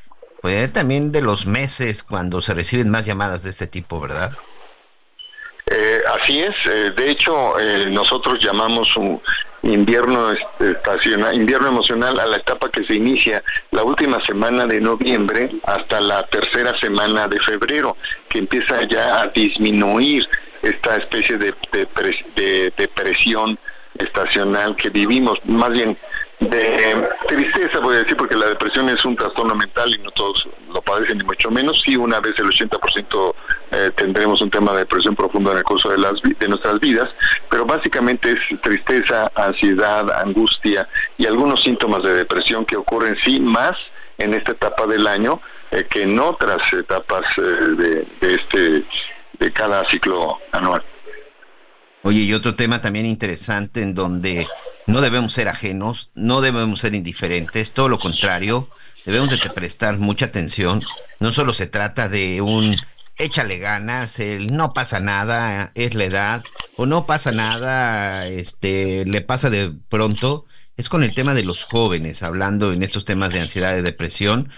fue 0.42 0.68
también 0.68 1.12
de 1.12 1.22
los 1.22 1.46
meses 1.46 2.02
cuando 2.02 2.42
se 2.42 2.56
reciben 2.56 2.90
más 2.90 3.06
llamadas 3.06 3.44
de 3.44 3.52
este 3.52 3.68
tipo, 3.68 4.02
¿verdad? 4.02 4.32
Eh, 5.68 6.00
así 6.20 6.40
es, 6.40 6.56
eh, 6.66 6.90
de 6.98 7.12
hecho 7.12 7.60
eh, 7.60 7.86
nosotros 7.86 8.44
llamamos 8.44 8.98
un 8.98 9.22
invierno 9.62 10.34
estacional, 10.60 11.36
invierno 11.36 11.68
emocional 11.68 12.20
a 12.20 12.26
la 12.26 12.38
etapa 12.38 12.72
que 12.72 12.84
se 12.86 12.96
inicia 12.96 13.44
la 13.70 13.84
última 13.84 14.20
semana 14.26 14.66
de 14.66 14.82
noviembre 14.82 15.52
hasta 15.66 16.02
la 16.02 16.26
tercera 16.26 16.76
semana 16.78 17.28
de 17.28 17.40
febrero, 17.42 17.96
que 18.28 18.40
empieza 18.40 18.82
ya 18.90 19.22
a 19.22 19.28
disminuir 19.28 20.28
esta 20.62 20.98
especie 20.98 21.38
de, 21.38 21.54
de, 21.72 21.88
de 22.76 23.58
estacional 24.00 24.76
que 24.76 24.90
vivimos. 24.90 25.40
Más 25.46 25.70
bien, 25.72 25.98
de 26.40 27.08
tristeza, 27.28 27.80
voy 27.80 27.96
a 27.96 28.00
decir, 28.00 28.18
porque 28.18 28.36
la 28.36 28.48
depresión 28.48 28.90
es 28.90 29.06
un 29.06 29.16
trastorno 29.16 29.54
mental 29.54 29.94
y 29.94 30.02
no 30.02 30.10
todos 30.12 30.48
lo 30.74 30.82
padecen, 30.82 31.20
ni 31.20 31.24
mucho 31.24 31.52
menos. 31.52 31.82
Sí, 31.86 31.96
una 31.96 32.20
vez 32.20 32.34
el 32.40 32.48
80% 32.48 33.36
eh, 33.72 33.92
tendremos 33.96 34.42
un 34.42 34.50
tema 34.50 34.72
de 34.72 34.80
depresión 34.80 35.16
profunda 35.16 35.52
en 35.52 35.60
el 35.60 35.64
curso 35.64 35.90
de, 35.90 36.00
las, 36.00 36.14
de 36.22 36.48
nuestras 36.48 36.80
vidas, 36.80 37.10
pero 37.50 37.66
básicamente 37.66 38.32
es 38.32 38.62
tristeza, 38.62 39.32
ansiedad, 39.36 40.10
angustia 40.20 40.88
y 41.18 41.26
algunos 41.28 41.62
síntomas 41.62 42.02
de 42.02 42.14
depresión 42.16 42.66
que 42.66 42.76
ocurren, 42.76 43.16
sí, 43.20 43.40
más 43.40 43.78
en 44.18 44.34
esta 44.34 44.52
etapa 44.52 44.86
del 44.88 45.06
año 45.08 45.42
eh, 45.72 45.86
que 45.90 46.04
en 46.04 46.20
otras 46.20 46.62
etapas 46.74 47.24
eh, 47.38 48.06
de, 48.22 48.34
este 48.34 48.84
de 49.42 49.52
cada 49.52 49.84
ciclo 49.90 50.38
anual. 50.52 50.84
Oye, 52.04 52.20
y 52.22 52.34
otro 52.34 52.56
tema 52.56 52.80
también 52.82 53.08
interesante 53.08 53.82
en 53.82 53.96
donde 53.96 54.48
no 54.86 55.02
debemos 55.02 55.34
ser 55.34 55.48
ajenos, 55.48 56.12
no 56.14 56.42
debemos 56.42 56.80
ser 56.80 56.94
indiferentes, 56.94 57.74
todo 57.74 57.90
lo 57.90 58.00
contrario, 58.00 58.70
debemos 59.06 59.30
de 59.32 59.50
prestar 59.50 59.98
mucha 59.98 60.28
atención. 60.28 60.84
No 61.20 61.32
solo 61.32 61.54
se 61.54 61.66
trata 61.68 62.08
de 62.08 62.42
un 62.42 62.76
échale 63.18 63.58
ganas, 63.58 64.20
el 64.20 64.56
no 64.56 64.74
pasa 64.74 65.00
nada, 65.00 65.72
es 65.74 65.96
la 65.96 66.06
edad, 66.06 66.44
o 66.78 66.86
no 66.86 67.06
pasa 67.08 67.32
nada, 67.32 68.28
este, 68.28 69.06
le 69.06 69.22
pasa 69.22 69.50
de 69.50 69.74
pronto, 69.90 70.46
es 70.78 70.88
con 70.88 71.04
el 71.04 71.14
tema 71.16 71.34
de 71.34 71.44
los 71.44 71.66
jóvenes, 71.66 72.24
hablando 72.24 72.74
en 72.74 72.84
estos 72.84 73.06
temas 73.06 73.34
de 73.34 73.42
ansiedad 73.42 73.78
y 73.78 73.82
depresión, 73.82 74.50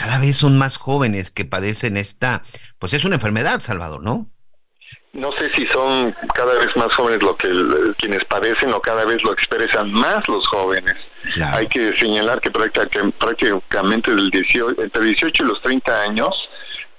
cada 0.00 0.18
vez 0.18 0.36
son 0.36 0.56
más 0.56 0.78
jóvenes 0.78 1.30
que 1.30 1.44
padecen 1.44 1.98
esta, 1.98 2.42
pues 2.78 2.94
es 2.94 3.04
una 3.04 3.16
enfermedad, 3.16 3.60
Salvador, 3.60 4.02
¿no? 4.02 4.30
No 5.12 5.30
sé 5.32 5.52
si 5.52 5.66
son 5.66 6.16
cada 6.34 6.54
vez 6.54 6.74
más 6.74 6.94
jóvenes 6.94 7.22
lo 7.22 7.36
que 7.36 7.48
quienes 7.98 8.24
padecen 8.24 8.72
o 8.72 8.80
cada 8.80 9.04
vez 9.04 9.22
lo 9.22 9.34
expresan 9.34 9.92
más 9.92 10.26
los 10.26 10.48
jóvenes. 10.48 10.94
Hay 11.52 11.66
que 11.66 11.94
señalar 11.98 12.40
que 12.40 12.50
prácticamente 12.50 14.14
del 14.14 14.30
18, 14.30 14.82
entre 14.82 15.04
18 15.04 15.42
y 15.42 15.46
los 15.46 15.60
30 15.60 16.02
años 16.02 16.48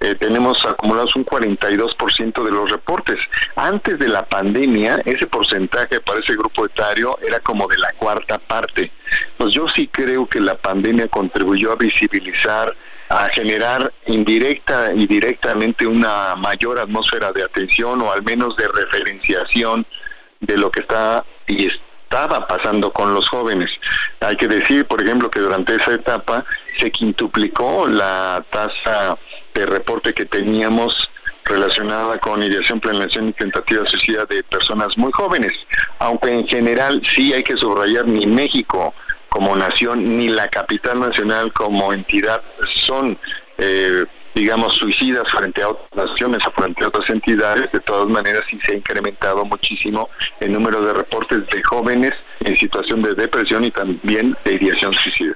eh, 0.01 0.15
tenemos 0.15 0.65
acumulados 0.65 1.15
un 1.15 1.23
42% 1.23 2.43
de 2.43 2.51
los 2.51 2.71
reportes. 2.71 3.17
Antes 3.55 3.99
de 3.99 4.07
la 4.07 4.25
pandemia, 4.25 4.99
ese 5.05 5.27
porcentaje 5.27 6.01
para 6.01 6.19
ese 6.19 6.35
grupo 6.35 6.65
etario 6.65 7.19
era 7.21 7.39
como 7.39 7.67
de 7.67 7.77
la 7.77 7.93
cuarta 7.93 8.39
parte. 8.39 8.91
Pues 9.37 9.53
yo 9.53 9.67
sí 9.67 9.87
creo 9.87 10.27
que 10.27 10.39
la 10.39 10.55
pandemia 10.55 11.07
contribuyó 11.07 11.71
a 11.71 11.75
visibilizar 11.75 12.75
a 13.09 13.27
generar 13.29 13.93
indirecta 14.07 14.91
y 14.93 15.05
directamente 15.05 15.85
una 15.85 16.35
mayor 16.35 16.79
atmósfera 16.79 17.31
de 17.31 17.43
atención 17.43 18.01
o 18.01 18.11
al 18.11 18.23
menos 18.23 18.55
de 18.55 18.67
referenciación 18.69 19.85
de 20.39 20.57
lo 20.57 20.71
que 20.71 20.79
está 20.79 21.23
y 21.45 21.67
estaba 21.67 22.47
pasando 22.47 22.91
con 22.91 23.13
los 23.13 23.29
jóvenes. 23.29 23.69
Hay 24.21 24.35
que 24.35 24.47
decir, 24.47 24.85
por 24.85 25.01
ejemplo, 25.01 25.29
que 25.29 25.41
durante 25.41 25.75
esa 25.75 25.93
etapa 25.93 26.43
se 26.77 26.89
quintuplicó 26.89 27.85
la 27.85 28.43
tasa 28.49 29.17
de 29.53 29.65
reporte 29.65 30.13
que 30.13 30.25
teníamos 30.25 31.09
relacionada 31.45 32.17
con 32.19 32.43
ideación, 32.43 32.79
planeación 32.79 33.29
y 33.29 33.33
tentativa 33.33 33.85
suicida 33.85 34.25
de 34.25 34.43
personas 34.43 34.97
muy 34.97 35.11
jóvenes, 35.11 35.51
aunque 35.99 36.31
en 36.31 36.47
general 36.47 37.01
sí 37.03 37.33
hay 37.33 37.43
que 37.43 37.57
subrayar 37.57 38.07
ni 38.07 38.25
México 38.25 38.93
como 39.31 39.55
nación 39.55 40.17
ni 40.17 40.27
la 40.27 40.49
capital 40.49 40.99
nacional 40.99 41.53
como 41.53 41.93
entidad 41.93 42.41
son, 42.67 43.17
eh, 43.57 44.05
digamos, 44.35 44.73
suicidas 44.75 45.23
frente 45.31 45.61
a 45.63 45.69
otras 45.69 46.09
naciones 46.09 46.45
o 46.45 46.51
frente 46.51 46.83
a 46.83 46.89
otras 46.89 47.09
entidades. 47.09 47.71
De 47.71 47.79
todas 47.79 48.09
maneras, 48.09 48.43
sí 48.49 48.59
se 48.61 48.73
ha 48.73 48.75
incrementado 48.75 49.45
muchísimo 49.45 50.09
el 50.41 50.51
número 50.51 50.81
de 50.81 50.93
reportes 50.93 51.47
de 51.47 51.63
jóvenes 51.63 52.11
en 52.41 52.57
situación 52.57 53.01
de 53.01 53.13
depresión 53.13 53.63
y 53.63 53.71
también 53.71 54.35
de 54.43 54.53
ideación 54.53 54.93
suicida. 54.93 55.35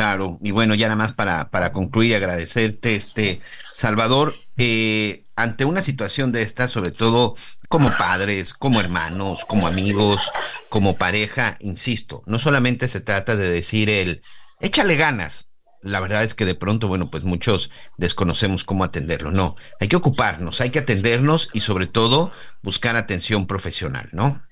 Claro, 0.00 0.38
y 0.42 0.50
bueno, 0.50 0.74
ya 0.74 0.86
nada 0.86 0.96
más 0.96 1.12
para, 1.12 1.50
para 1.50 1.72
concluir, 1.72 2.16
agradecerte, 2.16 2.96
este 2.96 3.40
Salvador, 3.74 4.34
eh, 4.56 5.24
ante 5.36 5.66
una 5.66 5.82
situación 5.82 6.32
de 6.32 6.40
esta, 6.40 6.68
sobre 6.68 6.90
todo 6.90 7.36
como 7.68 7.94
padres, 7.98 8.54
como 8.54 8.80
hermanos, 8.80 9.44
como 9.44 9.66
amigos, 9.66 10.32
como 10.70 10.96
pareja, 10.96 11.58
insisto, 11.60 12.22
no 12.24 12.38
solamente 12.38 12.88
se 12.88 13.02
trata 13.02 13.36
de 13.36 13.50
decir 13.50 13.90
el 13.90 14.22
échale 14.60 14.96
ganas. 14.96 15.50
La 15.82 16.00
verdad 16.00 16.24
es 16.24 16.34
que 16.34 16.46
de 16.46 16.54
pronto, 16.54 16.88
bueno, 16.88 17.10
pues 17.10 17.24
muchos 17.24 17.70
desconocemos 17.98 18.64
cómo 18.64 18.84
atenderlo. 18.84 19.30
No, 19.30 19.56
hay 19.80 19.88
que 19.88 19.96
ocuparnos, 19.96 20.62
hay 20.62 20.70
que 20.70 20.78
atendernos 20.78 21.50
y 21.52 21.60
sobre 21.60 21.88
todo 21.88 22.32
buscar 22.62 22.96
atención 22.96 23.46
profesional, 23.46 24.08
¿no? 24.12 24.42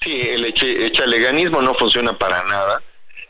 Sí, 0.00 0.20
el 0.20 0.44
echaleganismo 0.44 1.60
no 1.60 1.74
funciona 1.74 2.16
para 2.16 2.44
nada 2.44 2.80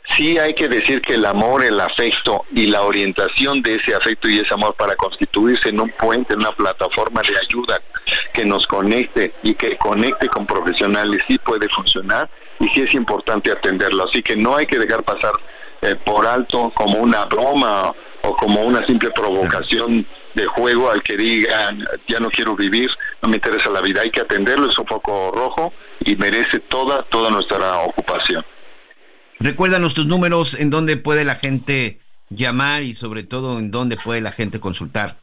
sí 0.09 0.37
hay 0.37 0.53
que 0.53 0.67
decir 0.67 1.01
que 1.01 1.15
el 1.15 1.25
amor, 1.25 1.63
el 1.63 1.79
afecto 1.79 2.45
y 2.53 2.67
la 2.67 2.83
orientación 2.83 3.61
de 3.61 3.75
ese 3.75 3.95
afecto 3.95 4.29
y 4.29 4.39
ese 4.39 4.53
amor 4.53 4.75
para 4.75 4.95
constituirse 4.95 5.69
en 5.69 5.79
un 5.79 5.89
puente, 5.91 6.33
en 6.33 6.39
una 6.39 6.51
plataforma 6.51 7.21
de 7.21 7.37
ayuda 7.37 7.81
que 8.33 8.45
nos 8.45 8.67
conecte 8.67 9.33
y 9.43 9.55
que 9.55 9.77
conecte 9.77 10.27
con 10.27 10.45
profesionales 10.45 11.21
sí 11.27 11.37
puede 11.39 11.69
funcionar 11.69 12.29
y 12.59 12.67
sí 12.69 12.81
es 12.81 12.93
importante 12.93 13.51
atenderlo. 13.51 14.05
Así 14.09 14.21
que 14.21 14.35
no 14.35 14.55
hay 14.55 14.65
que 14.65 14.79
dejar 14.79 15.03
pasar 15.03 15.33
eh, 15.81 15.95
por 15.95 16.25
alto 16.25 16.71
como 16.75 16.99
una 16.99 17.25
broma 17.25 17.93
o 18.21 18.35
como 18.37 18.61
una 18.61 18.85
simple 18.85 19.11
provocación 19.11 20.05
de 20.33 20.45
juego 20.47 20.89
al 20.89 21.03
que 21.03 21.17
digan 21.17 21.85
ya 22.07 22.19
no 22.19 22.29
quiero 22.29 22.55
vivir, 22.55 22.89
no 23.21 23.29
me 23.29 23.35
interesa 23.35 23.69
la 23.69 23.81
vida, 23.81 24.01
hay 24.01 24.09
que 24.09 24.21
atenderlo, 24.21 24.69
es 24.69 24.77
un 24.77 24.87
foco 24.87 25.31
rojo 25.33 25.73
y 25.99 26.15
merece 26.15 26.59
toda, 26.59 27.03
toda 27.03 27.29
nuestra 27.29 27.79
ocupación. 27.79 28.43
Recuérdanos 29.43 29.93
tus 29.93 30.05
números, 30.05 30.53
en 30.59 30.69
dónde 30.69 30.97
puede 30.97 31.25
la 31.25 31.35
gente 31.35 31.99
llamar 32.29 32.83
y 32.83 32.95
sobre 32.95 33.23
todo 33.23 33.59
en 33.59 33.71
dónde 33.71 33.97
puede 33.97 34.21
la 34.21 34.31
gente 34.31 34.59
consultar 34.59 35.17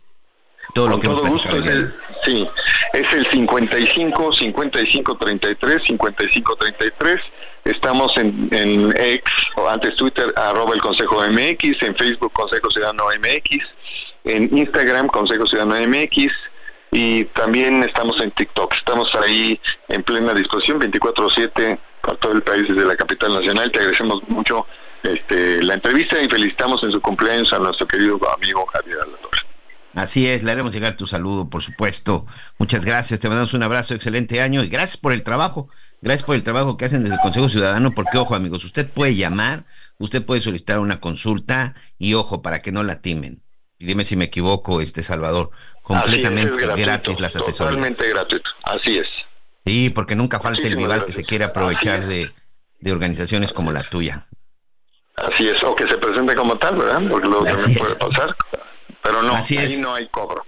todo 0.74 0.88
lo 0.88 1.00
que 1.00 1.08
todo 1.08 1.26
gusto 1.26 1.56
es 1.56 1.66
el, 1.66 1.94
sí, 2.22 2.48
es 2.92 3.12
el 3.12 3.26
55 3.28 4.32
55 4.32 5.16
33 5.16 5.82
55 5.84 6.56
33 6.56 7.20
estamos 7.64 8.16
en, 8.16 8.48
en 8.52 8.94
X 8.96 9.22
o 9.56 9.68
antes 9.68 9.96
Twitter 9.96 10.32
arroba 10.36 10.74
el 10.74 10.80
Consejo 10.80 11.22
MX 11.28 11.82
en 11.82 11.96
Facebook 11.96 12.32
Consejo 12.32 12.70
Ciudadano 12.70 13.04
MX 13.18 13.64
en 14.24 14.56
Instagram 14.56 15.08
Consejo 15.08 15.46
Ciudadano 15.46 15.74
MX 15.88 16.32
y 16.92 17.24
también 17.26 17.84
estamos 17.84 18.20
en 18.20 18.32
TikTok. 18.32 18.74
Estamos 18.74 19.14
ahí 19.14 19.60
en 19.88 20.02
plena 20.02 20.34
disposición 20.34 20.80
24/7 20.80 21.78
para 22.02 22.16
todo 22.18 22.32
el 22.32 22.42
país 22.42 22.64
desde 22.68 22.84
la 22.84 22.96
capital 22.96 23.34
nacional. 23.34 23.70
Te 23.70 23.78
agradecemos 23.78 24.22
mucho 24.28 24.66
este, 25.02 25.62
la 25.62 25.74
entrevista 25.74 26.20
y 26.20 26.28
felicitamos 26.28 26.82
en 26.82 26.92
su 26.92 27.00
cumpleaños 27.00 27.52
a 27.52 27.58
nuestro 27.58 27.86
querido 27.86 28.18
amigo 28.34 28.66
Javier 28.66 28.98
Alatorre. 28.98 29.50
Así 29.94 30.28
es, 30.28 30.44
le 30.44 30.52
haremos 30.52 30.72
llegar 30.72 30.94
tu 30.94 31.06
saludo, 31.06 31.50
por 31.50 31.62
supuesto. 31.62 32.26
Muchas 32.58 32.84
gracias, 32.84 33.18
te 33.18 33.28
mandamos 33.28 33.54
un 33.54 33.62
abrazo, 33.62 33.94
excelente 33.94 34.40
año 34.40 34.62
y 34.62 34.68
gracias 34.68 34.96
por 34.96 35.12
el 35.12 35.24
trabajo, 35.24 35.68
gracias 36.00 36.24
por 36.24 36.36
el 36.36 36.44
trabajo 36.44 36.76
que 36.76 36.84
hacen 36.84 37.02
desde 37.02 37.16
el 37.16 37.20
Consejo 37.20 37.48
Ciudadano, 37.48 37.90
porque 37.92 38.18
ojo 38.18 38.34
amigos, 38.34 38.64
usted 38.64 38.88
puede 38.88 39.16
llamar, 39.16 39.64
usted 39.98 40.24
puede 40.24 40.40
solicitar 40.40 40.78
una 40.78 41.00
consulta 41.00 41.74
y 41.98 42.14
ojo 42.14 42.40
para 42.40 42.62
que 42.62 42.70
no 42.70 42.84
la 42.84 43.00
timen. 43.00 43.42
Y 43.78 43.86
dime 43.86 44.04
si 44.04 44.14
me 44.14 44.26
equivoco, 44.26 44.80
este 44.80 45.02
Salvador, 45.02 45.50
completamente 45.82 46.66
gratis 46.66 47.18
las 47.18 47.34
asesorías. 47.34 47.74
Totalmente 47.74 48.08
gratuito, 48.10 48.50
así 48.64 48.98
es. 48.98 49.08
Sí, 49.64 49.90
porque 49.90 50.16
nunca 50.16 50.40
falta 50.40 50.62
el 50.62 50.74
rival 50.74 51.04
que 51.04 51.12
se 51.12 51.24
quiere 51.24 51.44
aprovechar 51.44 52.06
de, 52.06 52.32
organizaciones 52.90 53.52
como 53.52 53.72
la 53.72 53.88
tuya. 53.88 54.26
Así 55.16 55.48
es, 55.48 55.62
o 55.62 55.74
que 55.74 55.86
se 55.86 55.98
presente 55.98 56.34
como 56.34 56.56
tal, 56.56 56.76
¿verdad? 56.76 57.02
Porque 57.10 57.28
lo 57.28 57.44
también 57.44 57.78
puede 57.78 57.94
pasar. 57.96 58.34
Pero 59.02 59.22
no, 59.22 59.34
Así 59.34 59.58
ahí 59.58 59.76
no 59.80 59.94
hay 59.94 60.08
cobro. 60.08 60.44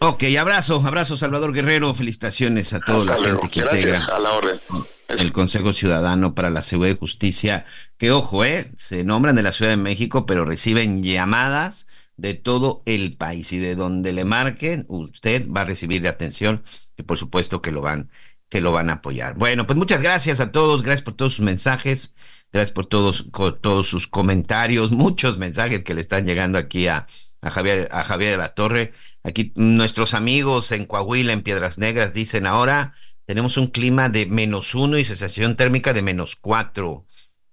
Ok, 0.00 0.24
abrazo, 0.38 0.82
abrazo 0.84 1.16
Salvador 1.16 1.52
Guerrero, 1.52 1.92
felicitaciones 1.94 2.72
a 2.72 2.80
toda 2.80 3.04
la 3.04 3.16
gente 3.16 3.50
que 3.50 3.60
integra 3.60 4.06
a 4.06 4.18
la 4.18 4.32
orden. 4.32 4.60
el 5.08 5.32
Consejo 5.32 5.72
Ciudadano 5.72 6.34
para 6.34 6.50
la 6.50 6.62
Seguridad 6.62 6.94
y 6.94 6.98
Justicia, 6.98 7.66
que 7.98 8.10
ojo, 8.10 8.44
eh, 8.44 8.72
se 8.78 9.04
nombran 9.04 9.36
de 9.36 9.42
la 9.42 9.52
Ciudad 9.52 9.70
de 9.70 9.76
México, 9.76 10.24
pero 10.24 10.44
reciben 10.44 11.02
llamadas 11.02 11.86
de 12.16 12.34
todo 12.34 12.82
el 12.86 13.16
país 13.16 13.52
y 13.52 13.58
de 13.58 13.74
donde 13.74 14.12
le 14.12 14.24
marquen, 14.24 14.86
usted 14.88 15.46
va 15.48 15.62
a 15.62 15.64
recibir 15.64 16.06
atención 16.08 16.64
y 16.96 17.02
por 17.02 17.18
supuesto 17.18 17.60
que 17.60 17.70
lo 17.70 17.82
van 17.82 18.10
que 18.50 18.60
lo 18.60 18.72
van 18.72 18.90
a 18.90 18.94
apoyar. 18.94 19.34
Bueno, 19.36 19.66
pues 19.66 19.78
muchas 19.78 20.02
gracias 20.02 20.40
a 20.40 20.52
todos, 20.52 20.82
gracias 20.82 21.02
por 21.02 21.14
todos 21.14 21.34
sus 21.34 21.44
mensajes, 21.44 22.16
gracias 22.52 22.72
por 22.72 22.86
todos, 22.86 23.26
todos 23.62 23.88
sus 23.88 24.08
comentarios, 24.08 24.90
muchos 24.90 25.38
mensajes 25.38 25.84
que 25.84 25.94
le 25.94 26.02
están 26.02 26.26
llegando 26.26 26.58
aquí 26.58 26.88
a, 26.88 27.06
a 27.40 27.50
Javier, 27.50 27.88
a 27.92 28.04
Javier 28.04 28.32
de 28.32 28.36
la 28.36 28.54
Torre. 28.54 28.92
Aquí 29.22 29.52
nuestros 29.54 30.12
amigos 30.12 30.72
en 30.72 30.84
Coahuila, 30.84 31.32
en 31.32 31.42
Piedras 31.42 31.78
Negras, 31.78 32.12
dicen 32.12 32.46
ahora 32.46 32.92
tenemos 33.24 33.56
un 33.56 33.68
clima 33.68 34.08
de 34.08 34.26
menos 34.26 34.74
uno 34.74 34.98
y 34.98 35.04
sensación 35.04 35.54
térmica 35.54 35.92
de 35.92 36.02
menos 36.02 36.34
cuatro. 36.34 37.06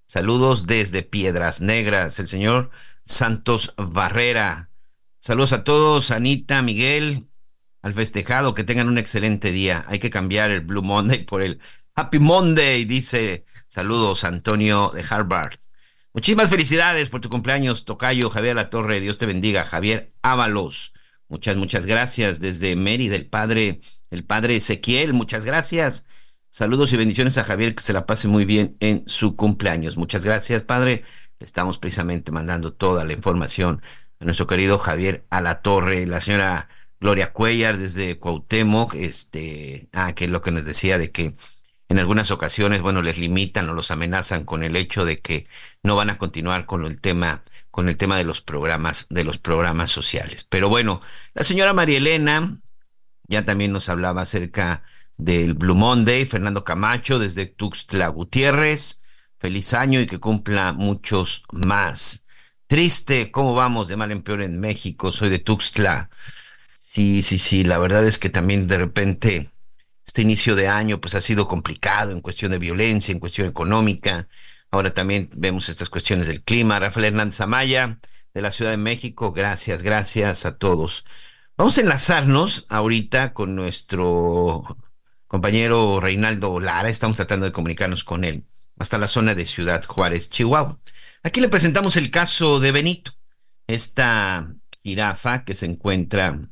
Saludos 0.07 0.65
desde 0.65 1.03
Piedras 1.03 1.61
Negras, 1.61 2.19
el 2.19 2.27
señor 2.27 2.71
Santos 3.03 3.75
Barrera. 3.77 4.71
Saludos 5.19 5.53
a 5.53 5.63
todos, 5.63 6.09
Anita, 6.09 6.63
Miguel, 6.63 7.27
al 7.81 7.93
festejado, 7.93 8.53
que 8.53 8.63
tengan 8.63 8.87
un 8.87 8.97
excelente 8.97 9.51
día. 9.51 9.85
Hay 9.87 9.99
que 9.99 10.09
cambiar 10.09 10.51
el 10.51 10.61
Blue 10.61 10.83
Monday 10.83 11.23
por 11.23 11.41
el 11.41 11.59
Happy 11.95 12.19
Monday, 12.19 12.85
dice 12.85 13.45
Saludos, 13.67 14.23
Antonio 14.23 14.91
de 14.93 15.05
Harvard. 15.09 15.55
Muchísimas 16.13 16.49
felicidades 16.49 17.09
por 17.09 17.21
tu 17.21 17.29
cumpleaños, 17.29 17.85
Tocayo 17.85 18.29
Javier 18.29 18.55
La 18.55 18.69
Torre. 18.69 18.99
Dios 18.99 19.17
te 19.17 19.25
bendiga. 19.25 19.65
Javier 19.65 20.13
Ábalos. 20.21 20.93
Muchas, 21.27 21.57
muchas 21.57 21.85
gracias. 21.85 22.39
Desde 22.39 22.75
Mérida, 22.75 23.15
el 23.15 23.27
padre, 23.27 23.81
el 24.09 24.23
padre 24.23 24.55
Ezequiel. 24.55 25.13
Muchas 25.13 25.45
gracias. 25.45 26.07
Saludos 26.49 26.91
y 26.93 26.97
bendiciones 26.97 27.37
a 27.37 27.43
Javier, 27.43 27.75
que 27.75 27.83
se 27.83 27.93
la 27.93 28.05
pase 28.05 28.27
muy 28.27 28.45
bien 28.45 28.77
en 28.79 29.03
su 29.07 29.35
cumpleaños. 29.35 29.97
Muchas 29.97 30.25
gracias, 30.25 30.63
padre. 30.63 31.03
Le 31.39 31.45
estamos 31.45 31.77
precisamente 31.77 32.31
mandando 32.31 32.73
toda 32.73 33.05
la 33.05 33.13
información 33.13 33.81
a 34.19 34.25
nuestro 34.25 34.47
querido 34.47 34.79
Javier 34.79 35.25
a 35.29 35.41
la 35.41 35.61
Torre, 35.61 36.07
la 36.07 36.19
señora 36.19 36.69
Gloria 36.99 37.31
Cuellar 37.31 37.77
desde 37.77 38.17
Cuauhtémoc, 38.17 38.95
este, 38.95 39.87
ah, 39.93 40.13
que 40.13 40.25
es 40.25 40.31
lo 40.31 40.41
que 40.41 40.51
nos 40.51 40.65
decía 40.65 40.97
de 40.97 41.11
que 41.11 41.33
en 41.89 41.99
algunas 41.99 42.31
ocasiones, 42.31 42.81
bueno, 42.81 43.01
les 43.01 43.17
limitan 43.17 43.69
o 43.69 43.73
los 43.73 43.91
amenazan 43.91 44.43
con 44.43 44.63
el 44.63 44.75
hecho 44.75 45.05
de 45.05 45.21
que 45.21 45.47
no 45.83 45.95
van 45.95 46.09
a 46.09 46.17
continuar 46.17 46.65
con 46.65 46.85
el 46.85 46.99
tema, 46.99 47.43
con 47.71 47.87
el 47.87 47.97
tema 47.97 48.17
de 48.17 48.25
los 48.25 48.41
programas, 48.41 49.07
de 49.09 49.23
los 49.23 49.37
programas 49.37 49.91
sociales. 49.91 50.43
Pero 50.43 50.69
bueno, 50.69 51.01
la 51.33 51.43
señora 51.43 51.73
María 51.73 51.97
Elena 51.97 52.59
ya 53.27 53.45
también 53.45 53.71
nos 53.71 53.89
hablaba 53.89 54.23
acerca 54.23 54.83
del 55.17 55.53
Blue 55.53 55.75
Monday, 55.75 56.25
Fernando 56.25 56.63
Camacho 56.63 57.19
desde 57.19 57.45
Tuxtla 57.45 58.09
Gutiérrez, 58.09 59.01
feliz 59.39 59.73
año 59.73 60.01
y 60.01 60.07
que 60.07 60.19
cumpla 60.19 60.73
muchos 60.73 61.43
más. 61.51 62.25
Triste, 62.67 63.31
¿cómo 63.31 63.53
vamos 63.55 63.87
de 63.87 63.95
mal 63.95 64.11
en 64.11 64.23
peor 64.23 64.41
en 64.41 64.59
México? 64.59 65.11
Soy 65.11 65.29
de 65.29 65.39
Tuxtla. 65.39 66.09
Sí, 66.97 67.21
sí, 67.21 67.37
sí, 67.37 67.63
la 67.63 67.77
verdad 67.77 68.07
es 68.07 68.17
que 68.17 68.31
también 68.31 68.67
de 68.67 68.75
repente 68.79 69.51
este 70.03 70.23
inicio 70.23 70.55
de 70.55 70.67
año 70.67 70.99
pues 70.99 71.13
ha 71.13 71.21
sido 71.21 71.47
complicado 71.47 72.11
en 72.11 72.21
cuestión 72.21 72.51
de 72.51 72.57
violencia, 72.57 73.11
en 73.11 73.19
cuestión 73.19 73.47
económica. 73.47 74.27
Ahora 74.71 74.95
también 74.95 75.29
vemos 75.37 75.69
estas 75.69 75.89
cuestiones 75.91 76.25
del 76.25 76.43
clima. 76.43 76.79
Rafael 76.79 77.05
Hernández 77.05 77.39
Amaya 77.39 77.99
de 78.33 78.41
la 78.41 78.49
Ciudad 78.51 78.71
de 78.71 78.77
México, 78.77 79.31
gracias, 79.31 79.83
gracias 79.83 80.47
a 80.47 80.57
todos. 80.57 81.05
Vamos 81.55 81.77
a 81.77 81.81
enlazarnos 81.81 82.65
ahorita 82.67 83.33
con 83.33 83.55
nuestro 83.55 84.77
compañero 85.27 85.99
Reinaldo 85.99 86.59
Lara, 86.59 86.89
estamos 86.89 87.17
tratando 87.17 87.45
de 87.45 87.51
comunicarnos 87.51 88.03
con 88.03 88.23
él 88.23 88.45
hasta 88.79 88.97
la 88.97 89.07
zona 89.07 89.35
de 89.35 89.45
Ciudad 89.45 89.85
Juárez, 89.85 90.31
Chihuahua. 90.31 90.79
Aquí 91.21 91.41
le 91.41 91.49
presentamos 91.49 91.95
el 91.95 92.09
caso 92.09 92.59
de 92.59 92.71
Benito, 92.71 93.11
esta 93.67 94.51
jirafa 94.81 95.43
que 95.45 95.53
se 95.53 95.67
encuentra 95.67 96.49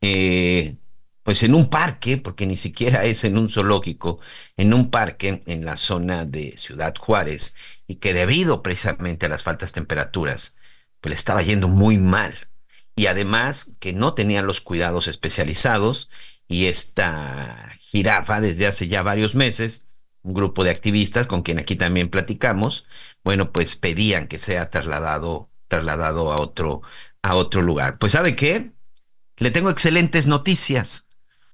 eh, 0.00 0.76
pues 1.22 1.42
en 1.42 1.54
un 1.54 1.70
parque, 1.70 2.16
porque 2.16 2.46
ni 2.46 2.56
siquiera 2.56 3.04
es 3.04 3.24
en 3.24 3.38
un 3.38 3.50
zoológico, 3.50 4.20
en 4.56 4.74
un 4.74 4.90
parque 4.90 5.42
en 5.46 5.64
la 5.64 5.76
zona 5.76 6.24
de 6.26 6.56
Ciudad 6.56 6.94
Juárez, 6.98 7.56
y 7.86 7.96
que 7.96 8.14
debido 8.14 8.62
precisamente 8.62 9.26
a 9.26 9.28
las 9.28 9.42
faltas 9.42 9.72
temperaturas, 9.72 10.56
pues 11.00 11.10
le 11.10 11.14
estaba 11.16 11.42
yendo 11.42 11.68
muy 11.68 11.98
mal. 11.98 12.48
Y 12.96 13.06
además 13.06 13.74
que 13.80 13.92
no 13.92 14.14
tenían 14.14 14.46
los 14.46 14.60
cuidados 14.60 15.08
especializados, 15.08 16.10
y 16.48 16.66
esta 16.66 17.76
jirafa 17.78 18.40
desde 18.40 18.66
hace 18.66 18.88
ya 18.88 19.02
varios 19.02 19.34
meses, 19.34 19.88
un 20.22 20.34
grupo 20.34 20.64
de 20.64 20.70
activistas 20.70 21.26
con 21.26 21.42
quien 21.42 21.58
aquí 21.58 21.76
también 21.76 22.10
platicamos, 22.10 22.86
bueno, 23.24 23.52
pues 23.52 23.76
pedían 23.76 24.28
que 24.28 24.38
sea 24.38 24.70
trasladado, 24.70 25.50
trasladado 25.68 26.32
a 26.32 26.40
otro, 26.40 26.82
a 27.22 27.36
otro 27.36 27.62
lugar. 27.62 27.98
Pues 27.98 28.12
¿sabe 28.12 28.36
qué? 28.36 28.72
Le 29.40 29.50
tengo 29.50 29.70
excelentes 29.70 30.26
noticias 30.26 31.08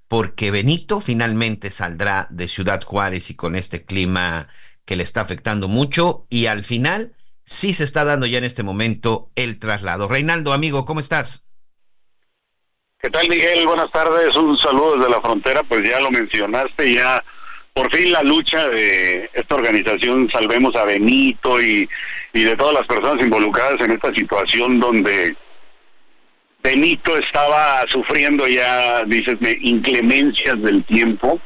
porque 0.08 0.50
Benito 0.50 1.00
finalmente 1.00 1.70
saldrá 1.70 2.26
de 2.30 2.48
Ciudad 2.48 2.82
Juárez 2.82 3.30
y 3.30 3.36
con 3.36 3.54
este 3.54 3.84
clima 3.84 4.48
que 4.84 4.96
le 4.96 5.04
está 5.04 5.20
afectando 5.20 5.68
mucho 5.68 6.26
y 6.28 6.46
al 6.46 6.64
final 6.64 7.14
sí 7.44 7.74
se 7.74 7.84
está 7.84 8.04
dando 8.04 8.26
ya 8.26 8.38
en 8.38 8.44
este 8.44 8.64
momento 8.64 9.30
el 9.36 9.60
traslado. 9.60 10.08
Reinaldo, 10.08 10.52
amigo, 10.52 10.84
¿cómo 10.84 10.98
estás? 10.98 11.48
¿Qué 12.98 13.08
tal, 13.08 13.28
Miguel? 13.28 13.64
Buenas 13.64 13.92
tardes, 13.92 14.34
un 14.34 14.58
saludo 14.58 14.96
desde 14.96 15.10
la 15.10 15.20
frontera, 15.20 15.62
pues 15.62 15.88
ya 15.88 16.00
lo 16.00 16.10
mencionaste, 16.10 16.92
ya 16.92 17.22
por 17.72 17.94
fin 17.94 18.10
la 18.10 18.24
lucha 18.24 18.66
de 18.66 19.30
esta 19.32 19.54
organización 19.54 20.28
Salvemos 20.32 20.74
a 20.74 20.84
Benito 20.86 21.62
y, 21.62 21.88
y 22.32 22.42
de 22.42 22.56
todas 22.56 22.74
las 22.74 22.86
personas 22.88 23.22
involucradas 23.22 23.80
en 23.80 23.92
esta 23.92 24.12
situación 24.12 24.80
donde 24.80 25.36
Benito 26.66 27.16
estaba 27.16 27.84
sufriendo 27.86 28.44
ya, 28.48 29.04
dices, 29.04 29.36
inclemencias 29.60 30.60
del 30.60 30.82
tiempo. 30.86 31.40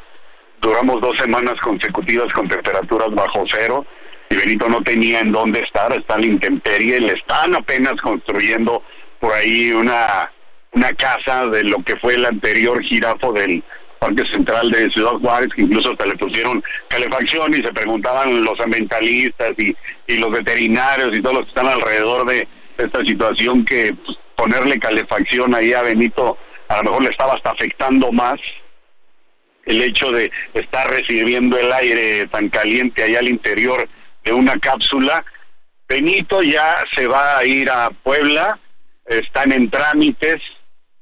Duramos 0.62 0.98
dos 1.02 1.18
semanas 1.18 1.56
consecutivas 1.60 2.32
con 2.32 2.48
temperaturas 2.48 3.10
bajo 3.14 3.44
cero 3.46 3.84
y 4.30 4.36
Benito 4.36 4.66
no 4.70 4.82
tenía 4.82 5.20
en 5.20 5.30
dónde 5.30 5.60
estar, 5.60 5.92
está 5.92 6.14
en 6.14 6.20
la 6.22 6.26
intemperie, 6.26 7.00
le 7.00 7.12
están 7.12 7.54
apenas 7.54 8.00
construyendo 8.00 8.82
por 9.18 9.34
ahí 9.34 9.72
una, 9.72 10.32
una 10.72 10.90
casa 10.94 11.48
de 11.48 11.64
lo 11.64 11.84
que 11.84 11.96
fue 11.96 12.14
el 12.14 12.24
anterior 12.24 12.82
girafo 12.82 13.30
del 13.34 13.62
Parque 13.98 14.24
Central 14.32 14.70
de 14.70 14.90
Ciudad 14.90 15.18
Juárez, 15.20 15.50
que 15.54 15.60
incluso 15.60 15.90
hasta 15.90 16.06
le 16.06 16.16
pusieron 16.16 16.64
calefacción 16.88 17.52
y 17.52 17.58
se 17.58 17.72
preguntaban 17.74 18.42
los 18.42 18.58
ambientalistas 18.58 19.52
y, 19.58 19.76
y 20.06 20.16
los 20.16 20.30
veterinarios 20.30 21.14
y 21.14 21.20
todos 21.20 21.34
los 21.34 21.42
que 21.44 21.50
están 21.50 21.68
alrededor 21.68 22.24
de 22.24 22.48
esta 22.78 23.04
situación 23.04 23.66
que 23.66 23.92
pues, 24.02 24.16
ponerle 24.40 24.78
calefacción 24.78 25.54
ahí 25.54 25.74
a 25.74 25.82
Benito 25.82 26.38
a 26.68 26.78
lo 26.78 26.84
mejor 26.84 27.02
le 27.02 27.10
estaba 27.10 27.34
hasta 27.34 27.50
afectando 27.50 28.10
más 28.10 28.40
el 29.66 29.82
hecho 29.82 30.10
de 30.10 30.32
estar 30.54 30.88
recibiendo 30.88 31.58
el 31.58 31.70
aire 31.70 32.26
tan 32.28 32.48
caliente 32.48 33.02
allá 33.02 33.18
al 33.18 33.28
interior 33.28 33.86
de 34.24 34.32
una 34.32 34.58
cápsula. 34.58 35.22
Benito 35.86 36.42
ya 36.42 36.76
se 36.96 37.06
va 37.06 37.36
a 37.36 37.44
ir 37.44 37.68
a 37.68 37.90
Puebla, 37.90 38.58
están 39.04 39.52
en 39.52 39.68
trámites. 39.68 40.40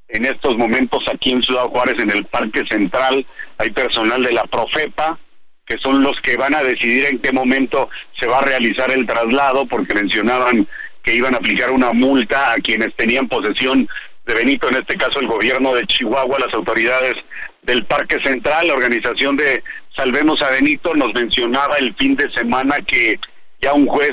En 0.09 0.25
estos 0.25 0.57
momentos 0.57 1.07
aquí 1.07 1.31
en 1.31 1.43
Ciudad 1.43 1.67
Juárez, 1.67 1.97
en 2.01 2.11
el 2.11 2.25
Parque 2.25 2.65
Central, 2.69 3.25
hay 3.59 3.71
personal 3.71 4.23
de 4.23 4.33
la 4.33 4.45
Profepa, 4.47 5.19
que 5.65 5.79
son 5.79 6.03
los 6.03 6.19
que 6.23 6.37
van 6.37 6.55
a 6.55 6.63
decidir 6.63 7.05
en 7.05 7.19
qué 7.19 7.31
momento 7.31 7.89
se 8.17 8.27
va 8.27 8.39
a 8.39 8.43
realizar 8.43 8.91
el 8.91 9.07
traslado, 9.07 9.67
porque 9.67 9.95
mencionaban 9.95 10.67
que 11.09 11.17
iban 11.17 11.35
a 11.35 11.39
aplicar 11.39 11.71
una 11.71 11.95
multa 11.95 12.53
a 12.53 12.57
quienes 12.57 12.95
tenían 12.95 13.29
posesión 13.29 13.89
de 14.27 14.35
Benito, 14.35 14.69
en 14.69 14.77
este 14.77 14.95
caso 14.99 15.21
el 15.21 15.27
gobierno 15.27 15.75
de 15.75 15.87
Chihuahua, 15.87 16.39
las 16.39 16.53
autoridades 16.53 17.15
del 17.63 17.87
Parque 17.87 18.21
Central, 18.21 18.69
la 18.69 18.75
organización 18.75 19.35
de 19.39 19.65
Salvemos 19.97 20.43
a 20.43 20.51
Benito, 20.51 20.95
nos 20.95 21.15
mencionaba 21.15 21.77
el 21.79 21.95
fin 21.95 22.15
de 22.15 22.31
semana 22.33 22.77
que 22.87 23.19
ya 23.63 23.73
un 23.73 23.87
juez 23.87 24.13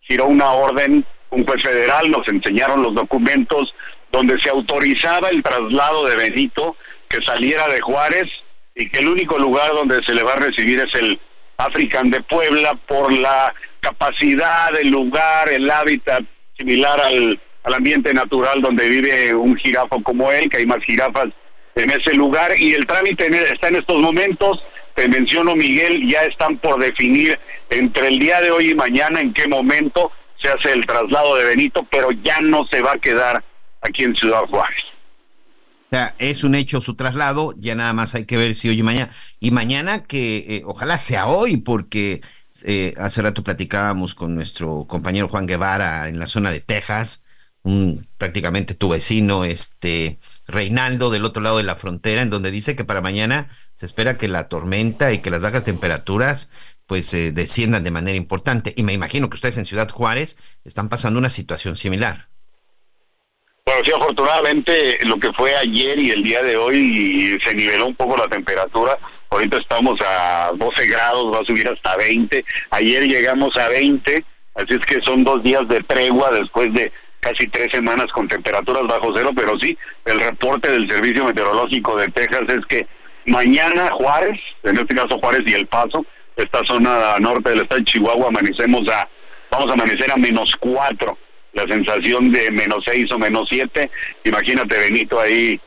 giró 0.00 0.26
una 0.26 0.50
orden, 0.50 1.06
un 1.30 1.46
juez 1.46 1.62
federal, 1.62 2.10
nos 2.10 2.28
enseñaron 2.28 2.82
los 2.82 2.94
documentos 2.94 3.74
donde 4.12 4.38
se 4.38 4.50
autorizaba 4.50 5.30
el 5.30 5.42
traslado 5.42 6.04
de 6.06 6.16
Benito, 6.16 6.76
que 7.08 7.22
saliera 7.22 7.66
de 7.68 7.80
Juárez 7.80 8.30
y 8.74 8.90
que 8.90 8.98
el 8.98 9.08
único 9.08 9.38
lugar 9.38 9.72
donde 9.72 10.04
se 10.04 10.14
le 10.14 10.22
va 10.22 10.34
a 10.34 10.40
recibir 10.40 10.78
es 10.78 10.94
el 10.94 11.18
African 11.56 12.10
de 12.10 12.20
Puebla 12.20 12.74
por 12.86 13.10
la 13.10 13.54
capacidad, 13.80 14.76
el 14.78 14.90
lugar, 14.90 15.50
el 15.50 15.70
hábitat 15.70 16.24
similar 16.56 17.00
al, 17.00 17.40
al 17.64 17.74
ambiente 17.74 18.12
natural 18.14 18.62
donde 18.62 18.88
vive 18.88 19.34
un 19.34 19.56
jirafo 19.56 20.02
como 20.02 20.30
él, 20.30 20.48
que 20.48 20.58
hay 20.58 20.66
más 20.66 20.82
jirafas 20.84 21.28
en 21.74 21.90
ese 21.90 22.14
lugar 22.14 22.52
y 22.58 22.74
el 22.74 22.86
trámite 22.86 23.26
está 23.52 23.68
en 23.68 23.76
estos 23.76 24.00
momentos. 24.00 24.62
Te 24.94 25.08
menciono, 25.08 25.56
Miguel, 25.56 26.08
ya 26.08 26.22
están 26.22 26.56
por 26.58 26.80
definir 26.80 27.38
entre 27.70 28.08
el 28.08 28.18
día 28.18 28.40
de 28.40 28.50
hoy 28.50 28.70
y 28.70 28.74
mañana 28.74 29.20
en 29.20 29.32
qué 29.32 29.48
momento 29.48 30.12
se 30.40 30.48
hace 30.48 30.72
el 30.72 30.86
traslado 30.86 31.36
de 31.36 31.44
Benito, 31.44 31.86
pero 31.90 32.12
ya 32.12 32.40
no 32.40 32.66
se 32.70 32.80
va 32.80 32.92
a 32.92 32.98
quedar 32.98 33.42
aquí 33.80 34.04
en 34.04 34.14
Ciudad 34.14 34.42
Juárez. 34.42 34.82
O 35.90 35.96
sea, 35.96 36.14
es 36.18 36.44
un 36.44 36.54
hecho 36.54 36.80
su 36.80 36.94
traslado, 36.94 37.54
ya 37.56 37.74
nada 37.74 37.92
más 37.92 38.14
hay 38.14 38.24
que 38.24 38.36
ver 38.36 38.54
si 38.54 38.68
hoy 38.68 38.78
y 38.78 38.82
mañana. 38.82 39.10
Y 39.40 39.50
mañana 39.50 40.04
que 40.04 40.44
eh, 40.48 40.62
ojalá 40.64 40.98
sea 40.98 41.26
hoy, 41.26 41.56
porque 41.56 42.20
eh, 42.62 42.94
hace 42.98 43.22
rato 43.22 43.42
platicábamos 43.42 44.14
con 44.14 44.34
nuestro 44.34 44.86
compañero 44.86 45.28
Juan 45.28 45.46
Guevara 45.46 46.08
en 46.08 46.18
la 46.18 46.26
zona 46.26 46.52
de 46.52 46.60
Texas, 46.60 47.24
un, 47.62 48.06
prácticamente 48.18 48.74
tu 48.74 48.90
vecino, 48.90 49.44
este 49.44 50.18
Reinaldo, 50.46 51.10
del 51.10 51.24
otro 51.24 51.42
lado 51.42 51.56
de 51.56 51.64
la 51.64 51.76
frontera, 51.76 52.22
en 52.22 52.30
donde 52.30 52.50
dice 52.50 52.76
que 52.76 52.84
para 52.84 53.00
mañana 53.00 53.48
se 53.74 53.86
espera 53.86 54.18
que 54.18 54.28
la 54.28 54.48
tormenta 54.48 55.12
y 55.12 55.18
que 55.18 55.30
las 55.30 55.42
bajas 55.42 55.64
temperaturas 55.64 56.50
pues 56.86 57.12
eh, 57.14 57.32
desciendan 57.32 57.82
de 57.82 57.90
manera 57.90 58.16
importante. 58.16 58.74
Y 58.76 58.84
me 58.84 58.92
imagino 58.92 59.28
que 59.28 59.36
ustedes 59.36 59.58
en 59.58 59.64
Ciudad 59.64 59.88
Juárez 59.88 60.38
están 60.64 60.88
pasando 60.88 61.18
una 61.18 61.30
situación 61.30 61.76
similar. 61.76 62.28
Bueno, 63.64 63.80
sí, 63.84 63.92
afortunadamente 63.96 64.98
lo 65.06 65.18
que 65.18 65.32
fue 65.32 65.56
ayer 65.56 65.98
y 65.98 66.10
el 66.10 66.22
día 66.22 66.42
de 66.42 66.56
hoy 66.56 67.38
se 67.42 67.54
niveló 67.54 67.86
un 67.86 67.96
poco 67.96 68.16
la 68.16 68.28
temperatura 68.28 68.98
Ahorita 69.34 69.56
estamos 69.56 69.98
a 70.00 70.52
12 70.54 70.86
grados, 70.86 71.34
va 71.34 71.40
a 71.40 71.44
subir 71.44 71.68
hasta 71.68 71.96
20. 71.96 72.44
Ayer 72.70 73.02
llegamos 73.02 73.56
a 73.56 73.68
20, 73.68 74.24
así 74.54 74.74
es 74.74 74.86
que 74.86 75.00
son 75.02 75.24
dos 75.24 75.42
días 75.42 75.66
de 75.66 75.82
tregua 75.82 76.30
después 76.30 76.72
de 76.72 76.92
casi 77.18 77.48
tres 77.48 77.66
semanas 77.72 78.06
con 78.12 78.28
temperaturas 78.28 78.84
bajo 78.86 79.12
cero, 79.16 79.30
pero 79.34 79.58
sí, 79.58 79.76
el 80.04 80.20
reporte 80.20 80.70
del 80.70 80.88
Servicio 80.88 81.24
Meteorológico 81.24 81.96
de 81.96 82.06
Texas 82.08 82.44
es 82.48 82.64
que 82.66 82.86
mañana 83.26 83.90
Juárez, 83.90 84.38
en 84.62 84.78
este 84.78 84.94
caso 84.94 85.18
Juárez 85.18 85.42
y 85.46 85.54
El 85.54 85.66
Paso, 85.66 86.06
esta 86.36 86.64
zona 86.64 87.18
norte 87.18 87.50
del 87.50 87.62
estado 87.62 87.80
de 87.80 87.86
Chihuahua, 87.86 88.28
amanecemos 88.28 88.86
a, 88.88 89.08
vamos 89.50 89.68
a 89.68 89.74
amanecer 89.74 90.12
a 90.12 90.16
menos 90.16 90.54
cuatro, 90.60 91.18
la 91.54 91.66
sensación 91.66 92.30
de 92.30 92.52
menos 92.52 92.84
seis 92.86 93.10
o 93.10 93.18
menos 93.18 93.48
siete, 93.50 93.90
imagínate 94.22 94.78
Benito 94.78 95.18
ahí, 95.18 95.60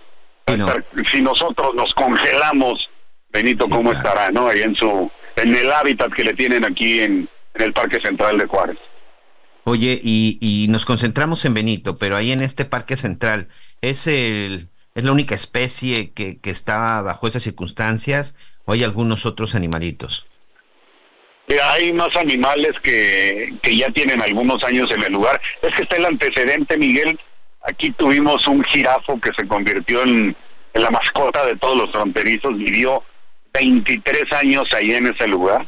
si 1.12 1.22
nosotros 1.22 1.76
nos 1.76 1.94
congelamos, 1.96 2.90
Benito 3.32 3.70
cómo 3.70 3.92
estará, 3.92 4.32
¿no? 4.32 4.48
Ahí 4.48 4.62
en 4.62 4.76
su, 4.76 5.12
en 5.36 5.56
el 5.56 5.72
hábitat 5.72 6.12
que 6.14 6.24
le 6.24 6.34
tienen 6.34 6.66
aquí 6.66 7.02
en, 7.02 7.30
en 7.54 7.62
el 7.62 7.74
Parque 7.74 8.00
Central 8.02 8.38
de 8.38 8.46
Juárez. 8.46 8.78
Oye, 9.64 10.00
y, 10.02 10.38
y 10.40 10.68
nos 10.70 10.86
concentramos 10.86 11.44
en 11.46 11.54
Benito, 11.54 11.98
pero 11.98 12.16
ahí 12.16 12.32
en 12.32 12.42
este 12.42 12.66
Parque 12.66 12.98
Central, 12.98 13.50
¿es 13.82 14.08
el 14.08 14.70
¿Es 14.98 15.06
la 15.06 15.12
única 15.12 15.36
especie 15.36 16.12
que, 16.12 16.40
que 16.40 16.50
está 16.50 17.04
bajo 17.04 17.28
esas 17.28 17.44
circunstancias 17.44 18.36
o 18.66 18.74
hay 18.74 18.84
algunos 18.84 19.28
otros 19.28 19.54
animalitos? 19.54 20.26
Hay 21.62 21.94
más 21.94 22.16
animales 22.16 22.72
que, 22.82 23.54
que 23.62 23.78
ya 23.78 23.92
tienen 23.92 24.24
algunos 24.24 24.64
años 24.64 24.90
en 24.90 25.04
el 25.04 25.14
lugar. 25.14 25.40
Es 25.62 25.76
que 25.76 25.84
está 25.84 25.98
el 25.98 26.06
antecedente, 26.06 26.80
Miguel. 26.80 27.20
Aquí 27.62 27.92
tuvimos 27.92 28.48
un 28.48 28.64
jirafo 28.64 29.22
que 29.22 29.30
se 29.38 29.48
convirtió 29.48 30.02
en, 30.02 30.36
en 30.74 30.82
la 30.82 30.90
mascota 30.90 31.46
de 31.46 31.56
todos 31.58 31.78
los 31.78 31.92
fronterizos. 31.92 32.58
Vivió 32.58 33.04
23 33.58 34.32
años 34.34 34.72
ahí 34.74 34.94
en 34.94 35.08
ese 35.08 35.28
lugar, 35.28 35.66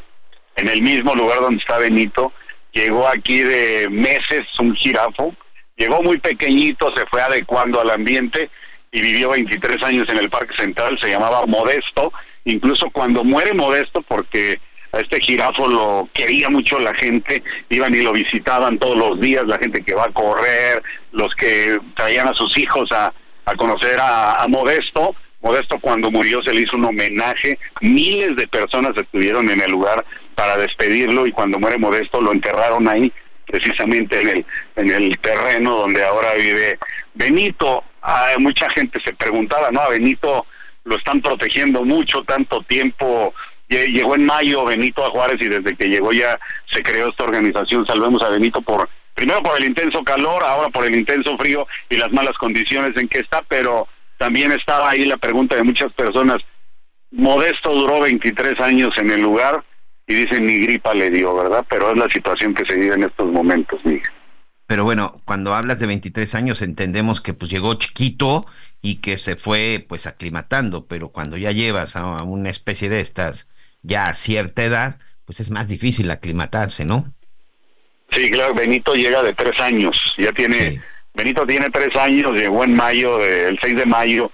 en 0.56 0.68
el 0.68 0.80
mismo 0.80 1.14
lugar 1.14 1.40
donde 1.40 1.58
está 1.58 1.78
Benito. 1.78 2.32
Llegó 2.72 3.08
aquí 3.08 3.40
de 3.40 3.88
meses 3.90 4.46
un 4.60 4.76
jirafo. 4.76 5.34
Llegó 5.76 6.02
muy 6.02 6.18
pequeñito, 6.18 6.94
se 6.94 7.06
fue 7.06 7.22
adecuando 7.22 7.80
al 7.80 7.90
ambiente 7.90 8.50
y 8.92 9.00
vivió 9.00 9.30
23 9.30 9.82
años 9.82 10.08
en 10.08 10.18
el 10.18 10.28
Parque 10.28 10.54
Central, 10.54 10.98
se 11.00 11.08
llamaba 11.08 11.46
Modesto, 11.46 12.12
incluso 12.44 12.90
cuando 12.90 13.24
muere 13.24 13.54
Modesto, 13.54 14.02
porque 14.02 14.60
a 14.92 14.98
este 14.98 15.20
jirafo 15.20 15.68
lo 15.68 16.08
quería 16.12 16.50
mucho 16.50 16.78
la 16.78 16.94
gente, 16.94 17.42
iban 17.70 17.94
y 17.94 18.02
lo 18.02 18.12
visitaban 18.12 18.78
todos 18.78 18.96
los 18.96 19.20
días, 19.20 19.46
la 19.46 19.58
gente 19.58 19.82
que 19.82 19.94
va 19.94 20.04
a 20.04 20.12
correr, 20.12 20.82
los 21.12 21.34
que 21.34 21.80
traían 21.96 22.28
a 22.28 22.34
sus 22.34 22.58
hijos 22.58 22.90
a, 22.92 23.12
a 23.46 23.54
conocer 23.54 23.98
a, 24.00 24.42
a 24.42 24.48
Modesto. 24.48 25.14
Modesto 25.40 25.78
cuando 25.78 26.10
murió 26.10 26.42
se 26.42 26.52
le 26.52 26.62
hizo 26.62 26.76
un 26.76 26.84
homenaje, 26.84 27.58
miles 27.80 28.36
de 28.36 28.46
personas 28.46 28.96
estuvieron 28.96 29.48
en 29.50 29.60
el 29.60 29.70
lugar 29.70 30.04
para 30.34 30.56
despedirlo 30.56 31.26
y 31.26 31.32
cuando 31.32 31.58
muere 31.58 31.78
Modesto 31.78 32.20
lo 32.20 32.32
enterraron 32.32 32.88
ahí 32.88 33.12
precisamente 33.46 34.20
en 34.20 34.28
el 34.28 34.46
en 34.76 34.90
el 34.90 35.18
terreno 35.18 35.76
donde 35.76 36.04
ahora 36.04 36.34
vive 36.34 36.78
Benito 37.14 37.84
mucha 38.38 38.68
gente 38.70 39.00
se 39.04 39.12
preguntaba, 39.14 39.70
¿no? 39.70 39.80
A 39.80 39.88
Benito 39.88 40.46
lo 40.84 40.96
están 40.96 41.20
protegiendo 41.20 41.84
mucho, 41.84 42.22
tanto 42.22 42.62
tiempo. 42.62 43.34
Llegó 43.68 44.16
en 44.16 44.26
mayo 44.26 44.64
Benito 44.64 45.04
a 45.04 45.10
Juárez 45.10 45.36
y 45.40 45.48
desde 45.48 45.76
que 45.76 45.88
llegó 45.88 46.12
ya 46.12 46.38
se 46.66 46.82
creó 46.82 47.10
esta 47.10 47.22
organización 47.22 47.86
Salvemos 47.86 48.20
a 48.22 48.30
Benito 48.30 48.60
por 48.62 48.88
primero 49.14 49.42
por 49.42 49.58
el 49.58 49.66
intenso 49.66 50.02
calor, 50.02 50.42
ahora 50.42 50.70
por 50.70 50.86
el 50.86 50.96
intenso 50.96 51.36
frío 51.36 51.66
y 51.88 51.96
las 51.96 52.10
malas 52.10 52.36
condiciones 52.36 52.96
en 52.96 53.06
que 53.06 53.20
está, 53.20 53.42
pero 53.42 53.86
también 54.20 54.52
estaba 54.52 54.90
ahí 54.90 55.06
la 55.06 55.16
pregunta 55.16 55.56
de 55.56 55.62
muchas 55.62 55.90
personas. 55.94 56.42
Modesto 57.10 57.72
duró 57.72 58.00
23 58.00 58.60
años 58.60 58.98
en 58.98 59.10
el 59.10 59.22
lugar 59.22 59.64
y 60.06 60.14
dicen 60.14 60.44
ni 60.44 60.58
gripa 60.58 60.92
le 60.92 61.08
dio, 61.08 61.34
¿verdad? 61.34 61.64
Pero 61.70 61.90
es 61.90 61.96
la 61.96 62.06
situación 62.10 62.52
que 62.52 62.66
se 62.66 62.76
vive 62.76 62.96
en 62.96 63.04
estos 63.04 63.32
momentos, 63.32 63.80
Miguel. 63.82 64.10
Pero 64.66 64.84
bueno, 64.84 65.22
cuando 65.24 65.54
hablas 65.54 65.80
de 65.80 65.86
23 65.86 66.34
años 66.34 66.60
entendemos 66.60 67.22
que 67.22 67.32
pues 67.32 67.50
llegó 67.50 67.72
chiquito 67.74 68.44
y 68.82 68.96
que 68.96 69.16
se 69.16 69.36
fue 69.36 69.86
pues 69.88 70.06
aclimatando, 70.06 70.84
pero 70.84 71.08
cuando 71.08 71.38
ya 71.38 71.52
llevas 71.52 71.96
a 71.96 72.22
una 72.22 72.50
especie 72.50 72.90
de 72.90 73.00
estas 73.00 73.48
ya 73.80 74.08
a 74.08 74.14
cierta 74.14 74.62
edad, 74.62 74.98
pues 75.24 75.40
es 75.40 75.50
más 75.50 75.66
difícil 75.66 76.10
aclimatarse, 76.10 76.84
¿no? 76.84 77.10
Sí, 78.10 78.30
claro, 78.30 78.52
Benito 78.52 78.94
llega 78.94 79.22
de 79.22 79.32
tres 79.32 79.58
años, 79.60 79.98
ya 80.18 80.30
tiene, 80.32 80.82
Benito 81.14 81.46
tiene 81.46 81.70
tres 81.70 81.94
años, 81.96 82.32
llegó 82.32 82.64
en 82.64 82.74
mayo, 82.74 83.22
el 83.22 83.58
6 83.60 83.76
de 83.76 83.86
mayo 83.86 84.30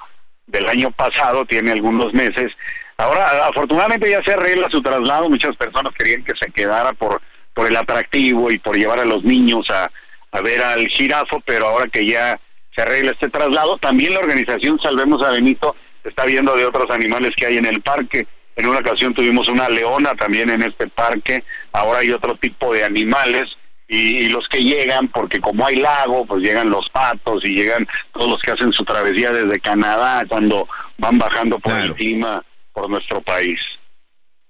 del 0.46 0.68
año 0.68 0.90
pasado, 0.90 1.44
tiene 1.44 1.72
algunos 1.72 2.12
meses. 2.12 2.52
Ahora, 2.98 3.46
afortunadamente 3.46 4.10
ya 4.10 4.22
se 4.22 4.32
arregla 4.32 4.68
su 4.70 4.80
traslado, 4.82 5.28
muchas 5.28 5.56
personas 5.56 5.92
querían 5.96 6.24
que 6.24 6.34
se 6.36 6.50
quedara 6.50 6.92
por, 6.92 7.20
por 7.54 7.66
el 7.66 7.76
atractivo 7.76 8.50
y 8.50 8.58
por 8.58 8.76
llevar 8.76 9.00
a 9.00 9.04
los 9.04 9.24
niños 9.24 9.68
a, 9.70 9.90
a 10.32 10.40
ver 10.40 10.62
al 10.62 10.86
jirafo, 10.88 11.40
pero 11.44 11.66
ahora 11.66 11.88
que 11.88 12.06
ya 12.06 12.38
se 12.74 12.82
arregla 12.82 13.12
este 13.12 13.28
traslado, 13.28 13.78
también 13.78 14.14
la 14.14 14.20
organización 14.20 14.78
Salvemos 14.80 15.24
a 15.24 15.30
Benito 15.30 15.74
está 16.04 16.24
viendo 16.24 16.54
de 16.56 16.66
otros 16.66 16.90
animales 16.90 17.32
que 17.36 17.46
hay 17.46 17.56
en 17.56 17.66
el 17.66 17.80
parque. 17.80 18.26
En 18.54 18.66
una 18.66 18.78
ocasión 18.78 19.12
tuvimos 19.12 19.48
una 19.48 19.68
leona 19.68 20.14
también 20.14 20.48
en 20.50 20.62
este 20.62 20.86
parque, 20.88 21.44
ahora 21.72 21.98
hay 21.98 22.10
otro 22.10 22.36
tipo 22.36 22.72
de 22.72 22.84
animales 22.84 23.56
y, 23.88 24.28
los 24.28 24.48
que 24.48 24.62
llegan, 24.62 25.08
porque 25.08 25.40
como 25.40 25.66
hay 25.66 25.76
lago, 25.76 26.26
pues 26.26 26.42
llegan 26.42 26.70
los 26.70 26.88
patos 26.90 27.44
y 27.44 27.54
llegan 27.54 27.86
todos 28.12 28.30
los 28.30 28.42
que 28.42 28.50
hacen 28.50 28.72
su 28.72 28.84
travesía 28.84 29.32
desde 29.32 29.60
Canadá 29.60 30.24
cuando 30.28 30.68
van 30.98 31.18
bajando 31.18 31.58
por 31.58 31.72
encima 31.72 32.42
por 32.72 32.90
nuestro 32.90 33.20
país 33.20 33.60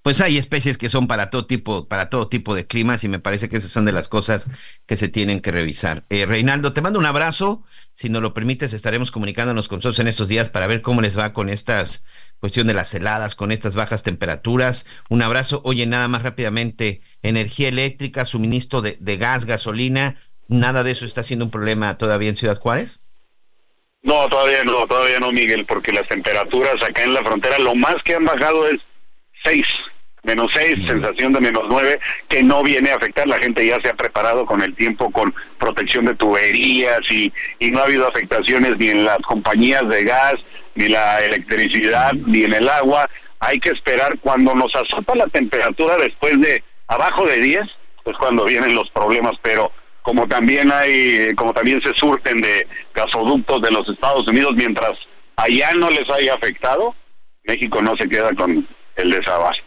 pues 0.07 0.21
hay 0.21 0.37
especies 0.37 0.77
que 0.77 0.87
son 0.87 1.05
para 1.05 1.29
todo 1.29 1.47
tipo, 1.47 1.89
para 1.89 2.09
todo 2.09 2.29
tipo 2.29 2.55
de 2.55 2.65
climas 2.65 3.03
y 3.03 3.09
me 3.09 3.19
parece 3.19 3.49
que 3.49 3.57
esas 3.57 3.71
son 3.71 3.83
de 3.83 3.91
las 3.91 4.07
cosas 4.07 4.49
que 4.85 4.95
se 4.95 5.09
tienen 5.09 5.41
que 5.41 5.51
revisar. 5.51 6.05
Eh, 6.09 6.25
Reinaldo, 6.25 6.71
te 6.71 6.79
mando 6.79 6.97
un 6.97 7.05
abrazo. 7.05 7.65
Si 7.93 8.07
nos 8.07 8.21
lo 8.21 8.33
permites, 8.33 8.71
estaremos 8.71 9.11
comunicándonos 9.11 9.67
con 9.67 9.79
nosotros 9.79 9.99
en 9.99 10.07
estos 10.07 10.29
días 10.29 10.49
para 10.49 10.65
ver 10.65 10.81
cómo 10.81 11.01
les 11.01 11.19
va 11.19 11.33
con 11.33 11.49
estas 11.49 12.05
cuestión 12.39 12.67
de 12.67 12.73
las 12.73 12.93
heladas, 12.93 13.35
con 13.35 13.51
estas 13.51 13.75
bajas 13.75 14.03
temperaturas. 14.03 14.87
Un 15.09 15.21
abrazo. 15.21 15.61
Oye, 15.63 15.85
nada 15.85 16.07
más 16.07 16.23
rápidamente, 16.23 17.01
energía 17.23 17.69
eléctrica, 17.69 18.25
suministro 18.25 18.81
de, 18.81 18.97
de 18.99 19.17
gas, 19.17 19.45
gasolina, 19.45 20.15
nada 20.47 20.83
de 20.83 20.91
eso 20.91 21.05
está 21.05 21.23
siendo 21.23 21.45
un 21.45 21.51
problema 21.51 21.97
todavía 21.97 22.29
en 22.29 22.35
Ciudad 22.35 22.59
Juárez. 22.59 23.01
No, 24.03 24.27
todavía 24.29 24.63
no, 24.63 24.85
todavía 24.87 25.19
no, 25.19 25.31
Miguel, 25.31 25.65
porque 25.65 25.91
las 25.91 26.07
temperaturas 26.07 26.75
acá 26.81 27.03
en 27.03 27.13
la 27.13 27.23
frontera, 27.23 27.59
lo 27.59 27.75
más 27.75 27.95
que 28.03 28.15
han 28.15 28.25
bajado 28.25 28.67
es 28.67 28.79
6 29.43 29.65
menos 30.27 30.51
6, 30.53 30.85
sensación 30.85 31.31
de 31.31 31.39
menos 31.39 31.63
9, 31.69 31.99
que 32.27 32.43
no 32.43 32.61
viene 32.61 32.91
a 32.91 32.95
afectar. 32.95 33.27
La 33.27 33.39
gente 33.39 33.65
ya 33.65 33.79
se 33.81 33.89
ha 33.89 33.93
preparado 33.93 34.45
con 34.45 34.61
el 34.61 34.75
tiempo 34.75 35.09
con 35.09 35.33
protección 35.57 36.05
de 36.05 36.15
tuberías 36.15 36.99
y, 37.09 37.31
y 37.59 37.71
no 37.71 37.79
ha 37.79 37.85
habido 37.85 38.07
afectaciones 38.07 38.77
ni 38.77 38.89
en 38.89 39.05
las 39.05 39.19
compañías 39.19 39.87
de 39.87 40.03
gas, 40.03 40.35
ni 40.77 40.87
la 40.89 41.19
electricidad, 41.25 42.13
ni 42.13 42.43
en 42.43 42.53
el 42.53 42.69
agua. 42.69 43.09
Hay 43.39 43.59
que 43.59 43.69
esperar 43.69 44.17
cuando 44.19 44.55
nos 44.55 44.73
azota 44.75 45.15
la 45.15 45.27
temperatura 45.27 45.97
después 45.97 46.39
de 46.39 46.63
abajo 46.87 47.25
de 47.25 47.41
10, 47.41 47.63
pues 48.03 48.15
cuando 48.17 48.45
vienen 48.45 48.75
los 48.75 48.89
problemas, 48.91 49.33
pero 49.41 49.71
como 50.03 50.27
también 50.27 50.71
hay, 50.71 51.33
como 51.35 51.53
también 51.53 51.81
se 51.81 51.93
surten 51.95 52.41
de 52.41 52.67
gasoductos 52.93 53.61
de 53.61 53.71
los 53.71 53.89
Estados 53.89 54.27
Unidos, 54.27 54.53
mientras 54.55 54.93
allá 55.35 55.73
no 55.73 55.89
les 55.89 56.09
haya 56.09 56.35
afectado, 56.35 56.95
México 57.43 57.81
no 57.81 57.97
se 57.97 58.07
queda 58.07 58.33
con 58.33 58.67
el 58.95 59.11
desabasto. 59.11 59.63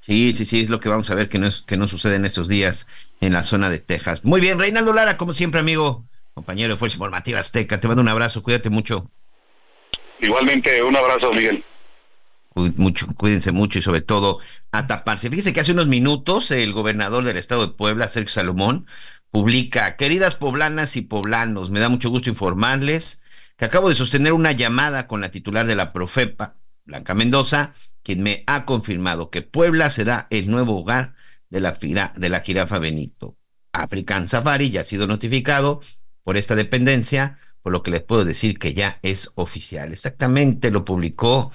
Sí, 0.00 0.32
sí, 0.32 0.44
sí, 0.44 0.62
es 0.62 0.68
lo 0.68 0.80
que 0.80 0.88
vamos 0.88 1.10
a 1.10 1.14
ver 1.14 1.28
que 1.28 1.38
no, 1.38 1.46
es, 1.46 1.62
que 1.62 1.76
no 1.76 1.88
sucede 1.88 2.16
en 2.16 2.24
estos 2.24 2.48
días 2.48 2.88
en 3.20 3.32
la 3.32 3.42
zona 3.42 3.70
de 3.70 3.78
Texas. 3.78 4.24
Muy 4.24 4.40
bien, 4.40 4.58
Reinaldo 4.58 4.92
Lara, 4.92 5.16
como 5.16 5.32
siempre, 5.32 5.60
amigo, 5.60 6.04
compañero 6.34 6.74
de 6.74 6.78
Fuerza 6.78 6.96
Informativa 6.96 7.38
Azteca, 7.38 7.78
te 7.78 7.86
mando 7.86 8.02
un 8.02 8.08
abrazo, 8.08 8.42
cuídate 8.42 8.68
mucho. 8.68 9.10
Igualmente, 10.22 10.82
un 10.82 10.96
abrazo, 10.96 11.32
Miguel. 11.32 11.64
Mucho, 12.54 13.06
cuídense 13.16 13.50
mucho 13.50 13.78
y 13.78 13.82
sobre 13.82 14.02
todo 14.02 14.38
a 14.70 14.86
taparse. 14.86 15.28
Fíjense 15.28 15.52
que 15.52 15.60
hace 15.60 15.72
unos 15.72 15.88
minutos 15.88 16.50
el 16.50 16.72
gobernador 16.72 17.24
del 17.24 17.38
estado 17.38 17.66
de 17.66 17.72
Puebla, 17.72 18.08
Sergio 18.08 18.30
Salomón, 18.30 18.86
publica, 19.30 19.96
queridas 19.96 20.34
poblanas 20.34 20.96
y 20.96 21.02
poblanos, 21.02 21.70
me 21.70 21.80
da 21.80 21.88
mucho 21.88 22.10
gusto 22.10 22.28
informarles 22.28 23.24
que 23.56 23.64
acabo 23.64 23.88
de 23.88 23.94
sostener 23.94 24.32
una 24.32 24.52
llamada 24.52 25.06
con 25.06 25.20
la 25.20 25.30
titular 25.30 25.66
de 25.66 25.74
la 25.74 25.92
Profepa, 25.92 26.56
Blanca 26.84 27.14
Mendoza, 27.14 27.74
quien 28.02 28.22
me 28.22 28.44
ha 28.46 28.64
confirmado 28.64 29.30
que 29.30 29.42
Puebla 29.42 29.90
será 29.90 30.26
el 30.30 30.50
nuevo 30.50 30.78
hogar 30.78 31.14
de 31.48 31.60
la, 31.60 31.78
de 32.16 32.28
la 32.28 32.40
jirafa 32.40 32.78
Benito. 32.78 33.36
African 33.72 34.28
Safari 34.28 34.70
ya 34.70 34.82
ha 34.82 34.84
sido 34.84 35.06
notificado 35.06 35.80
por 36.22 36.36
esta 36.36 36.54
dependencia, 36.54 37.38
por 37.62 37.72
lo 37.72 37.82
que 37.82 37.90
les 37.90 38.02
puedo 38.02 38.24
decir 38.24 38.58
que 38.58 38.74
ya 38.74 38.98
es 39.02 39.30
oficial. 39.34 39.92
Exactamente 39.92 40.70
lo 40.70 40.84
publicó 40.84 41.52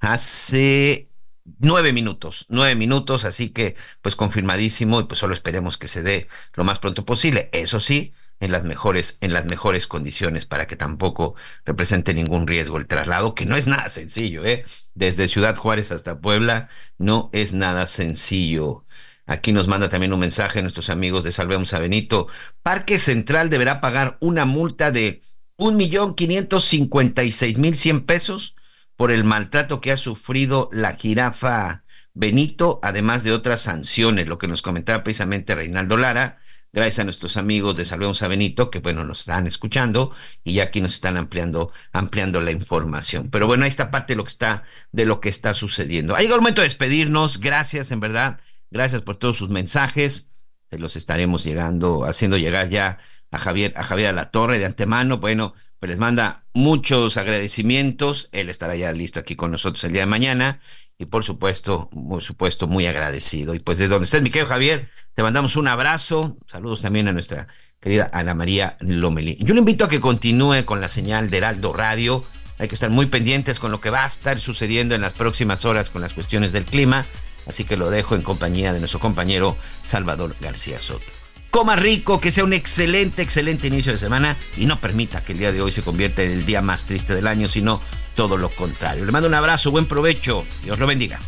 hace 0.00 1.10
nueve 1.58 1.92
minutos, 1.92 2.46
nueve 2.48 2.74
minutos, 2.74 3.24
así 3.24 3.50
que 3.50 3.76
pues 4.02 4.16
confirmadísimo 4.16 5.00
y 5.00 5.04
pues 5.04 5.20
solo 5.20 5.34
esperemos 5.34 5.78
que 5.78 5.88
se 5.88 6.02
dé 6.02 6.28
lo 6.54 6.64
más 6.64 6.78
pronto 6.78 7.04
posible. 7.04 7.48
Eso 7.52 7.80
sí, 7.80 8.12
en 8.40 8.52
las 8.52 8.64
mejores, 8.64 9.18
en 9.20 9.32
las 9.32 9.46
mejores 9.46 9.86
condiciones 9.86 10.46
para 10.46 10.66
que 10.66 10.76
tampoco 10.76 11.34
represente 11.64 12.14
ningún 12.14 12.46
riesgo 12.46 12.76
el 12.78 12.86
traslado, 12.86 13.34
que 13.34 13.46
no 13.46 13.56
es 13.56 13.66
nada 13.66 13.88
sencillo, 13.88 14.44
¿eh? 14.44 14.64
Desde 14.94 15.28
Ciudad 15.28 15.56
Juárez 15.56 15.90
hasta 15.92 16.20
Puebla 16.20 16.68
no 16.98 17.30
es 17.32 17.54
nada 17.54 17.86
sencillo. 17.86 18.84
Aquí 19.26 19.52
nos 19.52 19.66
manda 19.66 19.88
también 19.88 20.12
un 20.12 20.20
mensaje 20.20 20.62
nuestros 20.62 20.88
amigos 20.90 21.24
de 21.24 21.32
Salvemos 21.32 21.72
a 21.74 21.80
Benito. 21.80 22.28
Parque 22.62 22.98
Central 22.98 23.50
deberá 23.50 23.80
pagar 23.80 24.18
una 24.20 24.44
multa 24.44 24.92
de 24.92 25.22
un 25.56 25.76
millón 25.76 26.14
quinientos 26.14 26.64
cincuenta 26.64 27.24
y 27.24 27.32
seis 27.32 27.58
mil 27.58 27.76
cien 27.76 28.04
pesos 28.04 28.54
por 28.96 29.10
el 29.10 29.24
maltrato 29.24 29.80
que 29.80 29.92
ha 29.92 29.96
sufrido 29.96 30.68
la 30.72 30.96
jirafa 30.96 31.84
Benito, 32.14 32.80
además 32.82 33.24
de 33.24 33.32
otras 33.32 33.60
sanciones, 33.60 34.26
lo 34.26 34.38
que 34.38 34.48
nos 34.48 34.62
comentaba 34.62 35.04
precisamente 35.04 35.54
Reinaldo 35.54 35.98
Lara, 35.98 36.38
gracias 36.72 37.00
a 37.00 37.04
nuestros 37.04 37.36
amigos 37.36 37.76
de 37.76 37.84
Salvemos 37.84 38.22
a 38.22 38.28
Benito, 38.28 38.70
que 38.70 38.78
bueno, 38.78 39.04
nos 39.04 39.20
están 39.20 39.46
escuchando 39.46 40.14
y 40.42 40.54
ya 40.54 40.64
aquí 40.64 40.80
nos 40.80 40.94
están 40.94 41.18
ampliando, 41.18 41.72
ampliando 41.92 42.40
la 42.40 42.52
información. 42.52 43.28
Pero 43.30 43.46
bueno, 43.46 43.64
ahí 43.64 43.68
está 43.68 43.90
parte 43.90 44.14
de 44.14 44.16
lo 44.16 44.24
que 44.24 44.30
está, 44.30 44.62
de 44.92 45.04
lo 45.04 45.20
que 45.20 45.28
está 45.28 45.52
sucediendo. 45.52 46.14
Ha 46.14 46.20
llegado 46.20 46.36
el 46.36 46.40
momento 46.40 46.62
de 46.62 46.68
despedirnos. 46.68 47.38
Gracias, 47.38 47.92
en 47.92 48.00
verdad. 48.00 48.40
Gracias 48.70 49.02
por 49.02 49.18
todos 49.18 49.36
sus 49.36 49.50
mensajes. 49.50 50.32
Se 50.70 50.78
los 50.78 50.96
estaremos 50.96 51.44
llegando, 51.44 52.04
haciendo 52.04 52.38
llegar 52.38 52.70
ya 52.70 52.98
a 53.30 53.38
Javier, 53.38 53.72
a 53.76 53.84
Javier 53.84 54.08
a 54.08 54.12
la 54.12 54.30
Torre 54.30 54.58
de 54.58 54.66
antemano. 54.66 55.18
Bueno, 55.18 55.54
pues 55.78 55.90
les 55.90 55.98
manda 55.98 56.44
muchos 56.54 57.16
agradecimientos. 57.16 58.28
Él 58.32 58.48
estará 58.48 58.76
ya 58.76 58.92
listo 58.92 59.20
aquí 59.20 59.36
con 59.36 59.50
nosotros 59.50 59.84
el 59.84 59.92
día 59.92 60.02
de 60.02 60.06
mañana. 60.06 60.60
Y 60.98 61.06
por 61.06 61.24
supuesto, 61.24 61.90
por 61.90 62.22
supuesto, 62.22 62.66
muy 62.66 62.86
agradecido. 62.86 63.54
Y 63.54 63.58
pues 63.58 63.78
de 63.78 63.88
donde 63.88 64.04
estés, 64.04 64.22
mi 64.22 64.30
querido 64.30 64.48
Javier, 64.48 64.88
te 65.14 65.22
mandamos 65.22 65.56
un 65.56 65.68
abrazo. 65.68 66.38
Saludos 66.46 66.80
también 66.80 67.08
a 67.08 67.12
nuestra 67.12 67.48
querida 67.80 68.08
Ana 68.12 68.34
María 68.34 68.76
Lomeli. 68.80 69.36
Yo 69.40 69.54
le 69.54 69.60
invito 69.60 69.84
a 69.84 69.88
que 69.88 70.00
continúe 70.00 70.64
con 70.64 70.80
la 70.80 70.88
señal 70.88 71.28
de 71.28 71.36
Heraldo 71.38 71.74
Radio. 71.74 72.24
Hay 72.58 72.68
que 72.68 72.74
estar 72.74 72.88
muy 72.88 73.06
pendientes 73.06 73.58
con 73.58 73.70
lo 73.70 73.82
que 73.82 73.90
va 73.90 74.04
a 74.04 74.06
estar 74.06 74.40
sucediendo 74.40 74.94
en 74.94 75.02
las 75.02 75.12
próximas 75.12 75.66
horas 75.66 75.90
con 75.90 76.00
las 76.00 76.14
cuestiones 76.14 76.52
del 76.52 76.64
clima. 76.64 77.04
Así 77.46 77.64
que 77.64 77.76
lo 77.76 77.90
dejo 77.90 78.14
en 78.14 78.22
compañía 78.22 78.72
de 78.72 78.78
nuestro 78.78 78.98
compañero 78.98 79.58
Salvador 79.82 80.34
García 80.40 80.80
Soto 80.80 81.25
coma 81.56 81.74
rico, 81.74 82.20
que 82.20 82.32
sea 82.32 82.44
un 82.44 82.52
excelente, 82.52 83.22
excelente 83.22 83.66
inicio 83.68 83.90
de 83.90 83.96
semana 83.96 84.36
y 84.58 84.66
no 84.66 84.78
permita 84.78 85.24
que 85.24 85.32
el 85.32 85.38
día 85.38 85.52
de 85.52 85.62
hoy 85.62 85.72
se 85.72 85.80
convierta 85.80 86.22
en 86.22 86.30
el 86.30 86.44
día 86.44 86.60
más 86.60 86.84
triste 86.84 87.14
del 87.14 87.26
año, 87.26 87.48
sino 87.48 87.80
todo 88.14 88.36
lo 88.36 88.50
contrario. 88.50 89.06
Le 89.06 89.10
mando 89.10 89.26
un 89.26 89.32
abrazo, 89.32 89.70
buen 89.70 89.86
provecho, 89.86 90.44
Dios 90.62 90.78
lo 90.78 90.86
bendiga. 90.86 91.18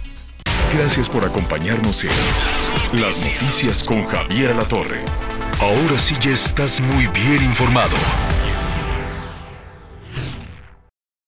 Gracias 0.74 1.08
por 1.08 1.24
acompañarnos 1.24 2.04
en 2.04 2.10
Las 3.00 3.16
Noticias 3.24 3.84
con 3.84 4.04
Javier 4.04 4.54
La 4.54 4.64
Torre. 4.64 5.00
Ahora 5.60 5.98
sí 5.98 6.14
ya 6.20 6.32
estás 6.32 6.78
muy 6.78 7.06
bien 7.06 7.42
informado. 7.42 7.96